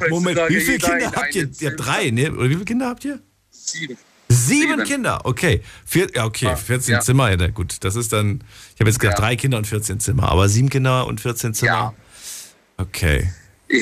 Moment, 0.09 0.39
heutzutage 0.39 0.55
wie 0.55 0.61
viele 0.61 0.79
Kinder 0.79 1.13
habt 1.13 1.35
ihr? 1.35 1.51
Ihr 1.61 1.71
habt 1.71 1.87
drei, 1.87 2.11
ne? 2.11 2.33
Oder 2.33 2.45
wie 2.45 2.55
viele 2.55 2.65
Kinder 2.65 2.87
habt 2.87 3.05
ihr? 3.05 3.21
Sieben. 3.51 3.99
Sieben, 4.47 4.71
Sieben. 4.73 4.85
Kinder, 4.85 5.21
okay. 5.25 5.63
Vier, 5.85 6.09
ja, 6.15 6.25
okay, 6.25 6.57
14 6.57 6.95
ja. 6.95 7.01
Zimmer, 7.01 7.31
ja, 7.31 7.49
gut. 7.49 7.77
Das 7.85 7.97
ist 7.97 8.13
dann, 8.13 8.43
ich 8.75 8.81
habe 8.81 8.91
jetzt 8.91 8.99
gedacht, 9.01 9.19
drei 9.19 9.37
Kinder 9.37 9.59
und 9.59 9.67
14 9.67 10.01
Zimmer, 10.01 10.31
aber 10.31 10.49
sieben 10.49 10.69
Kinder 10.71 11.07
und 11.07 11.21
14 11.21 11.55
Zimmer. 11.55 11.95
Okay. 12.77 13.31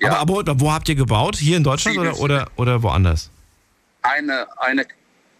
Ja, 0.00 0.10
Aber, 0.20 0.42
aber 0.42 0.60
wo 0.60 0.72
habt 0.72 0.88
ihr 0.88 0.94
gebaut? 0.94 1.34
Hier 1.34 1.56
in 1.56 1.64
Deutschland 1.64 1.98
oder, 1.98 2.16
oder, 2.20 2.48
oder 2.54 2.80
woanders? 2.84 3.28
eine, 4.02 4.46
eine, 4.60 4.86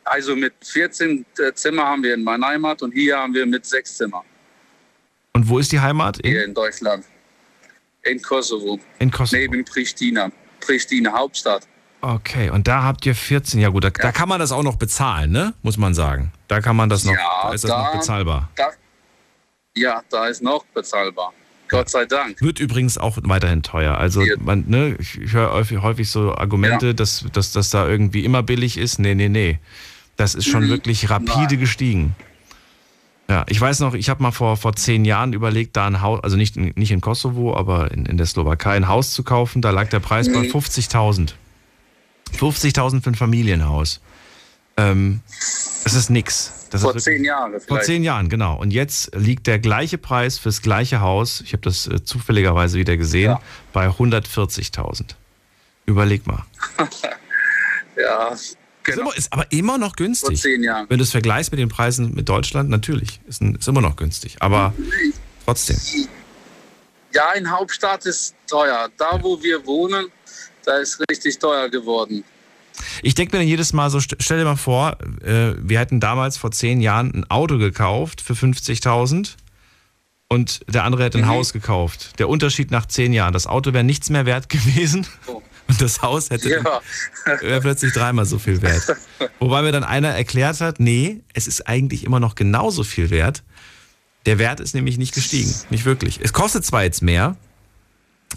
also 0.05 0.35
mit 0.35 0.53
14 0.65 1.25
Zimmer 1.55 1.85
haben 1.87 2.03
wir 2.03 2.15
in 2.15 2.25
meiner 2.25 2.49
Heimat 2.49 2.83
und 2.83 2.91
hier 2.93 3.17
haben 3.17 3.33
wir 3.35 3.47
mit 3.47 3.65
sechs 3.65 3.97
Zimmer 3.97 4.25
Und 5.33 5.49
wo 5.49 5.61
ist 5.61 5.71
die 5.71 5.79
Heimat? 5.79 6.19
hier 6.25 6.45
in 6.45 6.53
Deutschland. 6.55 7.05
In 8.03 8.21
Kosovo. 8.21 8.81
In 8.99 9.11
Kosovo. 9.13 9.37
Neben 9.41 9.65
Pristina. 9.65 10.31
Pristina, 10.61 11.13
Hauptstadt. 11.13 11.67
Okay, 12.01 12.51
und 12.51 12.69
da 12.69 12.85
habt 12.85 13.05
ihr 13.07 13.15
14. 13.15 13.61
Ja 13.61 13.71
gut, 13.71 13.83
da, 13.85 13.91
da 13.91 14.13
kann 14.13 14.29
man 14.29 14.39
das 14.39 14.53
auch 14.53 14.63
noch 14.63 14.77
bezahlen, 14.77 15.33
ne? 15.33 15.53
Muss 15.63 15.77
man 15.79 15.95
sagen. 15.95 16.31
Da 16.47 16.61
kann 16.61 16.77
man 16.77 16.89
das 16.89 17.05
noch, 17.05 17.13
Ja, 17.15 17.19
da 17.43 17.53
ist 17.53 17.65
das 17.65 17.71
noch 17.71 17.91
da- 17.93 17.97
bezahlbar. 17.99 18.49
Da, 18.55 18.69
ja, 19.77 20.03
da 20.11 20.27
ist 20.29 20.43
noch 20.43 20.65
bezahlbar. 20.67 21.33
Gott 21.69 21.91
sei 21.91 22.07
Dank. 22.07 22.41
Wird 22.41 22.61
übrigens 22.61 22.97
auch 22.99 23.19
weiterhin 23.25 23.63
teuer. 23.63 23.99
Also 23.99 24.23
man, 24.41 24.65
ne, 24.69 24.97
ich 24.99 25.33
höre 25.33 25.53
häufig, 25.83 26.11
so 26.11 26.35
Argumente, 26.35 26.95
dass, 26.95 27.27
dass 27.33 27.53
das 27.53 27.71
da 27.71 27.87
irgendwie 27.87 28.25
immer 28.25 28.43
billig 28.43 28.79
ist. 28.79 28.99
Nee, 28.99 29.15
nee, 29.15 29.29
nee. 29.29 29.59
Das 30.17 30.35
ist 30.35 30.47
schon 30.49 30.65
Mhm. 30.65 30.71
wirklich 30.71 31.11
rapide 31.11 31.57
gestiegen. 31.59 32.15
Ja, 33.29 33.45
ich 33.49 33.61
weiß 33.61 33.81
noch, 33.81 33.93
ich 33.93 34.09
habe 34.09 34.23
mal 34.23 34.31
vor, 34.31 34.57
vor 34.57 34.75
zehn 34.75 35.05
Jahren 35.05 35.35
überlegt, 35.35 35.77
da 35.77 35.87
ein 35.87 36.01
Haus, 36.01 36.23
also 36.25 36.37
nicht, 36.39 36.57
in- 36.57 36.73
nicht 36.77 36.91
in 36.93 37.03
Kosovo, 37.03 37.55
aber 37.55 37.91
in, 37.93 38.07
in 38.07 38.17
der 38.17 38.25
Slowakei 38.27 38.73
ein 38.77 38.89
Haus 38.89 39.13
zu 39.13 39.23
kaufen. 39.23 39.61
Da 39.61 39.71
lag 39.71 39.89
der 39.91 40.01
Preis 40.01 40.33
bei 40.33 40.39
Mhm. 40.45 40.51
50.000. 40.51 41.35
50.000 42.37 43.03
für 43.03 43.11
ein 43.11 43.15
Familienhaus. 43.15 44.01
Ähm, 44.77 45.21
das 45.85 45.95
ist 45.95 46.11
nix. 46.11 46.53
Das 46.71 46.83
Vor 46.83 46.95
ist 46.95 47.05
zehn 47.05 47.25
Jahren 47.25 47.53
Vor 47.53 47.61
vielleicht. 47.61 47.87
zehn 47.87 48.05
Jahren, 48.05 48.29
genau. 48.29 48.57
Und 48.59 48.73
jetzt 48.73 49.15
liegt 49.15 49.47
der 49.47 49.59
gleiche 49.59 49.97
Preis 49.99 50.39
fürs 50.39 50.61
gleiche 50.63 51.01
Haus, 51.01 51.41
ich 51.41 51.53
habe 51.53 51.63
das 51.63 51.87
äh, 51.87 52.05
zufälligerweise 52.05 52.79
wieder 52.79 52.97
gesehen, 52.97 53.37
bei 53.73 53.89
140.000. 53.89 55.15
Überleg 55.87 56.27
mal. 56.27 56.45
Ja, 58.01 58.29
Ist, 58.29 58.57
immer, 58.87 59.17
ist 59.17 59.33
aber 59.33 59.51
immer 59.51 59.77
noch 59.77 59.97
günstig. 59.97 60.41
Vor 60.41 60.51
zehn 60.51 60.63
Jahren. 60.63 60.87
Wenn 60.89 60.99
du 60.99 61.03
es 61.03 61.11
vergleichst 61.11 61.51
mit 61.51 61.59
den 61.59 61.69
Preisen 61.69 62.15
mit 62.15 62.29
Deutschland, 62.29 62.71
natürlich. 62.71 63.21
Ist, 63.27 63.43
ein, 63.43 63.57
ist 63.57 63.67
immer 63.67 63.81
noch 63.81 63.97
günstig. 63.97 64.37
Aber 64.39 64.73
trotzdem. 65.45 65.77
Ja, 67.13 67.33
in 67.33 67.51
Hauptstadt 67.51 68.07
ist 68.07 68.37
teuer. 68.47 68.89
Da, 68.97 69.19
wo 69.21 69.43
wir 69.43 69.67
wohnen, 69.67 70.07
da 70.69 70.77
ist 70.79 71.01
richtig 71.11 71.39
teuer 71.39 71.69
geworden. 71.69 72.23
Ich 73.03 73.15
denke 73.15 73.35
mir 73.37 73.41
dann 73.43 73.49
jedes 73.49 73.73
Mal 73.73 73.91
so, 73.91 73.99
st- 73.99 74.17
stell 74.21 74.39
dir 74.39 74.45
mal 74.45 74.57
vor, 74.57 74.99
äh, 75.25 75.55
wir 75.59 75.81
hätten 75.81 75.99
damals 75.99 76.37
vor 76.37 76.51
zehn 76.53 76.81
Jahren 76.81 77.13
ein 77.13 77.31
Auto 77.31 77.59
gekauft 77.59 78.21
für 78.21 78.35
50.000 78.35 79.31
und 80.29 80.61
der 80.73 80.85
andere 80.85 81.05
hätte 81.05 81.19
ein 81.19 81.25
Mhm. 81.25 81.29
Haus 81.29 81.53
gekauft. 81.53 82.19
Der 82.19 82.29
Unterschied 82.29 82.71
nach 82.71 82.87
zehn 82.87 83.13
Jahren, 83.13 83.33
das 83.33 83.47
Auto 83.47 83.73
wäre 83.73 83.83
nichts 83.85 84.11
mehr 84.11 84.27
wert 84.27 84.49
gewesen 84.51 85.07
und 85.67 85.81
das 85.81 86.03
Haus 86.03 86.31
hätte 86.31 86.51
Ja. 86.51 86.81
wäre 87.41 87.61
plötzlich 87.61 87.93
dreimal 87.93 88.27
so 88.27 88.39
viel 88.39 88.63
wert. 88.63 88.97
Wobei 89.41 89.63
mir 89.63 89.73
dann 89.73 89.85
einer 89.85 90.11
erklärt 90.11 90.61
hat, 90.61 90.79
nee, 90.81 91.21
es 91.35 91.47
ist 91.49 91.67
eigentlich 91.67 92.05
immer 92.05 92.21
noch 92.21 92.35
genauso 92.37 92.85
viel 92.85 93.11
wert. 93.11 93.43
Der 94.27 94.39
Wert 94.39 94.61
ist 94.61 94.75
nämlich 94.75 94.99
nicht 94.99 95.15
gestiegen, 95.15 95.53
nicht 95.71 95.85
wirklich. 95.85 96.21
Es 96.23 96.33
kostet 96.33 96.65
zwar 96.65 96.83
jetzt 96.85 97.03
mehr, 97.03 97.37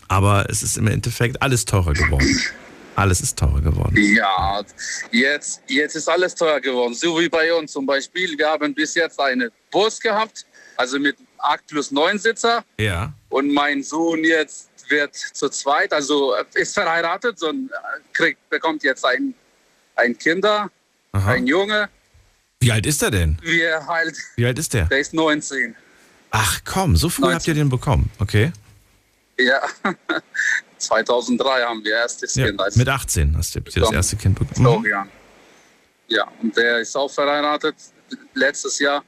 aber 0.08 0.46
es 0.50 0.64
ist 0.64 0.78
im 0.78 0.88
Endeffekt 0.88 1.42
alles 1.42 1.66
teurer 1.66 1.94
geworden. 1.94 2.40
Alles 2.96 3.22
ist 3.22 3.38
teurer 3.40 3.62
geworden. 3.62 3.96
Ja, 3.98 4.62
jetzt, 5.12 5.62
jetzt 5.68 5.96
ist 5.96 6.10
alles 6.10 6.36
teuer 6.36 6.60
geworden. 6.60 6.94
So 6.94 7.20
wie 7.20 7.30
bei 7.30 7.54
uns 7.54 7.72
zum 7.72 7.86
Beispiel. 7.86 8.38
Wir 8.38 8.48
haben 8.50 8.74
bis 8.74 8.96
jetzt 8.96 9.20
einen 9.20 9.50
Bus 9.72 10.00
gehabt, 10.00 10.46
also 10.76 11.00
mit 11.00 11.16
8 11.40 11.68
plus 11.68 11.92
9 11.92 12.18
Sitzer. 12.20 12.64
Ja. 12.78 13.14
Und 13.30 13.54
mein 13.54 13.82
Sohn 13.82 14.24
jetzt 14.24 14.70
wird 14.90 15.16
zu 15.16 15.48
zweit, 15.50 15.94
also 15.94 16.34
ist 16.54 16.74
verheiratet 16.74 17.42
und 17.44 17.70
kriegt, 18.14 18.50
bekommt 18.50 18.84
jetzt 18.84 19.06
ein, 19.06 19.34
ein 19.96 20.18
Kinder, 20.18 20.70
Aha. 21.14 21.32
ein 21.32 21.48
Junge. 21.48 21.90
Wie 22.60 22.72
alt 22.72 22.86
ist 22.86 23.02
er 23.02 23.10
denn? 23.12 23.38
Wir 23.42 23.88
halt, 23.88 24.16
Wie 24.36 24.46
alt 24.46 24.60
ist 24.60 24.74
der? 24.74 24.86
der 24.86 25.00
ist 25.00 25.14
19. 25.14 25.76
Ach 26.32 26.60
komm, 26.66 26.96
so 26.96 27.10
früh 27.10 27.34
habt 27.34 27.48
ihr 27.48 27.54
den 27.54 27.70
bekommen, 27.70 28.12
okay? 28.20 28.52
Ja, 29.44 29.62
2003 30.78 31.64
haben 31.64 31.84
wir 31.84 31.94
erstes 31.94 32.36
Ja, 32.36 32.48
Kind. 32.48 32.60
als 32.62 32.76
mit 32.76 32.88
18 32.88 33.38
hast 33.38 33.56
du 33.56 33.60
das 33.62 33.92
erste 33.92 34.16
Kind 34.18 34.38
bekommen. 34.38 34.56
Florian. 34.56 35.10
Ja, 36.08 36.28
und 36.42 36.56
der 36.58 36.80
ist 36.80 36.96
auch 36.96 37.10
verheiratet 37.10 37.76
letztes 38.34 38.80
Jahr. 38.80 39.04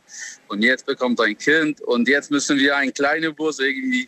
Und 0.48 0.62
jetzt 0.62 0.86
bekommt 0.86 1.20
er 1.20 1.26
ein 1.26 1.38
Kind. 1.38 1.82
Und 1.82 2.08
jetzt 2.08 2.32
müssen 2.32 2.58
wir 2.58 2.78
einen 2.78 2.94
kleinen 2.94 3.36
Bus 3.36 3.60
irgendwie 3.60 4.08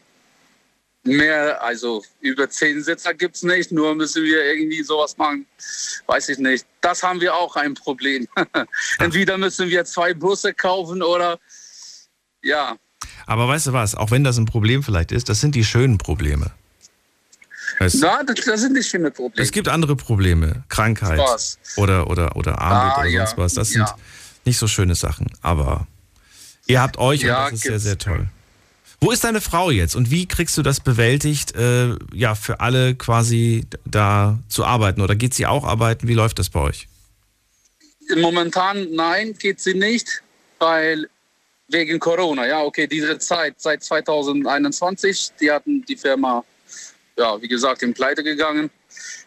mehr, 1.04 1.62
also 1.62 2.04
über 2.22 2.50
zehn 2.50 2.82
Sitzer 2.82 3.14
gibt 3.14 3.36
es 3.36 3.44
nicht, 3.44 3.72
nur 3.72 3.94
müssen 3.96 4.24
wir 4.24 4.44
irgendwie 4.44 4.82
sowas 4.82 5.16
machen. 5.18 5.46
Weiß 6.08 6.30
ich 6.30 6.40
nicht. 6.40 6.66
Das 6.82 7.04
haben 7.04 7.22
wir 7.22 7.36
auch 7.36 7.56
ein 7.56 7.74
Problem. 7.74 8.28
Entweder 9.00 9.38
müssen 9.38 9.70
wir 9.70 9.86
zwei 9.86 10.14
Busse 10.14 10.54
kaufen 10.54 11.04
oder 11.04 11.40
ja. 12.42 12.78
Aber 13.26 13.48
weißt 13.48 13.68
du 13.68 13.74
was, 13.74 13.96
auch 13.96 14.12
wenn 14.12 14.24
das 14.24 14.38
ein 14.38 14.46
Problem 14.46 14.84
vielleicht 14.84 15.12
ist, 15.12 15.30
das 15.30 15.42
sind 15.42 15.56
die 15.56 15.64
schönen 15.64 15.98
Probleme. 15.98 16.52
Weißt 17.80 17.96
du? 17.96 18.00
Na, 18.02 18.24
das, 18.24 18.46
das 18.46 18.62
sind 18.62 18.74
nicht 18.74 18.90
schöne 18.90 19.12
Probleme. 19.12 19.44
Es 19.44 19.52
gibt 19.52 19.68
andere 19.68 19.96
Probleme, 19.96 20.64
Krankheit 20.70 21.20
Was? 21.20 21.58
oder, 21.76 22.10
oder, 22.10 22.36
oder 22.36 22.60
Armut 22.60 22.94
Ah, 22.96 23.00
oder 23.02 23.10
ja, 23.10 23.26
sonst 23.26 23.38
was. 23.38 23.54
Das 23.56 23.74
ja. 23.74 23.88
sind 23.88 23.98
nicht 24.46 24.58
so 24.58 24.68
schöne 24.68 24.96
Sachen. 24.96 25.28
Aber 25.42 25.88
ihr 26.68 26.82
habt 26.82 26.98
euch 26.98 27.22
Ja, 27.24 27.46
und 27.46 27.54
das 27.54 27.54
ist 27.54 27.62
sehr, 27.64 27.72
gibt's. 27.72 27.84
sehr 27.84 27.98
toll. 27.98 28.28
Wo 29.02 29.12
ist 29.12 29.24
deine 29.26 29.42
Frau 29.42 29.72
jetzt 29.72 29.96
und 29.96 30.10
wie 30.10 30.26
kriegst 30.26 30.58
du 30.58 30.62
das 30.62 30.80
bewältigt, 30.80 31.54
äh, 31.56 31.96
ja, 32.14 32.34
für 32.34 32.62
alle 32.62 32.96
quasi 32.96 33.66
da 33.84 34.40
zu 34.48 34.64
arbeiten? 34.64 35.02
Oder 35.02 35.16
geht 35.16 35.34
sie 35.34 35.46
auch 35.46 35.66
arbeiten? 35.66 36.08
Wie 36.08 36.14
läuft 36.14 36.40
das 36.40 36.50
bei 36.50 36.62
euch? 36.62 36.88
Momentan 38.16 38.88
nein, 38.94 39.34
geht 39.38 39.60
sie 39.60 39.74
nicht, 39.74 40.22
weil 40.60 41.10
wegen 41.68 42.00
Corona. 42.00 42.46
Ja, 42.46 42.62
okay, 42.62 42.88
diese 42.88 43.18
Zeit 43.18 43.56
seit 43.58 43.84
2021, 43.84 45.32
die 45.40 45.52
hatten 45.52 45.84
die 45.86 45.96
Firma, 45.96 46.44
ja, 47.18 47.42
wie 47.42 47.48
gesagt, 47.48 47.84
in 47.84 47.94
Pleite 47.94 48.24
gegangen. 48.24 48.70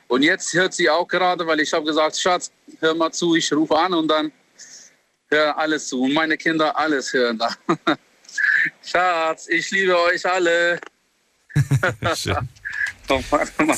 Und 0.09 0.23
jetzt 0.23 0.53
hört 0.55 0.73
sie 0.73 0.89
auch 0.89 1.07
gerade, 1.07 1.47
weil 1.47 1.61
ich 1.61 1.73
habe 1.73 1.85
gesagt, 1.85 2.17
Schatz, 2.19 2.51
hör 2.81 2.95
mal 2.95 3.13
zu, 3.13 3.35
ich 3.35 3.53
rufe 3.53 3.77
an 3.77 3.93
und 3.95 4.09
dann 4.09 4.33
hör 5.31 5.57
alles 5.59 5.89
zu. 5.89 6.03
Und 6.03 6.15
meine 6.15 6.37
Kinder 6.37 6.77
alles 6.77 7.13
hören 7.13 7.39
da. 7.39 7.55
Schatz, 8.83 9.49
ich 9.49 9.71
liebe 9.71 9.99
euch 10.01 10.25
alle. 10.27 10.81
Schön. 12.15 12.37
Oh 13.11 13.23
oh 13.33 13.75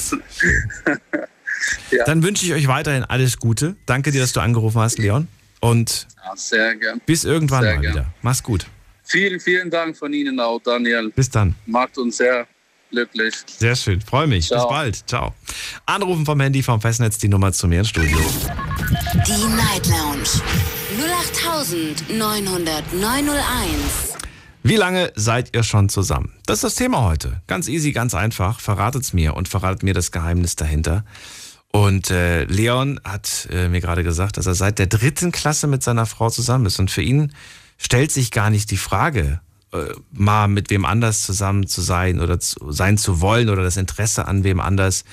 ja. 1.92 2.04
Dann 2.04 2.24
wünsche 2.24 2.44
ich 2.44 2.52
euch 2.52 2.66
weiterhin 2.66 3.04
alles 3.04 3.38
Gute. 3.38 3.76
Danke 3.86 4.10
dir, 4.10 4.20
dass 4.20 4.32
du 4.32 4.40
angerufen 4.40 4.80
hast, 4.80 4.98
Leon. 4.98 5.28
Und 5.60 6.06
ja, 6.24 6.36
sehr 6.36 6.74
gern. 6.76 7.00
bis 7.06 7.24
irgendwann 7.24 7.62
Sehr 7.62 7.74
mal 7.74 7.80
gern. 7.80 7.92
wieder. 7.94 8.06
Mach's 8.22 8.42
gut. 8.42 8.66
Vielen, 9.04 9.40
vielen 9.40 9.70
Dank 9.70 9.96
von 9.96 10.12
Ihnen 10.12 10.38
auch, 10.40 10.60
Daniel. 10.60 11.10
Bis 11.10 11.28
dann. 11.30 11.54
Macht 11.66 11.98
uns 11.98 12.16
sehr 12.18 12.46
glücklich. 12.90 13.34
Sehr 13.46 13.76
schön. 13.76 14.00
Freue 14.00 14.26
mich. 14.26 14.48
Bis 14.48 14.58
Ciao. 14.58 14.68
bald. 14.68 15.08
Ciao. 15.08 15.34
Anrufen 15.86 16.24
vom 16.24 16.40
Handy 16.40 16.62
vom 16.62 16.80
Festnetz 16.80 17.18
die 17.18 17.28
Nummer 17.28 17.52
zu 17.52 17.68
mir 17.68 17.80
ins 17.80 17.88
Studio. 17.90 18.18
Die 19.26 19.46
Night 19.56 19.86
Lounge 19.86 20.28
0890901. 22.18 24.16
Wie 24.62 24.76
lange 24.76 25.10
seid 25.14 25.54
ihr 25.56 25.62
schon 25.62 25.88
zusammen? 25.88 26.34
Das 26.46 26.58
ist 26.58 26.64
das 26.64 26.74
Thema 26.74 27.02
heute. 27.04 27.40
Ganz 27.46 27.66
easy, 27.68 27.92
ganz 27.92 28.14
einfach. 28.14 28.60
Verratet's 28.60 29.12
mir 29.12 29.34
und 29.34 29.48
verratet 29.48 29.82
mir 29.82 29.94
das 29.94 30.12
Geheimnis 30.12 30.54
dahinter. 30.56 31.04
Und 31.72 32.10
äh, 32.10 32.44
Leon 32.44 33.00
hat 33.04 33.48
äh, 33.50 33.68
mir 33.68 33.80
gerade 33.80 34.02
gesagt, 34.02 34.36
dass 34.36 34.46
er 34.46 34.54
seit 34.54 34.78
der 34.78 34.86
dritten 34.86 35.30
Klasse 35.30 35.66
mit 35.66 35.82
seiner 35.82 36.06
Frau 36.06 36.30
zusammen 36.30 36.66
ist. 36.66 36.80
Und 36.80 36.90
für 36.90 37.02
ihn 37.02 37.32
stellt 37.78 38.10
sich 38.10 38.30
gar 38.32 38.50
nicht 38.50 38.70
die 38.70 38.76
Frage, 38.76 39.40
äh, 39.72 39.84
mal 40.10 40.48
mit 40.48 40.70
wem 40.70 40.84
anders 40.84 41.22
zusammen 41.22 41.66
zu 41.68 41.80
sein 41.80 42.20
oder 42.20 42.40
zu, 42.40 42.72
sein 42.72 42.98
zu 42.98 43.20
wollen 43.20 43.48
oder 43.48 43.62
das 43.62 43.76
Interesse 43.76 44.26
an 44.26 44.42
wem 44.42 44.58
anders. 44.58 45.04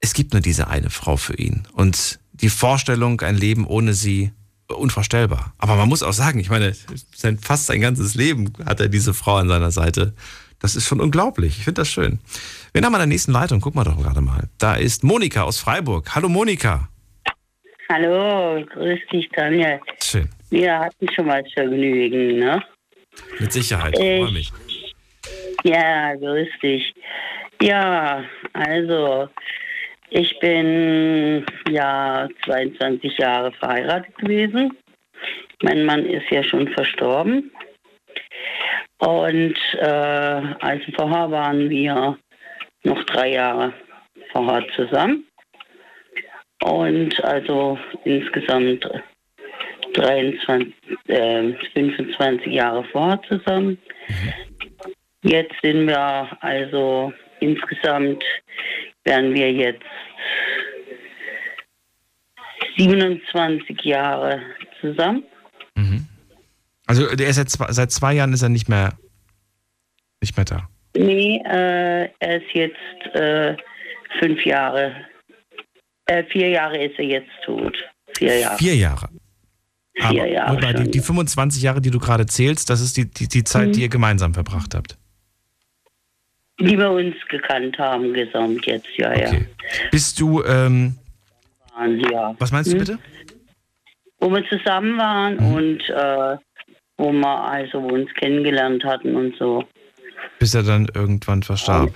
Es 0.00 0.14
gibt 0.14 0.32
nur 0.32 0.40
diese 0.40 0.68
eine 0.68 0.88
Frau 0.88 1.18
für 1.18 1.34
ihn. 1.34 1.68
Und 1.72 2.18
die 2.32 2.48
Vorstellung, 2.48 3.20
ein 3.20 3.36
Leben 3.36 3.66
ohne 3.66 3.92
sie, 3.92 4.32
unvorstellbar. 4.68 5.52
Aber 5.58 5.76
man 5.76 5.88
muss 5.88 6.02
auch 6.02 6.12
sagen, 6.12 6.38
ich 6.40 6.48
meine, 6.48 6.74
fast 7.40 7.66
sein 7.66 7.80
ganzes 7.80 8.14
Leben 8.14 8.52
hat 8.64 8.80
er 8.80 8.88
diese 8.88 9.12
Frau 9.12 9.36
an 9.36 9.48
seiner 9.48 9.70
Seite. 9.70 10.14
Das 10.64 10.76
ist 10.76 10.86
schon 10.88 10.98
unglaublich. 11.02 11.58
Ich 11.58 11.64
finde 11.64 11.82
das 11.82 11.90
schön. 11.90 12.20
Wen 12.72 12.86
haben 12.86 12.92
wir 12.92 12.96
in 12.96 13.00
der 13.00 13.06
nächsten 13.08 13.32
Leitung? 13.32 13.60
Guck 13.60 13.74
mal 13.74 13.84
doch 13.84 13.98
gerade 14.02 14.22
mal. 14.22 14.44
Da 14.58 14.76
ist 14.76 15.04
Monika 15.04 15.42
aus 15.42 15.60
Freiburg. 15.60 16.14
Hallo 16.14 16.30
Monika. 16.30 16.88
Hallo, 17.92 18.64
grüß 18.72 18.98
dich, 19.12 19.28
Tanja. 19.28 19.78
Schön. 20.02 20.26
Wir 20.48 20.78
hatten 20.78 21.06
schon 21.14 21.26
mal 21.26 21.42
das 21.42 21.52
Vergnügen, 21.52 22.38
ne? 22.38 22.62
Mit 23.40 23.52
Sicherheit. 23.52 23.92
Ich 23.98 24.02
Ich- 24.06 24.22
freue 24.22 24.32
mich. 24.32 24.52
Ja, 25.64 26.14
grüß 26.14 26.48
dich. 26.62 26.94
Ja, 27.60 28.24
also, 28.54 29.28
ich 30.08 30.34
bin 30.40 31.44
ja 31.70 32.26
22 32.46 33.18
Jahre 33.18 33.52
verheiratet 33.52 34.16
gewesen. 34.16 34.72
Mein 35.62 35.84
Mann 35.84 36.06
ist 36.06 36.30
ja 36.30 36.42
schon 36.42 36.68
verstorben. 36.68 37.50
Und 39.04 39.56
äh, 39.74 40.54
also 40.60 40.84
vorher 40.96 41.30
waren 41.30 41.68
wir 41.68 42.16
noch 42.84 43.04
drei 43.04 43.32
Jahre 43.32 43.74
vorher 44.32 44.64
zusammen. 44.74 45.26
Und 46.62 47.22
also 47.22 47.78
insgesamt 48.04 48.88
23, 49.92 50.74
äh, 51.08 51.52
25 51.74 52.52
Jahre 52.52 52.82
vorher 52.84 53.20
zusammen. 53.28 53.76
Jetzt 55.22 55.54
sind 55.62 55.86
wir 55.86 56.28
also 56.40 57.12
insgesamt 57.40 58.24
werden 59.04 59.34
wir 59.34 59.52
jetzt 59.52 59.84
27 62.78 63.82
Jahre 63.82 64.40
zusammen. 64.80 65.24
Also 67.02 67.16
der 67.16 67.28
ist 67.28 67.36
seit 67.36 67.50
zwei, 67.50 67.72
seit 67.72 67.90
zwei 67.90 68.14
Jahren 68.14 68.32
ist 68.32 68.42
er 68.42 68.48
nicht 68.48 68.68
mehr 68.68 68.96
nicht 70.20 70.36
mehr 70.36 70.44
da. 70.44 70.68
Nee, 70.96 71.42
äh, 71.44 72.08
er 72.18 72.36
ist 72.36 72.52
jetzt 72.54 73.14
äh, 73.14 73.56
fünf 74.20 74.44
Jahre, 74.46 74.94
äh, 76.06 76.24
vier 76.24 76.48
Jahre 76.50 76.78
ist 76.84 76.98
er 76.98 77.04
jetzt 77.04 77.30
tot. 77.44 77.76
Vier 78.16 78.38
Jahre. 78.38 78.58
Vier 78.58 78.76
Jahre. 78.76 79.08
vier 79.96 80.06
Aber, 80.22 80.26
Jahre 80.28 80.56
wobei, 80.56 80.72
die, 80.72 80.90
die 80.90 81.00
25 81.00 81.62
Jahre, 81.62 81.80
die 81.80 81.90
du 81.90 81.98
gerade 81.98 82.26
zählst, 82.26 82.70
das 82.70 82.80
ist 82.80 82.96
die, 82.96 83.10
die, 83.10 83.26
die 83.28 83.44
Zeit, 83.44 83.68
Mhm. 83.68 83.72
die 83.72 83.82
ihr 83.82 83.88
gemeinsam 83.88 84.32
verbracht 84.34 84.74
habt. 84.74 84.96
Die 86.60 86.78
wir 86.78 86.90
uns 86.92 87.16
gekannt 87.28 87.76
haben, 87.78 88.12
gesamt 88.14 88.64
jetzt, 88.66 88.86
ja, 88.96 89.12
ja. 89.18 89.32
Bist 89.90 90.20
du, 90.20 90.42
ähm, 90.44 90.96
ja. 92.10 92.34
was 92.38 92.52
meinst 92.52 92.70
du 92.70 92.74
Hm? 92.74 92.78
bitte? 92.78 92.98
Wo 94.20 94.30
wir 94.30 94.48
zusammen 94.48 94.96
waren 94.96 95.34
Mhm. 95.36 95.52
und 95.54 95.80
äh, 95.90 96.36
wo 96.96 97.12
wir 97.12 97.42
also 97.42 97.78
uns 97.78 98.12
kennengelernt 98.14 98.84
hatten 98.84 99.16
und 99.16 99.36
so. 99.36 99.64
Bis 100.38 100.54
er 100.54 100.62
dann 100.62 100.88
irgendwann 100.94 101.42
verstarb. 101.42 101.92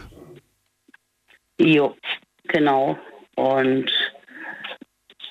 Jo, 1.60 1.96
genau. 2.44 2.98
Und 3.36 3.90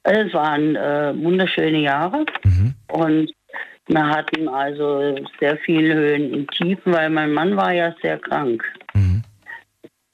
es 0.03 0.33
waren 0.33 0.75
äh, 0.75 1.13
wunderschöne 1.15 1.79
Jahre. 1.79 2.25
Und 2.91 3.31
wir 3.87 4.07
hatten 4.07 4.47
also 4.47 5.15
sehr 5.39 5.57
viele 5.57 5.93
Höhen 5.93 6.33
und 6.33 6.51
Tiefen, 6.51 6.93
weil 6.93 7.09
mein 7.09 7.33
Mann 7.33 7.55
war 7.55 7.73
ja 7.73 7.93
sehr 8.01 8.17
krank. 8.17 8.63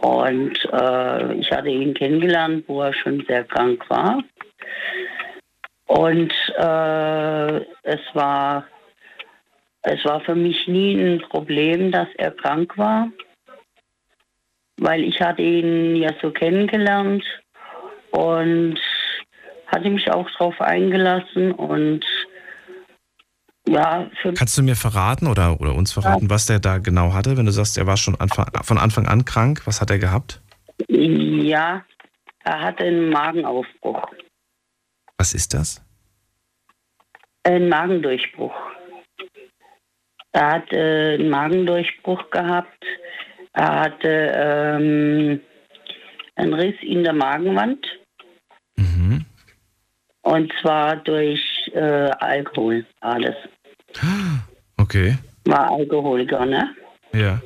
Und 0.03 0.59
äh, 0.73 1.33
ich 1.35 1.49
hatte 1.49 1.69
ihn 1.69 1.93
kennengelernt, 1.93 2.65
wo 2.67 2.81
er 2.81 2.93
schon 2.93 3.23
sehr 3.25 3.45
krank 3.45 3.89
war. 3.89 4.21
Und 5.85 6.33
äh, 6.57 7.57
es 7.83 8.01
war 8.13 8.65
es 9.83 10.03
war 10.05 10.21
für 10.21 10.35
mich 10.35 10.67
nie 10.67 10.95
ein 10.99 11.21
Problem, 11.29 11.91
dass 11.91 12.07
er 12.17 12.31
krank 12.31 12.77
war, 12.77 13.09
weil 14.77 15.03
ich 15.03 15.21
hatte 15.21 15.41
ihn 15.41 15.95
ja 15.95 16.09
so 16.21 16.31
kennengelernt 16.31 17.23
und 18.11 18.79
hatte 19.67 19.89
mich 19.89 20.09
auch 20.11 20.29
darauf 20.37 20.59
eingelassen 20.61 21.51
und 21.51 22.05
ja, 23.67 24.09
für 24.21 24.33
Kannst 24.33 24.57
du 24.57 24.63
mir 24.63 24.75
verraten 24.75 25.27
oder, 25.27 25.59
oder 25.59 25.73
uns 25.73 25.93
verraten, 25.93 26.29
was 26.29 26.45
der 26.45 26.59
da 26.59 26.79
genau 26.79 27.13
hatte? 27.13 27.37
Wenn 27.37 27.45
du 27.45 27.51
sagst, 27.51 27.77
er 27.77 27.87
war 27.87 27.95
schon 27.97 28.19
Anfang, 28.19 28.47
von 28.61 28.77
Anfang 28.77 29.07
an 29.07 29.23
krank, 29.25 29.61
was 29.65 29.79
hat 29.81 29.89
er 29.89 29.99
gehabt? 29.99 30.41
ja, 30.89 31.83
er 32.43 32.59
hatte 32.61 32.83
einen 32.83 33.09
Magenaufbruch, 33.09 34.01
Was 35.17 35.33
ist 35.33 35.53
das? 35.53 35.81
einen 37.43 37.69
Magendurchbruch. 37.69 38.53
Er 40.33 40.51
hat 40.51 40.71
äh, 40.73 41.13
einen 41.15 41.29
Magendurchbruch 41.29 42.29
gehabt. 42.29 42.83
Er 43.53 43.81
hatte 43.81 44.31
ähm, 44.35 45.39
einen 46.35 46.53
Riss 46.53 46.75
in 46.81 47.03
der 47.03 47.13
Magenwand. 47.13 47.85
Und 50.23 50.51
zwar 50.61 50.95
durch 50.97 51.41
äh, 51.73 52.09
Alkohol 52.19 52.85
alles. 53.01 53.35
Okay, 54.77 55.17
War 55.45 55.71
Alkoholiker, 55.71 56.45
ne? 56.45 56.75
ja. 57.13 57.41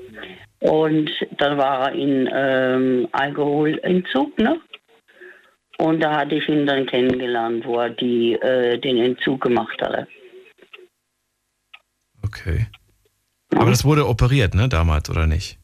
Und 0.59 1.11
dann 1.37 1.57
war 1.57 1.89
er 1.89 1.91
in 1.93 2.29
ähm, 2.33 3.07
Alkoholentzug, 3.11 4.37
ne? 4.39 4.59
Und 5.77 6.01
da 6.01 6.17
hatte 6.17 6.35
ich 6.35 6.49
ihn 6.49 6.65
dann 6.65 6.87
kennengelernt, 6.87 7.63
wo 7.65 7.77
er 7.77 7.91
die, 7.91 8.33
äh, 8.33 8.79
den 8.79 8.97
Entzug 8.97 9.41
gemacht 9.41 9.79
hatte. 9.81 10.07
Okay. 12.27 12.67
Aber 13.55 13.69
das 13.69 13.85
wurde 13.85 14.07
operiert, 14.07 14.53
ne, 14.53 14.67
damals, 14.67 15.09
oder 15.09 15.25
nicht? 15.25 15.57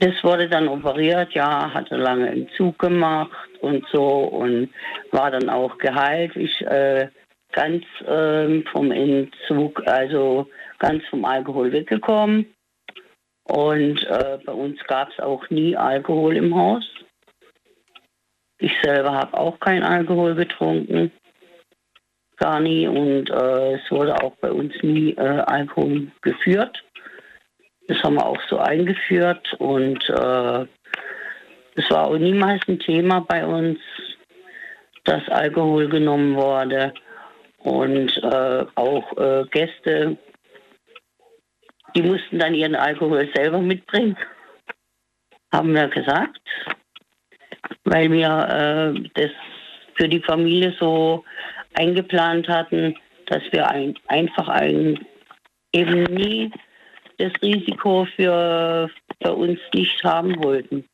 Das 0.00 0.22
wurde 0.22 0.48
dann 0.48 0.68
operiert, 0.68 1.32
ja, 1.32 1.72
hatte 1.72 1.96
lange 1.96 2.28
Entzug 2.30 2.78
gemacht 2.78 3.48
und 3.60 3.84
so 3.92 4.04
und 4.04 4.68
war 5.10 5.30
dann 5.30 5.48
auch 5.48 5.76
geheilt. 5.78 6.36
Ich 6.36 6.60
äh, 6.60 7.08
ganz 7.52 7.84
ähm, 8.06 8.64
vom 8.70 8.92
Entzug, 8.92 9.82
also 9.86 10.48
ganz 10.78 11.02
vom 11.10 11.24
Alkohol 11.24 11.72
weggekommen. 11.72 12.46
Und 13.44 14.04
äh, 14.04 14.38
bei 14.44 14.52
uns 14.52 14.78
gab 14.86 15.10
es 15.10 15.18
auch 15.18 15.48
nie 15.50 15.74
Alkohol 15.74 16.36
im 16.36 16.54
Haus. 16.54 16.84
Ich 18.58 18.72
selber 18.82 19.12
habe 19.12 19.36
auch 19.36 19.58
keinen 19.58 19.82
Alkohol 19.82 20.34
getrunken. 20.34 21.10
Gar 22.38 22.60
nie. 22.60 22.86
Und 22.86 23.30
äh, 23.30 23.74
es 23.74 23.90
wurde 23.90 24.14
auch 24.22 24.34
bei 24.40 24.50
uns 24.50 24.72
nie 24.82 25.12
äh, 25.12 25.20
Alkohol 25.46 26.08
geführt. 26.22 26.82
Das 27.88 28.02
haben 28.02 28.14
wir 28.14 28.26
auch 28.26 28.40
so 28.48 28.58
eingeführt 28.58 29.54
und 29.58 30.08
äh, 30.10 30.66
es 31.74 31.90
war 31.90 32.08
auch 32.08 32.18
niemals 32.18 32.60
ein 32.68 32.78
Thema 32.78 33.20
bei 33.20 33.46
uns, 33.46 33.78
dass 35.04 35.26
Alkohol 35.28 35.88
genommen 35.88 36.36
wurde. 36.36 36.92
Und 37.58 38.16
äh, 38.18 38.66
auch 38.74 39.16
äh, 39.16 39.44
Gäste, 39.50 40.16
die 41.96 42.02
mussten 42.02 42.38
dann 42.38 42.54
ihren 42.54 42.74
Alkohol 42.74 43.28
selber 43.34 43.58
mitbringen, 43.58 44.16
haben 45.50 45.74
wir 45.74 45.88
gesagt, 45.88 46.38
weil 47.84 48.12
wir 48.12 48.94
das 49.14 49.30
für 49.94 50.08
die 50.08 50.20
Familie 50.20 50.74
so 50.78 51.24
eingeplant 51.78 52.48
hatten, 52.48 52.96
dass 53.26 53.42
wir 53.52 53.68
ein, 53.68 53.94
einfach 54.08 54.48
ein, 54.48 54.98
eben 55.72 56.04
nie 56.04 56.50
das 57.18 57.32
Risiko 57.42 58.06
für, 58.16 58.90
für 59.22 59.34
uns 59.34 59.58
nicht 59.72 60.02
haben 60.04 60.42
wollten. 60.42 60.84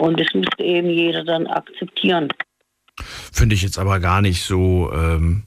Und 0.00 0.18
das 0.18 0.28
musste 0.34 0.62
eben 0.62 0.88
jeder 0.88 1.24
dann 1.24 1.46
akzeptieren. 1.46 2.28
Finde 3.32 3.54
ich 3.54 3.62
jetzt 3.62 3.78
aber 3.78 4.00
gar 4.00 4.22
nicht 4.22 4.42
so, 4.42 4.90
ähm, 4.92 5.44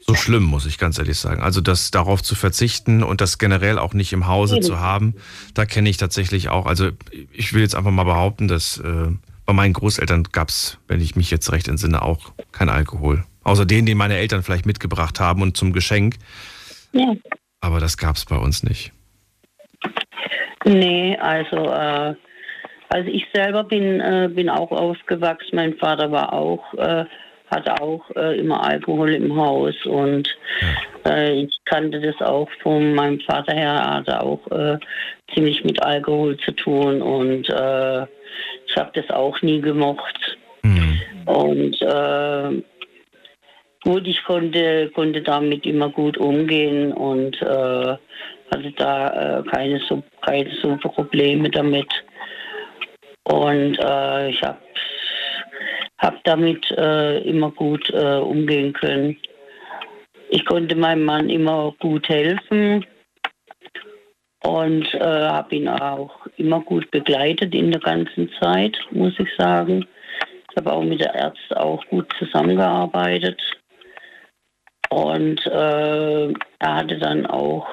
so 0.00 0.14
schlimm, 0.14 0.42
muss 0.44 0.66
ich 0.66 0.78
ganz 0.78 0.98
ehrlich 0.98 1.18
sagen. 1.18 1.42
Also 1.42 1.60
das 1.60 1.90
darauf 1.90 2.22
zu 2.22 2.34
verzichten 2.34 3.02
und 3.02 3.20
das 3.20 3.38
generell 3.38 3.78
auch 3.78 3.94
nicht 3.94 4.12
im 4.12 4.26
Hause 4.26 4.60
zu 4.60 4.80
haben, 4.80 5.14
da 5.54 5.64
kenne 5.64 5.88
ich 5.88 5.96
tatsächlich 5.96 6.48
auch, 6.48 6.66
also 6.66 6.90
ich 7.32 7.52
will 7.52 7.62
jetzt 7.62 7.74
einfach 7.74 7.90
mal 7.90 8.04
behaupten, 8.04 8.48
dass 8.48 8.78
äh, 8.78 9.08
bei 9.46 9.52
meinen 9.52 9.72
Großeltern 9.72 10.24
gab 10.24 10.48
es, 10.48 10.78
wenn 10.88 11.00
ich 11.00 11.16
mich 11.16 11.30
jetzt 11.30 11.50
recht 11.52 11.68
entsinne, 11.68 12.02
auch 12.02 12.32
kein 12.52 12.68
Alkohol. 12.68 13.24
Außer 13.44 13.66
den, 13.66 13.86
den 13.86 13.98
meine 13.98 14.16
Eltern 14.16 14.42
vielleicht 14.42 14.66
mitgebracht 14.66 15.20
haben 15.20 15.42
und 15.42 15.56
zum 15.56 15.72
Geschenk. 15.72 16.16
Ja. 16.92 17.14
Aber 17.60 17.80
das 17.80 17.96
gab 17.96 18.16
es 18.16 18.24
bei 18.24 18.36
uns 18.36 18.62
nicht. 18.62 18.92
Nee, 20.64 21.16
also, 21.18 21.56
äh, 21.56 22.14
also 22.88 23.10
ich 23.10 23.26
selber 23.34 23.64
bin, 23.64 24.00
äh, 24.00 24.30
bin 24.32 24.48
auch 24.48 24.70
aufgewachsen. 24.70 25.56
Mein 25.56 25.74
Vater 25.74 26.10
war 26.10 26.32
auch, 26.32 26.74
äh, 26.74 27.04
hatte 27.50 27.80
auch 27.80 28.02
äh, 28.16 28.38
immer 28.38 28.64
Alkohol 28.64 29.12
im 29.14 29.36
Haus 29.36 29.74
und 29.84 30.28
äh, 31.06 31.42
ich 31.42 31.54
kannte 31.66 32.00
das 32.00 32.20
auch 32.26 32.48
von 32.62 32.94
meinem 32.94 33.20
Vater 33.20 33.54
her. 33.54 33.72
Er 33.72 33.94
hatte 33.96 34.22
auch 34.22 34.50
äh, 34.50 34.78
ziemlich 35.34 35.62
mit 35.64 35.82
Alkohol 35.82 36.38
zu 36.38 36.52
tun 36.52 37.02
und 37.02 37.48
ich 37.48 38.76
habe 38.76 38.90
das 38.94 39.08
auch 39.10 39.40
nie 39.42 39.60
gemocht. 39.60 40.38
Und 41.26 41.80
äh, 41.80 42.62
gut, 43.84 44.06
ich 44.06 44.22
konnte, 44.24 44.90
konnte 44.94 45.22
damit 45.22 45.66
immer 45.66 45.90
gut 45.90 46.16
umgehen 46.18 46.92
und 46.92 47.40
äh, 47.42 47.96
hatte 48.50 48.72
da 48.76 49.38
äh, 49.38 49.42
keine, 49.44 49.78
so, 49.88 50.02
keine 50.22 50.50
so 50.62 50.76
Probleme 50.76 51.50
damit. 51.50 51.88
Und 53.24 53.78
äh, 53.78 54.30
ich 54.30 54.42
habe 54.42 54.58
hab 55.98 56.24
damit 56.24 56.70
äh, 56.72 57.18
immer 57.20 57.50
gut 57.50 57.88
äh, 57.90 58.16
umgehen 58.16 58.72
können. 58.72 59.16
Ich 60.30 60.44
konnte 60.44 60.74
meinem 60.74 61.04
Mann 61.04 61.30
immer 61.30 61.74
gut 61.78 62.08
helfen 62.08 62.84
und 64.42 64.92
äh, 64.94 65.00
habe 65.00 65.54
ihn 65.54 65.68
auch 65.68 66.26
immer 66.36 66.60
gut 66.60 66.90
begleitet 66.90 67.54
in 67.54 67.70
der 67.70 67.80
ganzen 67.80 68.30
Zeit, 68.40 68.76
muss 68.90 69.18
ich 69.18 69.28
sagen. 69.38 69.86
Ich 70.50 70.56
habe 70.56 70.72
auch 70.72 70.82
mit 70.84 71.00
der 71.00 71.14
Ärzte 71.14 71.60
auch 71.60 71.84
gut 71.86 72.06
zusammengearbeitet. 72.18 73.40
Und 74.94 75.44
äh, 75.46 76.28
er 76.60 76.74
hatte 76.76 76.98
dann 76.98 77.26
auch 77.26 77.66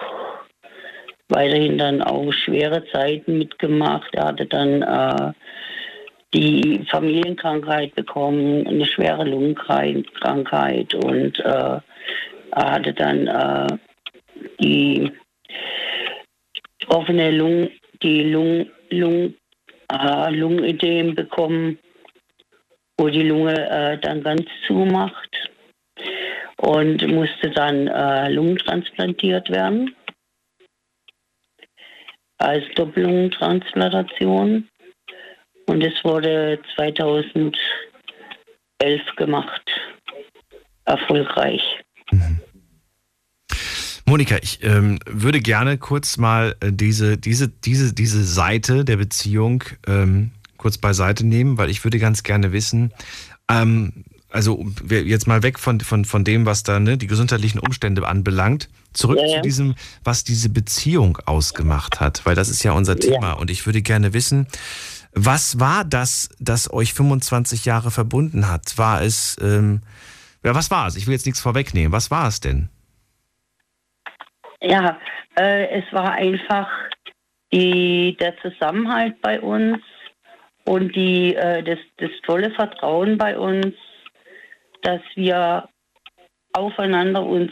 weiterhin 1.29 1.77
dann 1.77 2.01
auch 2.01 2.31
schwere 2.33 2.83
Zeiten 2.87 3.37
mitgemacht. 3.37 4.09
Er 4.15 4.29
hatte 4.29 4.47
dann 4.47 4.81
äh, 4.81 5.33
die 6.33 6.83
Familienkrankheit 6.89 7.93
bekommen, 7.93 8.65
eine 8.65 8.87
schwere 8.87 9.23
Lungenkrankheit 9.23 10.95
und 10.95 11.39
äh, 11.41 11.79
er 12.53 12.71
hatte 12.71 12.93
dann 12.93 13.27
äh, 13.27 13.67
die 14.59 15.11
offene 16.87 17.29
Lung, 17.29 17.69
die 18.01 18.23
Lung, 18.31 18.65
Lung, 18.89 19.35
äh, 19.93 20.31
Lungenödem 20.31 21.13
bekommen, 21.13 21.77
wo 22.97 23.09
die 23.09 23.27
Lunge 23.29 23.69
äh, 23.69 23.99
dann 23.99 24.23
ganz 24.23 24.43
zumacht 24.65 25.50
und 26.61 27.05
musste 27.07 27.49
dann 27.49 27.87
äh, 27.87 28.29
Lungentransplantiert 28.29 29.49
werden 29.49 29.95
als 32.37 32.63
Doppellungentransplantation. 32.75 34.67
Und 35.67 35.81
es 35.83 35.93
wurde 36.03 36.59
2011 36.75 37.55
gemacht. 39.15 39.61
Erfolgreich. 40.85 41.61
Mhm. 42.11 42.41
Monika, 44.05 44.37
ich 44.41 44.63
ähm, 44.63 44.99
würde 45.05 45.39
gerne 45.39 45.77
kurz 45.77 46.17
mal 46.17 46.55
äh, 46.59 46.71
diese, 46.73 47.17
diese, 47.17 47.47
diese, 47.47 47.93
diese 47.93 48.23
Seite 48.23 48.83
der 48.83 48.97
Beziehung 48.97 49.63
ähm, 49.87 50.31
kurz 50.57 50.77
beiseite 50.77 51.25
nehmen, 51.25 51.57
weil 51.57 51.69
ich 51.69 51.83
würde 51.83 51.97
ganz 51.97 52.23
gerne 52.23 52.51
wissen, 52.51 52.91
ähm, 53.49 54.03
also 54.31 54.65
jetzt 54.89 55.27
mal 55.27 55.43
weg 55.43 55.59
von, 55.59 55.79
von, 55.81 56.05
von 56.05 56.23
dem, 56.23 56.45
was 56.45 56.63
da 56.63 56.79
ne, 56.79 56.97
die 56.97 57.07
gesundheitlichen 57.07 57.59
Umstände 57.59 58.07
anbelangt, 58.07 58.69
zurück 58.93 59.19
ja, 59.19 59.25
ja. 59.25 59.35
zu 59.35 59.41
diesem, 59.41 59.75
was 60.03 60.23
diese 60.23 60.49
Beziehung 60.49 61.17
ausgemacht 61.25 61.99
hat, 61.99 62.25
weil 62.25 62.35
das 62.35 62.49
ist 62.49 62.63
ja 62.63 62.71
unser 62.71 62.97
Thema. 62.97 63.29
Ja. 63.29 63.33
Und 63.33 63.51
ich 63.51 63.65
würde 63.65 63.81
gerne 63.81 64.13
wissen, 64.13 64.47
was 65.13 65.59
war 65.59 65.83
das, 65.83 66.29
das 66.39 66.71
euch 66.71 66.93
25 66.93 67.65
Jahre 67.65 67.91
verbunden 67.91 68.49
hat? 68.49 68.77
War 68.77 69.01
es, 69.01 69.37
ähm, 69.41 69.81
ja, 70.43 70.55
was 70.55 70.71
war 70.71 70.87
es? 70.87 70.95
Ich 70.95 71.07
will 71.07 71.13
jetzt 71.13 71.25
nichts 71.25 71.41
vorwegnehmen. 71.41 71.91
Was 71.91 72.09
war 72.11 72.27
es 72.27 72.39
denn? 72.39 72.69
Ja, 74.61 74.97
äh, 75.37 75.79
es 75.79 75.83
war 75.91 76.13
einfach 76.13 76.69
die, 77.51 78.15
der 78.19 78.37
Zusammenhalt 78.37 79.21
bei 79.21 79.41
uns 79.41 79.79
und 80.63 80.95
die, 80.95 81.35
äh, 81.35 81.63
das, 81.63 81.79
das 81.97 82.11
tolle 82.25 82.51
Vertrauen 82.51 83.17
bei 83.17 83.37
uns, 83.37 83.75
dass 84.81 85.01
wir 85.15 85.67
aufeinander 86.53 87.23
uns 87.23 87.51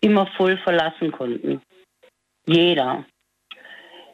immer 0.00 0.26
voll 0.36 0.56
verlassen 0.58 1.10
konnten. 1.12 1.62
Jeder. 2.46 3.04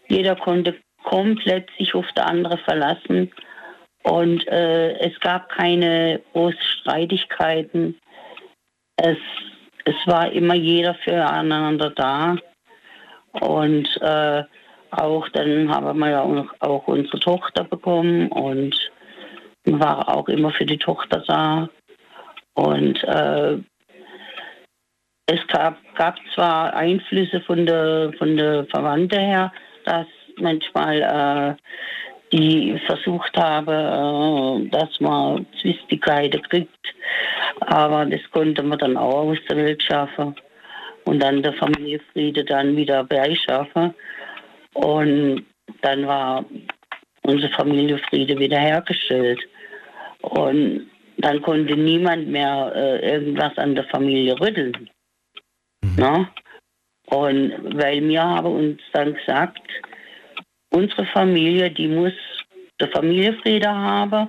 Jeder 0.09 0.37
konnte 0.37 0.77
komplett 1.03 1.71
sich 1.79 1.95
auf 1.95 2.07
der 2.13 2.27
andere 2.27 2.59
verlassen 2.59 3.31
und 4.05 4.47
äh, 4.49 4.93
es 4.99 5.19
gab 5.21 5.49
keine 5.49 6.21
großen 6.33 6.61
Streitigkeiten. 6.81 7.99
Es, 8.97 9.19
es 9.85 9.95
war 10.07 10.31
immer 10.33 10.55
jeder 10.55 10.95
füreinander 10.95 11.91
da 11.91 12.37
und 13.33 13.89
äh, 14.01 14.45
auch 14.91 15.29
dann 15.31 15.71
haben 15.71 15.99
wir 15.99 16.11
ja 16.11 16.23
auch, 16.23 16.47
auch 16.61 16.87
unsere 16.87 17.19
Tochter 17.19 17.65
bekommen 17.65 18.29
und 18.29 18.75
war 19.65 20.09
auch 20.15 20.29
immer 20.29 20.51
für 20.51 20.67
die 20.67 20.79
Tochter 20.79 21.23
da. 21.27 21.69
Und 22.55 23.03
äh, 23.05 23.59
es 25.27 25.47
gab, 25.49 25.79
gab 25.95 26.17
zwar 26.35 26.75
Einflüsse 26.75 27.41
von 27.43 27.65
der, 27.65 28.13
von 28.19 28.37
der 28.37 28.67
Verwandte 28.67 29.19
her, 29.19 29.53
dass 29.85 30.07
manchmal 30.37 31.01
äh, 31.01 32.37
die 32.37 32.79
versucht 32.87 33.37
habe, 33.37 33.73
äh, 33.73 34.69
dass 34.69 35.01
man 35.01 35.47
Zwistigkeiten 35.61 36.43
kriegt, 36.43 36.95
aber 37.61 38.07
das 38.07 38.21
konnte 38.31 38.63
man 38.63 38.79
dann 38.79 38.97
auch 38.97 39.29
aus 39.29 39.39
der 39.49 39.57
Welt 39.59 39.83
schaffen. 39.83 40.35
Und 41.05 41.21
dann 41.21 41.43
der 41.43 41.53
Familienfriede 41.55 42.45
dann 42.45 42.77
wieder 42.77 43.03
beischaffen. 43.03 43.93
Und 44.75 45.45
dann 45.81 46.07
war 46.07 46.45
unser 47.23 47.49
Familienfriede 47.51 48.39
wiederhergestellt 48.39 49.41
und 50.21 50.89
dann 51.23 51.41
konnte 51.43 51.77
niemand 51.77 52.29
mehr 52.29 52.73
äh, 52.75 53.13
irgendwas 53.13 53.57
an 53.59 53.75
der 53.75 53.85
Familie 53.85 54.39
rütteln. 54.39 54.91
Mhm. 55.83 55.97
Ne? 55.97 56.29
Und 57.07 57.53
weil 57.77 58.07
wir 58.09 58.23
haben 58.23 58.53
uns 58.53 58.81
dann 58.93 59.15
gesagt, 59.15 59.61
unsere 60.71 61.07
Familie, 61.07 61.71
die 61.71 61.89
muss 61.89 62.13
der 62.81 62.89
Familienfriede 62.89 63.69
haben 63.69 64.29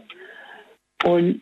und 1.04 1.42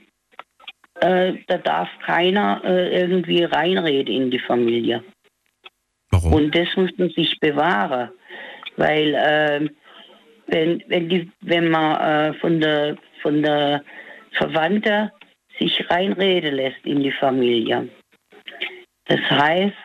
äh, 1.00 1.34
da 1.48 1.58
darf 1.58 1.90
keiner 2.06 2.62
äh, 2.64 3.02
irgendwie 3.02 3.44
reinreden 3.44 4.14
in 4.14 4.32
die 4.32 4.40
Familie. 4.40 5.04
Warum? 6.12 6.34
Und 6.34 6.56
das 6.56 6.68
muss 6.76 6.92
man 6.98 7.10
sich 7.10 7.40
bewahren, 7.40 8.10
weil 8.78 9.16
äh, 9.16 9.70
wenn, 10.48 10.84
wenn, 10.88 11.10
die, 11.10 11.32
wenn 11.42 11.70
man 11.70 12.02
äh, 12.02 12.34
von 12.40 12.60
der 12.60 12.98
von 13.22 13.42
der 13.42 13.84
Verwandte 14.34 15.12
sich 15.62 15.90
reinreden 15.90 16.56
lässt 16.56 16.86
in 16.86 17.04
die 17.04 17.12
Familie. 17.12 17.90
Das 19.06 19.20
heißt, 19.30 19.76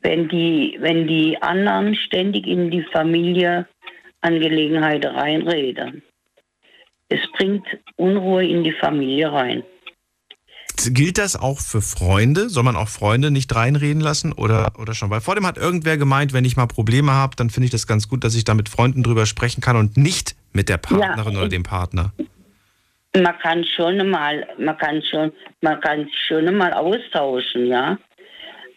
wenn 0.00 0.28
die, 0.28 0.76
wenn 0.80 1.06
die 1.06 1.40
anderen 1.42 1.94
ständig 1.94 2.46
in 2.46 2.70
die 2.70 2.82
Familieangelegenheiten 2.92 5.14
reinreden, 5.14 6.02
es 7.08 7.20
bringt 7.36 7.66
Unruhe 7.96 8.46
in 8.46 8.64
die 8.64 8.72
Familie 8.72 9.30
rein. 9.32 9.62
Gilt 10.86 11.18
das 11.18 11.36
auch 11.36 11.58
für 11.58 11.82
Freunde? 11.82 12.48
Soll 12.48 12.62
man 12.62 12.76
auch 12.76 12.88
Freunde 12.88 13.30
nicht 13.30 13.54
reinreden 13.54 14.00
lassen 14.00 14.32
oder, 14.32 14.72
oder 14.78 14.94
schon? 14.94 15.10
Weil 15.10 15.20
vor 15.20 15.34
dem 15.34 15.46
hat 15.46 15.58
irgendwer 15.58 15.98
gemeint, 15.98 16.32
wenn 16.32 16.46
ich 16.46 16.56
mal 16.56 16.64
Probleme 16.66 17.12
habe, 17.12 17.36
dann 17.36 17.50
finde 17.50 17.66
ich 17.66 17.70
das 17.70 17.86
ganz 17.86 18.08
gut, 18.08 18.24
dass 18.24 18.34
ich 18.34 18.44
da 18.44 18.54
mit 18.54 18.70
Freunden 18.70 19.02
drüber 19.02 19.26
sprechen 19.26 19.60
kann 19.60 19.76
und 19.76 19.98
nicht 19.98 20.36
mit 20.54 20.70
der 20.70 20.78
Partnerin 20.78 21.34
ja, 21.34 21.40
oder 21.40 21.50
dem 21.50 21.64
Partner 21.64 22.14
man 23.16 23.38
kann 23.38 23.64
schon 23.64 24.08
mal, 24.08 24.46
man 24.58 24.76
kann 24.78 25.02
schon, 25.02 25.32
man 25.60 25.80
kann 25.80 26.08
schon 26.28 26.54
mal 26.56 26.72
austauschen, 26.72 27.66
ja. 27.66 27.98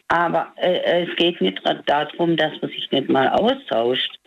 Aber 0.08 0.54
äh, 0.58 1.06
es 1.06 1.16
geht 1.16 1.40
nicht 1.42 1.62
darum, 1.86 2.36
dass 2.38 2.52
man 2.62 2.72
sich 2.72 2.90
nicht 2.92 3.10
mal 3.10 3.30
austauscht. 3.30 4.20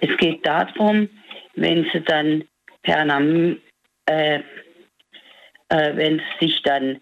Es 0.00 0.16
geht 0.18 0.46
darum, 0.46 1.08
wenn 1.54 1.84
sie 1.92 2.00
dann 2.00 2.44
per 2.82 3.06
äh, 4.06 4.40
äh, 5.68 5.96
wenn 5.96 6.18
sie 6.18 6.46
sich 6.46 6.62
dann 6.62 7.00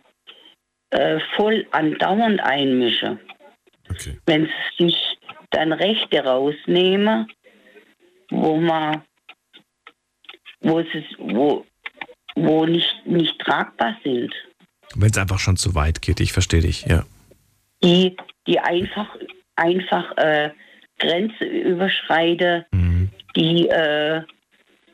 äh, 0.91 1.19
voll 1.37 1.67
andauernd 1.73 2.41
einmischen. 2.41 3.19
Okay. 3.91 4.19
Wenn 4.27 4.47
sie 4.79 4.85
sich 4.85 5.19
dann 5.51 5.73
Rechte 5.73 6.25
rausnehmen, 6.25 7.27
wo 8.31 8.57
man, 8.57 9.03
wo 10.61 10.81
sie, 10.83 11.05
wo, 11.19 11.67
wo 12.35 12.67
nicht, 12.67 13.07
nicht 13.07 13.39
tragbar 13.41 13.97
sind. 14.05 14.33
Wenn 14.95 15.11
es 15.11 15.19
einfach 15.19 15.39
schon 15.39 15.57
zu 15.57 15.75
weit 15.75 16.03
geht, 16.03 16.21
ich 16.21 16.33
verstehe 16.33 16.61
dich, 16.61 16.85
ja. 16.87 17.05
Die, 17.83 18.17
die 18.47 18.59
einfach, 18.59 19.09
einfach 19.57 20.17
äh, 20.17 20.51
Grenze 20.99 21.45
überschreite, 21.45 22.67
mhm. 22.73 23.11
die, 23.35 23.69
äh, 23.69 24.23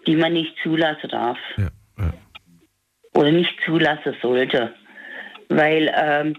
die 0.07 0.17
man 0.17 0.33
nicht 0.33 0.55
zulassen 0.63 1.11
darf. 1.11 1.39
Ja, 1.57 1.71
ja. 1.99 2.13
Oder 3.15 3.33
nicht 3.33 3.55
zulassen 3.65 4.15
sollte. 4.23 4.75
Weil, 5.49 5.93
ähm, 5.97 6.37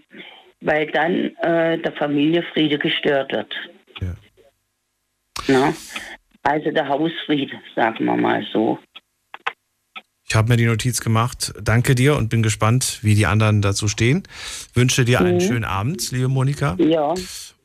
weil 0.61 0.87
dann 0.91 1.35
äh, 1.37 1.77
der 1.79 1.91
Familienfriede 1.93 2.77
gestört 2.77 3.31
wird. 3.31 3.53
Ja. 4.01 4.15
Na? 5.47 5.73
Also 6.43 6.71
der 6.71 6.87
Hausfriede, 6.87 7.59
sagen 7.75 8.05
wir 8.05 8.15
mal 8.15 8.45
so. 8.53 8.79
Ich 10.29 10.35
habe 10.35 10.49
mir 10.49 10.57
die 10.57 10.67
Notiz 10.67 11.01
gemacht. 11.01 11.53
Danke 11.59 11.95
dir 11.95 12.15
und 12.15 12.29
bin 12.29 12.43
gespannt, 12.43 12.99
wie 13.01 13.15
die 13.15 13.25
anderen 13.25 13.63
dazu 13.63 13.87
stehen. 13.87 14.21
Wünsche 14.75 15.03
dir 15.03 15.21
einen 15.21 15.37
mhm. 15.37 15.41
schönen 15.41 15.65
Abend, 15.65 16.11
liebe 16.11 16.27
Monika. 16.27 16.77
Ja. 16.77 17.15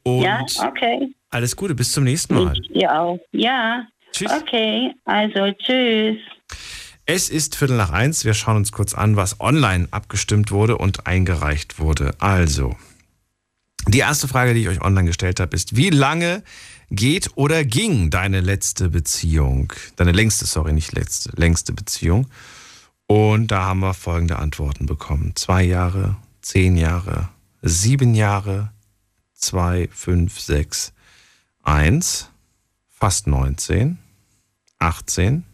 Und 0.03 0.23
ja, 0.23 0.41
okay. 0.66 1.15
Alles 1.28 1.57
Gute, 1.57 1.74
bis 1.74 1.93
zum 1.93 2.05
nächsten 2.05 2.35
Mal. 2.35 2.55
Ja 2.70 3.03
auch. 3.03 3.20
Ja. 3.32 3.86
Tschüss. 4.12 4.31
Okay, 4.31 4.93
also 5.05 5.53
tschüss. 5.59 6.16
Es 7.05 7.28
ist 7.28 7.55
Viertel 7.55 7.77
nach 7.77 7.91
eins. 7.91 8.24
Wir 8.24 8.32
schauen 8.32 8.57
uns 8.57 8.73
kurz 8.73 8.95
an, 8.95 9.16
was 9.16 9.41
online 9.41 9.89
abgestimmt 9.91 10.51
wurde 10.51 10.78
und 10.78 11.07
eingereicht 11.07 11.78
wurde. 11.78 12.15
Also, 12.19 12.77
die 13.89 13.99
erste 13.99 14.27
Frage, 14.27 14.55
die 14.55 14.62
ich 14.62 14.69
euch 14.69 14.81
online 14.81 15.07
gestellt 15.07 15.39
habe, 15.39 15.55
ist, 15.55 15.77
wie 15.77 15.91
lange 15.91 16.43
geht 16.91 17.31
oder 17.35 17.65
ging 17.65 18.09
deine 18.09 18.41
letzte 18.41 18.89
Beziehung? 18.89 19.70
Deine 19.97 20.12
längste, 20.12 20.47
sorry, 20.47 20.73
nicht 20.73 20.93
letzte, 20.93 21.31
längste 21.36 21.74
Beziehung. 21.74 22.27
Und 23.06 23.48
da 23.48 23.64
haben 23.66 23.81
wir 23.81 23.94
folgende 23.94 24.39
Antworten 24.39 24.86
bekommen. 24.86 25.32
Zwei 25.35 25.62
Jahre, 25.62 26.16
zehn 26.40 26.76
Jahre, 26.76 27.28
sieben 27.62 28.14
Jahre, 28.14 28.72
zwei, 29.35 29.89
fünf, 29.93 30.40
sechs, 30.40 30.93
eins, 31.62 32.31
fast 32.89 33.26
19, 33.26 33.98
18, 34.78 35.44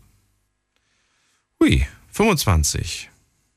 hui, 1.58 1.86
25. 2.12 3.10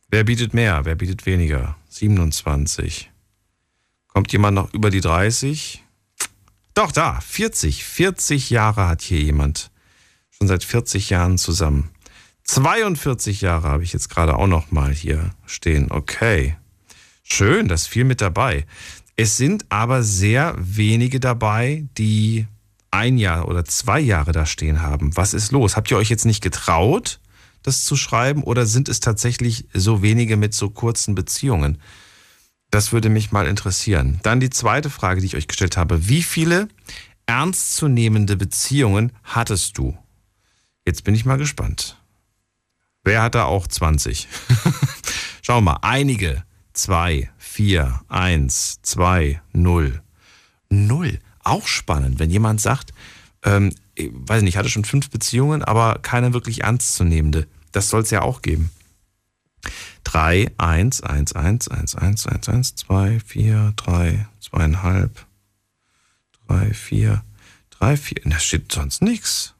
Wer 0.09 0.23
bietet 0.23 0.53
mehr? 0.53 0.85
Wer 0.85 0.95
bietet 0.95 1.25
weniger? 1.25 1.75
27. 1.89 3.11
Kommt 4.07 4.31
jemand 4.31 4.55
noch 4.55 4.73
über 4.73 4.89
die 4.89 5.01
30? 5.01 5.83
Doch, 6.73 6.91
da, 6.91 7.19
40. 7.19 7.83
40 7.83 8.49
Jahre 8.49 8.87
hat 8.87 9.01
hier 9.01 9.19
jemand. 9.19 9.71
Schon 10.29 10.47
seit 10.47 10.63
40 10.63 11.09
Jahren 11.09 11.37
zusammen. 11.37 11.89
42 12.43 13.41
Jahre 13.41 13.69
habe 13.69 13.83
ich 13.83 13.93
jetzt 13.93 14.09
gerade 14.09 14.37
auch 14.37 14.47
noch 14.47 14.71
mal 14.71 14.91
hier 14.91 15.31
stehen. 15.45 15.91
Okay. 15.91 16.55
Schön, 17.23 17.67
das 17.67 17.83
ist 17.83 17.87
viel 17.87 18.03
mit 18.03 18.21
dabei. 18.21 18.65
Es 19.15 19.37
sind 19.37 19.65
aber 19.69 20.03
sehr 20.03 20.55
wenige 20.57 21.19
dabei, 21.19 21.85
die 21.97 22.47
ein 22.91 23.17
Jahr 23.17 23.47
oder 23.47 23.65
zwei 23.65 23.99
Jahre 23.99 24.31
da 24.31 24.45
stehen 24.45 24.81
haben. 24.81 25.15
Was 25.15 25.33
ist 25.33 25.51
los? 25.51 25.75
Habt 25.75 25.89
ihr 25.89 25.97
euch 25.97 26.09
jetzt 26.09 26.25
nicht 26.25 26.41
getraut, 26.41 27.19
das 27.63 27.85
zu 27.85 27.95
schreiben 27.95 28.43
oder 28.43 28.65
sind 28.65 28.89
es 28.89 28.99
tatsächlich 28.99 29.65
so 29.73 30.01
wenige 30.01 30.37
mit 30.37 30.53
so 30.53 30.69
kurzen 30.69 31.15
Beziehungen? 31.15 31.79
Das 32.71 32.91
würde 32.91 33.09
mich 33.09 33.31
mal 33.31 33.47
interessieren. 33.47 34.19
Dann 34.23 34.39
die 34.39 34.49
zweite 34.49 34.89
Frage, 34.89 35.21
die 35.21 35.27
ich 35.27 35.35
euch 35.35 35.47
gestellt 35.47 35.77
habe. 35.77 36.07
Wie 36.07 36.23
viele 36.23 36.67
ernstzunehmende 37.25 38.35
Beziehungen 38.35 39.11
hattest 39.23 39.77
du? 39.77 39.97
Jetzt 40.85 41.03
bin 41.03 41.15
ich 41.15 41.23
mal 41.23 41.37
gespannt. 41.37 41.97
Wer 43.03 43.21
hat 43.21 43.35
da 43.35 43.45
auch 43.45 43.67
20? 43.67 44.27
Schauen 45.41 45.65
wir 45.65 45.73
mal. 45.73 45.79
Einige. 45.81 46.43
2, 46.73 47.29
4, 47.37 48.01
1, 48.07 48.79
2, 48.81 49.41
0. 49.53 50.01
0. 50.69 51.19
Auch 51.43 51.67
spannend, 51.67 52.19
wenn 52.19 52.31
jemand 52.31 52.61
sagt, 52.61 52.93
ähm, 53.43 53.75
ich 53.95 54.09
weiß 54.11 54.41
nicht, 54.41 54.53
ich 54.53 54.57
hatte 54.57 54.69
schon 54.69 54.85
fünf 54.85 55.09
Beziehungen, 55.09 55.63
aber 55.63 55.99
keine 56.01 56.33
wirklich 56.33 56.63
ernstzunehmende. 56.63 57.47
Das 57.71 57.89
soll 57.89 58.01
es 58.01 58.09
ja 58.09 58.21
auch 58.21 58.41
geben. 58.41 58.71
3, 60.05 60.51
1, 60.57 61.01
1, 61.01 61.33
1, 61.33 61.67
1, 61.67 61.95
1, 61.95 62.27
1, 62.27 62.49
1, 62.49 62.75
2, 62.75 63.19
4, 63.19 63.73
3, 63.75 64.27
2,5, 64.41 65.09
3, 66.47 66.73
4, 66.73 67.23
3, 67.69 67.97
4. 67.97 68.21
Da 68.25 68.39
steht 68.39 68.71
sonst 68.71 69.01
nichts. 69.01 69.52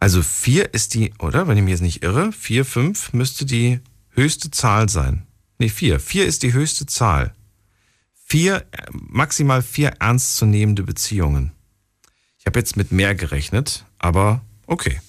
Also 0.00 0.22
4 0.22 0.72
ist 0.72 0.94
die, 0.94 1.12
oder? 1.18 1.46
Wenn 1.46 1.58
ich 1.58 1.62
mich 1.62 1.72
jetzt 1.72 1.82
nicht 1.82 2.02
irre, 2.02 2.32
4, 2.32 2.64
5 2.64 3.12
müsste 3.12 3.44
die 3.44 3.80
höchste 4.10 4.50
Zahl 4.50 4.88
sein. 4.88 5.26
Nee, 5.58 5.68
4. 5.68 6.00
4 6.00 6.26
ist 6.26 6.42
die 6.42 6.54
höchste 6.54 6.86
Zahl. 6.86 7.34
4, 8.24 8.64
maximal 8.92 9.62
4 9.62 9.96
ernstzunehmende 10.00 10.84
Beziehungen. 10.84 11.52
Ich 12.38 12.46
habe 12.46 12.58
jetzt 12.58 12.78
mit 12.78 12.92
mehr 12.92 13.14
gerechnet, 13.14 13.84
aber 13.98 14.40
okay. 14.66 15.00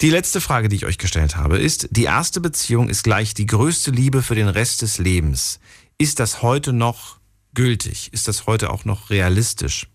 Die 0.00 0.08
letzte 0.08 0.40
Frage, 0.40 0.70
die 0.70 0.76
ich 0.76 0.86
euch 0.86 0.96
gestellt 0.96 1.36
habe, 1.36 1.58
ist, 1.58 1.88
die 1.90 2.04
erste 2.04 2.40
Beziehung 2.40 2.88
ist 2.88 3.04
gleich 3.04 3.34
die 3.34 3.44
größte 3.44 3.90
Liebe 3.90 4.22
für 4.22 4.34
den 4.34 4.48
Rest 4.48 4.80
des 4.80 4.96
Lebens. 4.96 5.60
Ist 5.98 6.18
das 6.18 6.40
heute 6.40 6.72
noch 6.72 7.18
gültig? 7.52 8.10
Ist 8.14 8.26
das 8.26 8.46
heute 8.46 8.70
auch 8.70 8.86
noch 8.86 9.10
realistisch? 9.10 9.88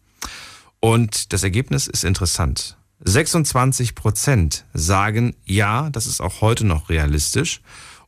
Und 0.79 1.33
das 1.33 1.41
Ergebnis 1.41 1.87
ist 1.87 2.03
interessant. 2.03 2.77
26 3.03 3.95
Prozent 3.95 4.65
sagen, 4.73 5.35
ja, 5.45 5.89
das 5.89 6.07
ist 6.07 6.21
auch 6.21 6.41
heute 6.41 6.65
noch 6.65 6.89
realistisch. 6.89 7.61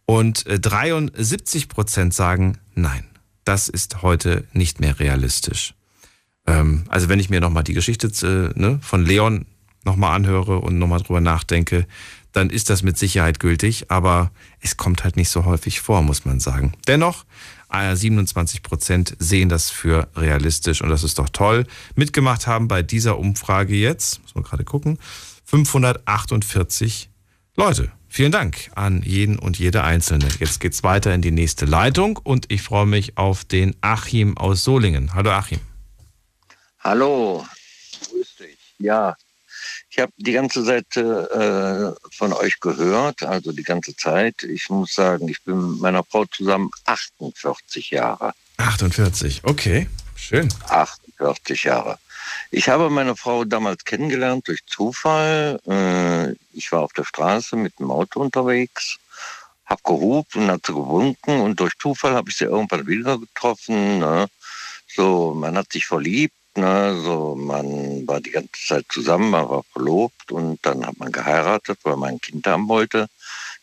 Und 0.06 0.46
73 0.48 1.64
äh, 1.64 1.68
Prozent 1.68 2.14
sagen, 2.14 2.58
nein, 2.76 3.04
das 3.44 3.68
ist 3.68 4.02
heute 4.02 4.46
nicht 4.54 4.80
mehr 4.80 5.00
realistisch. 5.00 5.74
Ähm, 6.46 6.86
also 6.88 7.10
wenn 7.10 7.20
ich 7.20 7.30
mir 7.30 7.42
nochmal 7.42 7.64
die 7.64 7.74
Geschichte 7.74 8.08
äh, 8.08 8.60
ne, 8.60 8.80
von 8.82 9.06
Leon 9.06 9.46
nochmal 9.84 10.16
anhöre 10.16 10.60
und 10.60 10.78
nochmal 10.80 11.02
drüber 11.02 11.22
nachdenke, 11.22 11.86
dann 12.32 12.50
ist 12.50 12.70
das 12.70 12.84
mit 12.84 12.98
Sicherheit 12.98 13.40
gültig, 13.40 13.90
aber 13.90 14.32
es 14.60 14.78
kommt 14.78 15.04
halt 15.04 15.16
nicht 15.16 15.30
so 15.30 15.46
häufig 15.46 15.82
vor, 15.82 16.02
muss 16.04 16.24
man 16.24 16.40
sagen. 16.40 16.74
Dennoch, 16.88 17.26
27 17.70 18.64
Prozent 18.64 19.16
sehen 19.20 19.50
das 19.50 19.70
für 19.70 20.08
realistisch 20.16 20.82
und 20.82 20.90
das 20.90 21.04
ist 21.04 21.20
doch 21.20 21.30
toll. 21.30 21.66
Mitgemacht 21.96 22.48
haben 22.48 22.68
bei 22.68 22.82
dieser 22.82 23.18
Umfrage 23.18 23.76
jetzt, 23.76 24.22
muss 24.22 24.36
man 24.36 24.44
gerade 24.44 24.64
gucken, 24.64 24.98
548 25.46 27.10
Leute. 27.56 27.92
Vielen 28.10 28.32
Dank 28.32 28.72
an 28.76 29.02
jeden 29.04 29.38
und 29.38 29.60
jede 29.60 29.84
Einzelne. 29.84 30.28
Jetzt 30.40 30.60
geht's 30.60 30.84
weiter 30.84 31.14
in 31.14 31.22
die 31.22 31.32
nächste 31.32 31.66
Leitung 31.66 32.18
und 32.18 32.52
ich 32.52 32.62
freue 32.62 32.86
mich 32.86 33.18
auf 33.18 33.44
den 33.44 33.76
Achim 33.82 34.38
aus 34.38 34.64
Solingen. 34.64 35.14
Hallo 35.14 35.32
Achim. 35.32 35.60
Hallo. 36.80 37.46
Grüß 38.10 38.36
dich. 38.38 38.58
Ja, 38.80 39.16
ich 39.98 40.04
habe 40.04 40.14
die 40.18 40.32
ganze 40.32 40.64
Seite 40.64 41.98
äh, 42.00 42.16
von 42.16 42.32
euch 42.32 42.60
gehört, 42.60 43.24
also 43.24 43.52
die 43.52 43.64
ganze 43.64 43.96
Zeit. 43.96 44.44
Ich 44.44 44.70
muss 44.70 44.94
sagen, 44.94 45.28
ich 45.28 45.42
bin 45.42 45.72
mit 45.72 45.82
meiner 45.82 46.04
Frau 46.04 46.26
zusammen 46.26 46.70
48 46.86 47.90
Jahre. 47.90 48.34
48, 48.58 49.42
okay, 49.46 49.88
schön. 50.16 50.50
48 50.68 51.64
Jahre. 51.64 51.98
Ich 52.52 52.70
habe 52.70 52.92
meine 52.92 53.16
Frau 53.16 53.44
damals 53.44 53.86
kennengelernt 53.86 54.48
durch 54.48 54.64
Zufall. 54.68 55.60
Äh, 55.68 56.34
ich 56.54 56.72
war 56.72 56.82
auf 56.82 56.94
der 56.94 57.04
Straße 57.04 57.56
mit 57.56 57.80
dem 57.80 57.90
Auto 57.90 58.20
unterwegs, 58.20 58.98
habe 59.66 59.82
gehupt 59.84 60.36
und 60.36 60.52
hat 60.52 60.64
sie 60.68 60.74
gewunken 60.74 61.42
und 61.42 61.60
durch 61.60 61.74
Zufall 61.80 62.14
habe 62.14 62.30
ich 62.30 62.38
sie 62.38 62.46
irgendwann 62.46 62.86
wieder 62.86 63.18
getroffen. 63.18 63.98
Ne? 63.98 64.28
So, 64.96 65.34
man 65.34 65.58
hat 65.58 65.72
sich 65.72 65.88
verliebt 65.88 66.36
Ne? 66.58 67.00
So, 67.04 67.36
man 67.36 68.08
war 68.08 68.20
die 68.20 68.32
ganze 68.32 68.60
Zeit 68.68 68.86
zusammen, 68.90 69.30
man 69.30 69.48
war 69.48 69.64
verlobt 69.72 70.32
und 70.32 70.60
dann 70.64 70.86
hat 70.86 70.98
man 70.98 71.12
geheiratet, 71.12 71.80
weil 71.84 71.96
man 71.96 72.16
ein 72.16 72.22
Kind 72.22 72.48
haben 72.48 72.68
wollte. 72.68 73.08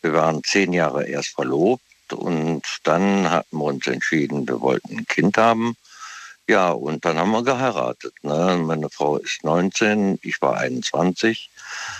Wir 0.01 0.13
waren 0.13 0.43
zehn 0.43 0.71
Jahre 0.71 1.05
erst 1.05 1.35
verlobt 1.35 1.83
und 2.13 2.61
dann 2.83 3.29
hatten 3.29 3.57
wir 3.57 3.65
uns 3.65 3.85
entschieden, 3.87 4.47
wir 4.47 4.61
wollten 4.61 4.99
ein 4.99 5.07
Kind 5.07 5.37
haben. 5.37 5.75
Ja, 6.47 6.69
und 6.69 7.03
dann 7.03 7.17
haben 7.17 7.31
wir 7.31 7.43
geheiratet. 7.43 8.13
Ne? 8.21 8.57
Meine 8.63 8.89
Frau 8.89 9.17
ist 9.17 9.43
19, 9.43 10.19
ich 10.21 10.39
war 10.41 10.57
21. 10.57 11.49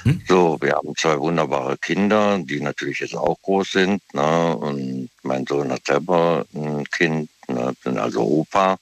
Hm? 0.04 0.22
So, 0.28 0.58
wir 0.62 0.74
haben 0.74 0.96
zwei 0.96 1.20
wunderbare 1.20 1.78
Kinder, 1.78 2.38
die 2.38 2.62
natürlich 2.62 3.00
jetzt 3.00 3.16
auch 3.16 3.42
groß 3.42 3.72
sind. 3.72 4.02
Ne? 4.14 4.56
Und 4.56 5.10
mein 5.24 5.48
Sohn 5.48 5.72
hat 5.72 5.86
selber 5.88 6.46
ein 6.54 6.86
Kind, 6.86 7.30
ne? 7.48 7.74
bin 7.84 7.98
also 7.98 8.22
Opa. 8.22 8.78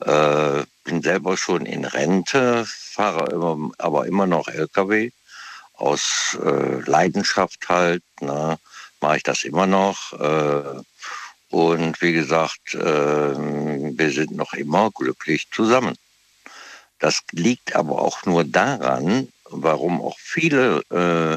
Äh, 0.00 0.64
bin 0.86 1.02
selber 1.02 1.36
schon 1.36 1.66
in 1.66 1.84
Rente, 1.84 2.64
fahre 2.64 3.30
immer, 3.32 3.70
aber 3.78 4.06
immer 4.06 4.26
noch 4.26 4.48
LKW. 4.48 5.10
Aus 5.74 6.38
äh, 6.42 6.80
Leidenschaft 6.88 7.68
halt, 7.68 8.04
ne, 8.20 8.56
mache 9.00 9.16
ich 9.18 9.22
das 9.24 9.44
immer 9.44 9.66
noch. 9.66 10.12
Äh, 10.14 10.80
und 11.50 12.00
wie 12.00 12.12
gesagt, 12.12 12.74
äh, 12.74 12.78
wir 13.98 14.10
sind 14.10 14.30
noch 14.36 14.54
immer 14.54 14.90
glücklich 14.92 15.48
zusammen. 15.50 15.96
Das 17.00 17.20
liegt 17.32 17.74
aber 17.74 18.00
auch 18.00 18.24
nur 18.24 18.44
daran, 18.44 19.28
warum 19.50 20.00
auch 20.00 20.18
viele 20.18 20.82
äh, 20.90 21.36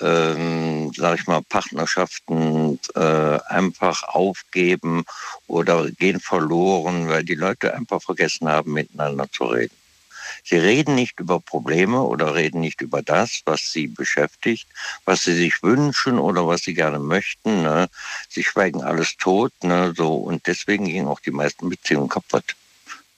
ähm, 0.00 0.92
sag 0.96 1.18
ich 1.18 1.26
mal, 1.26 1.42
Partnerschaften 1.42 2.78
äh, 2.94 3.38
einfach 3.48 4.02
aufgeben 4.04 5.04
oder 5.46 5.90
gehen 5.90 6.20
verloren, 6.20 7.08
weil 7.08 7.24
die 7.24 7.34
Leute 7.34 7.74
einfach 7.74 8.02
vergessen 8.02 8.48
haben, 8.48 8.72
miteinander 8.72 9.30
zu 9.30 9.44
reden. 9.44 9.74
Sie 10.44 10.56
reden 10.56 10.94
nicht 10.94 11.20
über 11.20 11.40
Probleme 11.40 12.02
oder 12.02 12.34
reden 12.34 12.60
nicht 12.60 12.80
über 12.80 13.02
das, 13.02 13.42
was 13.44 13.72
sie 13.72 13.86
beschäftigt, 13.86 14.66
was 15.04 15.24
sie 15.24 15.34
sich 15.34 15.62
wünschen 15.62 16.18
oder 16.18 16.46
was 16.46 16.62
sie 16.62 16.74
gerne 16.74 16.98
möchten. 16.98 17.62
Ne? 17.62 17.88
Sie 18.28 18.44
schweigen 18.44 18.82
alles 18.82 19.16
tot, 19.16 19.52
ne? 19.62 19.92
so 19.96 20.14
und 20.14 20.46
deswegen 20.46 20.86
gingen 20.86 21.08
auch 21.08 21.20
die 21.20 21.30
meisten 21.30 21.68
Beziehungen 21.68 22.08
kaputt. 22.08 22.56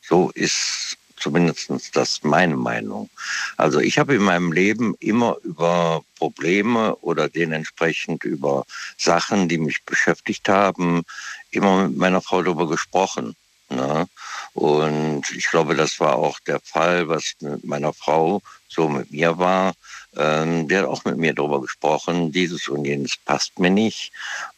So 0.02 0.30
ist 0.30 0.96
Zumindest 1.20 1.70
das 1.94 2.22
meine 2.22 2.56
Meinung. 2.56 3.10
Also 3.56 3.78
ich 3.78 3.98
habe 3.98 4.14
in 4.14 4.22
meinem 4.22 4.52
Leben 4.52 4.94
immer 5.00 5.36
über 5.44 6.02
Probleme 6.18 6.96
oder 6.96 7.28
dementsprechend 7.28 8.24
über 8.24 8.64
Sachen, 8.96 9.48
die 9.48 9.58
mich 9.58 9.84
beschäftigt 9.84 10.48
haben, 10.48 11.02
immer 11.50 11.88
mit 11.88 11.96
meiner 11.96 12.20
Frau 12.20 12.42
darüber 12.42 12.68
gesprochen. 12.68 13.36
Ne? 13.70 14.08
Und 14.52 15.30
ich 15.30 15.48
glaube, 15.48 15.76
das 15.76 16.00
war 16.00 16.16
auch 16.16 16.40
der 16.40 16.60
Fall, 16.60 17.08
was 17.08 17.34
mit 17.40 17.64
meiner 17.64 17.92
Frau 17.92 18.42
so 18.68 18.88
mit 18.88 19.10
mir 19.12 19.38
war. 19.38 19.74
Ähm, 20.16 20.66
der 20.68 20.80
hat 20.80 20.88
auch 20.88 21.04
mit 21.04 21.18
mir 21.18 21.34
darüber 21.34 21.60
gesprochen, 21.60 22.32
dieses 22.32 22.68
und 22.68 22.84
jenes 22.84 23.16
passt 23.16 23.58
mir 23.58 23.70
nicht. 23.70 24.12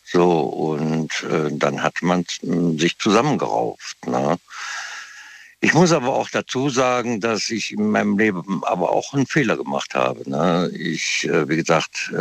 So, 0.05 0.41
und 0.41 1.23
äh, 1.25 1.51
dann 1.53 1.83
hat 1.83 2.03
man 2.03 2.25
sich 2.79 2.99
zusammengerauft. 2.99 4.07
Ne? 4.07 4.39
Ich 5.65 5.75
muss 5.75 5.93
aber 5.93 6.09
auch 6.09 6.29
dazu 6.29 6.71
sagen, 6.71 7.21
dass 7.21 7.49
ich 7.49 7.71
in 7.71 7.93
meinem 7.93 8.19
Leben 8.19 8.65
aber 8.65 8.91
auch 8.91 9.15
einen 9.15 9.29
Fehler 9.29 9.57
gemacht 9.57 9.95
habe. 9.95 10.29
Ne? 10.29 10.69
Ich, 10.75 11.23
äh, 11.29 11.49
wie 11.49 11.55
gesagt, 11.55 12.11
äh, 12.11 12.17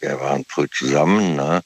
wir 0.00 0.20
waren 0.20 0.44
früh 0.48 0.66
zusammen, 0.68 1.36
ne? 1.36 1.62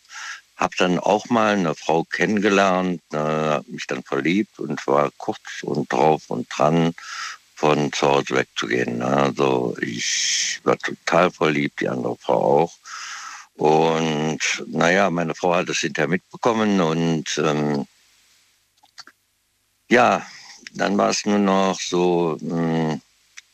habe 0.56 0.74
dann 0.76 0.98
auch 0.98 1.30
mal 1.30 1.55
eine 1.55 1.74
Frau 1.74 2.05
kennengelernt, 2.05 3.00
ne? 3.10 3.18
habe 3.18 3.70
mich 3.70 3.86
dann 3.86 4.02
verliebt 4.02 4.59
und 4.59 4.86
war 4.86 5.10
kurz 5.16 5.62
und 5.62 5.90
drauf 5.90 6.24
und 6.28 6.46
dran, 6.55 6.92
von 7.55 7.90
zu 7.94 8.06
Hause 8.06 8.34
wegzugehen. 8.36 8.98
Ne? 8.98 9.06
Also 9.06 9.78
ich 9.80 10.60
war 10.62 10.76
total 10.76 11.30
verliebt, 11.30 11.80
die 11.80 11.88
andere 11.88 12.18
Frau 12.20 12.64
auch. 12.64 12.72
Und 13.55 14.40
naja, 14.66 15.09
meine 15.09 15.34
Frau 15.34 15.55
hat 15.55 15.70
es 15.70 15.78
hinterher 15.78 16.09
mitbekommen 16.09 16.82
und 16.82 17.24
ähm, 17.42 17.86
ja, 19.89 20.27
dann 20.73 20.97
war 20.98 21.10
es 21.10 21.24
nur 21.27 21.39
noch 21.39 21.81
so 21.81 22.36
mh, 22.40 22.56
hm, 22.56 23.01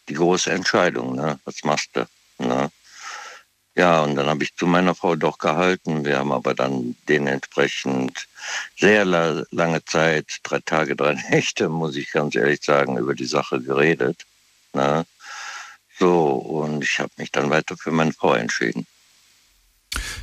die 0.09 0.15
große 0.15 0.51
Entscheidung, 0.53 1.15
ne? 1.15 1.39
was 1.45 1.65
machst 1.65 1.91
du? 1.95 2.07
Ne? 2.39 2.71
Ja, 3.77 4.03
und 4.03 4.15
dann 4.15 4.27
habe 4.27 4.45
ich 4.45 4.55
zu 4.55 4.67
meiner 4.67 4.95
Frau 4.95 5.17
doch 5.17 5.39
gehalten. 5.39 6.05
Wir 6.05 6.19
haben 6.19 6.31
aber 6.31 6.55
dann 6.55 6.95
dementsprechend 7.09 8.29
sehr 8.79 9.05
la 9.05 9.43
lange 9.51 9.85
Zeit, 9.85 10.27
drei 10.45 10.61
Tage, 10.61 10.95
drei 10.95 11.15
Nächte, 11.31 11.69
muss 11.69 11.97
ich 11.97 12.13
ganz 12.13 12.37
ehrlich 12.37 12.63
sagen, 12.63 12.99
über 12.99 13.15
die 13.15 13.25
Sache 13.25 13.61
geredet. 13.61 14.25
Ne? 14.75 15.05
So, 15.99 16.33
und 16.35 16.85
ich 16.85 16.99
habe 17.01 17.11
mich 17.17 17.33
dann 17.33 17.51
weiter 17.51 17.77
für 17.77 17.91
meine 17.91 18.13
Frau 18.13 18.35
entschieden. 18.35 18.87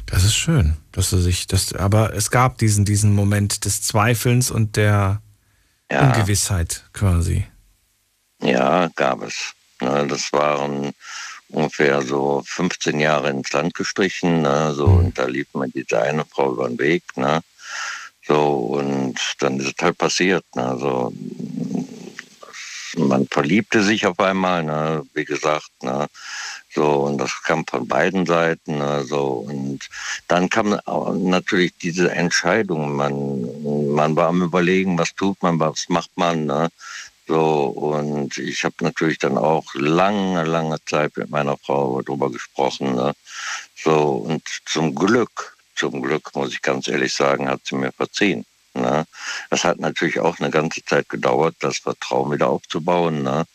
Das 0.06 0.24
ist 0.24 0.36
schön, 0.36 0.78
dass 0.92 1.10
du 1.10 1.18
sich 1.18 1.48
das, 1.48 1.74
aber 1.74 2.14
es 2.14 2.32
gab 2.32 2.58
diesen, 2.58 2.84
diesen 2.86 3.14
Moment 3.14 3.66
des 3.66 3.82
Zweifelns 3.82 4.52
und 4.52 4.76
der 4.76 5.22
ja. 5.92 6.08
Ungewissheit 6.08 6.84
quasi. 6.94 7.46
Ja, 8.42 8.90
gab 8.96 9.22
es. 9.24 9.54
Ne, 9.82 10.08
das 10.08 10.32
waren 10.34 10.94
ungefähr 11.50 12.02
so 12.02 12.42
15 12.46 13.00
Jahre 13.00 13.30
ins 13.30 13.52
Land 13.52 13.74
gestrichen. 13.74 14.42
Ne, 14.42 14.74
so, 14.74 14.88
mhm. 14.88 14.98
Und 14.98 15.18
da 15.18 15.26
lief 15.26 15.54
mir 15.54 15.68
diese 15.70 16.02
eine 16.02 16.26
Frau 16.26 16.54
über 16.54 16.68
den 16.68 16.80
Weg. 16.80 17.04
Ne, 17.16 17.42
so, 18.26 18.78
und 18.80 19.20
dann 19.40 19.60
ist 19.60 19.68
es 19.78 19.84
halt 19.84 19.98
passiert. 19.98 20.46
Ne, 20.56 20.78
so, 20.80 21.14
man 22.98 23.28
verliebte 23.28 23.84
sich 23.84 24.06
auf 24.06 24.20
einmal, 24.20 24.64
ne, 24.64 25.04
wie 25.14 25.26
gesagt. 25.26 25.72
Ne, 25.82 26.08
so, 26.74 27.02
und 27.02 27.18
das 27.18 27.44
kam 27.44 27.66
von 27.68 27.88
beiden 27.88 28.26
Seiten. 28.26 28.78
Ne, 28.78 29.04
so, 29.04 29.46
und 29.50 29.90
dann 30.28 30.50
kam 30.50 30.80
natürlich 31.30 31.74
diese 31.78 32.12
Entscheidung. 32.12 32.96
Man, 32.96 33.94
man 33.94 34.16
war 34.16 34.30
am 34.30 34.42
Überlegen, 34.42 34.98
was 34.98 35.14
tut 35.14 35.42
man, 35.44 35.60
was 35.60 35.90
macht 35.90 36.12
man. 36.16 36.46
Ne, 36.46 36.70
so, 37.32 37.68
und 37.68 38.38
ich 38.38 38.66
habe 38.66 38.76
natürlich 38.82 39.18
dann 39.20 39.38
auch 39.38 39.74
lange, 39.74 40.44
lange 40.44 40.84
Zeit 40.86 41.16
mit 41.16 41.30
meiner 41.30 41.58
Frau 41.58 42.02
darüber 42.02 42.30
gesprochen. 42.30 42.96
Ne? 42.96 43.14
So, 43.76 44.26
und 44.28 44.44
zum 44.66 44.96
Glück, 44.96 45.56
zum 45.76 46.02
Glück, 46.02 46.36
muss 46.36 46.52
ich 46.52 46.62
ganz 46.62 46.90
ehrlich 46.90 47.14
sagen, 47.14 47.48
hat 47.48 47.62
sie 47.64 47.76
mir 47.76 47.94
verziehen. 47.94 48.46
Ne? 48.74 49.06
Das 49.50 49.64
hat 49.64 49.80
natürlich 49.80 50.20
auch 50.20 50.40
eine 50.40 50.50
ganze 50.50 50.84
Zeit 50.84 51.08
gedauert, 51.08 51.56
das 51.60 51.78
Vertrauen 51.78 52.34
wieder 52.34 52.50
aufzubauen. 52.50 53.24
Ne? 53.24 53.46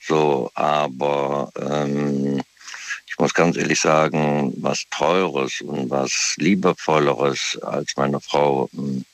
So, 0.00 0.52
aber 0.54 1.50
ähm, 1.56 2.40
ich 3.16 3.20
muss 3.20 3.32
ganz 3.32 3.56
ehrlich 3.56 3.80
sagen, 3.80 4.52
was 4.58 4.84
Teures 4.90 5.62
und 5.62 5.88
was 5.88 6.34
Liebevolleres 6.36 7.58
als 7.62 7.96
meine 7.96 8.20
Frau 8.20 8.68
hm, 8.74 9.06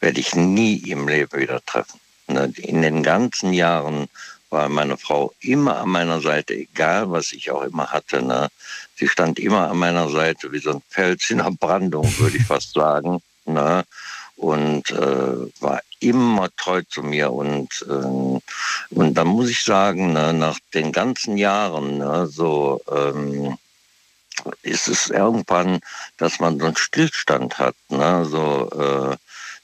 werde 0.00 0.20
ich 0.20 0.34
nie 0.34 0.76
im 0.90 1.08
Leben 1.08 1.40
wieder 1.40 1.64
treffen. 1.64 1.98
Ne, 2.26 2.52
in 2.58 2.82
den 2.82 3.02
ganzen 3.02 3.54
Jahren 3.54 4.06
war 4.50 4.68
meine 4.68 4.98
Frau 4.98 5.32
immer 5.40 5.78
an 5.78 5.88
meiner 5.88 6.20
Seite, 6.20 6.52
egal 6.52 7.10
was 7.10 7.32
ich 7.32 7.50
auch 7.50 7.62
immer 7.62 7.86
hatte. 7.86 8.20
Ne? 8.20 8.48
Sie 8.96 9.08
stand 9.08 9.38
immer 9.38 9.70
an 9.70 9.78
meiner 9.78 10.10
Seite 10.10 10.52
wie 10.52 10.58
so 10.58 10.72
ein 10.72 10.82
Fels 10.90 11.30
in 11.30 11.38
der 11.38 11.50
Brandung, 11.50 12.04
würde 12.18 12.36
ich 12.36 12.44
fast 12.44 12.74
sagen. 12.74 13.22
Ne? 13.46 13.82
Und 14.38 14.90
äh, 14.90 15.50
war 15.60 15.82
immer 16.00 16.48
treu 16.56 16.82
zu 16.88 17.02
mir. 17.02 17.32
Und, 17.32 17.84
äh, 17.88 18.94
und 18.94 19.14
dann 19.14 19.26
muss 19.26 19.50
ich 19.50 19.62
sagen, 19.62 20.12
ne, 20.12 20.32
nach 20.32 20.58
den 20.72 20.92
ganzen 20.92 21.36
Jahren, 21.36 21.98
ne, 21.98 22.26
so 22.26 22.80
ähm, 22.90 23.58
ist 24.62 24.88
es 24.88 25.10
irgendwann, 25.10 25.80
dass 26.16 26.40
man 26.40 26.58
so 26.58 26.66
einen 26.66 26.76
Stillstand 26.76 27.58
hat. 27.58 27.74
Ne? 27.88 28.24
So, 28.24 28.70
äh, 28.70 29.16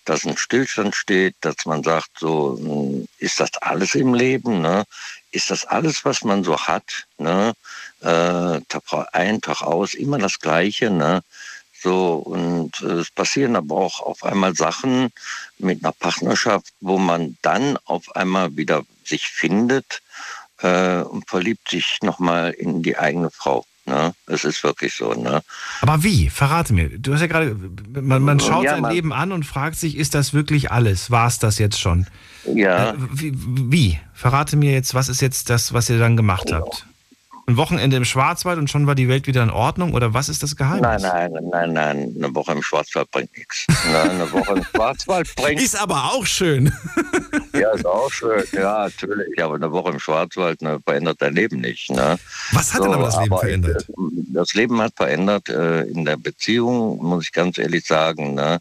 dass 0.04 0.24
ein 0.26 0.36
Stillstand 0.36 0.94
steht, 0.94 1.34
dass 1.40 1.64
man 1.64 1.82
sagt, 1.82 2.10
so 2.18 2.58
hm, 2.58 3.08
ist 3.18 3.40
das 3.40 3.50
alles 3.60 3.94
im 3.94 4.14
Leben, 4.14 4.60
ne? 4.60 4.84
Ist 5.30 5.50
das 5.50 5.64
alles, 5.64 6.04
was 6.04 6.22
man 6.22 6.44
so 6.44 6.58
hat, 6.58 7.06
ne? 7.18 7.54
Äh, 8.02 8.60
ein 9.12 9.40
Tag 9.40 9.62
aus, 9.62 9.94
immer 9.94 10.18
das 10.18 10.40
Gleiche, 10.40 10.90
ne? 10.90 11.22
So, 11.84 12.14
und 12.14 12.80
äh, 12.80 13.00
es 13.00 13.10
passieren 13.10 13.56
aber 13.56 13.76
auch 13.76 14.00
auf 14.00 14.24
einmal 14.24 14.54
Sachen 14.54 15.10
mit 15.58 15.84
einer 15.84 15.92
Partnerschaft, 15.92 16.72
wo 16.80 16.96
man 16.96 17.36
dann 17.42 17.76
auf 17.84 18.16
einmal 18.16 18.56
wieder 18.56 18.84
sich 19.04 19.26
findet 19.26 20.00
äh, 20.62 21.02
und 21.02 21.28
verliebt 21.28 21.68
sich 21.68 21.98
nochmal 22.00 22.52
in 22.52 22.82
die 22.82 22.96
eigene 22.96 23.30
Frau. 23.30 23.66
Ne? 23.84 24.14
Es 24.26 24.44
ist 24.44 24.64
wirklich 24.64 24.94
so. 24.94 25.12
Ne? 25.12 25.42
Aber 25.82 26.02
wie? 26.02 26.30
Verrate 26.30 26.72
mir. 26.72 26.88
Du 26.88 27.12
hast 27.12 27.20
ja 27.20 27.26
gerade, 27.26 27.54
man, 28.00 28.22
man 28.22 28.40
schaut 28.40 28.64
ja, 28.64 28.70
sein 28.70 28.80
man, 28.80 28.94
Leben 28.94 29.12
an 29.12 29.30
und 29.30 29.44
fragt 29.44 29.76
sich, 29.76 29.98
ist 29.98 30.14
das 30.14 30.32
wirklich 30.32 30.70
alles? 30.70 31.10
War 31.10 31.26
es 31.26 31.38
das 31.38 31.58
jetzt 31.58 31.78
schon? 31.78 32.06
Ja. 32.46 32.92
Äh, 32.92 32.94
wie, 33.12 33.34
wie, 33.36 34.00
Verrate 34.14 34.56
mir 34.56 34.72
jetzt, 34.72 34.94
was 34.94 35.10
ist 35.10 35.20
jetzt 35.20 35.50
das, 35.50 35.74
was 35.74 35.90
ihr 35.90 35.98
dann 35.98 36.16
gemacht 36.16 36.48
ja. 36.48 36.60
habt? 36.60 36.86
Ein 37.46 37.58
Wochenende 37.58 37.98
im 37.98 38.06
Schwarzwald 38.06 38.58
und 38.58 38.70
schon 38.70 38.86
war 38.86 38.94
die 38.94 39.06
Welt 39.06 39.26
wieder 39.26 39.42
in 39.42 39.50
Ordnung? 39.50 39.92
Oder 39.92 40.14
was 40.14 40.30
ist 40.30 40.42
das 40.42 40.56
Geheimnis? 40.56 41.02
Nein, 41.02 41.30
nein, 41.30 41.48
nein, 41.50 41.72
nein. 41.74 42.14
Eine 42.16 42.34
Woche 42.34 42.52
im 42.52 42.62
Schwarzwald 42.62 43.10
bringt 43.10 43.36
nichts. 43.36 43.66
eine 43.86 44.32
Woche 44.32 44.54
im 44.54 44.64
Schwarzwald 44.64 45.34
bringt. 45.36 45.60
Ist 45.60 45.78
aber 45.78 46.04
auch 46.04 46.24
schön. 46.24 46.72
ja, 47.52 47.70
ist 47.72 47.84
auch 47.84 48.10
schön. 48.10 48.42
Ja, 48.52 48.84
natürlich. 48.84 49.42
Aber 49.42 49.56
eine 49.56 49.70
Woche 49.70 49.90
im 49.90 50.00
Schwarzwald 50.00 50.62
ne, 50.62 50.78
verändert 50.86 51.20
dein 51.20 51.34
Leben 51.34 51.60
nicht. 51.60 51.90
Ne? 51.90 52.18
Was 52.52 52.72
hat 52.72 52.78
so, 52.78 52.84
denn 52.84 52.94
aber 52.94 53.04
das 53.04 53.16
Leben 53.18 53.32
aber 53.32 53.40
verändert? 53.40 53.86
Das 54.32 54.54
Leben 54.54 54.80
hat 54.80 54.92
verändert 54.96 55.48
äh, 55.50 55.82
in 55.82 56.06
der 56.06 56.16
Beziehung, 56.16 56.96
muss 57.02 57.24
ich 57.24 57.32
ganz 57.32 57.58
ehrlich 57.58 57.84
sagen, 57.84 58.34
ne, 58.36 58.58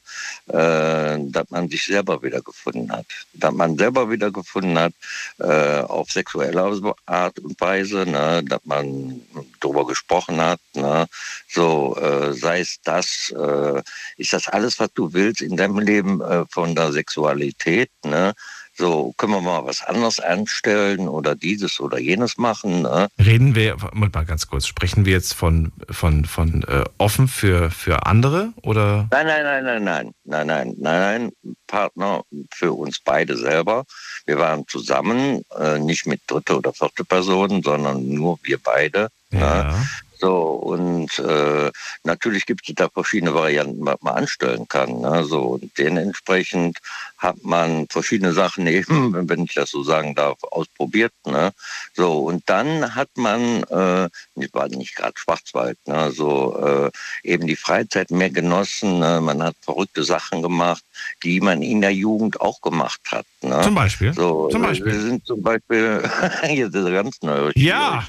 äh, 0.47 1.19
dass 1.31 1.49
man 1.51 1.69
sich 1.69 1.85
selber 1.85 2.21
wiedergefunden 2.21 2.91
hat. 2.91 3.05
Dass 3.33 3.53
man 3.53 3.77
selber 3.77 4.11
wiedergefunden 4.11 4.77
hat 4.77 4.93
äh, 5.39 5.79
auf 5.79 6.11
sexuelle 6.11 6.93
Art 7.05 7.39
und 7.39 7.61
Weise, 7.61 8.05
ne, 8.05 8.43
dass 8.43 8.59
man 8.65 8.72
man 8.73 9.21
darüber 9.59 9.85
gesprochen 9.85 10.41
hat. 10.41 10.59
Ne? 10.73 11.07
So, 11.47 11.95
äh, 11.97 12.33
sei 12.33 12.59
es 12.61 12.79
das, 12.83 13.33
äh, 13.37 13.81
ist 14.17 14.33
das 14.33 14.47
alles, 14.47 14.79
was 14.79 14.91
du 14.93 15.13
willst 15.13 15.41
in 15.41 15.57
deinem 15.57 15.79
Leben 15.79 16.21
äh, 16.21 16.45
von 16.49 16.75
der 16.75 16.91
Sexualität? 16.91 17.89
Ne? 18.03 18.33
So, 18.75 19.13
können 19.17 19.33
wir 19.33 19.41
mal 19.41 19.65
was 19.65 19.83
anderes 19.83 20.19
anstellen 20.19 21.07
oder 21.07 21.35
dieses 21.35 21.79
oder 21.79 21.99
jenes 21.99 22.37
machen? 22.37 22.81
Ne? 22.81 23.07
Reden 23.19 23.53
wir, 23.53 23.77
mal 23.93 24.09
ganz 24.09 24.47
kurz, 24.47 24.65
sprechen 24.65 25.05
wir 25.05 25.13
jetzt 25.13 25.33
von, 25.33 25.71
von, 25.91 26.25
von 26.25 26.63
äh, 26.63 26.83
offen 26.97 27.27
für, 27.27 27.69
für 27.69 28.07
andere 28.07 28.51
oder? 28.63 29.07
Nein, 29.11 29.27
nein, 29.27 29.43
nein, 29.43 29.63
nein, 29.63 29.83
nein, 29.83 30.13
nein, 30.23 30.47
nein, 30.47 30.75
nein, 30.79 31.31
Partner 31.67 32.23
für 32.51 32.73
uns 32.73 32.99
beide 32.99 33.37
selber. 33.37 33.85
Wir 34.25 34.39
waren 34.39 34.67
zusammen, 34.67 35.43
äh, 35.59 35.77
nicht 35.77 36.07
mit 36.07 36.21
dritte 36.25 36.57
oder 36.57 36.73
vierte 36.73 37.05
Person, 37.05 37.61
sondern 37.61 38.07
nur 38.07 38.39
wir 38.43 38.57
beide. 38.57 39.09
Ja. 39.31 39.71
Ne? 39.71 39.87
So, 40.23 40.37
und 40.53 41.19
äh, 41.19 41.69
natürlich 42.05 42.45
gibt 42.45 42.61
es 42.69 42.75
da 42.75 42.87
verschiedene 42.87 43.33
Varianten, 43.33 43.85
was 43.85 43.97
man 43.99 44.15
anstellen 44.15 44.69
kann. 44.69 45.01
Ne? 45.01 45.25
So, 45.25 45.41
und 45.41 45.77
dementsprechend 45.77 46.77
hat 47.17 47.43
man 47.43 47.87
verschiedene 47.89 48.31
Sachen 48.31 48.65
eben, 48.79 49.27
wenn 49.27 49.43
ich 49.43 49.53
das 49.53 49.71
so 49.71 49.83
sagen 49.83 50.15
darf, 50.15 50.37
ausprobiert. 50.45 51.11
Ne? 51.25 51.51
So, 51.93 52.19
und 52.19 52.43
dann 52.45 52.95
hat 52.95 53.09
man, 53.17 53.63
äh, 53.63 54.07
war 54.53 54.69
nicht 54.69 54.95
gerade 54.95 55.13
Schwarzwald, 55.17 55.77
ne? 55.87 56.11
so 56.11 56.57
äh, 56.57 57.29
eben 57.29 57.45
die 57.45 57.57
Freizeit 57.57 58.09
mehr 58.09 58.29
genossen. 58.29 58.99
Ne? 58.99 59.19
Man 59.19 59.43
hat 59.43 59.55
verrückte 59.61 60.05
Sachen 60.05 60.41
gemacht, 60.41 60.85
die 61.23 61.41
man 61.41 61.61
in 61.61 61.81
der 61.81 61.93
Jugend 61.93 62.39
auch 62.39 62.61
gemacht 62.61 63.01
hat. 63.11 63.25
Ne? 63.41 63.59
Zum 63.61 63.75
Beispiel? 63.75 64.13
So, 64.13 64.47
zum 64.47 64.61
Beispiel? 64.61 64.93
Wir 64.93 65.01
sind 65.01 65.25
zum 65.25 65.41
Beispiel, 65.41 66.01
jetzt 66.47 66.75
ist 66.75 66.91
ganz 66.91 67.21
neu. 67.21 67.51
Ja. 67.55 68.07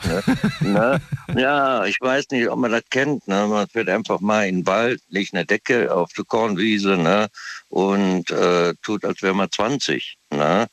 Ne? 0.60 1.00
ja, 1.36 1.84
ich 1.86 2.00
weiß 2.04 2.30
nicht, 2.30 2.48
ob 2.48 2.58
man 2.58 2.70
das 2.70 2.84
kennt. 2.90 3.26
Ne? 3.26 3.46
Man 3.48 3.66
fährt 3.66 3.88
einfach 3.88 4.20
mal 4.20 4.46
in 4.46 4.58
den 4.58 4.66
Wald, 4.66 5.00
legt 5.08 5.34
eine 5.34 5.44
Decke 5.44 5.92
auf 5.92 6.12
die 6.12 6.22
Kornwiese 6.22 6.96
ne? 6.96 7.28
und 7.68 8.30
äh, 8.30 8.74
tut, 8.82 9.04
als 9.04 9.22
wäre 9.22 9.34
man 9.34 9.50
20. 9.50 10.18
Ne? 10.30 10.68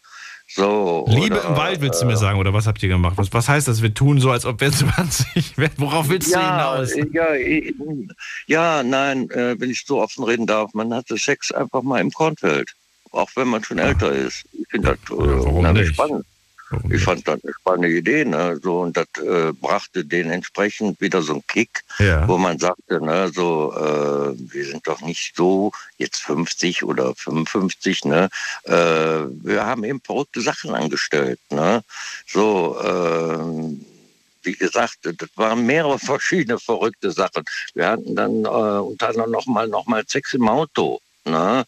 So, 0.53 1.06
Liebe 1.08 1.40
oder, 1.40 1.49
im 1.49 1.56
Wald, 1.56 1.80
willst 1.80 2.02
du 2.02 2.06
mir 2.06 2.14
äh, 2.14 2.18
sagen, 2.18 2.38
oder 2.38 2.53
was 2.53 2.68
habt 2.68 2.84
ihr 2.84 2.90
gemacht? 2.90 3.14
Was, 3.16 3.32
was 3.32 3.48
heißt 3.48 3.70
das? 3.70 3.82
Wir 3.82 3.94
tun 3.94 4.20
so, 4.20 4.32
als 4.32 4.45
ob 4.45 4.60
wir 4.60 4.72
20 4.74 5.58
wären. 5.58 5.72
Worauf 5.78 6.10
willst 6.10 6.30
ja, 6.30 6.40
du 6.40 6.86
hinaus? 6.86 7.14
Ja, 7.14 7.34
ja 8.48 8.84
nein, 8.84 9.30
äh, 9.32 9.56
wenn 9.60 9.70
ich 9.70 9.86
so 9.86 10.02
offen 10.02 10.26
reden 10.26 10.48
darf, 10.48 10.74
man 10.74 10.94
hatte 10.94 11.18
Sex 11.18 11.52
einfach 11.52 11.84
mal 11.84 12.02
im 12.02 12.12
Kornfeld. 12.12 12.74
Auch 13.12 13.30
wenn 13.36 13.48
man 13.48 13.64
schon 13.64 13.78
älter 13.78 14.12
ist. 14.12 14.44
Ich 14.53 14.68
finde 14.70 14.98
das 15.10 15.78
äh, 15.78 15.86
spannend. 15.86 16.26
Ich 16.89 17.03
fand 17.03 17.27
das 17.27 17.43
eine 17.43 17.53
spannende 17.53 17.89
Idee. 17.89 18.26
Ne? 18.26 18.60
So, 18.61 18.81
und 18.81 18.95
das 18.95 19.07
äh, 19.18 19.52
brachte 19.53 20.06
den 20.06 20.30
entsprechend 20.30 20.99
wieder 21.02 21.22
so 21.22 21.34
einen 21.34 21.48
Kick, 21.48 21.84
ja. 21.99 22.27
wo 22.27 22.38
man 22.38 22.60
sagte, 22.60 23.03
ne, 23.03 23.30
so, 23.34 23.73
äh, 23.76 24.34
wir 24.53 24.65
sind 24.65 24.88
doch 24.88 25.02
nicht 25.02 25.35
so 25.35 25.72
jetzt 25.98 26.22
50 26.23 26.84
oder 26.84 27.14
55. 27.15 28.06
Ne? 28.06 28.30
Äh, 28.64 28.73
wir 28.73 29.65
haben 29.65 29.84
eben 29.84 30.02
verrückte 30.02 30.41
Sachen 30.41 30.73
angestellt. 30.73 31.39
Ne? 31.49 31.84
So, 32.27 32.77
äh, 32.80 33.76
wie 34.43 34.53
gesagt, 34.53 34.99
das 35.03 35.30
waren 35.35 35.65
mehrere 35.65 35.99
verschiedene 36.11 36.60
verrückte 36.60 37.11
Sachen. 37.11 37.43
Wir 37.73 37.89
hatten 37.89 38.15
dann 38.15 38.45
äh, 38.45 38.48
unter 38.48 39.10
anderem 39.10 39.31
nochmal 39.31 39.68
noch 39.68 39.88
mal 39.88 40.03
Sex 40.07 40.34
im 40.34 40.48
Auto. 40.48 40.99
Ne? 41.26 41.65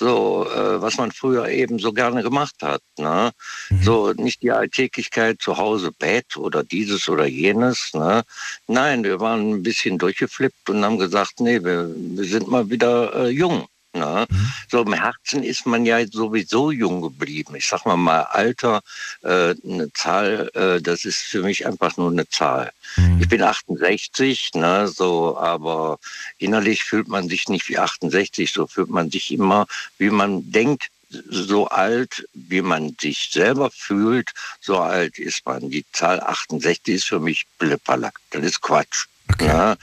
So 0.00 0.46
äh, 0.46 0.80
was 0.80 0.96
man 0.96 1.12
früher 1.12 1.46
eben 1.48 1.78
so 1.78 1.92
gerne 1.92 2.22
gemacht 2.22 2.56
hat. 2.62 2.82
Ne? 2.98 3.32
Mhm. 3.68 3.82
So 3.82 4.12
nicht 4.16 4.42
die 4.42 4.50
Alltäglichkeit 4.50 5.42
zu 5.42 5.58
Hause 5.58 5.92
Bett 5.92 6.38
oder 6.38 6.64
dieses 6.64 7.08
oder 7.08 7.26
jenes. 7.26 7.92
Ne? 7.92 8.22
Nein, 8.66 9.04
wir 9.04 9.20
waren 9.20 9.50
ein 9.50 9.62
bisschen 9.62 9.98
durchgeflippt 9.98 10.70
und 10.70 10.82
haben 10.84 10.98
gesagt, 10.98 11.40
nee, 11.40 11.62
wir, 11.62 11.94
wir 11.94 12.24
sind 12.24 12.48
mal 12.48 12.70
wieder 12.70 13.14
äh, 13.14 13.28
jung. 13.28 13.66
Ne? 13.92 14.26
So 14.70 14.82
im 14.82 14.92
Herzen 14.92 15.42
ist 15.42 15.66
man 15.66 15.84
ja 15.84 16.06
sowieso 16.06 16.70
jung 16.70 17.02
geblieben. 17.02 17.56
Ich 17.56 17.66
sag 17.66 17.84
mal 17.86 17.96
mal 17.96 18.22
Alter, 18.22 18.82
äh, 19.22 19.54
eine 19.64 19.92
Zahl, 19.94 20.50
äh, 20.54 20.80
das 20.80 21.04
ist 21.04 21.18
für 21.22 21.42
mich 21.42 21.66
einfach 21.66 21.96
nur 21.96 22.10
eine 22.10 22.28
Zahl. 22.28 22.72
Ich 23.20 23.28
bin 23.28 23.42
68, 23.42 24.50
ne, 24.54 24.88
so, 24.88 25.38
aber 25.38 25.98
innerlich 26.38 26.82
fühlt 26.82 27.06
man 27.06 27.28
sich 27.28 27.48
nicht 27.48 27.68
wie 27.68 27.78
68, 27.78 28.50
so 28.52 28.66
fühlt 28.66 28.90
man 28.90 29.10
sich 29.10 29.30
immer, 29.32 29.66
wie 29.98 30.10
man 30.10 30.50
denkt, 30.50 30.88
so 31.28 31.68
alt, 31.68 32.26
wie 32.34 32.62
man 32.62 32.96
sich 33.00 33.30
selber 33.32 33.70
fühlt, 33.70 34.30
so 34.60 34.78
alt 34.78 35.18
ist 35.18 35.44
man. 35.46 35.70
Die 35.70 35.84
Zahl 35.92 36.20
68 36.20 36.94
ist 36.94 37.04
für 37.04 37.20
mich 37.20 37.46
Blipperlack. 37.58 38.14
Das 38.30 38.44
ist 38.44 38.60
Quatsch. 38.60 39.06
Ne? 39.40 39.76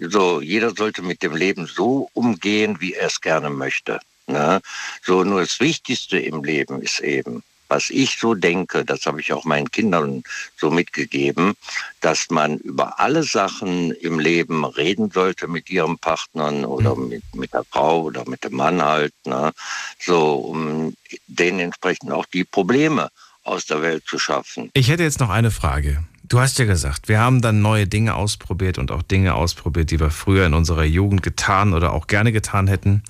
So, 0.00 0.40
jeder 0.40 0.70
sollte 0.74 1.02
mit 1.02 1.22
dem 1.22 1.34
Leben 1.34 1.66
so 1.66 2.08
umgehen, 2.12 2.80
wie 2.80 2.94
er 2.94 3.08
es 3.08 3.20
gerne 3.20 3.50
möchte. 3.50 4.00
Ne? 4.26 4.60
So, 5.02 5.24
nur 5.24 5.40
das 5.40 5.58
Wichtigste 5.60 6.18
im 6.18 6.44
Leben 6.44 6.80
ist 6.82 7.00
eben, 7.00 7.42
was 7.68 7.90
ich 7.90 8.18
so 8.18 8.34
denke, 8.34 8.84
das 8.84 9.04
habe 9.06 9.20
ich 9.20 9.32
auch 9.32 9.44
meinen 9.44 9.70
Kindern 9.70 10.22
so 10.56 10.70
mitgegeben, 10.70 11.54
dass 12.00 12.30
man 12.30 12.58
über 12.58 12.98
alle 12.98 13.22
Sachen 13.22 13.92
im 13.92 14.18
Leben 14.18 14.64
reden 14.64 15.10
sollte 15.10 15.48
mit 15.48 15.68
ihren 15.68 15.98
Partnern 15.98 16.64
oder 16.64 16.96
mit, 16.96 17.22
mit 17.34 17.52
der 17.52 17.64
Frau 17.64 18.02
oder 18.02 18.26
mit 18.28 18.44
dem 18.44 18.54
Mann 18.54 18.82
halt. 18.82 19.12
Ne? 19.26 19.52
So, 20.00 20.34
um 20.36 20.94
denen 21.26 21.60
entsprechend 21.60 22.10
auch 22.10 22.26
die 22.26 22.44
Probleme 22.44 23.10
aus 23.42 23.66
der 23.66 23.82
Welt 23.82 24.04
zu 24.06 24.18
schaffen. 24.18 24.70
Ich 24.74 24.88
hätte 24.88 25.02
jetzt 25.02 25.20
noch 25.20 25.30
eine 25.30 25.50
Frage. 25.50 26.04
Du 26.28 26.40
hast 26.40 26.58
ja 26.58 26.66
gesagt, 26.66 27.08
wir 27.08 27.20
haben 27.20 27.40
dann 27.40 27.62
neue 27.62 27.86
Dinge 27.86 28.14
ausprobiert 28.14 28.78
und 28.78 28.90
auch 28.90 29.02
Dinge 29.02 29.34
ausprobiert, 29.34 29.90
die 29.90 29.98
wir 29.98 30.10
früher 30.10 30.44
in 30.46 30.54
unserer 30.54 30.84
Jugend 30.84 31.22
getan 31.22 31.72
oder 31.72 31.92
auch 31.94 32.06
gerne 32.06 32.32
getan 32.32 32.66
hätten. 32.68 33.02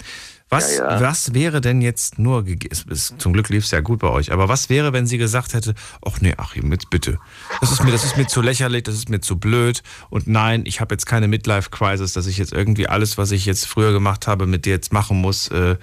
Was, 0.51 0.79
Ja, 0.79 0.93
ja. 0.93 1.01
was 1.03 1.35
wäre 1.35 1.61
denn 1.61 1.83
jetzt 1.83 2.19
nur, 2.19 2.45
zum 3.19 3.33
Glück 3.35 3.51
lief 3.51 3.65
es 3.65 3.71
ja 3.71 3.81
gut 3.81 3.99
bei 3.99 4.09
euch, 4.09 4.33
aber 4.33 4.49
was 4.49 4.71
wäre, 4.71 4.95
wenn 4.95 5.07
sie 5.07 5.19
gesagt 5.19 5.53
hätte, 5.53 5.75
ach 6.07 6.21
nee, 6.23 6.33
Achim, 6.39 6.73
jetzt 6.73 6.89
bitte. 6.89 7.19
Das 7.61 7.71
ist 7.71 7.85
mir, 7.85 7.91
das 7.91 8.05
ist 8.05 8.17
mir 8.17 8.27
zu 8.29 8.41
lächerlich, 8.41 8.85
das 8.85 8.95
ist 8.95 9.11
mir 9.11 9.21
zu 9.21 9.37
blöd 9.37 9.83
und 10.09 10.27
nein, 10.27 10.63
ich 10.65 10.81
habe 10.81 10.95
jetzt 10.95 11.05
keine 11.05 11.29
Midlife-Crisis, 11.29 12.15
dass 12.15 12.27
ich 12.27 12.39
jetzt 12.39 12.53
irgendwie 12.53 12.89
alles, 12.89 13.19
was 13.19 13.31
ich 13.31 13.45
jetzt 13.45 13.67
früher 13.67 13.93
gemacht 13.93 14.27
habe, 14.27 14.47
mit 14.47 14.65
dir 14.65 14.71
jetzt 14.71 14.91
machen 14.93 15.21
muss. 15.21 15.49
Äh, 15.49 15.77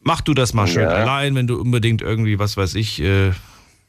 mach 0.00 0.20
du 0.20 0.34
das 0.34 0.52
mal 0.52 0.66
schön 0.66 0.82
Ja. 0.82 0.88
allein, 0.88 1.36
wenn 1.36 1.46
du 1.46 1.60
unbedingt 1.60 2.02
irgendwie, 2.02 2.40
was 2.40 2.56
weiß 2.56 2.74
ich, 2.74 3.00
äh, 3.00 3.30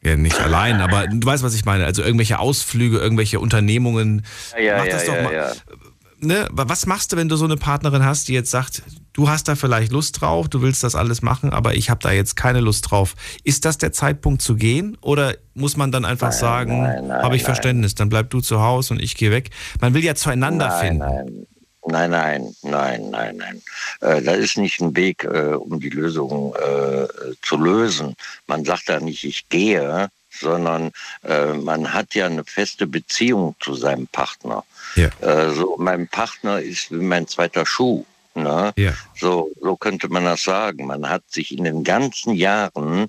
ja, 0.05 0.15
nicht 0.17 0.39
allein, 0.39 0.81
aber 0.81 1.07
du 1.07 1.25
weißt, 1.25 1.43
was 1.43 1.55
ich 1.55 1.65
meine. 1.65 1.85
Also 1.85 2.03
irgendwelche 2.03 2.39
Ausflüge, 2.39 2.97
irgendwelche 2.97 3.39
Unternehmungen. 3.39 4.25
Ja, 4.61 4.77
Mach 4.77 4.85
ja, 4.85 4.91
das 4.91 5.05
doch 5.05 5.15
ja, 5.15 5.23
mal. 5.23 5.33
ja. 5.33 5.51
Ne? 6.19 6.47
Was 6.51 6.85
machst 6.85 7.11
du, 7.11 7.17
wenn 7.17 7.27
du 7.27 7.35
so 7.35 7.45
eine 7.45 7.57
Partnerin 7.57 8.03
hast, 8.05 8.29
die 8.29 8.33
jetzt 8.33 8.49
sagt, 8.49 8.81
du 9.11 9.29
hast 9.29 9.47
da 9.47 9.55
vielleicht 9.55 9.91
Lust 9.91 10.21
drauf, 10.21 10.47
du 10.47 10.61
willst 10.61 10.83
das 10.83 10.95
alles 10.95 11.21
machen, 11.21 11.51
aber 11.51 11.75
ich 11.75 11.89
habe 11.89 11.99
da 12.01 12.11
jetzt 12.11 12.35
keine 12.35 12.61
Lust 12.61 12.91
drauf. 12.91 13.15
Ist 13.43 13.65
das 13.65 13.77
der 13.77 13.91
Zeitpunkt 13.91 14.41
zu 14.41 14.55
gehen 14.55 14.97
oder 15.01 15.35
muss 15.53 15.75
man 15.75 15.91
dann 15.91 16.05
einfach 16.05 16.29
Nein, 16.29 16.39
sagen, 16.39 17.11
habe 17.11 17.35
ich 17.35 17.41
nein. 17.41 17.45
Verständnis, 17.45 17.95
dann 17.95 18.09
bleib 18.09 18.29
du 18.29 18.39
zu 18.39 18.61
Hause 18.61 18.93
und 18.93 19.01
ich 19.01 19.15
gehe 19.15 19.31
weg. 19.31 19.49
Man 19.81 19.93
will 19.93 20.03
ja 20.03 20.15
zueinander 20.15 20.69
nein, 20.69 20.79
finden. 20.79 20.99
Nein. 20.99 21.45
Nein, 21.85 22.11
nein, 22.11 22.55
nein, 22.61 23.09
nein, 23.09 23.37
nein. 23.37 23.61
Äh, 24.01 24.21
da 24.21 24.33
ist 24.33 24.57
nicht 24.57 24.79
ein 24.81 24.95
Weg, 24.95 25.23
äh, 25.23 25.53
um 25.53 25.79
die 25.79 25.89
Lösung 25.89 26.55
äh, 26.55 27.07
zu 27.41 27.57
lösen. 27.57 28.15
Man 28.47 28.63
sagt 28.63 28.89
da 28.89 28.99
nicht, 28.99 29.23
ich 29.23 29.49
gehe, 29.49 30.09
sondern 30.31 30.91
äh, 31.23 31.53
man 31.53 31.93
hat 31.93 32.15
ja 32.15 32.25
eine 32.25 32.43
feste 32.43 32.87
Beziehung 32.87 33.55
zu 33.59 33.75
seinem 33.75 34.07
Partner. 34.07 34.63
Ja. 34.95 35.09
Äh, 35.21 35.51
so, 35.53 35.75
mein 35.77 36.07
Partner 36.07 36.61
ist 36.61 36.91
wie 36.91 36.95
mein 36.95 37.27
zweiter 37.27 37.65
Schuh. 37.65 38.05
Ne? 38.35 38.73
Ja. 38.77 38.93
So, 39.15 39.51
so 39.61 39.77
könnte 39.77 40.09
man 40.09 40.25
das 40.25 40.43
sagen. 40.43 40.87
Man 40.87 41.07
hat 41.07 41.23
sich 41.27 41.55
in 41.55 41.65
den 41.65 41.83
ganzen 41.83 42.33
Jahren, 42.33 43.07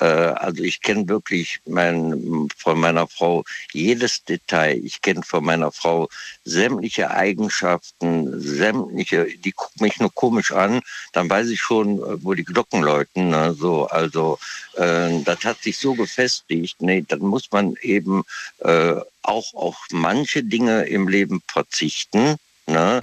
äh, 0.00 0.04
also 0.04 0.64
ich 0.64 0.82
kenne 0.82 1.08
wirklich 1.08 1.60
mein, 1.66 2.48
von 2.56 2.80
meiner 2.80 3.06
Frau 3.06 3.44
jedes 3.72 4.24
Detail. 4.24 4.80
Ich 4.84 5.00
kenne 5.00 5.22
von 5.22 5.44
meiner 5.44 5.70
Frau 5.70 6.08
sämtliche 6.44 7.10
Eigenschaften, 7.10 8.40
sämtliche, 8.40 9.28
die 9.38 9.52
guckt 9.52 9.80
mich 9.80 10.00
nur 10.00 10.12
komisch 10.12 10.50
an, 10.50 10.80
dann 11.12 11.30
weiß 11.30 11.48
ich 11.50 11.60
schon, 11.60 11.98
äh, 11.98 12.24
wo 12.24 12.34
die 12.34 12.44
Glocken 12.44 12.82
läuten. 12.82 13.30
Ne? 13.30 13.54
So, 13.54 13.86
also 13.86 14.38
äh, 14.76 15.22
das 15.22 15.44
hat 15.44 15.62
sich 15.62 15.78
so 15.78 15.94
gefestigt. 15.94 16.82
Nee, 16.82 17.04
dann 17.06 17.20
muss 17.20 17.52
man 17.52 17.74
eben 17.80 18.24
äh, 18.58 18.96
auch 19.22 19.54
auf 19.54 19.76
manche 19.90 20.42
Dinge 20.42 20.84
im 20.86 21.08
Leben 21.08 21.42
verzichten. 21.46 22.36
Ne? 22.66 23.00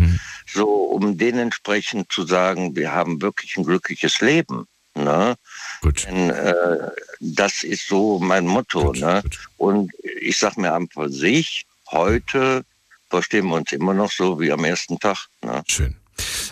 So, 0.52 0.68
um 0.68 1.18
dementsprechend 1.18 2.12
zu 2.12 2.26
sagen, 2.26 2.76
wir 2.76 2.92
haben 2.92 3.22
wirklich 3.22 3.56
ein 3.58 3.64
glückliches 3.64 4.20
Leben. 4.22 4.66
Ne? 4.96 5.36
Gut. 5.82 6.06
Denn, 6.06 6.30
äh, 6.32 6.90
das 7.20 7.64
ist 7.64 7.88
so 7.88 8.20
mein 8.20 8.46
Motto. 8.48 8.92
ne? 8.94 9.22
Und 9.58 9.92
ich 10.22 10.38
sag 10.38 10.58
mir 10.58 10.74
einfach 10.74 11.08
sich, 11.10 11.66
heute 11.92 12.64
verstehen 13.10 13.48
wir 13.48 13.56
uns 13.56 13.72
immer 13.72 13.94
noch 13.94 14.12
so 14.12 14.40
wie 14.40 14.52
am 14.52 14.64
ersten 14.66 15.00
Tag. 15.00 15.28
Ne? 15.44 15.64
Schön. 15.68 15.96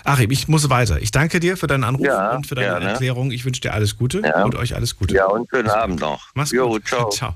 Achim, 0.06 0.32
ich 0.32 0.48
muss 0.48 0.70
weiter. 0.70 1.02
Ich 1.02 1.12
danke 1.12 1.40
dir 1.40 1.58
für 1.58 1.68
deinen 1.68 1.84
Anruf 1.84 2.06
Ja, 2.06 2.32
und 2.36 2.48
für 2.48 2.56
deine 2.56 2.68
gerne. 2.68 2.86
Erklärung. 2.92 3.32
Ich 3.32 3.44
wünsche 3.46 3.62
dir 3.62 3.74
alles 3.74 3.98
Gute 3.98 4.22
Ja. 4.24 4.44
und 4.44 4.56
euch 4.56 4.74
alles 4.76 4.96
Gute. 4.96 5.16
Ja, 5.16 5.26
und 5.26 5.50
schönen 5.50 5.70
Abend 5.70 6.00
noch. 6.00 6.28
Mach's 6.34 6.52
Jo, 6.52 6.70
gut. 6.70 6.88
ciao. 6.88 7.10
ciao. 7.12 7.36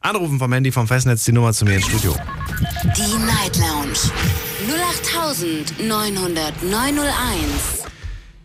Anrufen 0.00 0.38
vom 0.38 0.52
Handy 0.52 0.70
vom 0.70 0.86
Festnetz 0.86 1.24
die 1.24 1.32
Nummer 1.32 1.52
zu 1.52 1.64
mir 1.64 1.74
ins 1.76 1.86
Studio. 1.86 2.14
Die 2.96 3.18
Night 3.18 3.56
Lounge 3.56 4.12
0890901. 5.04 7.86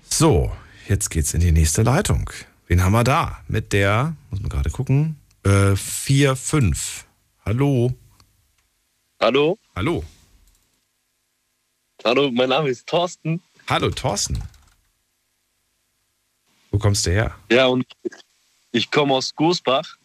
So, 0.09 0.51
jetzt 0.87 1.09
geht's 1.09 1.33
in 1.33 1.39
die 1.41 1.51
nächste 1.51 1.81
Leitung. 1.83 2.29
Wen 2.67 2.83
haben 2.83 2.91
wir 2.93 3.03
da? 3.03 3.41
Mit 3.47 3.73
der, 3.73 4.15
muss 4.29 4.39
man 4.41 4.49
gerade 4.49 4.69
gucken, 4.69 5.17
äh, 5.43 5.75
4-5. 5.75 7.05
Hallo. 7.45 7.93
Hallo? 9.19 9.57
Hallo. 9.75 10.03
Hallo, 12.03 12.31
mein 12.31 12.49
Name 12.49 12.69
ist 12.69 12.87
Thorsten. 12.87 13.41
Hallo, 13.67 13.89
Thorsten. 13.91 14.41
Wo 16.71 16.79
kommst 16.79 17.05
du 17.05 17.11
her? 17.11 17.35
Ja, 17.49 17.67
und 17.67 17.85
ich 18.71 18.89
komme 18.91 19.13
aus 19.13 19.33
Gosbach, 19.35 19.97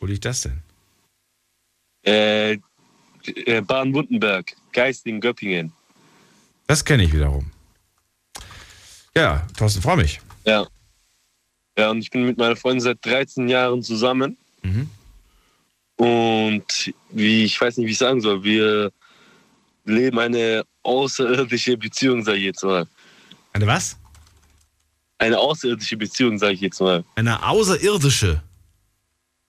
Wo 0.00 0.06
liegt 0.06 0.24
das 0.24 0.40
denn? 0.42 0.62
äh, 2.04 2.52
äh, 3.24 3.60
Baden-Württemberg, 3.60 4.54
Geisting, 4.72 5.20
Göppingen. 5.20 5.72
Das 6.72 6.86
kenne 6.86 7.02
ich 7.02 7.12
wiederum. 7.12 7.50
Ja, 9.14 9.46
Thorsten, 9.58 9.82
freue 9.82 9.98
mich. 9.98 10.22
Ja. 10.46 10.66
Ja, 11.76 11.90
und 11.90 11.98
ich 11.98 12.08
bin 12.08 12.24
mit 12.24 12.38
meiner 12.38 12.56
Freundin 12.56 12.80
seit 12.80 13.04
13 13.04 13.46
Jahren 13.46 13.82
zusammen. 13.82 14.38
Mhm. 14.62 14.88
Und 15.96 16.94
wie, 17.10 17.44
ich 17.44 17.60
weiß 17.60 17.76
nicht, 17.76 17.88
wie 17.88 17.90
ich 17.90 17.98
sagen 17.98 18.22
soll, 18.22 18.42
wir 18.42 18.90
leben 19.84 20.18
eine 20.18 20.64
außerirdische 20.82 21.76
Beziehung, 21.76 22.24
sage 22.24 22.38
ich 22.38 22.44
jetzt 22.44 22.64
mal. 22.64 22.86
Eine 23.52 23.66
was? 23.66 23.98
Eine 25.18 25.38
außerirdische 25.38 25.98
Beziehung, 25.98 26.38
sage 26.38 26.54
ich 26.54 26.62
jetzt 26.62 26.80
mal. 26.80 27.04
Eine 27.16 27.46
außerirdische. 27.46 28.42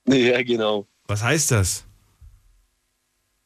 Ja, 0.09 0.43
genau. 0.43 0.85
Was 1.07 1.23
heißt 1.23 1.51
das? 1.51 1.85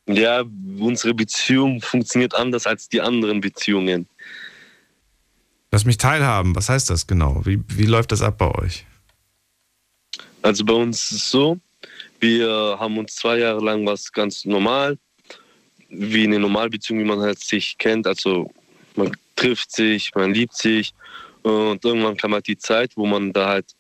Ja, 0.08 0.44
unsere 0.80 1.14
Beziehung 1.14 1.82
funktioniert 1.82 2.34
anders 2.34 2.66
als 2.66 2.88
die 2.88 3.02
anderen 3.02 3.42
Beziehungen. 3.42 4.08
Lass 5.72 5.84
mich 5.84 5.98
teilhaben. 5.98 6.56
Was 6.56 6.70
heißt 6.70 6.90
das 6.90 7.08
genau? 7.08 7.42
Wie, 7.46 7.60
wie 7.68 7.86
läuft 7.86 8.14
das 8.14 8.22
ab 8.22 8.38
bei 8.38 8.50
euch? 8.56 8.86
Also 10.42 10.64
bei 10.64 10.74
uns 10.74 11.12
ist 11.12 11.24
es 11.24 11.30
so, 11.30 11.60
wir 12.22 12.78
haben 12.80 12.98
uns 12.98 13.16
zwei 13.16 13.40
Jahre 13.40 13.64
lang 13.64 13.86
was 13.86 14.12
ganz 14.12 14.46
normal, 14.46 14.98
wie 15.90 16.24
eine 16.24 16.40
Normalbeziehung, 16.40 17.00
wie 17.02 17.06
man 17.08 17.20
halt 17.20 17.40
sich 17.40 17.78
kennt. 17.78 18.08
Also 18.08 18.50
man 18.96 19.12
trifft 19.36 19.74
sich, 19.74 20.16
man 20.16 20.34
liebt 20.34 20.56
sich 20.56 20.94
und 21.44 21.84
irgendwann 21.84 22.16
kam 22.16 22.34
halt 22.34 22.48
die 22.48 22.58
Zeit, 22.58 22.94
wo 22.96 23.06
man 23.06 23.34
da 23.34 23.50
halt 23.50 23.76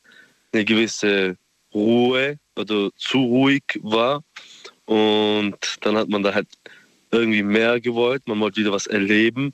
eine 0.51 0.65
gewisse 0.65 1.37
Ruhe 1.73 2.37
oder 2.57 2.89
zu 2.97 3.19
ruhig 3.19 3.63
war 3.81 4.23
und 4.87 5.57
dann 5.81 5.95
hat 5.95 6.09
man 6.09 6.23
da 6.23 6.33
halt 6.33 6.47
irgendwie 7.11 7.43
mehr 7.43 7.79
gewollt, 7.79 8.27
man 8.27 8.39
wollte 8.39 8.59
wieder 8.59 8.71
was 8.71 8.87
erleben 8.87 9.53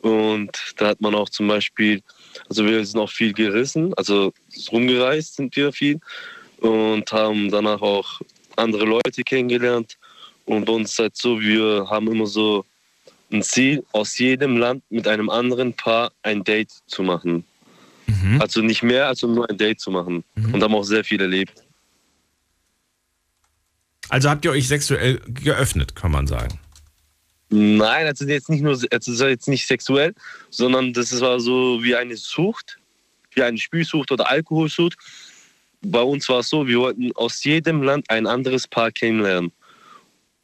und 0.00 0.50
da 0.76 0.88
hat 0.88 1.00
man 1.00 1.14
auch 1.14 1.28
zum 1.28 1.46
Beispiel, 1.46 2.02
also 2.48 2.66
wir 2.66 2.84
sind 2.84 2.98
auch 2.98 3.10
viel 3.10 3.32
gerissen, 3.32 3.94
also 3.94 4.32
rumgereist 4.72 5.36
sind 5.36 5.54
wir 5.54 5.72
viel 5.72 6.00
und 6.60 7.10
haben 7.12 7.50
danach 7.50 7.80
auch 7.80 8.20
andere 8.56 8.84
Leute 8.84 9.22
kennengelernt. 9.22 9.96
Und 10.44 10.64
bei 10.64 10.72
uns 10.72 10.92
ist 10.92 10.98
halt 10.98 11.16
so, 11.16 11.40
wir 11.40 11.86
haben 11.88 12.08
immer 12.10 12.26
so 12.26 12.64
ein 13.32 13.42
Ziel, 13.42 13.84
aus 13.92 14.18
jedem 14.18 14.56
Land 14.56 14.82
mit 14.90 15.06
einem 15.06 15.30
anderen 15.30 15.72
Paar 15.74 16.10
ein 16.22 16.42
Date 16.42 16.72
zu 16.86 17.02
machen. 17.02 17.44
Also 18.40 18.60
nicht 18.60 18.82
mehr, 18.82 19.06
also 19.06 19.26
nur 19.28 19.48
ein 19.48 19.56
Date 19.56 19.80
zu 19.80 19.90
machen. 19.90 20.24
Und 20.52 20.62
haben 20.62 20.74
auch 20.74 20.82
sehr 20.82 21.04
viel 21.04 21.20
erlebt. 21.20 21.62
Also 24.10 24.28
habt 24.28 24.44
ihr 24.44 24.50
euch 24.50 24.68
sexuell 24.68 25.20
geöffnet, 25.26 25.94
kann 25.96 26.10
man 26.12 26.26
sagen. 26.26 26.58
Nein, 27.48 28.06
also 28.06 28.24
jetzt 28.26 28.48
nicht 28.48 28.62
nur, 28.62 28.72
also 28.72 29.12
es 29.12 29.20
war 29.20 29.28
jetzt 29.28 29.48
nicht 29.48 29.66
sexuell, 29.66 30.14
sondern 30.50 30.92
das 30.92 31.18
war 31.20 31.40
so 31.40 31.82
wie 31.82 31.96
eine 31.96 32.16
Sucht. 32.16 32.78
wie 33.34 33.42
eine 33.42 33.58
Spielsucht 33.58 34.10
oder 34.12 34.28
Alkoholsucht. 34.28 34.96
Bei 35.82 36.02
uns 36.02 36.28
war 36.28 36.40
es 36.40 36.48
so, 36.48 36.66
wir 36.66 36.78
wollten 36.78 37.12
aus 37.14 37.42
jedem 37.44 37.82
Land 37.82 38.10
ein 38.10 38.26
anderes 38.26 38.66
Paar 38.68 38.90
kennenlernen. 38.90 39.52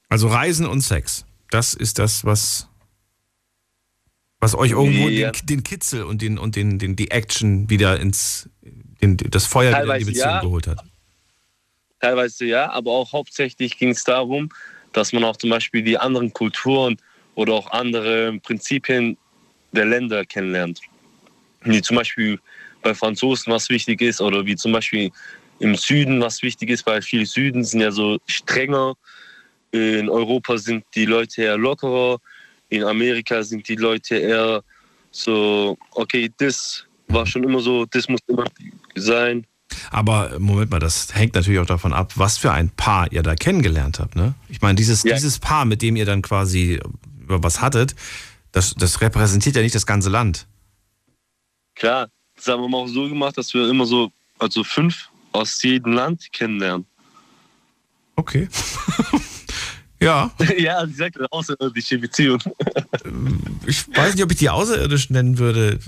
Also 0.09 0.29
Reisen 0.29 0.67
und 0.67 0.81
Sex. 0.81 1.25
Das 1.51 1.75
ist 1.75 1.99
das, 1.99 2.25
was, 2.25 2.69
was 4.41 4.55
euch 4.55 4.71
irgendwo 4.71 5.09
Ja. 5.09 5.33
den, 5.33 5.47
den 5.47 5.63
Kitzel 5.65 6.05
und, 6.05 6.23
den, 6.23 6.39
und 6.39 6.55
den, 6.57 6.79
den, 6.79 6.95
die 6.97 7.11
Action 7.11 7.69
wieder 7.69 7.99
ins, 8.01 8.49
den, 9.03 9.17
das 9.17 9.47
Feuer 9.47 9.71
wieder 9.71 9.81
in 9.81 9.85
die 9.85 9.89
Teilweise 9.89 10.07
Beziehung 10.07 10.29
ja. 10.29 10.41
geholt 10.41 10.67
hat. 10.69 10.85
Teilweise 12.01 12.45
ja, 12.47 12.71
aber 12.71 12.93
auch 12.93 13.13
hauptsächlich 13.13 13.79
ging 13.79 13.91
es 13.91 14.05
darum, 14.05 14.51
dass 14.93 15.13
man 15.13 15.25
auch 15.25 15.37
zum 15.37 15.51
Beispiel 15.51 15.83
die 15.83 15.99
anderen 15.99 16.33
Kulturen 16.33 16.97
oder 17.35 17.55
auch 17.55 17.71
andere 17.71 18.39
Prinzipien 18.43 19.17
der 19.73 19.87
Länder 19.87 20.25
kennenlernt. 20.25 20.81
Wie 21.63 21.83
zum 21.83 21.97
Beispiel 21.97 22.39
bei 22.83 22.95
Franzosen 22.95 23.53
was 23.53 23.69
wichtig 23.69 24.01
ist 24.01 24.21
oder 24.21 24.45
wie 24.47 24.57
zum 24.57 24.73
Beispiel 24.73 25.11
im 25.59 25.75
Süden 25.75 26.21
was 26.21 26.43
wichtig 26.43 26.71
ist, 26.71 26.87
weil 26.87 27.03
viele 27.03 27.27
Süden 27.27 27.65
sind 27.65 27.81
ja 27.81 27.91
so 27.91 28.19
strenger. 28.27 28.95
In 29.73 30.09
Europa 30.09 30.59
sind 30.59 30.85
die 30.95 31.07
Leute 31.07 31.43
eher 31.43 31.59
lockerer. 31.59 32.19
In 32.69 32.85
Amerika 32.85 33.43
sind 33.43 33.69
die 33.69 33.77
Leute 33.77 34.17
eher 34.17 34.63
so, 35.11 35.77
okay, 35.93 36.31
das 36.39 36.85
war 37.09 37.27
schon 37.27 37.45
immer 37.45 37.61
so, 37.61 37.87
das 37.87 38.09
muss 38.09 38.21
immer 38.27 38.45
sein. 38.95 39.47
Aber 39.91 40.33
äh, 40.33 40.39
Moment 40.39 40.71
mal, 40.71 40.79
das 40.79 41.15
hängt 41.15 41.35
natürlich 41.35 41.61
auch 41.61 41.67
davon 41.67 41.93
ab, 41.93 42.13
was 42.17 42.39
für 42.39 42.53
ein 42.53 42.71
Paar 42.71 43.11
ihr 43.13 43.23
da 43.23 43.35
kennengelernt 43.35 43.99
habt. 43.99 44.17
Ne? 44.17 44.35
Ich 44.49 44.61
meine, 44.61 44.77
dieses, 44.77 45.03
dieses 45.03 45.39
Paar, 45.39 45.65
mit 45.65 45.83
dem 45.83 45.97
ihr 45.97 46.07
dann 46.07 46.23
quasi 46.23 46.81
über 47.23 47.43
was 47.43 47.61
hattet, 47.61 47.95
das, 48.53 48.75
das 48.75 49.01
repräsentiert 49.01 49.57
ja 49.57 49.63
nicht 49.63 49.75
das 49.75 49.87
ganze 49.87 50.09
Land. 50.09 50.47
Klar, 51.75 52.09
das 52.37 52.47
haben 52.49 52.71
wir 52.71 52.77
auch 52.77 52.87
so 52.87 53.09
gemacht, 53.09 53.37
dass 53.37 53.53
wir 53.53 53.69
immer 53.69 53.87
so, 53.87 54.11
also 54.39 54.65
fünf 54.65 55.09
aus 55.33 55.63
jedem 55.63 55.93
Land 55.93 56.33
kennenlernen. 56.33 56.87
Okay. 58.17 58.49
ja. 60.01 60.31
ja, 60.59 60.87
sie 60.87 60.95
sagt 60.95 61.19
eine 61.19 61.31
außerirdische 61.31 61.99
Beziehung. 61.99 62.41
Ich 63.67 63.87
weiß 63.95 64.15
nicht, 64.15 64.25
ob 64.25 64.31
ich 64.31 64.39
die 64.39 64.49
außerirdisch 64.49 65.11
nennen 65.11 65.39
würde. 65.39 65.79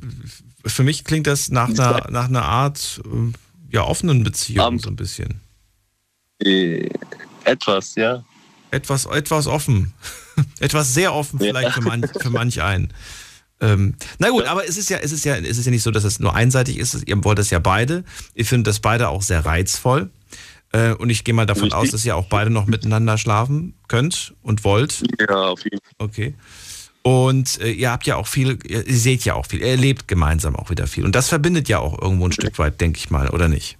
Für 0.67 0.83
mich 0.83 1.05
klingt 1.05 1.27
das 1.27 1.49
nach 1.49 1.69
einer, 1.79 2.11
nach 2.11 2.29
einer 2.29 2.45
Art 2.45 3.01
äh, 3.05 3.33
ja, 3.71 3.83
offenen 3.83 4.25
Beziehung 4.25 4.79
so 4.79 4.89
ein 4.89 4.97
bisschen. 4.97 5.41
Äh, 6.43 6.89
etwas, 7.45 7.95
ja. 7.95 8.25
Etwas, 8.71 9.07
etwas 9.07 9.47
offen. 9.47 9.93
etwas 10.61 10.95
sehr 10.95 11.15
offen 11.15 11.39
vielleicht 11.39 11.73
für, 11.73 11.81
manch, 11.81 12.07
für 12.21 12.31
manch 12.31 12.63
einen. 12.63 12.93
Ähm, 13.61 13.95
na 14.19 14.31
gut, 14.31 14.45
aber 14.45 14.69
es 14.69 14.77
ist 14.77 14.89
ja, 14.89 14.99
es 14.99 15.11
ist 15.11 15.25
ja, 15.25 15.37
es 15.37 15.59
ist 15.59 15.65
ja 15.65 15.71
nicht 15.71 15.83
so, 15.83 15.91
dass 15.91 16.05
es 16.05 16.21
nur 16.21 16.35
einseitig 16.35 16.79
ist. 16.79 17.09
Ihr 17.09 17.25
wollt 17.25 17.39
das 17.39 17.51
ja 17.51 17.59
beide. 17.59 18.05
Ihr 18.35 18.47
findet 18.47 18.69
das 18.69 18.81
beide 18.81 19.09
auch 19.09 19.23
sehr 19.23 19.45
reizvoll. 19.45 20.11
Äh, 20.73 20.93
und 20.93 21.11
ich 21.11 21.25
gehe 21.25 21.35
mal 21.35 21.47
davon 21.47 21.73
aus, 21.73 21.91
dass 21.91 22.05
ihr 22.05 22.15
auch 22.15 22.27
beide 22.27 22.51
noch 22.51 22.67
miteinander 22.67 23.17
schlafen 23.17 23.75
könnt 23.89 24.35
und 24.43 24.65
wollt. 24.65 25.03
Ja, 25.19 25.49
auf 25.49 25.65
jeden 25.65 25.81
Fall. 25.81 25.93
Okay. 25.99 26.35
Und 27.09 27.59
äh, 27.63 27.71
ihr 27.71 27.91
habt 27.91 28.07
ja 28.07 28.17
auch 28.17 28.27
viel, 28.27 28.59
ihr 28.67 28.85
seht 28.87 29.25
ja 29.25 29.33
auch 29.33 29.47
viel, 29.47 29.61
ihr 29.61 29.69
erlebt 29.69 30.09
gemeinsam 30.09 30.55
auch 30.55 30.69
wieder 30.69 30.87
viel. 30.87 31.07
Und 31.07 31.15
das 31.15 31.31
verbindet 31.31 31.67
ja 31.67 31.79
auch 31.79 31.99
irgendwo 32.03 32.27
ein 32.27 32.33
Stück 32.33 32.59
weit, 32.59 32.83
denke 32.83 32.99
ich 32.99 33.09
mal, 33.09 33.31
oder 33.31 33.49
nicht? 33.49 33.79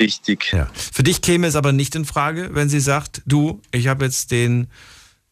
Richtig. 0.00 0.50
Ja. 0.50 0.70
Für 0.72 1.02
dich 1.02 1.20
käme 1.20 1.46
es 1.46 1.54
aber 1.54 1.72
nicht 1.72 1.94
in 1.96 2.06
Frage, 2.06 2.48
wenn 2.52 2.70
sie 2.70 2.80
sagt, 2.80 3.20
du, 3.26 3.60
ich 3.72 3.88
habe 3.88 4.06
jetzt 4.06 4.30
den, 4.30 4.68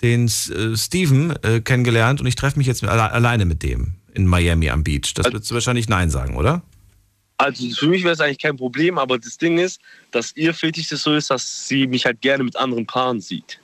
den 0.03 0.27
äh, 0.27 0.77
Steven 0.77 1.35
äh, 1.43 1.63
kennengelernt 1.63 2.21
und 2.21 2.27
ich 2.27 2.35
treffe 2.35 2.59
mich 2.59 2.67
jetzt 2.67 2.83
mit, 2.83 2.91
alle, 2.91 3.11
alleine 3.11 3.47
mit 3.47 3.63
dem 3.63 3.95
in 4.13 4.27
Miami 4.27 4.69
am 4.69 4.85
Beach. 4.85 5.15
Das 5.15 5.33
würdest 5.33 5.51
du 5.51 5.55
wahrscheinlich 5.55 5.89
Nein 5.89 6.11
sagen, 6.11 6.37
oder? 6.37 6.61
Also 7.39 7.71
für 7.71 7.89
mich 7.89 8.03
wäre 8.03 8.13
es 8.13 8.21
eigentlich 8.21 8.39
kein 8.39 8.59
Problem, 8.59 8.99
aber 8.99 9.19
das 9.19 9.39
Ding 9.39 9.57
ist, 9.57 9.81
dass 10.11 10.37
ihr 10.37 10.53
Fetisch 10.53 10.89
das 10.89 11.05
so 11.05 11.15
ist, 11.15 11.31
dass 11.31 11.69
sie 11.69 11.87
mich 11.87 12.05
halt 12.05 12.21
gerne 12.21 12.45
mit 12.45 12.55
anderen 12.57 12.85
Paaren 12.85 13.23
sieht. 13.23 13.61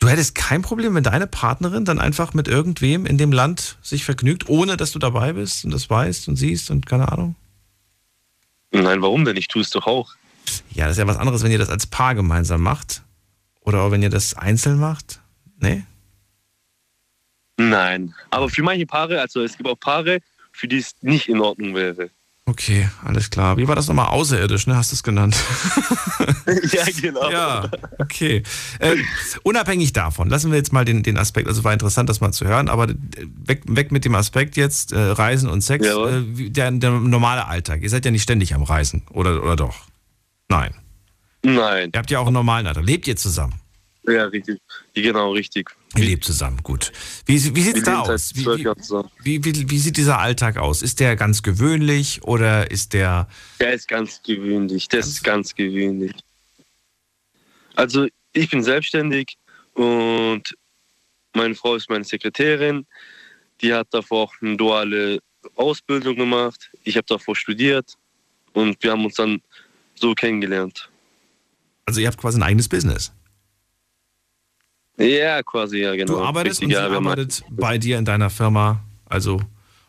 Du 0.00 0.08
hättest 0.08 0.34
kein 0.34 0.62
Problem, 0.62 0.94
wenn 0.94 1.02
deine 1.02 1.26
Partnerin 1.26 1.84
dann 1.84 1.98
einfach 1.98 2.32
mit 2.32 2.48
irgendwem 2.48 3.04
in 3.04 3.18
dem 3.18 3.32
Land 3.32 3.76
sich 3.82 4.04
vergnügt, 4.04 4.48
ohne 4.48 4.78
dass 4.78 4.92
du 4.92 4.98
dabei 4.98 5.34
bist 5.34 5.64
und 5.64 5.72
das 5.72 5.88
weißt 5.90 6.26
und 6.28 6.36
siehst 6.36 6.70
und 6.70 6.86
keine 6.86 7.12
Ahnung? 7.12 7.36
Nein, 8.72 9.02
warum 9.02 9.26
denn? 9.26 9.36
Ich 9.36 9.48
tue 9.48 9.60
es 9.60 9.70
doch 9.70 9.86
auch. 9.86 10.14
Ja, 10.70 10.86
das 10.86 10.92
ist 10.92 10.98
ja 10.98 11.06
was 11.06 11.18
anderes, 11.18 11.42
wenn 11.42 11.52
ihr 11.52 11.58
das 11.58 11.68
als 11.68 11.86
Paar 11.86 12.14
gemeinsam 12.14 12.62
macht. 12.62 13.02
Oder 13.60 13.82
auch 13.82 13.90
wenn 13.90 14.02
ihr 14.02 14.08
das 14.08 14.32
einzeln 14.34 14.78
macht. 14.78 15.20
Nee? 15.58 15.84
Nein. 17.58 18.14
Aber 18.30 18.48
für 18.48 18.62
manche 18.62 18.86
Paare, 18.86 19.20
also 19.20 19.42
es 19.42 19.56
gibt 19.56 19.68
auch 19.68 19.78
Paare, 19.78 20.20
für 20.52 20.66
die 20.66 20.78
es 20.78 20.94
nicht 21.02 21.28
in 21.28 21.40
Ordnung 21.40 21.74
wäre. 21.74 22.08
Okay, 22.50 22.88
alles 23.04 23.30
klar. 23.30 23.56
Wie 23.58 23.68
war 23.68 23.76
das 23.76 23.86
nochmal? 23.86 24.06
Außerirdisch, 24.08 24.66
ne? 24.66 24.74
Hast 24.76 24.90
du 24.90 24.96
es 24.96 25.04
genannt? 25.04 25.36
ja, 26.72 26.84
genau. 27.00 27.30
Ja, 27.30 27.70
okay. 27.98 28.42
Äh, 28.80 28.96
unabhängig 29.44 29.92
davon, 29.92 30.28
lassen 30.28 30.50
wir 30.50 30.58
jetzt 30.58 30.72
mal 30.72 30.84
den, 30.84 31.04
den 31.04 31.16
Aspekt, 31.16 31.46
also 31.46 31.62
war 31.62 31.72
interessant, 31.72 32.08
das 32.08 32.20
mal 32.20 32.32
zu 32.32 32.46
hören, 32.46 32.68
aber 32.68 32.88
weg, 32.88 33.62
weg 33.66 33.92
mit 33.92 34.04
dem 34.04 34.16
Aspekt 34.16 34.56
jetzt, 34.56 34.92
äh, 34.92 34.98
Reisen 34.98 35.48
und 35.48 35.60
Sex, 35.60 35.86
äh, 35.86 36.22
wie- 36.36 36.50
der, 36.50 36.72
der 36.72 36.90
normale 36.90 37.46
Alltag. 37.46 37.82
Ihr 37.82 37.90
seid 37.90 38.04
ja 38.04 38.10
nicht 38.10 38.24
ständig 38.24 38.52
am 38.54 38.64
Reisen, 38.64 39.02
oder, 39.12 39.42
oder 39.44 39.54
doch? 39.56 39.76
Nein. 40.48 40.74
Nein. 41.44 41.90
Ihr 41.94 41.98
habt 41.98 42.10
ja 42.10 42.18
auch 42.18 42.26
einen 42.26 42.34
normalen 42.34 42.66
Alltag. 42.66 42.84
Lebt 42.84 43.06
ihr 43.06 43.14
zusammen? 43.16 43.54
Ja, 44.08 44.24
richtig. 44.24 44.58
Genau, 44.94 45.32
richtig. 45.32 45.70
Ihr 45.96 46.04
lebt 46.04 46.24
zusammen, 46.24 46.58
gut. 46.62 46.92
Wie, 47.26 47.34
wie 47.54 47.62
sieht 47.62 47.78
es 47.78 47.82
da 47.82 48.00
aus? 48.00 48.32
Wie, 48.34 48.46
wie, 49.24 49.44
wie, 49.44 49.70
wie, 49.70 49.78
sieht 49.78 49.96
dieser 49.96 50.20
Alltag 50.20 50.56
aus? 50.56 50.82
Ist 50.82 51.00
der 51.00 51.16
ganz 51.16 51.42
gewöhnlich 51.42 52.22
oder 52.22 52.70
ist 52.70 52.92
der. 52.92 53.28
Der 53.58 53.72
ist 53.72 53.88
ganz 53.88 54.22
gewöhnlich. 54.22 54.86
Der 54.88 55.00
ist 55.00 55.24
ganz 55.24 55.54
gewöhnlich. 55.54 56.12
Also 57.74 58.06
ich 58.32 58.50
bin 58.50 58.62
selbstständig 58.62 59.36
und 59.74 60.54
meine 61.34 61.54
Frau 61.56 61.74
ist 61.74 61.90
meine 61.90 62.04
Sekretärin. 62.04 62.86
Die 63.60 63.74
hat 63.74 63.88
davor 63.90 64.24
auch 64.24 64.34
eine 64.40 64.56
duale 64.56 65.18
Ausbildung 65.56 66.16
gemacht. 66.16 66.70
Ich 66.84 66.96
habe 66.96 67.06
davor 67.08 67.34
studiert 67.34 67.94
und 68.52 68.80
wir 68.82 68.92
haben 68.92 69.04
uns 69.04 69.14
dann 69.14 69.42
so 69.94 70.14
kennengelernt. 70.14 70.88
Also 71.86 72.00
ihr 72.00 72.06
habt 72.06 72.18
quasi 72.18 72.38
ein 72.38 72.42
eigenes 72.42 72.68
Business. 72.68 73.12
Ja, 75.00 75.42
quasi, 75.42 75.78
ja, 75.78 75.94
genau. 75.96 76.14
Du 76.14 76.20
arbeitest 76.22 76.60
Richtig, 76.60 76.76
und 76.76 76.82
sie 76.82 76.90
ja, 76.90 76.96
arbeitet 76.96 77.42
bei 77.50 77.78
dir 77.78 77.98
in 77.98 78.04
deiner 78.04 78.28
Firma, 78.28 78.80
also 79.06 79.40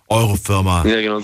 eure 0.08 0.38
Firma. 0.38 0.86
Ja, 0.86 1.02
genau. 1.02 1.22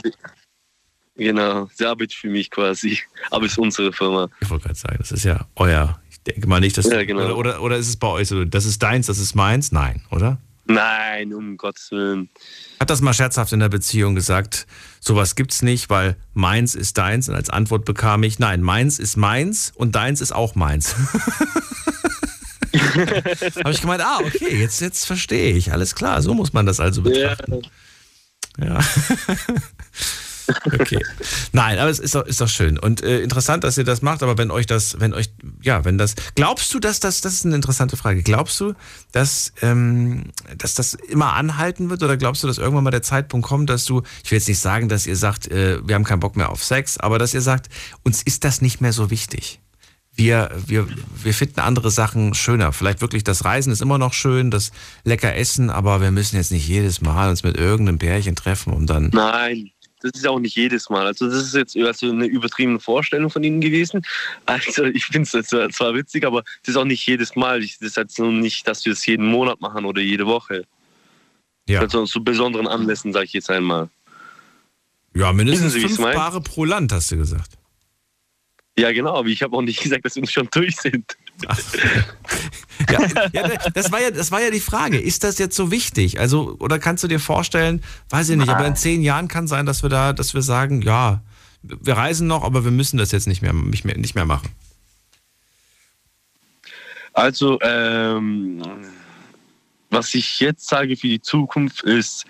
Genau, 1.15 1.67
sie 1.73 1.85
arbeitet 1.85 2.13
für 2.13 2.29
mich 2.29 2.51
quasi, 2.51 2.99
aber 3.31 3.45
ist 3.45 3.57
unsere 3.57 3.91
Firma. 3.91 4.29
Ich 4.41 4.49
wollte 4.49 4.65
gerade 4.65 4.79
sagen, 4.79 4.97
das 4.99 5.11
ist 5.11 5.23
ja 5.23 5.47
euer. 5.55 5.99
Ich 6.09 6.21
denke 6.21 6.47
mal 6.47 6.59
nicht, 6.59 6.77
dass. 6.77 6.85
Ja, 6.85 7.03
genau. 7.03 7.23
oder, 7.23 7.37
oder, 7.37 7.61
oder 7.61 7.77
ist 7.77 7.87
es 7.87 7.97
bei 7.97 8.07
euch 8.07 8.27
so, 8.27 8.45
das 8.45 8.65
ist 8.65 8.83
deins, 8.83 9.07
das 9.07 9.17
ist 9.17 9.33
meins? 9.33 9.71
Nein, 9.71 10.03
oder? 10.11 10.37
Nein, 10.65 11.33
um 11.33 11.55
Gottes 11.55 11.91
Willen. 11.91 12.29
Hat 12.79 12.89
das 12.89 13.01
mal 13.01 13.13
scherzhaft 13.13 13.53
in 13.53 13.61
der 13.61 13.69
Beziehung 13.69 14.15
gesagt, 14.15 14.67
sowas 14.99 15.35
gibt's 15.35 15.61
nicht, 15.61 15.89
weil 15.89 16.17
meins 16.33 16.75
ist 16.75 16.97
deins 16.97 17.29
und 17.29 17.35
als 17.35 17.49
Antwort 17.49 17.85
bekam 17.85 18.21
ich, 18.23 18.37
nein, 18.37 18.61
meins 18.61 18.99
ist 18.99 19.15
meins 19.15 19.71
und 19.75 19.95
deins 19.95 20.19
ist 20.19 20.33
auch 20.33 20.55
meins. 20.55 20.93
Habe 23.63 23.71
ich 23.71 23.81
gemeint, 23.81 24.01
ah, 24.01 24.19
okay, 24.23 24.59
jetzt, 24.59 24.81
jetzt 24.81 25.05
verstehe 25.05 25.53
ich. 25.53 25.71
Alles 25.71 25.95
klar, 25.95 26.21
so 26.21 26.33
muss 26.33 26.53
man 26.53 26.65
das 26.65 26.79
also 26.79 27.01
betrachten. 27.01 27.61
Ja. 28.57 28.79
Okay. 30.65 30.99
Nein, 31.51 31.77
aber 31.77 31.89
es 31.89 31.99
ist 31.99 32.15
doch, 32.15 32.25
ist 32.25 32.39
doch 32.39 32.47
schön. 32.47 32.79
Und 32.79 33.03
äh, 33.03 33.19
interessant, 33.21 33.63
dass 33.63 33.77
ihr 33.77 33.83
das 33.83 34.01
macht, 34.01 34.23
aber 34.23 34.37
wenn 34.37 34.51
euch 34.51 34.65
das, 34.65 34.99
wenn 34.99 35.13
euch, 35.13 35.29
ja, 35.61 35.83
wenn 35.83 35.97
das. 35.97 36.15
Glaubst 36.35 36.73
du, 36.73 36.79
dass 36.79 36.99
das, 36.99 37.21
das 37.21 37.33
ist 37.33 37.45
eine 37.45 37.55
interessante 37.55 37.97
Frage, 37.97 38.23
glaubst 38.23 38.59
du, 38.59 38.73
dass, 39.11 39.51
ähm, 39.61 40.31
dass 40.57 40.73
das 40.73 40.93
immer 40.93 41.33
anhalten 41.33 41.89
wird 41.89 42.01
oder 42.03 42.17
glaubst 42.17 42.43
du, 42.43 42.47
dass 42.47 42.57
irgendwann 42.57 42.85
mal 42.85 42.91
der 42.91 43.01
Zeitpunkt 43.01 43.47
kommt, 43.47 43.69
dass 43.69 43.85
du, 43.85 44.03
ich 44.23 44.31
will 44.31 44.37
jetzt 44.37 44.47
nicht 44.47 44.59
sagen, 44.59 44.89
dass 44.89 45.05
ihr 45.05 45.17
sagt, 45.17 45.47
äh, 45.47 45.85
wir 45.85 45.95
haben 45.95 46.05
keinen 46.05 46.21
Bock 46.21 46.37
mehr 46.37 46.49
auf 46.49 46.63
Sex, 46.63 46.97
aber 46.97 47.19
dass 47.19 47.33
ihr 47.33 47.41
sagt, 47.41 47.67
uns 48.03 48.23
ist 48.23 48.43
das 48.43 48.61
nicht 48.61 48.79
mehr 48.79 48.93
so 48.93 49.09
wichtig. 49.09 49.59
Wir, 50.17 50.49
wir, 50.65 50.87
wir 51.23 51.33
finden 51.33 51.59
andere 51.59 51.91
Sachen 51.91 52.33
schöner. 52.33 52.73
Vielleicht 52.73 53.01
wirklich 53.01 53.23
das 53.23 53.45
Reisen 53.45 53.71
ist 53.71 53.83
immer 53.83 53.99
noch 53.99 54.13
schön, 54.13 54.49
das 54.49 54.71
lecker 55.03 55.35
Essen, 55.35 55.69
aber 55.69 56.01
wir 56.01 56.09
müssen 56.09 56.37
jetzt 56.37 56.51
nicht 56.51 56.67
jedes 56.67 57.01
Mal 57.01 57.29
uns 57.29 57.43
mit 57.43 57.55
irgendeinem 57.55 57.99
Pärchen 57.99 58.35
treffen, 58.35 58.73
um 58.73 58.87
dann. 58.87 59.11
Nein, 59.13 59.71
das 60.01 60.11
ist 60.15 60.27
auch 60.27 60.39
nicht 60.39 60.55
jedes 60.55 60.89
Mal. 60.89 61.05
Also 61.05 61.29
das 61.29 61.43
ist 61.43 61.53
jetzt 61.53 61.77
also 61.77 62.09
eine 62.09 62.25
übertriebene 62.25 62.79
Vorstellung 62.79 63.29
von 63.29 63.43
Ihnen 63.43 63.61
gewesen. 63.61 64.01
Also 64.45 64.85
ich 64.85 65.05
finde 65.05 65.29
es 65.37 65.47
zwar, 65.47 65.93
witzig, 65.93 66.25
aber 66.25 66.41
das 66.61 66.69
ist 66.69 66.77
auch 66.77 66.85
nicht 66.85 67.05
jedes 67.05 67.35
Mal. 67.35 67.61
Das 67.61 67.75
ist 67.79 67.97
jetzt 67.97 68.19
nur 68.19 68.31
nicht, 68.31 68.67
dass 68.67 68.85
wir 68.85 68.93
es 68.93 69.05
jeden 69.05 69.27
Monat 69.27 69.61
machen 69.61 69.85
oder 69.85 70.01
jede 70.01 70.25
Woche. 70.25 70.65
Ja. 71.67 71.81
Also 71.81 72.05
zu 72.05 72.23
besonderen 72.23 72.67
Anlässen, 72.67 73.13
sage 73.13 73.25
ich 73.25 73.33
jetzt 73.33 73.49
einmal. 73.49 73.89
Ja, 75.15 75.33
mindestens 75.33 75.73
Wissen 75.73 75.89
Sie, 75.89 75.95
fünf? 75.95 76.15
Paare 76.15 76.41
pro 76.41 76.63
Land, 76.65 76.91
hast 76.91 77.11
du 77.11 77.17
gesagt. 77.17 77.57
Ja, 78.77 78.91
genau, 78.91 79.15
aber 79.15 79.27
ich 79.27 79.41
habe 79.41 79.55
auch 79.57 79.61
nicht 79.61 79.81
gesagt, 79.83 80.05
dass 80.05 80.15
wir 80.15 80.27
schon 80.27 80.47
durch 80.51 80.75
sind. 80.75 81.17
Ja, 82.91 83.27
ja, 83.33 83.49
das, 83.73 83.91
war 83.91 83.99
ja, 83.99 84.11
das 84.11 84.31
war 84.31 84.39
ja 84.39 84.51
die 84.51 84.59
Frage. 84.59 84.99
Ist 84.99 85.23
das 85.23 85.39
jetzt 85.39 85.55
so 85.55 85.71
wichtig? 85.71 86.19
Also, 86.19 86.55
oder 86.59 86.77
kannst 86.77 87.03
du 87.03 87.07
dir 87.07 87.19
vorstellen, 87.19 87.83
weiß 88.11 88.29
ich 88.29 88.37
nicht, 88.37 88.49
aber 88.49 88.67
in 88.67 88.75
zehn 88.75 89.01
Jahren 89.01 89.27
kann 89.27 89.47
sein, 89.47 89.65
dass 89.65 89.81
wir 89.81 89.89
da, 89.89 90.13
dass 90.13 90.35
wir 90.35 90.43
sagen, 90.43 90.83
ja, 90.83 91.21
wir 91.63 91.95
reisen 91.95 92.27
noch, 92.27 92.43
aber 92.43 92.63
wir 92.63 92.71
müssen 92.71 92.97
das 92.97 93.11
jetzt 93.11 93.27
nicht 93.27 93.41
mehr, 93.41 93.51
nicht 93.51 93.83
mehr, 93.83 93.97
nicht 93.97 94.13
mehr 94.13 94.25
machen. 94.25 94.49
Also, 97.13 97.59
ähm, 97.61 98.61
was 99.89 100.13
ich 100.13 100.39
jetzt 100.39 100.67
sage 100.67 100.95
für 100.95 101.07
die 101.07 101.21
Zukunft 101.21 101.81
ist, 101.81 102.25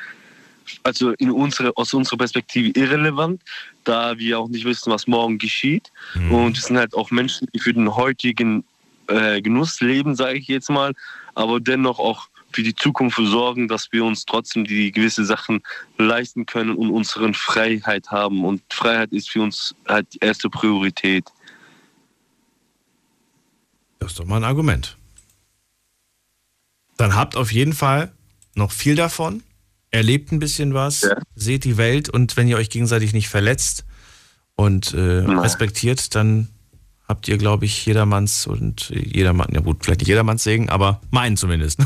also 0.83 1.11
in 1.11 1.31
unsere, 1.31 1.75
aus 1.75 1.93
unserer 1.93 2.17
Perspektive 2.17 2.69
irrelevant, 2.79 3.41
da 3.87 4.17
wir 4.17 4.39
auch 4.39 4.49
nicht 4.49 4.65
wissen, 4.65 4.91
was 4.91 5.07
morgen 5.07 5.37
geschieht. 5.37 5.91
Mhm. 6.15 6.31
Und 6.31 6.57
es 6.57 6.65
sind 6.65 6.77
halt 6.77 6.93
auch 6.93 7.11
Menschen, 7.11 7.47
die 7.53 7.59
für 7.59 7.73
den 7.73 7.95
heutigen 7.95 8.63
äh, 9.07 9.41
Genuss 9.41 9.79
leben, 9.81 10.15
sage 10.15 10.37
ich 10.37 10.47
jetzt 10.47 10.69
mal, 10.69 10.93
aber 11.35 11.59
dennoch 11.59 11.99
auch 11.99 12.27
für 12.51 12.63
die 12.63 12.75
Zukunft 12.75 13.17
sorgen, 13.17 13.67
dass 13.67 13.91
wir 13.91 14.03
uns 14.03 14.25
trotzdem 14.25 14.65
die 14.65 14.91
gewisse 14.91 15.25
Sachen 15.25 15.61
leisten 15.97 16.45
können 16.45 16.75
und 16.75 16.89
unsere 16.89 17.33
Freiheit 17.33 18.09
haben. 18.09 18.45
Und 18.45 18.61
Freiheit 18.69 19.11
ist 19.11 19.29
für 19.29 19.41
uns 19.41 19.75
halt 19.87 20.13
die 20.13 20.19
erste 20.19 20.49
Priorität. 20.49 21.25
Das 23.99 24.11
ist 24.11 24.19
doch 24.19 24.25
mal 24.25 24.37
ein 24.37 24.43
Argument. 24.43 24.97
Dann 26.97 27.15
habt 27.15 27.35
auf 27.35 27.51
jeden 27.51 27.73
Fall 27.73 28.11
noch 28.55 28.71
viel 28.71 28.95
davon, 28.95 29.43
erlebt 29.91 30.31
ein 30.31 30.39
bisschen 30.39 30.73
was, 30.73 31.07
seht 31.35 31.63
die 31.63 31.77
Welt 31.77 32.09
und 32.09 32.37
wenn 32.37 32.47
ihr 32.47 32.57
euch 32.57 32.69
gegenseitig 32.69 33.13
nicht 33.13 33.29
verletzt 33.29 33.85
und 34.55 34.93
äh, 34.93 34.99
respektiert, 34.99 36.15
dann 36.15 36.49
habt 37.07 37.27
ihr, 37.27 37.37
glaube 37.37 37.65
ich, 37.65 37.85
jedermanns 37.85 38.47
und 38.47 38.89
jedermann, 38.89 39.47
ja 39.53 39.61
gut, 39.61 39.83
vielleicht 39.83 40.01
nicht 40.01 40.09
jedermanns 40.09 40.43
Segen, 40.43 40.69
aber 40.69 41.01
meinen 41.09 41.37
zumindest. 41.37 41.79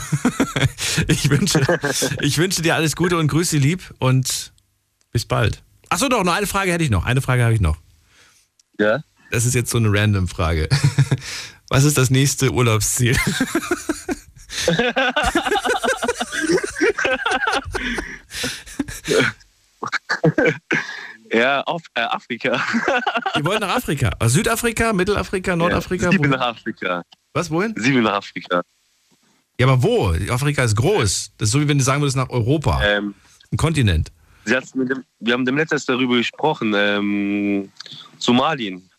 ich, 1.08 1.30
wünsche, 1.30 1.62
ich 2.22 2.38
wünsche 2.38 2.62
dir 2.62 2.76
alles 2.76 2.96
Gute 2.96 3.18
und 3.18 3.28
grüße 3.28 3.58
lieb 3.58 3.94
und 4.00 4.52
bis 5.12 5.26
bald. 5.26 5.62
Achso, 5.90 6.10
doch, 6.10 6.24
noch 6.24 6.34
eine 6.34 6.48
Frage 6.48 6.72
hätte 6.72 6.84
ich 6.84 6.90
noch. 6.90 7.06
Eine 7.06 7.22
Frage 7.22 7.44
habe 7.44 7.54
ich 7.54 7.62
noch. 7.62 7.78
Ja? 8.80 9.04
Das 9.30 9.46
ist 9.46 9.54
jetzt 9.54 9.70
so 9.70 9.78
eine 9.78 9.92
random 9.92 10.28
Frage. 10.28 10.68
Was 11.70 11.84
ist 11.84 11.98
das 11.98 12.10
nächste 12.10 12.52
Urlaubsziel? 12.52 13.16
Ja, 21.34 21.62
auf, 21.62 21.82
äh, 21.94 22.02
Afrika. 22.02 22.62
Die 23.38 23.46
wollen 23.46 23.62
nach 23.62 23.76
Afrika. 23.76 24.12
Also 24.20 24.36
Südafrika, 24.36 24.92
Mittelafrika, 24.92 25.56
Nordafrika? 25.56 26.06
Ja, 26.06 26.12
sie 26.12 26.20
will 26.20 26.30
wohin? 26.30 26.40
nach 26.40 26.48
Afrika. 26.48 27.04
Was, 27.34 27.50
wohin? 27.50 27.74
Sie 27.78 27.94
will 27.94 28.02
nach 28.02 28.16
Afrika. 28.16 28.62
Ja, 29.58 29.68
aber 29.68 29.82
wo? 29.82 30.10
Afrika 30.30 30.64
ist 30.64 30.76
groß. 30.76 31.32
Das 31.38 31.48
ist 31.48 31.52
so, 31.54 31.62
wie 31.62 31.68
wenn 31.68 31.78
du 31.78 31.84
sagen 31.84 32.02
würdest, 32.02 32.18
nach 32.18 32.30
Europa. 32.30 32.82
Ähm, 32.84 33.16
Ein 33.52 33.58
Kontinent. 33.58 34.12
dem, 34.46 35.04
wir 35.20 35.34
haben 35.34 35.46
dem 35.46 35.56
letztes 35.56 35.86
darüber 35.86 36.18
gesprochen. 36.18 36.74
Ähm, 36.76 37.72
Somalien. 38.18 38.90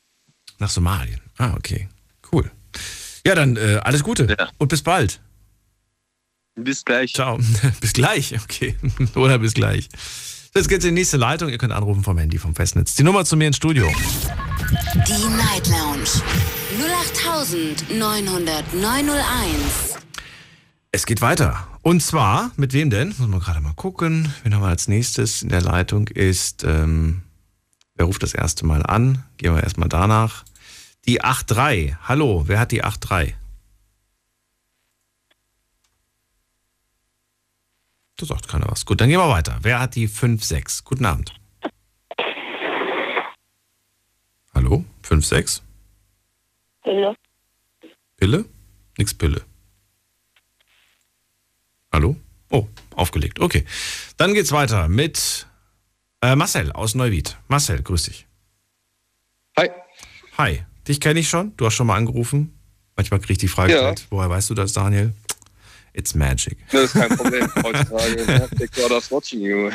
Nach 0.58 0.70
Somalien. 0.70 1.20
Ah, 1.36 1.52
okay. 1.54 1.88
Cool. 2.32 2.50
Ja, 3.26 3.34
dann 3.34 3.56
äh, 3.56 3.80
alles 3.82 4.02
Gute. 4.02 4.34
Und 4.58 4.68
bis 4.68 4.82
bald. 4.82 5.20
Bis 6.54 6.84
gleich. 6.84 7.14
Ciao. 7.14 7.38
bis 7.80 7.92
gleich, 7.92 8.34
okay. 8.42 8.76
Oder 9.14 9.38
bis 9.38 9.54
gleich. 9.54 9.88
So, 10.52 10.58
Jetzt 10.58 10.68
geht's 10.68 10.84
in 10.84 10.94
die 10.94 11.00
nächste 11.00 11.16
Leitung. 11.16 11.48
Ihr 11.48 11.58
könnt 11.58 11.72
anrufen 11.72 12.02
vom 12.02 12.18
Handy, 12.18 12.38
vom 12.38 12.54
Festnetz. 12.54 12.94
Die 12.94 13.02
Nummer 13.02 13.24
zu 13.24 13.36
mir 13.36 13.46
ins 13.46 13.56
Studio. 13.56 13.90
Die 14.94 15.28
Night 15.28 15.66
Lounge 15.68 16.08
0890901. 17.88 19.96
Es 20.90 21.06
geht 21.06 21.22
weiter. 21.22 21.66
Und 21.80 22.02
zwar, 22.02 22.50
mit 22.56 22.74
wem 22.74 22.90
denn? 22.90 23.08
Muss 23.08 23.28
man 23.28 23.40
gerade 23.40 23.60
mal 23.60 23.72
gucken. 23.72 24.32
Wen 24.42 24.54
haben 24.54 24.62
wir 24.62 24.68
als 24.68 24.88
nächstes 24.88 25.42
in 25.42 25.48
der 25.48 25.62
Leitung? 25.62 26.08
Ist, 26.08 26.64
ähm, 26.64 27.22
wer 27.94 28.04
ruft 28.04 28.22
das 28.22 28.34
erste 28.34 28.66
Mal 28.66 28.84
an? 28.84 29.24
Gehen 29.38 29.54
wir 29.54 29.62
erstmal 29.62 29.88
danach. 29.88 30.44
Die 31.06 31.22
8.3. 31.22 31.96
Hallo, 32.02 32.44
wer 32.46 32.60
hat 32.60 32.72
die 32.72 32.84
8.3? 32.84 33.32
Da 38.22 38.26
sagt 38.26 38.46
keiner 38.46 38.68
was. 38.70 38.86
Gut, 38.86 39.00
dann 39.00 39.08
gehen 39.08 39.18
wir 39.18 39.28
weiter. 39.28 39.58
Wer 39.62 39.80
hat 39.80 39.96
die 39.96 40.08
5.6? 40.08 40.84
Guten 40.84 41.04
Abend. 41.06 41.34
Hallo? 44.54 44.84
5.6? 45.02 45.60
Hallo. 46.84 47.16
Pille? 48.16 48.44
Nix 48.96 49.12
Pille. 49.12 49.42
Hallo? 51.92 52.14
Oh, 52.48 52.68
aufgelegt. 52.94 53.40
Okay. 53.40 53.64
Dann 54.18 54.34
geht's 54.34 54.52
weiter 54.52 54.86
mit 54.86 55.48
äh, 56.20 56.36
Marcel 56.36 56.70
aus 56.70 56.94
Neuwied. 56.94 57.36
Marcel, 57.48 57.82
grüß 57.82 58.04
dich. 58.04 58.28
Hi. 59.58 59.68
Hi. 60.38 60.62
Dich 60.86 61.00
kenne 61.00 61.18
ich 61.18 61.28
schon. 61.28 61.56
Du 61.56 61.66
hast 61.66 61.74
schon 61.74 61.88
mal 61.88 61.96
angerufen. 61.96 62.56
Manchmal 62.94 63.18
kriege 63.18 63.32
ich 63.32 63.38
die 63.38 63.48
Frage 63.48 63.72
Ja. 63.74 63.94
Woher 64.10 64.30
weißt 64.30 64.48
du 64.50 64.54
das, 64.54 64.72
Daniel? 64.74 65.12
It's 65.94 66.14
magic. 66.14 66.56
Das 66.72 66.84
ist 66.84 66.92
kein 66.94 67.16
Problem 67.16 67.48
heutzutage. 67.62 68.16
Netflix 68.26 68.78
orders 68.82 69.10
watching 69.10 69.40
you. 69.40 69.70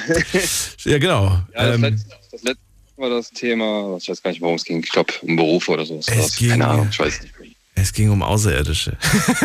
Ja, 0.84 0.98
genau. 0.98 1.41
Ja, 1.53 1.65
das, 1.68 1.76
Ähm, 1.76 1.81
letzte, 1.84 2.10
das 2.31 2.44
letzte 2.44 2.61
war 2.98 3.10
das 3.10 3.30
Thema, 3.31 3.98
ich 4.02 4.10
weiß 4.10 4.23
gar 4.23 4.31
nicht, 4.31 4.41
worum 4.41 4.56
es 4.56 4.64
ging. 4.65 4.81
Ich 4.84 4.91
glaube, 4.91 5.14
um 5.22 5.35
Beruf 5.35 5.69
oder 5.69 5.85
so. 5.85 5.99
Es 6.07 6.35
ging- 6.35 6.49
Keine 6.49 6.68
Ahnung, 6.68 6.88
ich 6.91 6.98
weiß 6.98 7.22
nicht. 7.22 7.34
es 7.76 7.94
ging 7.94 8.10
um 8.10 8.23
Außerirdische. 8.23 8.98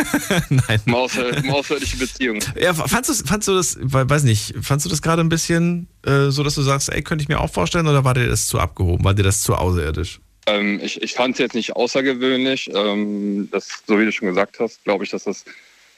Nein. 0.49 0.81
Um, 0.87 0.95
außer, 0.95 1.37
um 1.45 1.51
außerirdische 1.51 1.99
Beziehungen. 1.99 2.43
Ja, 2.59 2.73
fandst 2.73 3.11
du, 3.11 3.27
fandst 3.27 3.49
du 3.49 3.55
das, 3.55 3.77
we- 3.79 4.09
weiß 4.09 4.23
nicht, 4.23 4.55
fandst 4.63 4.87
du 4.87 4.91
das 4.91 5.03
gerade 5.03 5.21
ein 5.23 5.29
bisschen 5.29 5.89
äh, 6.07 6.31
so, 6.31 6.43
dass 6.43 6.55
du 6.55 6.63
sagst, 6.63 6.89
ey, 6.89 7.03
könnte 7.03 7.23
ich 7.23 7.29
mir 7.29 7.41
auch 7.41 7.53
vorstellen, 7.53 7.87
oder 7.87 8.05
war 8.05 8.15
dir 8.15 8.27
das 8.27 8.47
zu 8.47 8.59
abgehoben? 8.59 9.05
War 9.05 9.13
dir 9.13 9.23
das 9.25 9.43
zu 9.43 9.55
außerirdisch? 9.55 10.21
Ähm, 10.47 10.81
ich 10.83 11.03
ich 11.03 11.13
fand 11.13 11.35
es 11.35 11.39
jetzt 11.39 11.55
nicht 11.55 11.77
außergewöhnlich. 11.77 12.71
Ähm, 12.75 13.49
das, 13.53 13.69
so 13.87 13.99
wie 14.01 14.07
du 14.07 14.13
schon 14.13 14.29
gesagt 14.29 14.59
hast, 14.61 14.83
glaube 14.85 15.05
ich, 15.05 15.11
dass 15.11 15.25
das 15.25 15.45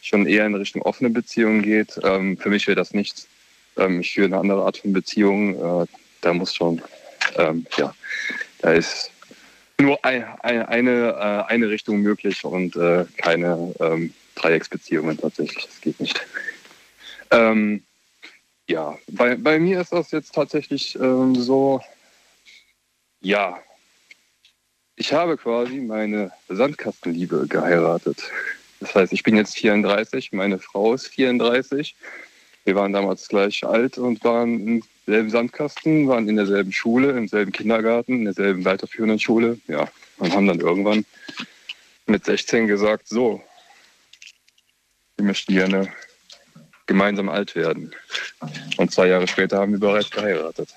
schon 0.04 0.26
eher 0.26 0.46
in 0.46 0.54
Richtung 0.54 0.82
offene 0.82 1.10
Beziehungen 1.10 1.62
geht. 1.62 1.98
Ähm, 2.02 2.36
für 2.36 2.50
mich 2.50 2.66
wäre 2.66 2.76
das 2.76 2.92
nichts. 2.92 3.26
Ähm, 3.76 4.00
ich 4.00 4.12
führe 4.12 4.26
eine 4.26 4.38
andere 4.38 4.64
Art 4.64 4.76
von 4.76 4.92
Beziehung. 4.92 5.82
Äh, 5.82 5.86
da 6.20 6.32
muss 6.34 6.54
schon, 6.54 6.82
ähm, 7.36 7.66
ja, 7.76 7.94
da 8.58 8.72
ist 8.72 9.10
nur 9.80 10.02
ein, 10.04 10.24
ein, 10.42 10.62
eine, 10.66 11.46
äh, 11.48 11.52
eine 11.52 11.70
Richtung 11.70 12.00
möglich 12.00 12.44
und 12.44 12.76
äh, 12.76 13.06
keine 13.16 13.74
ähm, 13.80 14.12
Dreiecksbeziehungen 14.34 15.18
tatsächlich. 15.18 15.66
Das 15.66 15.80
geht 15.80 16.00
nicht. 16.00 16.20
Ähm, 17.30 17.82
ja, 18.68 18.98
bei, 19.08 19.36
bei 19.36 19.58
mir 19.58 19.80
ist 19.80 19.92
das 19.92 20.10
jetzt 20.10 20.34
tatsächlich 20.34 20.96
ähm, 20.96 21.34
so, 21.34 21.80
ja, 23.20 23.58
ich 24.96 25.12
habe 25.12 25.36
quasi 25.36 25.80
meine 25.80 26.30
Sandkastenliebe 26.48 27.46
geheiratet. 27.48 28.30
Das 28.84 28.94
heißt, 28.94 29.12
ich 29.14 29.22
bin 29.22 29.34
jetzt 29.34 29.56
34, 29.56 30.32
meine 30.32 30.58
Frau 30.58 30.92
ist 30.92 31.08
34. 31.08 31.96
Wir 32.64 32.74
waren 32.74 32.92
damals 32.92 33.28
gleich 33.28 33.64
alt 33.64 33.96
und 33.96 34.22
waren 34.24 34.68
im 34.68 34.82
selben 35.06 35.30
Sandkasten, 35.30 36.06
waren 36.06 36.28
in 36.28 36.36
derselben 36.36 36.70
Schule, 36.70 37.12
im 37.12 37.26
selben 37.26 37.50
Kindergarten, 37.50 38.18
in 38.18 38.24
derselben 38.26 38.62
weiterführenden 38.66 39.18
Schule. 39.18 39.58
Ja, 39.68 39.88
und 40.18 40.34
haben 40.34 40.46
dann 40.46 40.60
irgendwann 40.60 41.06
mit 42.04 42.26
16 42.26 42.66
gesagt, 42.66 43.08
so, 43.08 43.42
wir 45.16 45.24
möchten 45.24 45.54
gerne 45.54 45.90
gemeinsam 46.84 47.30
alt 47.30 47.54
werden. 47.54 47.94
Und 48.76 48.92
zwei 48.92 49.06
Jahre 49.06 49.26
später 49.26 49.60
haben 49.60 49.72
wir 49.72 49.80
bereits 49.80 50.10
geheiratet. 50.10 50.74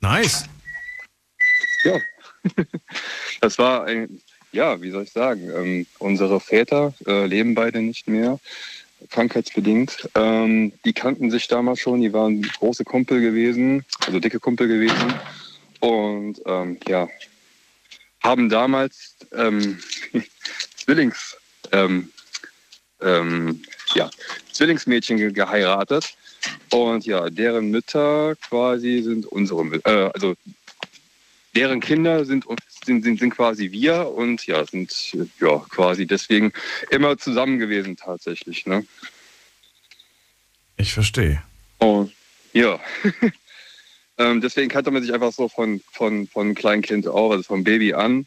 Nice. 0.00 0.44
Ja. 1.82 1.98
Das 3.40 3.58
war 3.58 3.84
ein, 3.84 4.22
ja, 4.56 4.80
wie 4.80 4.90
soll 4.90 5.04
ich 5.04 5.12
sagen, 5.12 5.50
ähm, 5.54 5.86
unsere 5.98 6.40
Väter 6.40 6.94
äh, 7.06 7.26
leben 7.26 7.54
beide 7.54 7.82
nicht 7.82 8.08
mehr, 8.08 8.40
krankheitsbedingt. 9.10 10.08
Ähm, 10.14 10.72
die 10.84 10.94
kannten 10.94 11.30
sich 11.30 11.46
damals 11.46 11.78
schon, 11.80 12.00
die 12.00 12.12
waren 12.12 12.40
große 12.42 12.84
Kumpel 12.84 13.20
gewesen, 13.20 13.84
also 14.06 14.18
dicke 14.18 14.40
Kumpel 14.40 14.66
gewesen. 14.66 15.14
Und 15.80 16.40
ähm, 16.46 16.78
ja, 16.88 17.06
haben 18.22 18.48
damals 18.48 19.14
ähm, 19.34 19.78
Zwillings, 20.76 21.36
ähm, 21.72 22.10
ähm, 23.02 23.62
ja, 23.94 24.10
Zwillingsmädchen 24.52 25.18
ge 25.18 25.32
geheiratet. 25.32 26.16
Und 26.70 27.04
ja, 27.04 27.28
deren 27.28 27.70
Mütter 27.70 28.36
quasi 28.48 29.02
sind 29.02 29.26
unsere 29.26 29.62
äh, 29.84 30.10
also 30.14 30.34
deren 31.54 31.80
Kinder 31.80 32.24
sind, 32.24 32.46
sind, 32.86 33.02
sind, 33.02 33.18
sind 33.18 33.30
quasi 33.30 33.70
wir 33.72 34.08
und 34.08 34.46
ja, 34.46 34.64
sind 34.64 35.16
ja 35.40 35.58
quasi 35.68 36.06
deswegen 36.06 36.52
immer 36.90 37.18
zusammen 37.18 37.58
gewesen 37.58 37.96
tatsächlich. 37.96 38.66
Ne? 38.66 38.86
Ich 40.76 40.92
verstehe. 40.92 41.42
Und 41.78 42.12
ja. 42.52 42.80
ähm, 44.18 44.40
deswegen 44.40 44.68
kannte 44.68 44.90
man 44.90 45.02
sich 45.02 45.12
einfach 45.12 45.32
so 45.32 45.48
von, 45.48 45.82
von, 45.92 46.26
von 46.26 46.54
Kleinkind 46.54 47.06
auf, 47.06 47.32
also 47.32 47.42
vom 47.42 47.64
Baby 47.64 47.92
an. 47.94 48.26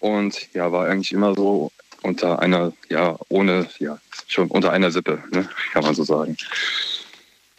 und 0.00 0.52
ja, 0.54 0.72
war 0.72 0.88
eigentlich 0.88 1.12
immer 1.12 1.34
so 1.34 1.70
unter 2.02 2.40
einer, 2.40 2.72
ja, 2.88 3.16
ohne, 3.28 3.68
ja, 3.78 3.98
schon 4.26 4.48
unter 4.48 4.72
einer 4.72 4.90
Sippe, 4.90 5.22
ne? 5.30 5.48
kann 5.72 5.84
man 5.84 5.94
so 5.94 6.04
sagen. 6.04 6.36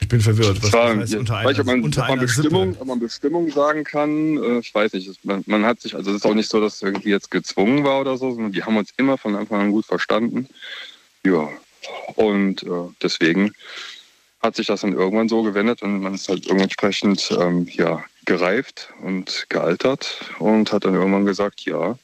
Ich 0.10 0.12
bin 0.12 0.22
verwirrt. 0.22 0.64
Was 0.64 0.74
war, 0.74 0.98
heißt 0.98 1.14
unter 1.14 1.36
weiß 1.36 1.42
einer, 1.46 1.52
ich, 1.52 1.60
ob 1.60 1.66
man, 1.68 1.84
unter 1.84 2.02
ob 2.02 2.10
man 2.10 2.20
Bestimmung, 2.20 2.70
Sippe? 2.72 2.82
ob 2.82 2.88
man 2.88 3.00
Bestimmung 3.00 3.52
sagen 3.52 3.84
kann, 3.84 4.38
äh, 4.38 4.58
ich 4.58 4.74
weiß 4.74 4.94
nicht. 4.94 5.08
Es- 5.08 5.24
Man, 5.24 5.44
man 5.46 5.64
hat 5.68 5.82
sich, 5.82 5.94
also 5.94 6.10
es 6.10 6.18
ist 6.18 6.26
auch 6.26 6.34
nicht 6.34 6.50
so, 6.50 6.60
dass 6.60 6.78
es 6.78 6.82
irgendwie 6.82 7.10
jetzt 7.12 7.30
gezwungen 7.30 7.84
war 7.84 8.02
oder 8.02 8.18
so, 8.18 8.32
sondern 8.32 8.52
die 8.52 8.64
haben 8.64 8.76
uns 8.76 8.90
immer 8.98 9.20
von 9.20 9.36
Anfang 9.36 9.62
an 9.62 9.72
gut 9.72 9.86
verstanden. 9.86 10.48
Ja, 11.24 11.48
und 12.16 12.64
äh, 12.64 12.68
deswegen 13.04 13.54
hat 14.42 14.56
sich 14.56 14.66
das 14.66 14.82
dann 14.82 14.94
irgendwann 14.94 15.30
so 15.30 15.44
gewendet 15.44 15.84
und 15.84 16.02
man 16.02 16.16
ist 16.16 16.28
halt 16.28 16.48
entsprechend 16.50 17.30
ähm, 17.40 17.68
ja, 17.72 18.04
gereift 18.26 18.90
und 19.04 19.46
gealtert 19.50 20.22
und 20.40 20.72
hat 20.72 20.86
dann 20.86 20.96
irgendwann 20.96 21.28
gesagt, 21.28 21.62
ja, 21.66 22.00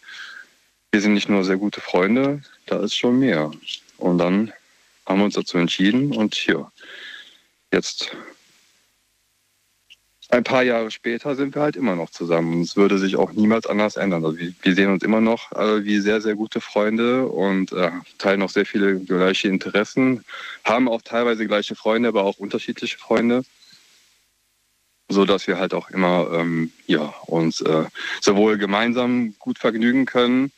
wir 0.92 1.02
sind 1.02 1.16
nicht 1.16 1.28
nur 1.28 1.44
sehr 1.44 1.58
gute 1.58 1.82
Freunde, 1.82 2.44
da 2.68 2.84
ist 2.84 2.94
schon 2.96 3.18
mehr. 3.18 3.50
Und 3.98 4.20
dann 4.20 4.54
haben 5.08 5.18
wir 5.20 5.26
uns 5.26 5.34
dazu 5.34 5.58
entschieden 5.58 6.12
und 6.16 6.36
hier, 6.36 6.72
jetzt 7.76 8.16
ein 10.30 10.44
paar 10.44 10.64
Jahre 10.64 10.90
später 10.90 11.36
sind 11.36 11.54
wir 11.54 11.62
halt 11.62 11.76
immer 11.76 11.96
noch 11.96 12.10
zusammen. 12.10 12.62
Es 12.62 12.76
würde 12.76 12.98
sich 12.98 13.16
auch 13.16 13.32
niemals 13.34 13.68
anders 13.68 13.96
ändern. 13.96 14.26
Also 14.26 14.38
wir, 14.38 14.54
wir 14.62 14.74
sehen 14.74 14.92
uns 14.92 15.04
immer 15.04 15.22
noch 15.22 15.52
äh, 15.52 15.86
wie 15.86 16.00
sehr, 16.00 16.20
sehr 16.20 16.36
gute 16.36 16.62
Freunde 16.62 17.28
und 17.28 17.72
äh, 17.74 17.92
teilen 18.18 18.42
auch 18.42 18.50
sehr 18.50 18.66
viele 18.66 19.00
gleiche 19.00 19.50
Interessen, 19.50 20.26
haben 20.64 20.90
auch 20.90 21.02
teilweise 21.04 21.46
gleiche 21.46 21.76
Freunde, 21.76 22.10
aber 22.10 22.24
auch 22.24 22.38
unterschiedliche 22.38 22.98
Freunde. 22.98 23.44
So 25.08 25.26
dass 25.26 25.46
wir 25.46 25.60
halt 25.60 25.76
auch 25.76 25.92
immer 25.92 26.32
ähm, 26.34 26.72
ja, 26.88 27.14
uns 27.28 27.62
äh, 27.62 27.86
sowohl 28.22 28.58
gemeinsam 28.58 29.36
gut 29.38 29.60
vergnügen 29.60 30.06
können 30.06 30.52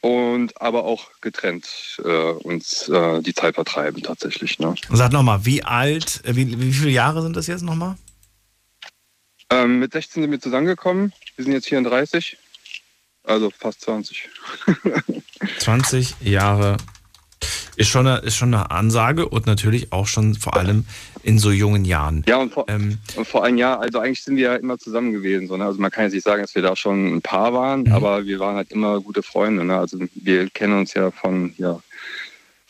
und 0.00 0.60
aber 0.60 0.84
auch 0.84 1.10
getrennt 1.20 2.00
äh, 2.04 2.08
uns 2.08 2.88
äh, 2.88 3.22
die 3.22 3.34
Zeit 3.34 3.54
vertreiben 3.54 4.02
tatsächlich. 4.02 4.58
Ne? 4.58 4.74
Sag 4.90 5.12
nochmal, 5.12 5.44
wie 5.44 5.62
alt, 5.62 6.20
äh, 6.24 6.36
wie, 6.36 6.60
wie 6.60 6.72
viele 6.72 6.90
Jahre 6.90 7.22
sind 7.22 7.36
das 7.36 7.46
jetzt 7.46 7.62
nochmal? 7.62 7.96
Ähm, 9.50 9.78
mit 9.78 9.92
16 9.92 10.22
sind 10.22 10.30
wir 10.30 10.40
zusammengekommen. 10.40 11.12
Wir 11.36 11.44
sind 11.44 11.54
jetzt 11.54 11.68
34, 11.68 12.36
also 13.24 13.50
fast 13.50 13.82
20. 13.82 14.28
20 15.58 16.14
Jahre 16.20 16.76
ist 17.76 17.88
schon, 17.88 18.06
eine, 18.06 18.18
ist 18.18 18.36
schon 18.36 18.54
eine 18.54 18.70
Ansage 18.70 19.28
und 19.28 19.46
natürlich 19.46 19.92
auch 19.92 20.06
schon 20.06 20.34
vor 20.34 20.56
allem 20.56 20.84
in 21.22 21.38
so 21.38 21.50
jungen 21.50 21.84
Jahren. 21.84 22.24
Ja, 22.28 22.36
und 22.36 22.52
vor, 22.52 22.66
und 22.68 23.26
vor 23.26 23.44
einem 23.44 23.58
Jahr, 23.58 23.80
also 23.80 23.98
eigentlich 23.98 24.22
sind 24.22 24.36
wir 24.36 24.44
ja 24.44 24.56
immer 24.56 24.78
zusammen 24.78 25.12
gewesen. 25.12 25.48
So, 25.48 25.56
ne? 25.56 25.64
Also 25.64 25.80
man 25.80 25.90
kann 25.90 26.04
jetzt 26.04 26.12
nicht 26.12 26.24
sagen, 26.24 26.42
dass 26.42 26.54
wir 26.54 26.62
da 26.62 26.76
schon 26.76 27.16
ein 27.16 27.22
Paar 27.22 27.52
waren, 27.54 27.90
aber 27.92 28.26
wir 28.26 28.38
waren 28.38 28.56
halt 28.56 28.70
immer 28.72 29.00
gute 29.00 29.22
Freunde. 29.22 29.64
Ne? 29.64 29.76
Also 29.76 29.98
wir 30.14 30.50
kennen 30.50 30.78
uns 30.78 30.94
ja 30.94 31.10
von, 31.10 31.54
ja, 31.56 31.80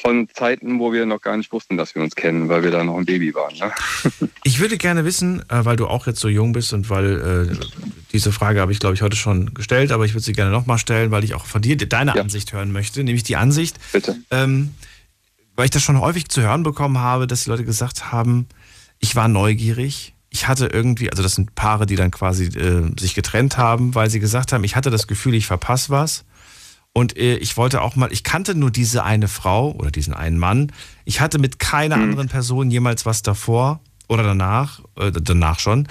von 0.04 0.28
Zeiten, 0.34 0.78
wo 0.78 0.92
wir 0.92 1.06
noch 1.06 1.20
gar 1.20 1.36
nicht 1.36 1.50
wussten, 1.50 1.78
dass 1.78 1.94
wir 1.94 2.02
uns 2.02 2.14
kennen, 2.14 2.50
weil 2.50 2.62
wir 2.62 2.70
da 2.70 2.84
noch 2.84 2.98
ein 2.98 3.06
Baby 3.06 3.34
waren. 3.34 3.56
Ne? 3.56 3.72
Ich 4.46 4.60
würde 4.60 4.76
gerne 4.76 5.06
wissen, 5.06 5.40
äh, 5.48 5.64
weil 5.64 5.76
du 5.76 5.86
auch 5.86 6.06
jetzt 6.06 6.20
so 6.20 6.28
jung 6.28 6.52
bist 6.52 6.74
und 6.74 6.90
weil 6.90 7.48
äh, 7.50 7.66
diese 8.12 8.30
Frage 8.30 8.60
habe 8.60 8.72
ich, 8.72 8.78
glaube 8.78 8.94
ich, 8.94 9.00
heute 9.00 9.16
schon 9.16 9.54
gestellt, 9.54 9.90
aber 9.90 10.04
ich 10.04 10.12
würde 10.12 10.22
sie 10.22 10.34
gerne 10.34 10.50
nochmal 10.50 10.78
stellen, 10.78 11.10
weil 11.10 11.24
ich 11.24 11.34
auch 11.34 11.46
von 11.46 11.62
dir 11.62 11.76
deine 11.78 12.14
Ansicht 12.14 12.52
hören 12.52 12.70
möchte, 12.70 13.02
nämlich 13.02 13.22
die 13.22 13.36
Ansicht, 13.36 13.78
ähm, 14.30 14.74
weil 15.56 15.66
ich 15.66 15.70
das 15.70 15.82
schon 15.82 16.00
häufig 16.00 16.28
zu 16.28 16.42
hören 16.42 16.62
bekommen 16.62 16.98
habe, 16.98 17.26
dass 17.26 17.44
die 17.44 17.50
Leute 17.50 17.64
gesagt 17.64 18.12
haben, 18.12 18.46
ich 18.98 19.16
war 19.16 19.28
neugierig, 19.28 20.14
ich 20.30 20.48
hatte 20.48 20.66
irgendwie, 20.66 21.10
also 21.10 21.22
das 21.22 21.34
sind 21.34 21.54
Paare, 21.54 21.86
die 21.86 21.96
dann 21.96 22.10
quasi 22.10 22.46
äh, 22.46 22.90
sich 22.98 23.14
getrennt 23.14 23.56
haben, 23.56 23.94
weil 23.94 24.10
sie 24.10 24.18
gesagt 24.18 24.52
haben, 24.52 24.64
ich 24.64 24.74
hatte 24.74 24.90
das 24.90 25.06
Gefühl, 25.06 25.34
ich 25.34 25.46
verpasse 25.46 25.90
was. 25.90 26.24
Und 26.92 27.16
äh, 27.16 27.36
ich 27.36 27.56
wollte 27.56 27.82
auch 27.82 27.94
mal, 27.96 28.12
ich 28.12 28.24
kannte 28.24 28.54
nur 28.54 28.70
diese 28.70 29.04
eine 29.04 29.28
Frau 29.28 29.72
oder 29.72 29.90
diesen 29.90 30.14
einen 30.14 30.38
Mann. 30.38 30.72
Ich 31.04 31.20
hatte 31.20 31.38
mit 31.38 31.58
keiner 31.58 31.96
anderen 31.96 32.28
Person 32.28 32.70
jemals 32.70 33.06
was 33.06 33.22
davor 33.22 33.80
oder 34.08 34.22
danach, 34.22 34.80
äh, 34.96 35.12
danach 35.12 35.60
schon. 35.60 35.88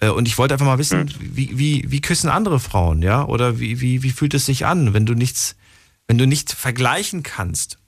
Äh, 0.00 0.08
und 0.08 0.28
ich 0.28 0.36
wollte 0.36 0.54
einfach 0.54 0.66
mal 0.66 0.78
wissen, 0.78 1.10
wie, 1.18 1.58
wie, 1.58 1.84
wie 1.88 2.00
küssen 2.00 2.28
andere 2.28 2.60
Frauen, 2.60 3.02
ja? 3.02 3.24
Oder 3.24 3.60
wie, 3.60 3.80
wie, 3.80 4.02
wie 4.02 4.10
fühlt 4.10 4.34
es 4.34 4.46
sich 4.46 4.66
an, 4.66 4.92
wenn 4.92 5.06
du 5.06 5.14
nichts, 5.14 5.56
wenn 6.06 6.18
du 6.18 6.26
nicht 6.26 6.52
vergleichen 6.52 7.22
kannst? 7.22 7.78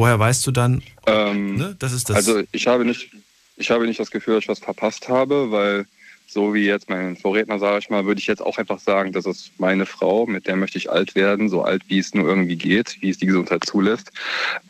Woher 0.00 0.18
weißt 0.18 0.46
du 0.46 0.50
dann, 0.50 0.82
Ähm, 1.06 1.56
ne? 1.56 1.76
Das 1.78 1.92
ist 1.92 2.08
das. 2.08 2.16
Also 2.16 2.40
ich 2.52 2.66
habe 2.66 2.86
nicht, 2.86 3.10
ich 3.58 3.70
habe 3.70 3.86
nicht 3.86 4.00
das 4.00 4.10
Gefühl, 4.10 4.36
dass 4.36 4.44
ich 4.44 4.48
was 4.48 4.58
verpasst 4.58 5.10
habe, 5.10 5.50
weil 5.50 5.84
so 6.26 6.54
wie 6.54 6.64
jetzt 6.64 6.88
mein 6.88 7.18
Vorredner, 7.18 7.58
sage 7.58 7.80
ich 7.80 7.90
mal, 7.90 8.06
würde 8.06 8.18
ich 8.18 8.26
jetzt 8.26 8.40
auch 8.40 8.56
einfach 8.56 8.78
sagen, 8.78 9.12
das 9.12 9.26
ist 9.26 9.52
meine 9.58 9.84
Frau, 9.84 10.24
mit 10.24 10.46
der 10.46 10.56
möchte 10.56 10.78
ich 10.78 10.90
alt 10.90 11.14
werden, 11.14 11.50
so 11.50 11.64
alt 11.64 11.82
wie 11.88 11.98
es 11.98 12.14
nur 12.14 12.26
irgendwie 12.26 12.56
geht, 12.56 12.96
wie 13.02 13.10
es 13.10 13.18
die 13.18 13.26
Gesundheit 13.26 13.66
zulässt. 13.66 14.10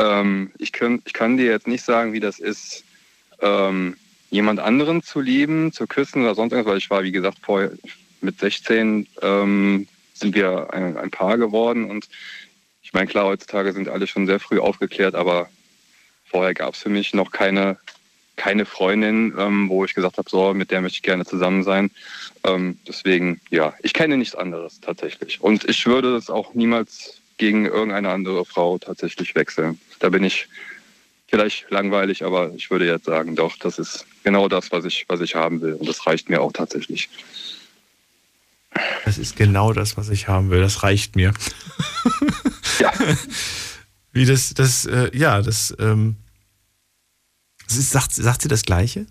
Ähm, 0.00 0.50
ich, 0.58 0.72
kann, 0.72 1.00
ich 1.04 1.12
kann 1.12 1.36
dir 1.36 1.46
jetzt 1.46 1.68
nicht 1.68 1.84
sagen, 1.84 2.12
wie 2.12 2.20
das 2.20 2.40
ist, 2.40 2.82
ähm, 3.40 3.96
jemand 4.30 4.58
anderen 4.58 5.04
zu 5.04 5.20
lieben, 5.20 5.72
zu 5.72 5.86
küssen 5.86 6.22
oder 6.22 6.34
sonst 6.34 6.50
irgendwas, 6.50 6.72
weil 6.72 6.78
ich 6.78 6.90
war, 6.90 7.04
wie 7.04 7.12
gesagt, 7.12 7.38
vorher 7.40 7.70
mit 8.20 8.40
16 8.40 9.06
ähm, 9.22 9.86
sind 10.12 10.34
wir 10.34 10.72
ein, 10.72 10.96
ein 10.96 11.10
Paar 11.12 11.38
geworden 11.38 11.88
und 11.88 12.08
ich 12.90 12.94
meine, 12.94 13.06
klar, 13.06 13.26
heutzutage 13.26 13.72
sind 13.72 13.88
alle 13.88 14.08
schon 14.08 14.26
sehr 14.26 14.40
früh 14.40 14.58
aufgeklärt, 14.58 15.14
aber 15.14 15.48
vorher 16.24 16.54
gab 16.54 16.74
es 16.74 16.80
für 16.80 16.88
mich 16.88 17.14
noch 17.14 17.30
keine, 17.30 17.78
keine 18.34 18.66
Freundin, 18.66 19.32
ähm, 19.38 19.68
wo 19.68 19.84
ich 19.84 19.94
gesagt 19.94 20.18
habe, 20.18 20.28
so, 20.28 20.52
mit 20.54 20.72
der 20.72 20.80
möchte 20.80 20.96
ich 20.96 21.02
gerne 21.02 21.24
zusammen 21.24 21.62
sein. 21.62 21.92
Ähm, 22.42 22.80
deswegen, 22.88 23.40
ja, 23.48 23.74
ich 23.84 23.92
kenne 23.92 24.16
nichts 24.16 24.34
anderes 24.34 24.80
tatsächlich. 24.80 25.40
Und 25.40 25.68
ich 25.68 25.86
würde 25.86 26.16
es 26.16 26.30
auch 26.30 26.52
niemals 26.54 27.20
gegen 27.38 27.64
irgendeine 27.64 28.10
andere 28.10 28.44
Frau 28.44 28.76
tatsächlich 28.78 29.36
wechseln. 29.36 29.80
Da 30.00 30.08
bin 30.08 30.24
ich 30.24 30.48
vielleicht 31.28 31.70
langweilig, 31.70 32.24
aber 32.24 32.52
ich 32.56 32.72
würde 32.72 32.88
jetzt 32.88 33.04
sagen, 33.04 33.36
doch, 33.36 33.56
das 33.56 33.78
ist 33.78 34.04
genau 34.24 34.48
das, 34.48 34.72
was 34.72 34.84
ich, 34.84 35.04
was 35.06 35.20
ich 35.20 35.36
haben 35.36 35.60
will. 35.60 35.74
Und 35.74 35.88
das 35.88 36.08
reicht 36.08 36.28
mir 36.28 36.40
auch 36.40 36.52
tatsächlich. 36.52 37.08
Das 39.04 39.18
ist 39.18 39.36
genau 39.36 39.72
das, 39.72 39.96
was 39.96 40.08
ich 40.08 40.28
haben 40.28 40.50
will. 40.50 40.60
Das 40.60 40.82
reicht 40.82 41.16
mir. 41.16 41.32
Ja. 42.78 42.92
Wie 44.12 44.24
das, 44.24 44.54
das, 44.54 44.86
äh, 44.86 45.10
ja, 45.16 45.40
das, 45.42 45.74
ähm, 45.78 46.16
das 47.68 47.76
ist, 47.76 47.90
sagt, 47.90 48.12
sagt 48.12 48.42
sie 48.42 48.48
das 48.48 48.64
Gleiche? 48.64 49.06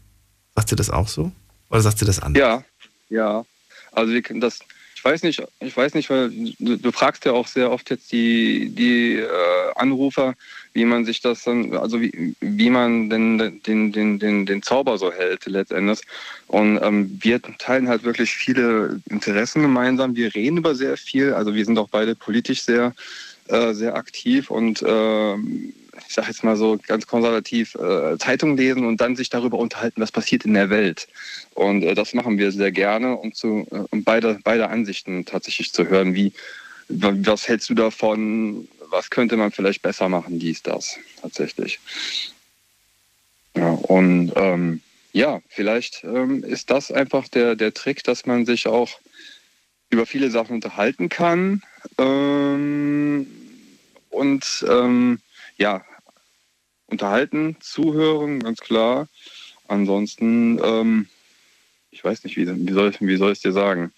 Sagt 0.56 0.70
sie 0.70 0.76
das 0.76 0.90
auch 0.90 1.08
so? 1.08 1.32
Oder 1.70 1.82
sagt 1.82 2.00
sie 2.00 2.06
das 2.06 2.20
anders? 2.20 2.41
Ja, 2.41 2.64
ja. 3.10 3.46
Also 3.91 4.12
wir 4.12 4.22
können 4.22 4.41
das, 4.41 4.60
ich 4.96 5.04
weiß 5.04 5.24
nicht, 5.24 5.41
ich 5.62 5.78
weiß 5.78 5.94
nicht, 5.94 6.10
weil 6.10 6.30
du, 6.60 6.78
du 6.78 6.91
fragst 6.91 7.24
ja 7.26 7.32
auch 7.32 7.48
sehr 7.48 7.72
oft 7.72 7.90
jetzt 7.90 8.12
die, 8.12 8.70
die 8.76 9.16
äh, 9.16 9.28
Anrufer, 9.76 10.36
wie 10.74 10.86
man 10.86 11.06
sich 11.06 11.22
das 11.22 11.44
dann, 11.44 11.76
also 11.76 12.00
wie, 12.02 12.36
wie 12.41 12.70
man 12.70 13.10
denn 13.10 13.62
den, 13.66 13.91
den, 13.91 14.20
den, 14.20 14.46
den 14.46 14.64
Zauber 14.64 14.98
so 14.98 15.12
hält 15.12 15.46
letztendlich. 15.46 16.02
Und 16.48 16.80
ähm, 16.82 17.20
wir 17.22 17.41
teilen 17.41 17.88
halt 17.90 18.04
wirklich 18.04 18.32
viele 18.32 19.00
Interessen 19.10 19.62
gemeinsam. 19.62 20.16
Wir 20.16 20.34
reden 20.34 20.58
über 20.58 20.76
sehr 20.76 20.96
viel. 20.98 21.34
Also 21.34 21.56
wir 21.56 21.66
sind 21.66 21.78
auch 21.80 21.90
beide 21.90 22.16
politisch 22.16 22.62
sehr, 22.64 22.94
äh, 23.48 23.74
sehr 23.74 23.96
aktiv 23.96 24.52
und 24.52 24.84
ähm, 24.88 25.74
ich 26.08 26.14
sage 26.14 26.28
jetzt 26.30 26.44
mal 26.44 26.56
so 26.56 26.80
ganz 26.88 27.06
konservativ, 27.06 27.76
äh, 27.76 28.18
Zeitung 28.18 28.56
lesen 28.58 28.86
und 28.86 29.02
dann 29.02 29.16
sich 29.16 29.30
darüber 29.30 29.58
unterhalten, 29.58 30.02
was 30.02 30.12
passiert 30.12 30.46
in 30.46 30.54
der 30.54 30.70
Welt. 30.70 31.08
Und 31.56 31.84
äh, 31.84 31.94
das 31.94 32.14
machen 32.14 32.38
wir 32.38 32.52
sehr 32.52 32.72
gerne, 32.72 33.16
um, 33.18 33.34
zu, 33.34 33.68
äh, 33.72 33.84
um 33.91 34.04
beide, 34.04 34.40
beide 34.44 34.70
Ansichten 34.70 35.26
tatsächlich 35.26 35.74
zu 35.74 35.88
hören. 35.88 36.16
Wie, 36.16 36.32
wa- 36.88 37.14
was 37.24 37.48
hältst 37.48 37.70
du 37.70 37.74
davon? 37.76 38.68
Was 38.90 39.10
könnte 39.10 39.38
man 39.38 39.52
vielleicht 39.52 39.82
besser 39.82 40.10
machen? 40.10 40.40
Dies, 40.40 40.64
das 40.64 40.98
tatsächlich. 41.22 41.80
Ja, 43.56 43.72
und 43.72 44.34
ähm, 44.36 44.82
ja, 45.11 45.41
vielleicht 45.49 46.03
ähm, 46.03 46.44
ist 46.44 46.70
das 46.70 46.91
einfach 46.91 47.28
der, 47.28 47.56
der 47.56 47.74
Trick, 47.74 48.03
dass 48.03 48.26
man 48.26 48.45
sich 48.45 48.68
auch 48.68 48.99
über 49.90 50.06
viele 50.06 50.30
Sachen 50.30 50.56
unterhalten 50.56 51.10
kann. 51.10 51.61
Ähm, 51.98 53.28
und 54.10 54.66
ähm, 54.70 55.20
ja, 55.57 55.84
unterhalten, 56.88 57.57
zuhören, 57.60 58.40
ganz 58.40 58.60
klar. 58.60 59.07
Ansonsten, 59.68 60.60
ähm, 60.64 61.07
ich 61.91 62.03
weiß 62.03 62.24
nicht, 62.24 62.38
wie, 62.38 62.48
wie, 62.48 62.74
soll, 62.74 62.94
wie 62.99 63.18
soll 63.18 63.32
ich 63.32 63.40
es 63.40 63.44
dir 63.44 63.52
sagen? 63.52 63.91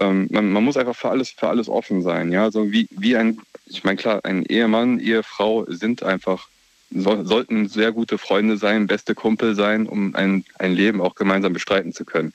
Ähm, 0.00 0.28
man, 0.30 0.50
man 0.50 0.64
muss 0.64 0.76
einfach 0.76 0.96
für 0.96 1.10
alles, 1.10 1.30
für 1.30 1.48
alles 1.48 1.68
offen 1.68 2.02
sein. 2.02 2.32
Ja, 2.32 2.50
so 2.50 2.72
wie, 2.72 2.88
wie 2.90 3.16
ein, 3.16 3.38
ich 3.66 3.84
meine, 3.84 3.96
klar, 3.96 4.20
ein 4.24 4.44
Ehemann, 4.44 4.98
Ehefrau 4.98 5.66
sind 5.68 6.02
einfach, 6.02 6.48
soll, 6.90 7.26
sollten 7.26 7.68
sehr 7.68 7.92
gute 7.92 8.18
Freunde 8.18 8.56
sein, 8.56 8.86
beste 8.86 9.14
Kumpel 9.14 9.54
sein, 9.54 9.86
um 9.86 10.14
ein, 10.14 10.44
ein 10.58 10.72
Leben 10.72 11.00
auch 11.00 11.14
gemeinsam 11.14 11.52
bestreiten 11.52 11.92
zu 11.92 12.04
können. 12.04 12.32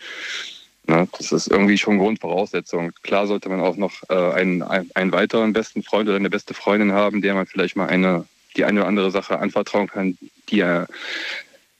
Na, 0.88 1.08
das 1.18 1.32
ist 1.32 1.48
irgendwie 1.48 1.80
schon 1.80 1.98
Grundvoraussetzung. 1.98 2.92
Klar 3.02 3.26
sollte 3.26 3.50
man 3.50 3.60
auch 3.60 3.76
noch 3.76 4.04
äh, 4.10 4.14
einen, 4.14 4.62
einen, 4.62 5.12
weiteren 5.12 5.52
besten 5.52 5.82
Freund 5.82 6.08
oder 6.08 6.18
eine 6.18 6.30
beste 6.30 6.54
Freundin 6.54 6.92
haben, 6.92 7.24
der 7.24 7.34
man 7.34 7.48
vielleicht 7.48 7.76
mal 7.76 7.88
eine, 7.88 8.26
die 8.56 8.66
eine 8.66 8.82
oder 8.82 8.88
andere 8.88 9.10
Sache 9.10 9.40
anvertrauen 9.40 9.88
kann, 9.88 10.16
die 10.50 10.60
er 10.60 10.88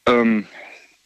ähm, 0.08 0.48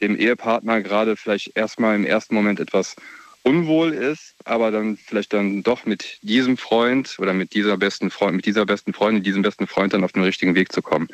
dem 0.02 0.16
Ehepartner 0.16 0.82
gerade 0.82 1.18
vielleicht 1.18 1.58
erstmal 1.58 1.96
im 1.96 2.06
ersten 2.06 2.36
Moment 2.36 2.62
etwas 2.62 2.96
unwohl 3.44 3.94
ist, 3.94 4.36
aber 4.46 4.72
dann 4.72 4.98
vielleicht 4.98 5.34
dann 5.34 5.64
doch 5.64 5.86
mit 5.86 6.20
diesem 6.22 6.58
Freund 6.58 7.18
oder 7.20 7.34
mit 7.34 7.54
dieser 7.54 7.78
besten 7.78 8.12
Freund, 8.12 8.36
mit 8.36 8.46
dieser 8.46 8.66
besten 8.66 8.94
Freundin, 8.94 9.24
diesem 9.24 9.42
besten 9.42 9.68
Freund 9.68 9.94
dann 9.94 10.04
auf 10.04 10.12
den 10.12 10.24
richtigen 10.24 10.56
Weg 10.56 10.72
zu 10.72 10.82
kommen. 10.82 11.08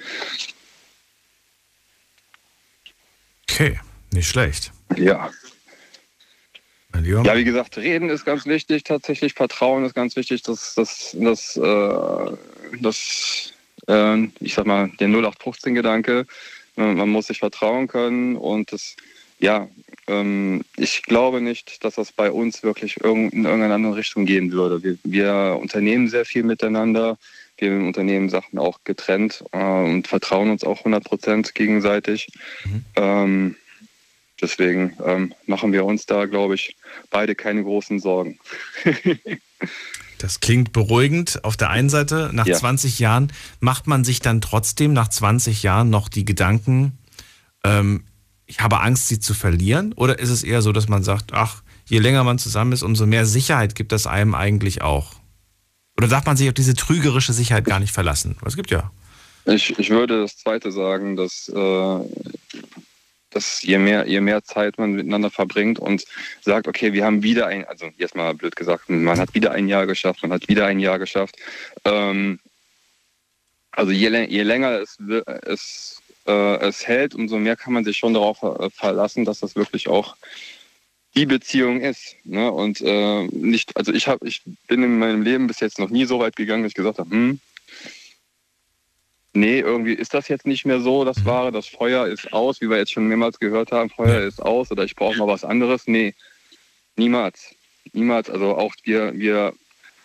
Okay, 3.50 3.80
nicht 4.12 4.28
schlecht. 4.28 4.72
Ja. 4.96 5.32
Ja, 7.04 7.36
wie 7.36 7.44
gesagt, 7.44 7.76
reden 7.78 8.10
ist 8.10 8.24
ganz 8.24 8.46
wichtig, 8.46 8.86
tatsächlich 8.86 9.34
Vertrauen 9.34 9.84
ist 9.84 9.94
ganz 9.94 10.16
wichtig, 10.16 10.44
dass 10.44 10.76
das, 10.76 11.14
das, 11.20 11.58
äh, 11.58 12.38
das 12.80 13.54
äh, 13.88 14.24
ich 14.40 14.54
sag 14.54 14.66
mal, 14.66 14.90
der 15.00 15.08
0815-Gedanke, 15.10 16.26
äh, 16.78 16.82
man 16.82 17.10
muss 17.10 17.28
sich 17.28 17.40
vertrauen 17.40 17.88
können 17.88 18.36
und 18.36 18.72
das, 18.72 18.96
ja, 19.40 19.68
ähm, 20.08 20.64
ich 20.78 21.04
glaube 21.04 21.42
nicht, 21.42 21.84
dass 21.84 21.96
das 21.96 22.12
bei 22.12 22.32
uns 22.32 22.64
wirklich 22.64 22.98
in 22.98 23.46
irgendeine 23.46 23.74
andere 23.74 23.96
Richtung 23.96 24.26
gehen 24.26 24.52
würde. 24.52 24.84
Wir, 24.84 24.98
wir 25.04 25.60
unternehmen 25.60 26.08
sehr 26.08 26.26
viel 26.26 26.44
miteinander, 26.44 27.18
wir 27.58 27.72
unternehmen 27.72 28.30
Sachen 28.30 28.60
auch 28.60 28.80
getrennt 28.84 29.44
äh, 29.52 29.58
und 29.58 30.08
vertrauen 30.08 30.50
uns 30.52 30.64
auch 30.64 30.80
100 30.80 31.04
Prozent 31.04 31.56
gegenseitig. 31.56 32.28
Mhm. 32.66 32.86
Ähm, 32.96 33.56
deswegen 34.42 34.96
ähm, 35.04 35.34
machen 35.46 35.72
wir 35.72 35.86
uns 35.86 36.06
da, 36.06 36.26
glaube 36.26 36.56
ich, 36.56 36.76
beide 37.10 37.36
keine 37.36 37.64
großen 37.64 38.00
Sorgen. 38.00 38.40
Das 40.18 40.40
klingt 40.40 40.72
beruhigend. 40.72 41.44
Auf 41.44 41.58
der 41.58 41.70
einen 41.70 41.90
Seite, 41.90 42.30
nach 42.34 42.48
Ja. 42.48 42.56
20 42.56 43.00
Jahren, 43.00 43.34
macht 43.60 43.86
man 43.86 44.04
sich 44.04 44.22
dann 44.22 44.40
trotzdem 44.40 44.94
nach 44.94 45.10
20 45.10 45.62
Jahren 45.62 45.90
noch 45.90 46.08
die 46.08 46.24
Gedanken, 46.24 46.98
ähm, 47.64 48.06
ich 48.46 48.60
habe 48.60 48.82
Angst, 48.82 49.08
sie 49.08 49.20
zu 49.20 49.34
verlieren? 49.34 49.94
Oder 49.94 50.20
ist 50.20 50.30
es 50.30 50.44
eher 50.44 50.62
so, 50.62 50.72
dass 50.72 50.88
man 50.88 51.04
sagt, 51.04 51.34
ach, 51.34 51.64
je 51.86 52.00
länger 52.00 52.24
man 52.24 52.38
zusammen 52.38 52.72
ist, 52.72 52.84
umso 52.84 53.06
mehr 53.06 53.26
Sicherheit 53.26 53.76
gibt 53.76 53.92
das 53.92 54.08
einem 54.08 54.36
eigentlich 54.36 54.82
auch? 54.82 55.14
Oder 55.98 56.08
darf 56.08 56.26
man 56.26 56.38
sich 56.38 56.48
auf 56.48 56.54
diese 56.54 56.74
trügerische 56.74 57.34
Sicherheit 57.34 57.66
gar 57.66 57.80
nicht 57.80 57.94
verlassen? 57.94 58.38
Es 58.46 58.56
gibt 58.56 58.72
ja. 58.72 58.92
Ich, 59.46 59.78
ich 59.78 59.90
würde 59.90 60.22
das 60.22 60.38
Zweite 60.38 60.72
sagen, 60.72 61.16
dass, 61.16 61.48
äh, 61.50 62.00
dass 63.30 63.62
je, 63.62 63.78
mehr, 63.78 64.08
je 64.08 64.20
mehr 64.20 64.44
Zeit 64.44 64.78
man 64.78 64.94
miteinander 64.94 65.30
verbringt 65.30 65.80
und 65.80 66.04
sagt, 66.42 66.68
okay, 66.68 66.94
wir 66.94 67.06
haben 67.06 67.24
wieder 67.24 67.48
ein, 67.48 67.66
also 67.66 67.90
jetzt 67.98 68.16
mal 68.16 68.34
blöd 68.34 68.56
gesagt, 68.56 68.90
man 68.90 69.20
hat 69.20 69.34
wieder 69.34 69.52
ein 69.52 69.68
Jahr 69.68 69.86
geschafft, 69.86 70.24
man 70.24 70.34
hat 70.34 70.48
wieder 70.48 70.66
ein 70.66 70.80
Jahr 70.80 71.00
geschafft. 71.00 71.36
Ähm, 71.86 72.40
also 73.72 73.92
je, 73.92 74.10
je 74.26 74.44
länger 74.44 74.80
es, 74.80 74.98
es, 75.44 75.95
äh, 76.28 76.58
es 76.58 76.88
hält, 76.88 77.16
umso 77.16 77.38
mehr 77.38 77.56
kann 77.56 77.74
man 77.74 77.84
sich 77.84 77.98
schon 77.98 78.14
darauf 78.14 78.40
ver 78.40 78.70
verlassen, 78.72 79.26
dass 79.26 79.40
das 79.40 79.56
wirklich 79.56 79.88
auch 79.88 80.16
die 81.16 81.26
Beziehung 81.26 81.82
ist. 81.82 82.16
Ne? 82.24 82.52
Und 82.52 82.82
äh, 82.82 83.24
nicht, 83.28 83.76
also 83.78 83.94
ich 83.94 84.08
habe, 84.08 84.28
ich 84.28 84.42
bin 84.68 84.84
in 84.84 85.00
meinem 85.00 85.22
Leben 85.22 85.48
bis 85.48 85.60
jetzt 85.62 85.80
noch 85.80 85.90
nie 85.90 86.06
so 86.06 86.20
weit 86.20 86.36
gegangen, 86.36 86.64
dass 86.64 86.72
ich 86.72 86.76
gesagt 86.76 87.00
habe, 87.00 87.10
hm, 87.10 87.40
nee, 89.34 89.60
irgendwie 89.60 89.94
ist 89.94 90.14
das 90.14 90.28
jetzt 90.28 90.46
nicht 90.46 90.66
mehr 90.66 90.80
so, 90.80 91.06
das 91.06 91.26
Wahre, 91.26 91.52
das 91.52 91.68
Feuer 91.68 92.08
ist 92.08 92.34
aus, 92.34 92.62
wie 92.62 92.70
wir 92.70 92.78
jetzt 92.78 92.92
schon 92.92 93.08
mehrmals 93.08 93.40
gehört 93.40 93.72
haben, 93.72 93.90
Feuer 93.90 94.22
ist 94.22 94.42
aus 94.42 94.72
oder 94.72 94.84
ich 94.84 94.96
brauche 94.96 95.18
mal 95.18 95.28
was 95.28 95.46
anderes. 95.46 95.88
Nee, 95.88 96.14
niemals. 96.96 97.56
Niemals. 97.94 98.30
Also 98.30 98.56
auch 98.56 98.74
wir, 98.84 99.18
wir 99.18 99.54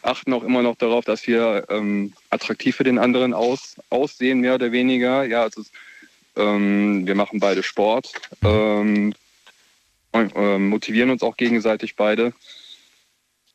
achten 0.02 0.32
auch 0.32 0.44
immer 0.44 0.62
noch 0.62 0.76
darauf, 0.76 1.04
dass 1.04 1.26
wir 1.26 1.66
ähm, 1.70 2.12
attraktiv 2.30 2.76
für 2.76 2.84
den 2.84 2.98
anderen 2.98 3.34
aus, 3.34 3.76
aussehen, 3.90 4.40
mehr 4.40 4.54
oder 4.54 4.72
weniger. 4.72 5.24
Ja, 5.24 5.42
also, 5.42 5.62
ähm, 6.36 7.06
wir 7.06 7.14
machen 7.14 7.40
beide 7.40 7.62
Sport, 7.62 8.12
ähm, 8.42 9.14
ähm, 10.12 10.68
motivieren 10.68 11.10
uns 11.10 11.22
auch 11.22 11.36
gegenseitig 11.36 11.96
beide. 11.96 12.32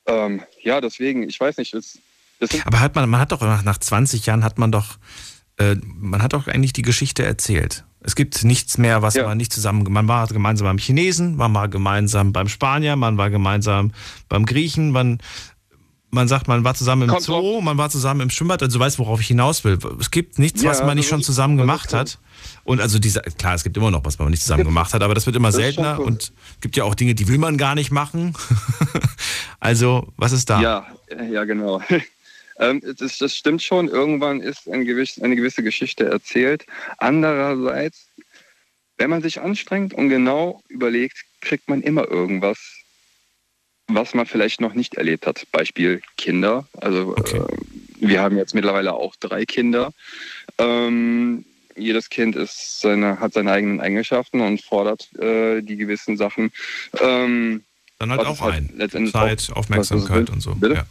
Ähm, 0.06 0.42
ja, 0.62 0.82
deswegen, 0.82 1.28
ich 1.28 1.40
weiß 1.40 1.58
nicht, 1.58 1.74
es, 1.74 2.00
Aber 2.66 2.80
hat 2.80 2.96
man, 2.96 3.10
man 3.10 3.20
hat 3.20 3.32
doch 3.32 3.42
nach, 3.42 3.64
nach 3.64 3.78
20 3.78 4.26
Jahren 4.26 4.44
hat 4.44 4.58
man 4.58 4.72
doch, 4.72 4.98
äh, 5.58 5.76
man 5.84 6.22
hat 6.22 6.34
doch 6.34 6.48
eigentlich 6.48 6.74
die 6.74 6.82
Geschichte 6.82 7.26
erzählt. 7.26 7.86
Es 8.02 8.16
gibt 8.16 8.44
nichts 8.44 8.78
mehr, 8.78 9.02
was 9.02 9.16
man 9.16 9.36
nicht 9.36 9.52
zusammen, 9.52 9.84
man 9.92 10.08
war 10.08 10.28
gemeinsam 10.28 10.66
beim 10.66 10.78
Chinesen, 10.78 11.38
man 11.38 11.56
war 11.56 11.68
gemeinsam 11.70 12.34
beim 12.34 12.48
Spanier, 12.48 12.96
man 12.96 13.18
war 13.18 13.32
gemeinsam 13.32 13.94
beim 14.30 14.46
Griechen, 14.46 14.92
man, 14.92 15.18
man 16.16 16.28
sagt, 16.28 16.48
man 16.48 16.64
war 16.64 16.74
zusammen 16.74 17.04
im 17.04 17.10
Kommt 17.10 17.22
Zoo, 17.22 17.62
man 17.62 17.78
war 17.78 17.90
zusammen 17.92 18.22
im 18.22 18.30
Schwimmbad, 18.32 18.64
also 18.64 18.80
du 18.80 18.84
weißt, 18.84 18.98
worauf 18.98 19.20
ich 19.20 19.28
hinaus 19.28 19.64
will. 19.64 19.78
Es 20.00 20.10
gibt 20.10 20.40
nichts, 20.40 20.64
Ja, 20.64 20.72
was 20.72 20.82
man 20.82 20.98
nicht 20.98 21.08
schon 21.08 21.22
zusammen 21.22 21.58
gemacht 21.58 21.94
hat. 21.94 22.18
Und 22.64 22.82
also 22.82 22.98
dieser, 22.98 23.22
klar, 23.22 23.54
es 23.54 23.64
gibt 23.64 23.78
immer 23.78 23.92
noch 23.92 24.04
was, 24.04 24.18
was 24.18 24.24
man 24.24 24.32
nicht 24.32 24.42
zusammen 24.42 24.64
gemacht 24.64 24.94
hat, 24.94 25.04
aber 25.04 25.14
das 25.14 25.28
wird 25.28 25.36
immer 25.36 25.50
Das 25.50 25.56
seltener 25.56 26.00
cool. 26.00 26.06
und 26.06 26.34
gibt 26.62 26.76
ja 26.78 26.84
auch 26.84 26.96
Dinge, 26.96 27.14
die 27.14 27.28
will 27.28 27.38
man 27.38 27.58
gar 27.58 27.76
nicht 27.76 27.92
machen. 27.92 28.34
also, 29.60 30.12
was 30.18 30.32
ist 30.32 30.50
da? 30.50 30.62
Ja, 30.62 30.88
ja, 31.30 31.44
genau. 31.44 31.82
ähm, 32.60 32.82
das, 32.98 33.18
das 33.20 33.36
stimmt 33.36 33.62
schon. 33.62 33.88
Irgendwann 33.88 34.42
ist 34.42 34.68
ein 34.68 34.86
gewiss, 34.86 35.22
eine 35.22 35.36
gewisse 35.36 35.62
Geschichte 35.62 36.06
erzählt. 36.06 36.66
Andererseits, 36.98 38.08
wenn 38.98 39.10
man 39.10 39.22
sich 39.22 39.42
anstrengt 39.42 39.94
und 39.94 40.10
genau 40.10 40.62
überlegt, 40.70 41.18
kriegt 41.42 41.70
man 41.70 41.82
immer 41.82 42.08
irgendwas, 42.08 42.58
was 43.88 44.14
man 44.14 44.26
vielleicht 44.26 44.62
noch 44.62 44.74
nicht 44.74 44.96
erlebt 44.96 45.28
hat. 45.28 45.46
Beispiel 45.52 46.02
Kinder. 46.18 46.68
Also 46.80 47.16
äh, 47.16 47.42
wir 48.00 48.22
haben 48.22 48.38
jetzt 48.38 48.56
mittlerweile 48.56 48.94
auch 48.94 49.16
drei 49.16 49.46
Kinder. 49.46 49.92
Ähm, 50.58 51.46
jedes 51.76 52.10
Kind 52.10 52.36
ist 52.36 52.80
seine, 52.80 53.20
hat 53.20 53.34
seine 53.34 53.52
eigenen 53.52 53.82
Eigenschaften 53.82 54.42
und 54.42 54.62
fordert 54.62 55.14
äh, 55.20 55.62
die 55.62 55.76
gewissen 55.76 56.18
Sachen. 56.18 56.52
Ähm, 57.02 57.64
Dann 58.00 58.12
halt 58.12 58.22
auch 58.22 58.42
halt 58.42 58.56
ein. 58.56 58.74
letztendlich 58.76 59.14
Zeit, 59.14 59.52
Aufmerksamkeit 59.54 60.30
und 60.30 60.42
so. 60.42 60.56
Bitte? 60.56 60.76
Ja, 60.76 60.86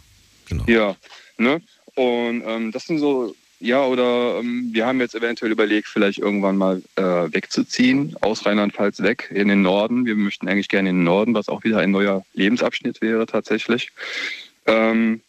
genau. 0.47 0.65
Ja, 0.67 0.97
ne? 1.39 1.63
Und 1.95 2.43
ähm, 2.47 2.73
das 2.73 2.85
sind 2.87 2.99
so, 2.99 3.35
ja, 3.65 3.85
oder 3.87 4.39
ähm, 4.41 4.69
wir 4.73 4.87
haben 4.87 5.01
jetzt 5.01 5.15
eventuell 5.15 5.51
überlegt, 5.51 5.89
vielleicht 5.89 6.19
irgendwann 6.19 6.57
mal 6.57 6.83
äh, 6.97 7.03
wegzuziehen, 7.03 8.15
aus 8.21 8.45
Rheinland-Pfalz 8.45 9.01
weg 9.01 9.31
in 9.35 9.49
den 9.49 9.63
Norden. 9.63 10.05
Wir 10.05 10.17
möchten 10.17 10.49
eigentlich 10.49 10.69
gerne 10.69 10.91
in 10.91 10.97
den 10.99 11.05
Norden, 11.05 11.35
was 11.35 11.49
auch 11.49 11.65
wieder 11.65 11.79
ein 11.79 11.91
neuer 11.91 12.25
Lebensabschnitt 12.35 13.01
wäre 13.01 13.27
tatsächlich. 13.27 13.91
Ähm, 14.67 15.23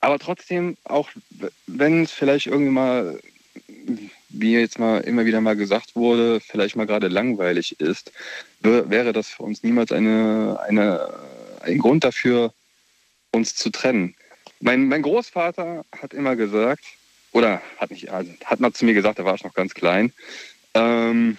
aber 0.00 0.18
trotzdem, 0.18 0.76
auch 0.84 1.08
wenn 1.66 2.02
es 2.02 2.12
vielleicht 2.12 2.46
irgendwie 2.46 2.72
mal, 2.72 3.18
wie 4.28 4.52
jetzt 4.52 4.78
mal 4.78 4.98
immer 5.00 5.24
wieder 5.24 5.40
mal 5.40 5.56
gesagt 5.56 5.96
wurde, 5.96 6.40
vielleicht 6.40 6.76
mal 6.76 6.86
gerade 6.86 7.08
langweilig 7.08 7.80
ist, 7.80 8.12
wär- 8.60 8.88
wäre 8.90 9.12
das 9.12 9.28
für 9.28 9.42
uns 9.42 9.62
niemals 9.62 9.90
eine, 9.92 10.58
eine, 10.68 11.12
ein 11.62 11.78
Grund 11.78 12.04
dafür, 12.04 12.52
uns 13.32 13.54
zu 13.54 13.70
trennen. 13.70 14.14
Mein, 14.60 14.88
mein 14.88 15.02
Großvater 15.02 15.84
hat 16.00 16.14
immer 16.14 16.36
gesagt, 16.36 16.84
oder 17.32 17.62
hat 17.78 17.90
nicht, 17.90 18.10
also 18.10 18.30
hat 18.44 18.60
mal 18.60 18.72
zu 18.72 18.84
mir 18.84 18.94
gesagt, 18.94 19.18
da 19.18 19.24
war 19.24 19.34
ich 19.34 19.44
noch 19.44 19.54
ganz 19.54 19.74
klein, 19.74 20.12
ähm, 20.74 21.38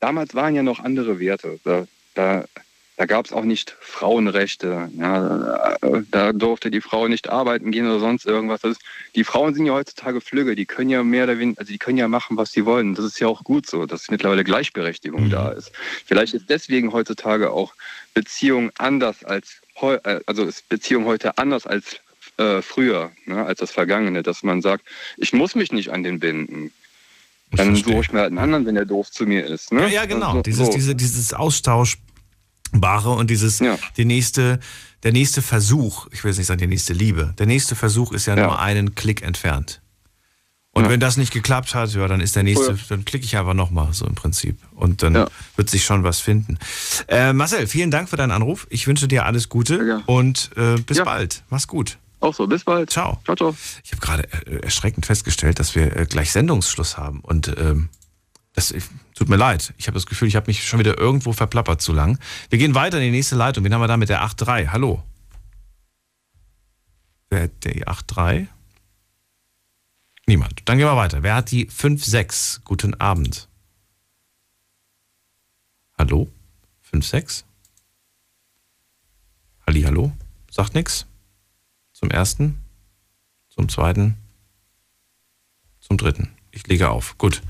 damals 0.00 0.34
waren 0.34 0.54
ja 0.54 0.62
noch 0.62 0.80
andere 0.80 1.18
Werte. 1.20 1.58
Da, 1.64 1.86
da, 2.14 2.44
da 2.96 3.06
gab 3.06 3.26
es 3.26 3.32
auch 3.32 3.44
nicht 3.44 3.76
Frauenrechte. 3.80 4.90
Ja, 4.96 5.76
da 6.10 6.32
durfte 6.32 6.70
die 6.70 6.80
Frau 6.80 7.08
nicht 7.08 7.28
arbeiten 7.28 7.70
gehen 7.70 7.86
oder 7.86 8.00
sonst 8.00 8.26
irgendwas. 8.26 8.60
Das 8.62 8.72
ist, 8.72 8.82
die 9.14 9.24
Frauen 9.24 9.54
sind 9.54 9.66
ja 9.66 9.72
heutzutage 9.72 10.20
Flügge, 10.20 10.56
die 10.56 10.66
können 10.66 10.90
ja 10.90 11.02
mehr 11.02 11.24
oder 11.24 11.38
weniger, 11.38 11.60
also 11.60 11.72
die 11.72 11.78
können 11.78 11.98
ja 11.98 12.08
machen, 12.08 12.36
was 12.36 12.52
sie 12.52 12.64
wollen. 12.64 12.94
Das 12.94 13.04
ist 13.04 13.20
ja 13.20 13.28
auch 13.28 13.44
gut 13.44 13.66
so, 13.66 13.86
dass 13.86 14.10
mittlerweile 14.10 14.44
Gleichberechtigung 14.44 15.30
da 15.30 15.50
ist. 15.50 15.72
Vielleicht 16.06 16.34
ist 16.34 16.50
deswegen 16.50 16.92
heutzutage 16.92 17.50
auch 17.52 17.74
Beziehung 18.14 18.70
anders 18.78 19.24
als 19.24 19.60
also 20.26 20.44
ist 20.44 20.68
Beziehung 20.68 21.04
heute 21.04 21.38
anders 21.38 21.66
als 21.66 21.96
äh, 22.36 22.62
früher, 22.62 23.10
ne, 23.26 23.44
als 23.44 23.60
das 23.60 23.70
Vergangene, 23.70 24.22
dass 24.22 24.42
man 24.42 24.62
sagt, 24.62 24.84
ich 25.16 25.32
muss 25.32 25.54
mich 25.54 25.72
nicht 25.72 25.90
an 25.90 26.02
den 26.02 26.20
binden. 26.20 26.72
Dann 27.50 27.74
suche 27.76 28.00
ich 28.00 28.12
mir 28.12 28.20
halt 28.20 28.28
einen 28.28 28.38
anderen, 28.38 28.66
wenn 28.66 28.74
der 28.74 28.84
doof 28.84 29.10
zu 29.10 29.24
mir 29.24 29.46
ist. 29.46 29.72
Ne? 29.72 29.82
Ja, 29.82 29.88
ja, 29.88 30.04
genau. 30.04 30.34
So, 30.34 30.42
dieses, 30.42 30.66
so. 30.66 30.72
diese, 30.72 30.94
dieses 30.94 31.32
Austauschbare 31.32 33.10
und 33.16 33.30
dieses, 33.30 33.62
die 33.96 34.04
nächste, 34.04 34.60
der 35.02 35.12
nächste 35.12 35.40
Versuch, 35.40 36.08
ich 36.12 36.22
will 36.22 36.30
jetzt 36.30 36.38
nicht 36.38 36.46
sagen 36.46 36.60
die 36.60 36.66
nächste 36.66 36.92
Liebe, 36.92 37.34
der 37.38 37.46
nächste 37.46 37.74
Versuch 37.74 38.12
ist 38.12 38.26
ja, 38.26 38.36
nur 38.36 38.58
einen 38.58 38.94
Klick 38.94 39.22
entfernt. 39.22 39.80
Und 40.84 40.88
wenn 40.90 41.00
das 41.00 41.16
nicht 41.16 41.32
geklappt 41.32 41.74
hat, 41.74 41.92
ja, 41.94 42.06
dann 42.08 42.20
ist 42.20 42.36
der 42.36 42.42
nächste, 42.42 42.72
Ja. 42.72 42.78
dann 42.88 43.04
klicke 43.04 43.24
ich 43.24 43.36
einfach 43.36 43.54
nochmal, 43.54 43.92
so 43.92 44.06
im 44.06 44.14
Prinzip. 44.14 44.58
Und 44.74 45.02
dann 45.02 45.26
wird 45.56 45.70
sich 45.70 45.84
schon 45.84 46.04
was 46.04 46.20
finden. 46.20 46.58
Äh, 47.08 47.32
Marcel, 47.32 47.66
vielen 47.66 47.90
Dank 47.90 48.08
für 48.08 48.16
deinen 48.16 48.30
Anruf. 48.32 48.66
Ich 48.70 48.86
wünsche 48.86 49.08
dir 49.08 49.26
alles 49.26 49.48
Gute 49.48 50.02
und 50.06 50.50
äh, 50.56 50.76
bis 50.80 50.98
Ja. 50.98 51.04
bald. 51.04 51.42
Mach's 51.50 51.66
gut. 51.66 51.98
Auch 52.20 52.34
so, 52.34 52.46
bis 52.46 52.64
bald. 52.64 52.90
Ciao. 52.90 53.20
Ciao, 53.24 53.36
ciao. 53.36 53.56
Ich 53.84 53.92
habe 53.92 54.00
gerade 54.00 54.24
äh, 54.46 54.56
erschreckend 54.62 55.06
festgestellt, 55.06 55.60
dass 55.60 55.74
wir 55.74 55.94
äh, 55.96 56.06
gleich 56.06 56.32
Sendungsschluss 56.32 56.96
haben. 56.98 57.20
Und 57.20 57.54
ähm, 57.58 57.88
das 58.54 58.74
tut 59.14 59.28
mir 59.28 59.36
leid. 59.36 59.72
Ich 59.78 59.86
habe 59.86 59.94
das 59.94 60.06
Gefühl, 60.06 60.26
ich 60.26 60.34
habe 60.34 60.46
mich 60.48 60.66
schon 60.66 60.80
wieder 60.80 60.98
irgendwo 60.98 61.32
verplappert 61.32 61.80
zu 61.80 61.92
lang. 61.92 62.18
Wir 62.50 62.58
gehen 62.58 62.74
weiter 62.74 62.98
in 62.98 63.04
die 63.04 63.10
nächste 63.12 63.36
Leitung. 63.36 63.62
Wen 63.62 63.72
haben 63.72 63.80
wir 63.80 63.86
da 63.88 63.96
mit 63.96 64.08
der 64.08 64.22
8.3? 64.24 64.68
Hallo. 64.72 65.02
Wer 67.30 67.42
hat 67.42 67.50
die 67.64 67.86
8.3? 67.86 68.46
Niemand. 70.28 70.60
Dann 70.66 70.76
gehen 70.76 70.86
wir 70.86 70.94
weiter. 70.94 71.22
Wer 71.22 71.36
hat 71.36 71.50
die 71.50 71.70
5.6? 71.70 72.60
Guten 72.62 72.92
Abend. 73.00 73.48
Hallo? 75.96 76.30
5.6? 76.92 77.44
Halli, 79.66 79.82
hallo? 79.84 80.12
Sagt 80.50 80.74
nix? 80.74 81.06
Zum 81.94 82.10
ersten? 82.10 82.62
Zum 83.48 83.70
zweiten? 83.70 84.18
Zum 85.80 85.96
dritten. 85.96 86.28
Ich 86.50 86.66
lege 86.66 86.90
auf. 86.90 87.16
Gut. 87.16 87.40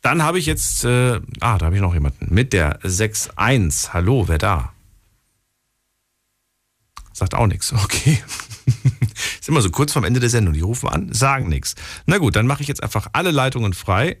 Dann 0.00 0.22
habe 0.22 0.38
ich 0.38 0.46
jetzt, 0.46 0.82
äh, 0.84 1.20
ah, 1.40 1.58
da 1.58 1.66
habe 1.66 1.74
ich 1.76 1.82
noch 1.82 1.92
jemanden. 1.92 2.32
Mit 2.32 2.54
der 2.54 2.80
6.1. 2.80 3.92
Hallo, 3.92 4.28
wer 4.28 4.38
da? 4.38 4.72
Sagt 7.12 7.34
auch 7.34 7.46
nichts. 7.46 7.74
Okay. 7.74 8.22
Ist 9.44 9.50
immer 9.50 9.60
so 9.60 9.68
kurz 9.68 9.92
vorm 9.92 10.06
Ende 10.06 10.20
der 10.20 10.30
Sendung. 10.30 10.54
Die 10.54 10.62
rufen 10.62 10.88
an, 10.88 11.12
sagen 11.12 11.50
nichts. 11.50 11.74
Na 12.06 12.16
gut, 12.16 12.34
dann 12.34 12.46
mache 12.46 12.62
ich 12.62 12.68
jetzt 12.68 12.82
einfach 12.82 13.08
alle 13.12 13.30
Leitungen 13.30 13.74
frei. 13.74 14.16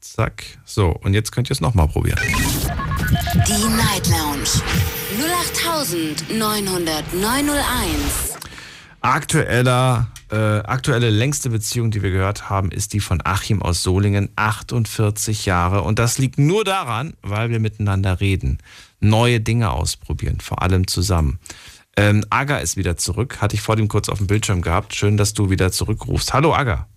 Zack. 0.00 0.44
So, 0.64 0.88
und 0.88 1.12
jetzt 1.12 1.30
könnt 1.30 1.50
ihr 1.50 1.52
es 1.52 1.60
nochmal 1.60 1.88
probieren. 1.88 2.18
Die 2.24 3.68
Night 3.68 4.08
Lounge 4.08 4.48
0890901. 6.30 7.52
Aktueller, 9.02 10.06
äh, 10.30 10.36
aktuelle 10.36 11.10
längste 11.10 11.50
Beziehung, 11.50 11.90
die 11.90 12.02
wir 12.02 12.10
gehört 12.10 12.48
haben, 12.48 12.70
ist 12.70 12.94
die 12.94 13.00
von 13.00 13.20
Achim 13.22 13.60
aus 13.60 13.82
Solingen, 13.82 14.30
48 14.36 15.44
Jahre. 15.44 15.82
Und 15.82 15.98
das 15.98 16.16
liegt 16.16 16.38
nur 16.38 16.64
daran, 16.64 17.12
weil 17.20 17.50
wir 17.50 17.60
miteinander 17.60 18.20
reden, 18.20 18.56
neue 19.00 19.38
Dinge 19.38 19.70
ausprobieren, 19.70 20.40
vor 20.40 20.62
allem 20.62 20.86
zusammen. 20.86 21.38
Ähm, 21.96 22.24
Aga 22.30 22.58
ist 22.58 22.76
wieder 22.76 22.96
zurück, 22.96 23.40
hatte 23.40 23.54
ich 23.54 23.60
vor 23.60 23.76
dem 23.76 23.88
kurz 23.88 24.08
auf 24.08 24.18
dem 24.18 24.26
Bildschirm 24.26 24.62
gehabt. 24.62 24.94
Schön, 24.94 25.16
dass 25.16 25.34
du 25.34 25.50
wieder 25.50 25.70
zurückrufst. 25.70 26.32
Hallo 26.32 26.54
Aga. 26.54 26.88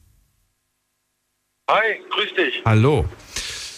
Hi, 1.69 1.99
grüß 2.11 2.33
dich. 2.35 2.61
Hallo. 2.65 3.05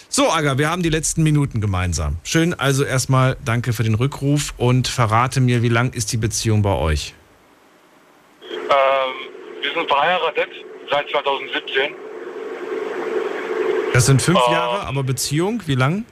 So, 0.09 0.29
Aga, 0.31 0.57
wir 0.57 0.69
haben 0.69 0.83
die 0.83 0.89
letzten 0.89 1.23
Minuten 1.23 1.59
gemeinsam. 1.61 2.17
Schön, 2.23 2.53
also 2.53 2.83
erstmal 2.83 3.37
danke 3.45 3.73
für 3.73 3.83
den 3.83 3.95
Rückruf 3.95 4.53
und 4.57 4.87
verrate 4.87 5.41
mir, 5.41 5.61
wie 5.63 5.69
lang 5.69 5.93
ist 5.93 6.11
die 6.11 6.17
Beziehung 6.17 6.61
bei 6.61 6.73
euch? 6.73 7.13
Ähm, 8.41 9.59
wir 9.61 9.73
sind 9.73 9.87
verheiratet 9.87 10.49
seit 10.89 11.09
2017. 11.09 11.91
Das 13.93 14.05
sind 14.05 14.21
fünf 14.21 14.39
Äh. 14.47 14.51
Jahre, 14.51 14.85
aber 14.85 15.03
Beziehung, 15.03 15.63
wie 15.65 15.75
lang? 15.75 16.05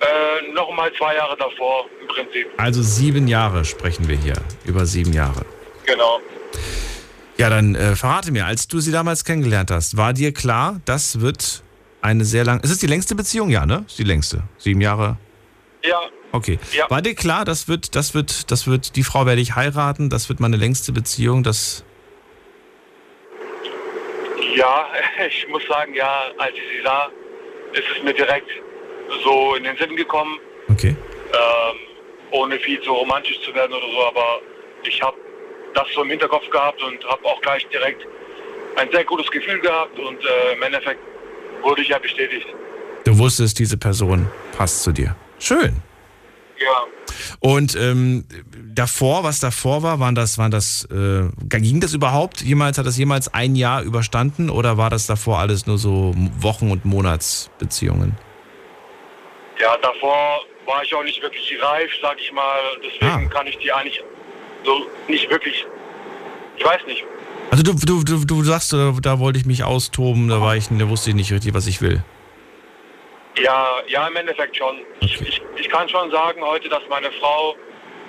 Äh, 0.00 0.52
Nochmal 0.52 0.90
zwei 0.96 1.14
Jahre 1.14 1.36
davor 1.36 1.86
im 2.00 2.08
Prinzip. 2.08 2.48
Also 2.56 2.82
sieben 2.82 3.28
Jahre 3.28 3.64
sprechen 3.64 4.08
wir 4.08 4.16
hier. 4.16 4.34
Über 4.64 4.86
sieben 4.86 5.12
Jahre. 5.12 5.44
Genau. 5.84 6.20
Ja, 7.36 7.50
dann 7.50 7.74
äh, 7.74 7.96
verrate 7.96 8.32
mir, 8.32 8.46
als 8.46 8.68
du 8.68 8.80
sie 8.80 8.92
damals 8.92 9.24
kennengelernt 9.24 9.70
hast, 9.70 9.96
war 9.96 10.12
dir 10.12 10.32
klar, 10.32 10.80
das 10.84 11.20
wird 11.20 11.62
eine 12.02 12.24
sehr 12.24 12.44
lang. 12.44 12.60
Ist 12.60 12.70
es 12.70 12.78
die 12.78 12.86
längste 12.86 13.14
Beziehung? 13.14 13.50
Ja, 13.50 13.66
ne? 13.66 13.84
Ist 13.86 13.98
die 13.98 14.04
längste. 14.04 14.42
Sieben 14.58 14.80
Jahre. 14.80 15.16
Ja. 15.84 16.00
Okay. 16.32 16.58
Ja. 16.72 16.88
War 16.90 17.02
dir 17.02 17.14
klar, 17.14 17.44
das 17.44 17.68
wird, 17.68 17.94
das 17.96 18.14
wird, 18.14 18.50
das 18.50 18.66
wird, 18.66 18.96
die 18.96 19.02
Frau 19.02 19.26
werde 19.26 19.40
ich 19.40 19.54
heiraten, 19.54 20.10
das 20.10 20.28
wird 20.28 20.40
meine 20.40 20.56
längste 20.56 20.92
Beziehung, 20.92 21.42
das. 21.42 21.84
Ja, 24.56 24.86
ich 25.26 25.46
muss 25.48 25.62
sagen, 25.66 25.94
ja, 25.94 26.24
als 26.38 26.54
ich 26.54 26.78
sie 26.78 26.82
sah, 26.84 27.08
ist 27.72 27.84
es 27.96 28.02
mir 28.02 28.14
direkt 28.14 28.50
so 29.24 29.54
in 29.54 29.64
den 29.64 29.76
Sinn 29.76 29.96
gekommen. 29.96 30.38
Okay. 30.68 30.96
Ähm, 31.32 31.76
ohne 32.32 32.58
viel 32.58 32.80
zu 32.82 32.92
romantisch 32.92 33.40
zu 33.42 33.54
werden 33.54 33.72
oder 33.72 33.86
so, 33.86 34.06
aber 34.06 34.40
ich 34.84 35.00
habe 35.02 35.16
das 35.74 35.86
so 35.94 36.02
im 36.02 36.10
Hinterkopf 36.10 36.48
gehabt 36.50 36.82
und 36.82 37.04
habe 37.04 37.24
auch 37.24 37.40
gleich 37.40 37.66
direkt 37.68 38.06
ein 38.76 38.88
sehr 38.92 39.04
gutes 39.04 39.30
Gefühl 39.30 39.60
gehabt 39.60 39.98
und 39.98 40.18
äh, 40.24 40.54
im 40.54 40.62
Endeffekt 40.62 41.00
wurde 41.62 41.82
ich 41.82 41.88
ja 41.88 41.98
bestätigt. 41.98 42.46
Du 43.04 43.18
wusstest, 43.18 43.58
diese 43.58 43.76
Person 43.76 44.28
passt 44.56 44.82
zu 44.82 44.92
dir. 44.92 45.16
Schön. 45.38 45.76
Ja. 46.58 46.86
Und 47.40 47.74
ähm, 47.74 48.24
davor, 48.74 49.24
was 49.24 49.40
davor 49.40 49.82
war, 49.82 49.98
waren 49.98 50.14
das, 50.14 50.36
waren 50.36 50.50
das, 50.50 50.86
äh, 50.90 51.28
ging 51.48 51.80
das 51.80 51.94
überhaupt 51.94 52.42
jemals, 52.42 52.78
hat 52.78 52.86
das 52.86 52.98
jemals 52.98 53.32
ein 53.32 53.56
Jahr 53.56 53.82
überstanden 53.82 54.50
oder 54.50 54.76
war 54.76 54.90
das 54.90 55.06
davor 55.06 55.38
alles 55.38 55.66
nur 55.66 55.78
so 55.78 56.14
Wochen- 56.38 56.70
und 56.70 56.84
Monatsbeziehungen? 56.84 58.16
Ja, 59.60 59.76
davor 59.76 60.40
war 60.66 60.82
ich 60.82 60.94
auch 60.94 61.02
nicht 61.02 61.20
wirklich 61.22 61.56
reif, 61.62 61.90
sag 62.00 62.18
ich 62.20 62.32
mal. 62.32 62.60
Deswegen 62.82 63.28
kann 63.28 63.46
ich 63.46 63.58
die 63.58 63.72
eigentlich 63.72 64.02
so 64.64 64.86
nicht 65.08 65.28
wirklich. 65.30 65.66
Ich 66.56 66.64
weiß 66.64 66.86
nicht. 66.86 67.04
Also 67.50 67.62
du, 67.64 67.74
du, 67.74 68.04
du, 68.04 68.24
du 68.24 68.44
sagst, 68.44 68.72
äh, 68.72 68.92
da 69.02 69.18
wollte 69.18 69.38
ich 69.38 69.46
mich 69.46 69.64
austoben, 69.64 70.28
da 70.28 70.40
war 70.40 70.56
ich, 70.56 70.68
da 70.68 70.88
wusste 70.88 71.10
ich 71.10 71.16
nicht 71.16 71.32
richtig, 71.32 71.52
was 71.52 71.66
ich 71.66 71.82
will. 71.82 72.02
Ja, 73.42 73.78
ja, 73.88 74.06
im 74.06 74.16
Endeffekt 74.16 74.56
schon. 74.56 74.76
Ich, 75.00 75.20
ich, 75.20 75.42
ich 75.56 75.68
kann 75.68 75.88
schon 75.88 76.10
sagen 76.10 76.40
heute, 76.42 76.68
dass 76.68 76.82
meine 76.88 77.10
Frau 77.12 77.56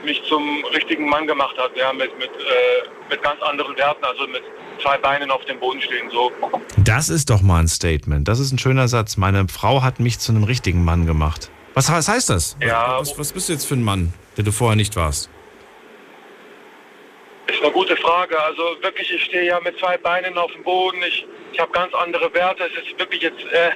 mich 0.03 0.21
zum 0.27 0.63
richtigen 0.73 1.07
Mann 1.07 1.27
gemacht 1.27 1.57
hat, 1.57 1.75
ja, 1.75 1.91
mit, 1.93 2.17
mit, 2.17 2.29
äh, 2.29 2.87
mit 3.09 3.21
ganz 3.21 3.41
anderen 3.41 3.75
Werten, 3.77 4.03
also 4.03 4.27
mit 4.27 4.43
zwei 4.81 4.97
Beinen 4.97 5.31
auf 5.31 5.43
dem 5.45 5.59
Boden 5.59 5.81
stehen, 5.81 6.09
so. 6.09 6.31
Das 6.77 7.09
ist 7.09 7.29
doch 7.29 7.41
mal 7.41 7.59
ein 7.59 7.67
Statement. 7.67 8.27
Das 8.27 8.39
ist 8.39 8.51
ein 8.51 8.57
schöner 8.57 8.87
Satz. 8.87 9.17
Meine 9.17 9.47
Frau 9.47 9.81
hat 9.83 9.99
mich 9.99 10.19
zu 10.19 10.31
einem 10.31 10.43
richtigen 10.43 10.83
Mann 10.83 11.05
gemacht. 11.05 11.51
Was, 11.73 11.91
was 11.91 12.07
heißt 12.07 12.29
das? 12.29 12.57
Ja. 12.61 12.99
Was, 12.99 13.17
was 13.17 13.31
bist 13.31 13.49
du 13.49 13.53
jetzt 13.53 13.65
für 13.65 13.75
ein 13.75 13.83
Mann, 13.83 14.13
der 14.37 14.43
du 14.43 14.51
vorher 14.51 14.75
nicht 14.75 14.95
warst? 14.95 15.29
Ist 17.47 17.61
eine 17.61 17.71
gute 17.71 17.95
Frage. 17.97 18.39
Also 18.41 18.63
wirklich, 18.81 19.11
ich 19.11 19.23
stehe 19.25 19.45
ja 19.45 19.59
mit 19.61 19.77
zwei 19.79 19.97
Beinen 19.97 20.37
auf 20.37 20.51
dem 20.53 20.63
Boden. 20.63 21.01
Ich, 21.07 21.25
ich 21.53 21.59
habe 21.59 21.71
ganz 21.71 21.93
andere 21.93 22.33
Werte. 22.33 22.63
Es 22.63 22.87
ist 22.87 22.99
wirklich 22.99 23.21
jetzt 23.21 23.43
äh, 23.51 23.71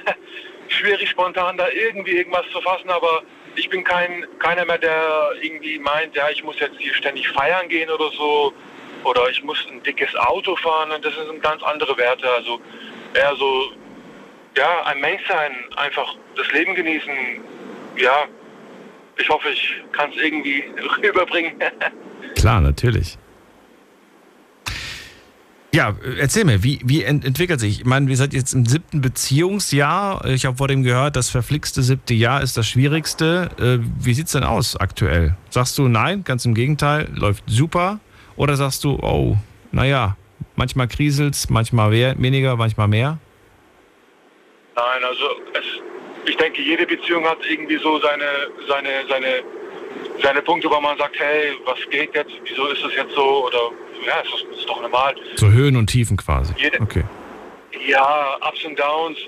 schwierig, 0.72 1.10
spontan 1.10 1.56
da 1.56 1.68
irgendwie 1.68 2.12
irgendwas 2.12 2.46
zu 2.52 2.60
fassen, 2.60 2.90
aber 2.90 3.22
ich 3.56 3.68
bin 3.68 3.84
kein 3.84 4.26
keiner 4.38 4.64
mehr, 4.64 4.78
der 4.78 5.30
irgendwie 5.40 5.78
meint, 5.78 6.14
ja, 6.14 6.28
ich 6.30 6.44
muss 6.44 6.58
jetzt 6.60 6.78
hier 6.78 6.94
ständig 6.94 7.28
feiern 7.28 7.68
gehen 7.68 7.90
oder 7.90 8.10
so. 8.10 8.52
Oder 9.04 9.30
ich 9.30 9.42
muss 9.44 9.58
ein 9.70 9.82
dickes 9.82 10.14
Auto 10.16 10.56
fahren. 10.56 10.90
Und 10.90 11.04
das 11.04 11.14
sind 11.14 11.42
ganz 11.42 11.62
andere 11.62 11.96
Werte. 11.96 12.28
Also 12.28 12.60
eher 13.14 13.34
so, 13.36 13.70
ja, 14.56 14.84
ein 14.84 15.00
Mensch 15.00 15.22
sein, 15.28 15.52
einfach 15.76 16.16
das 16.36 16.50
Leben 16.52 16.74
genießen. 16.74 17.14
Ja, 17.96 18.26
ich 19.16 19.28
hoffe, 19.28 19.48
ich 19.50 19.82
kann 19.92 20.10
es 20.10 20.16
irgendwie 20.16 20.64
rüberbringen. 21.02 21.54
Klar, 22.36 22.60
natürlich. 22.60 23.16
Ja, 25.74 25.90
äh, 25.90 26.18
erzähl 26.20 26.44
mir, 26.44 26.62
wie, 26.62 26.80
wie 26.84 27.02
ent 27.02 27.24
entwickelt 27.24 27.60
sich? 27.60 27.80
Ich 27.80 27.84
meine, 27.84 28.08
wir 28.08 28.16
sind 28.16 28.32
jetzt 28.32 28.54
im 28.54 28.66
siebten 28.66 29.00
Beziehungsjahr. 29.00 30.24
Ich 30.26 30.46
habe 30.46 30.56
vor 30.56 30.68
dem 30.68 30.82
gehört, 30.82 31.16
das 31.16 31.30
verflixte 31.30 31.82
siebte 31.82 32.14
Jahr 32.14 32.42
ist 32.42 32.56
das 32.56 32.68
schwierigste. 32.68 33.50
Äh, 33.58 33.78
wie 34.04 34.14
sieht's 34.14 34.32
denn 34.32 34.44
aus 34.44 34.76
aktuell? 34.76 35.36
Sagst 35.50 35.76
du 35.78 35.88
nein, 35.88 36.24
ganz 36.24 36.44
im 36.44 36.54
Gegenteil, 36.54 37.08
läuft 37.14 37.44
super? 37.46 38.00
Oder 38.36 38.56
sagst 38.56 38.84
du, 38.84 38.98
oh, 39.02 39.36
naja, 39.72 40.16
manchmal 40.56 40.88
kriselt's, 40.88 41.48
manchmal 41.50 41.90
weniger, 41.90 42.56
manchmal 42.56 42.88
mehr? 42.88 43.18
Nein, 44.76 45.04
also 45.04 45.24
es, 45.54 46.28
ich 46.28 46.36
denke, 46.36 46.60
jede 46.60 46.86
Beziehung 46.86 47.24
hat 47.24 47.38
irgendwie 47.48 47.78
so 47.78 47.98
seine, 48.00 48.24
seine, 48.68 48.88
seine, 49.08 49.42
seine 50.22 50.42
Punkte, 50.42 50.68
wo 50.68 50.80
man 50.80 50.98
sagt, 50.98 51.18
hey, 51.18 51.52
was 51.64 51.78
geht 51.90 52.14
jetzt? 52.14 52.32
Wieso 52.44 52.66
ist 52.68 52.84
das 52.84 52.94
jetzt 52.94 53.14
so? 53.14 53.46
Oder 53.46 53.70
ja, 54.04 54.20
ist, 54.20 54.58
ist 54.58 54.68
doch 54.68 54.80
normal. 54.80 55.14
So 55.36 55.48
Höhen 55.50 55.76
und 55.76 55.88
Tiefen 55.88 56.16
quasi. 56.16 56.52
Jede, 56.56 56.80
Okay. 56.80 57.04
Ja, 57.88 58.36
Ups 58.48 58.64
und 58.64 58.78
Downs. 58.78 59.18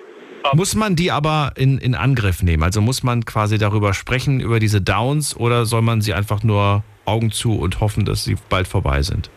Muss 0.54 0.74
man 0.74 0.96
die 0.96 1.10
aber 1.10 1.52
in, 1.56 1.78
in 1.78 1.94
Angriff 1.94 2.42
nehmen? 2.42 2.62
Also 2.62 2.80
muss 2.80 3.02
man 3.02 3.24
quasi 3.24 3.58
darüber 3.58 3.92
sprechen, 3.94 4.40
über 4.40 4.58
diese 4.60 4.80
Downs, 4.80 5.36
oder 5.36 5.66
soll 5.66 5.82
man 5.82 6.00
sie 6.00 6.14
einfach 6.14 6.42
nur 6.42 6.82
Augen 7.04 7.30
zu 7.30 7.58
und 7.58 7.80
hoffen, 7.80 8.04
dass 8.04 8.24
sie 8.24 8.36
bald 8.48 8.66
vorbei 8.68 9.02
sind? 9.02 9.30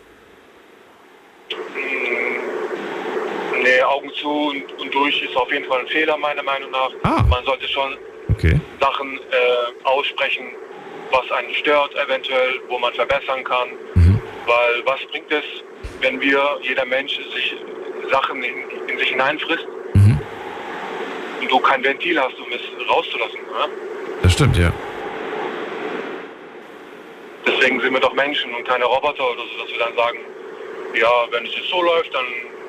Nee, 3.63 3.81
Augen 3.83 4.09
zu 4.19 4.29
und, 4.29 4.63
und 4.81 4.93
durch 4.93 5.21
ist 5.21 5.35
auf 5.35 5.51
jeden 5.51 5.65
Fall 5.67 5.81
ein 5.81 5.87
Fehler, 5.87 6.17
meiner 6.17 6.43
Meinung 6.43 6.71
nach. 6.71 6.89
Ah. 7.03 7.23
Man 7.29 7.43
sollte 7.45 7.67
schon 7.67 7.95
Okay. 8.29 8.59
Sachen 8.79 9.17
äh, 9.17 9.85
aussprechen, 9.85 10.43
was 11.11 11.29
einen 11.31 11.53
stört, 11.55 11.91
eventuell, 11.95 12.61
wo 12.69 12.79
man 12.79 12.93
verbessern 12.93 13.43
kann. 13.43 13.67
Weil 14.45 14.85
was 14.85 14.99
bringt 15.11 15.31
es, 15.31 15.43
wenn 16.01 16.19
wir, 16.19 16.59
jeder 16.61 16.85
Mensch, 16.85 17.15
sich 17.33 17.55
Sachen 18.11 18.43
in, 18.43 18.89
in 18.89 18.97
sich 18.97 19.09
hineinfrisst 19.09 19.67
und 21.41 21.51
du 21.51 21.59
kein 21.59 21.83
Ventil 21.83 22.19
hast, 22.19 22.37
um 22.39 22.51
es 22.51 22.61
rauszulassen. 22.89 23.39
Ne? 23.39 23.69
Das 24.23 24.33
stimmt, 24.33 24.57
ja. 24.57 24.71
Deswegen 27.45 27.81
sind 27.81 27.93
wir 27.93 27.99
doch 27.99 28.13
Menschen 28.13 28.53
und 28.53 28.67
keine 28.67 28.85
Roboter 28.85 29.31
oder 29.31 29.41
so, 29.41 29.63
dass 29.63 29.71
wir 29.71 29.79
dann 29.79 29.95
sagen, 29.95 30.19
ja, 30.99 31.09
wenn 31.31 31.45
es 31.45 31.55
jetzt 31.55 31.69
so 31.69 31.81
läuft, 31.81 32.13
dann 32.13 32.25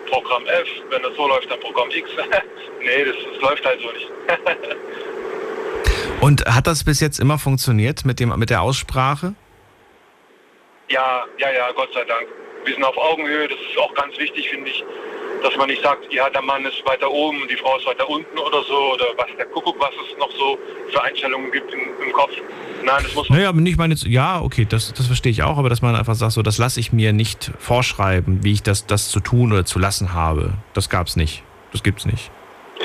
Programm 0.09 0.47
F, 0.47 0.69
wenn 0.91 1.05
es 1.05 1.17
so 1.17 1.29
läuft, 1.29 1.51
dann 1.51 1.61
Programm 1.61 1.91
X. 1.91 2.11
nee, 2.81 3.05
das, 3.05 3.17
das 3.33 3.43
läuft 3.43 3.65
halt 3.65 3.81
so 3.81 3.91
nicht. 3.93 4.09
Und 6.21 6.45
hat 6.47 6.67
das 6.67 6.85
bis 6.85 7.01
jetzt 7.01 7.19
immer 7.19 7.39
funktioniert 7.39 8.05
mit, 8.05 8.21
dem, 8.21 8.39
mit 8.39 8.51
der 8.51 8.63
Aussprache? 8.63 9.35
Ja, 10.93 11.25
ja, 11.39 11.51
ja, 11.51 11.73
Gott 11.75 11.89
sei 11.95 12.05
Dank. 12.05 12.27
Wir 12.65 12.75
sind 12.75 12.85
auf 12.85 12.97
Augenhöhe, 12.97 13.49
das 13.49 13.59
ist 13.59 13.79
auch 13.79 13.93
ganz 13.95 14.17
wichtig, 14.19 14.49
finde 14.51 14.71
ich. 14.71 14.85
dass 15.43 15.57
man 15.57 15.69
nicht 15.69 15.83
sagt, 15.83 16.13
ja, 16.13 16.31
der 16.31 16.43
Mann 16.43 16.65
ist 16.65 16.87
weiter 16.87 17.11
oben 17.11 17.43
und 17.43 17.51
die 17.51 17.57
Frau 17.57 17.77
ist 17.77 17.87
weiter 17.87 18.09
unten 18.09 18.39
oder 18.39 18.63
so, 18.63 18.93
oder 18.93 19.07
was 19.17 19.27
der 19.37 19.47
Kuckuck, 19.47 19.77
was 19.81 19.91
es 19.91 20.17
noch 20.19 20.31
so 20.33 20.59
für 20.93 21.03
Einstellungen 21.03 21.51
gibt 21.51 21.73
im, 21.73 21.81
im 22.07 22.13
Kopf. 22.13 22.31
Nein, 22.85 23.01
das 23.03 23.15
muss 23.15 23.29
Naja, 23.31 23.49
aber 23.49 23.61
nicht 23.61 23.79
meine, 23.79 23.95
ja, 23.95 24.41
okay, 24.41 24.67
das, 24.69 24.93
das 24.93 25.07
verstehe 25.07 25.33
ich 25.33 25.43
auch, 25.43 25.59
aber 25.59 25.69
dass 25.69 25.83
man 25.83 25.97
einfach 25.97 26.15
sagt, 26.15 26.33
so, 26.33 26.43
das 26.43 26.59
lasse 26.59 26.79
ich 26.79 26.93
mir 26.93 27.13
nicht 27.13 27.51
vorschreiben, 27.59 28.45
wie 28.45 28.53
ich 28.53 28.63
das, 28.63 28.87
das 28.87 29.11
zu 29.11 29.21
tun 29.21 29.53
oder 29.53 29.65
zu 29.65 29.79
lassen 29.79 30.13
habe. 30.13 30.53
Das 30.75 30.89
gab's 30.89 31.17
nicht. 31.17 31.43
Das 31.73 31.83
gibt's 31.83 32.05
nicht. 32.05 32.31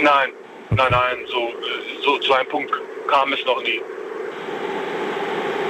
Nein, 0.02 0.30
nein, 0.72 0.88
nein, 0.90 1.18
so, 1.28 1.52
so 2.04 2.18
zu 2.20 2.34
einem 2.34 2.48
Punkt 2.50 2.72
kam 3.08 3.34
es 3.34 3.46
noch 3.46 3.62
nie. 3.62 3.82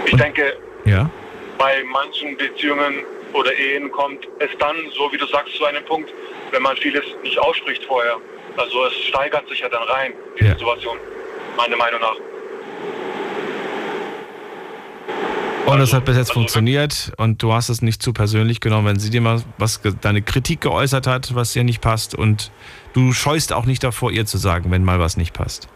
Ich 0.05 0.15
denke, 0.15 0.57
Ja? 0.85 1.09
Bei 1.57 1.83
manchen 1.91 2.37
Beziehungen 2.37 3.03
oder 3.33 3.53
Ehen 3.57 3.91
kommt 3.91 4.27
es 4.39 4.49
dann, 4.59 4.75
so 4.95 5.11
wie 5.11 5.17
du 5.17 5.25
sagst, 5.27 5.55
zu 5.55 5.65
einem 5.65 5.83
Punkt, 5.85 6.11
wenn 6.51 6.61
man 6.61 6.77
vieles 6.77 7.03
nicht 7.23 7.37
ausspricht 7.39 7.83
vorher. 7.85 8.17
Also 8.55 8.85
es 8.85 8.93
steigert 9.05 9.47
sich 9.49 9.59
ja 9.59 9.69
dann 9.69 9.83
rein, 9.83 10.13
die 10.39 10.45
Ja. 10.45 10.53
Situation, 10.53 10.97
meiner 11.57 11.77
Meinung 11.77 12.01
nach. 12.01 12.15
Und 15.67 15.81
es 15.81 15.91
hat 15.93 16.05
bis 16.05 16.15
jetzt 16.15 16.31
funktioniert 16.31 17.11
und 17.17 17.43
du 17.43 17.51
hast 17.51 17.67
es 17.67 17.81
nicht 17.81 18.01
zu 18.01 18.13
persönlich 18.13 18.61
genommen, 18.61 18.87
wenn 18.87 18.99
sie 18.99 19.09
dir 19.09 19.19
mal 19.19 19.41
was, 19.57 19.81
deine 19.99 20.21
Kritik 20.21 20.61
geäußert 20.61 21.07
hat, 21.07 21.35
was 21.35 21.51
dir 21.51 21.65
nicht 21.65 21.81
passt 21.81 22.15
und 22.15 22.51
du 22.93 23.11
scheust 23.11 23.51
auch 23.51 23.65
nicht 23.65 23.83
davor, 23.83 24.11
ihr 24.11 24.25
zu 24.25 24.37
sagen, 24.37 24.71
wenn 24.71 24.85
mal 24.85 25.01
was 25.01 25.17
nicht 25.17 25.33
passt. 25.33 25.67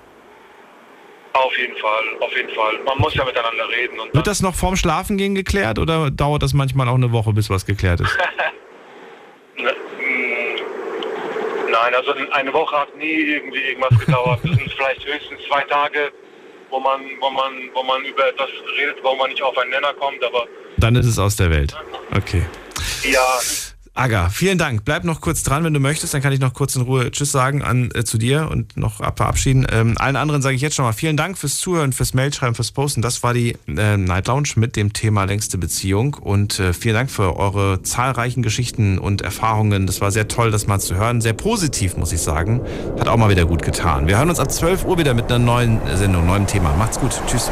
Auf 1.33 1.57
jeden 1.57 1.77
Fall, 1.77 2.03
auf 2.19 2.35
jeden 2.35 2.53
Fall. 2.53 2.73
Man 2.85 2.97
muss 2.97 3.15
ja 3.15 3.23
miteinander 3.23 3.67
reden 3.69 3.99
und 3.99 4.13
Wird 4.13 4.27
das 4.27 4.41
noch 4.41 4.53
vorm 4.53 4.75
Schlafengehen 4.75 5.33
geklärt 5.33 5.79
oder 5.79 6.11
dauert 6.11 6.43
das 6.43 6.53
manchmal 6.53 6.89
auch 6.89 6.95
eine 6.95 7.11
Woche, 7.11 7.31
bis 7.33 7.49
was 7.49 7.65
geklärt 7.65 8.01
ist? 8.01 8.17
Ne, 9.57 9.69
mm, 9.69 11.71
Nein, 11.71 11.93
also 11.93 12.13
eine 12.31 12.53
Woche 12.53 12.75
hat 12.75 12.95
nie 12.95 13.05
irgendwie 13.05 13.59
irgendwas 13.59 13.97
gedauert. 13.99 14.39
Das 14.43 14.51
sind 14.55 14.71
vielleicht 14.77 15.05
höchstens 15.05 15.39
zwei 15.47 15.61
Tage, 15.63 16.11
wo 16.69 16.79
man, 16.79 17.01
wo 17.19 17.29
man, 17.29 17.53
wo 17.73 17.83
man 17.83 18.03
über 18.05 18.27
etwas 18.27 18.49
redet, 18.77 18.97
wo 19.03 19.15
man 19.15 19.29
nicht 19.29 19.41
auf 19.41 19.57
einen 19.57 19.71
Nenner 19.71 19.93
kommt, 19.93 20.23
aber 20.23 20.47
Dann 20.77 20.95
ist 20.95 21.05
es 21.05 21.19
aus 21.19 21.35
der 21.35 21.49
Welt. 21.51 21.75
Okay. 22.15 22.45
ja, 23.03 23.19
Aga, 23.93 24.29
vielen 24.29 24.57
Dank. 24.57 24.85
Bleib 24.85 25.03
noch 25.03 25.19
kurz 25.19 25.43
dran, 25.43 25.65
wenn 25.65 25.73
du 25.73 25.81
möchtest. 25.81 26.13
Dann 26.13 26.21
kann 26.21 26.31
ich 26.31 26.39
noch 26.39 26.53
kurz 26.53 26.77
in 26.77 26.83
Ruhe 26.83 27.11
Tschüss 27.11 27.33
sagen 27.33 27.61
an, 27.61 27.89
äh, 27.93 28.05
zu 28.05 28.17
dir 28.17 28.47
und 28.49 28.77
noch 28.77 29.01
ab 29.01 29.17
verabschieden. 29.17 29.67
Ähm, 29.69 29.95
allen 29.97 30.15
anderen 30.15 30.41
sage 30.41 30.55
ich 30.55 30.61
jetzt 30.61 30.75
schon 30.75 30.85
mal 30.85 30.93
vielen 30.93 31.17
Dank 31.17 31.37
fürs 31.37 31.57
Zuhören, 31.57 31.91
fürs 31.91 32.13
Mailschreiben, 32.13 32.55
fürs 32.55 32.71
Posten. 32.71 33.01
Das 33.01 33.21
war 33.21 33.33
die 33.33 33.57
äh, 33.67 33.97
Night 33.97 34.27
Lounge 34.27 34.49
mit 34.55 34.77
dem 34.77 34.93
Thema 34.93 35.25
längste 35.25 35.57
Beziehung. 35.57 36.13
Und 36.13 36.57
äh, 36.59 36.71
vielen 36.71 36.95
Dank 36.95 37.11
für 37.11 37.35
eure 37.35 37.81
zahlreichen 37.83 38.43
Geschichten 38.43 38.97
und 38.97 39.23
Erfahrungen. 39.23 39.87
Das 39.87 39.99
war 39.99 40.11
sehr 40.11 40.29
toll, 40.29 40.51
das 40.51 40.67
mal 40.67 40.79
zu 40.79 40.95
hören. 40.95 41.19
Sehr 41.19 41.33
positiv, 41.33 41.97
muss 41.97 42.13
ich 42.13 42.21
sagen. 42.21 42.61
Hat 42.97 43.09
auch 43.09 43.17
mal 43.17 43.29
wieder 43.29 43.45
gut 43.45 43.61
getan. 43.61 44.07
Wir 44.07 44.17
hören 44.17 44.29
uns 44.29 44.39
ab 44.39 44.51
12 44.51 44.85
Uhr 44.85 44.99
wieder 44.99 45.13
mit 45.13 45.25
einer 45.25 45.39
neuen 45.39 45.81
Sendung, 45.97 46.25
neuem 46.25 46.47
Thema. 46.47 46.73
Macht's 46.77 46.97
gut. 46.97 47.19
Tschüss. 47.27 47.49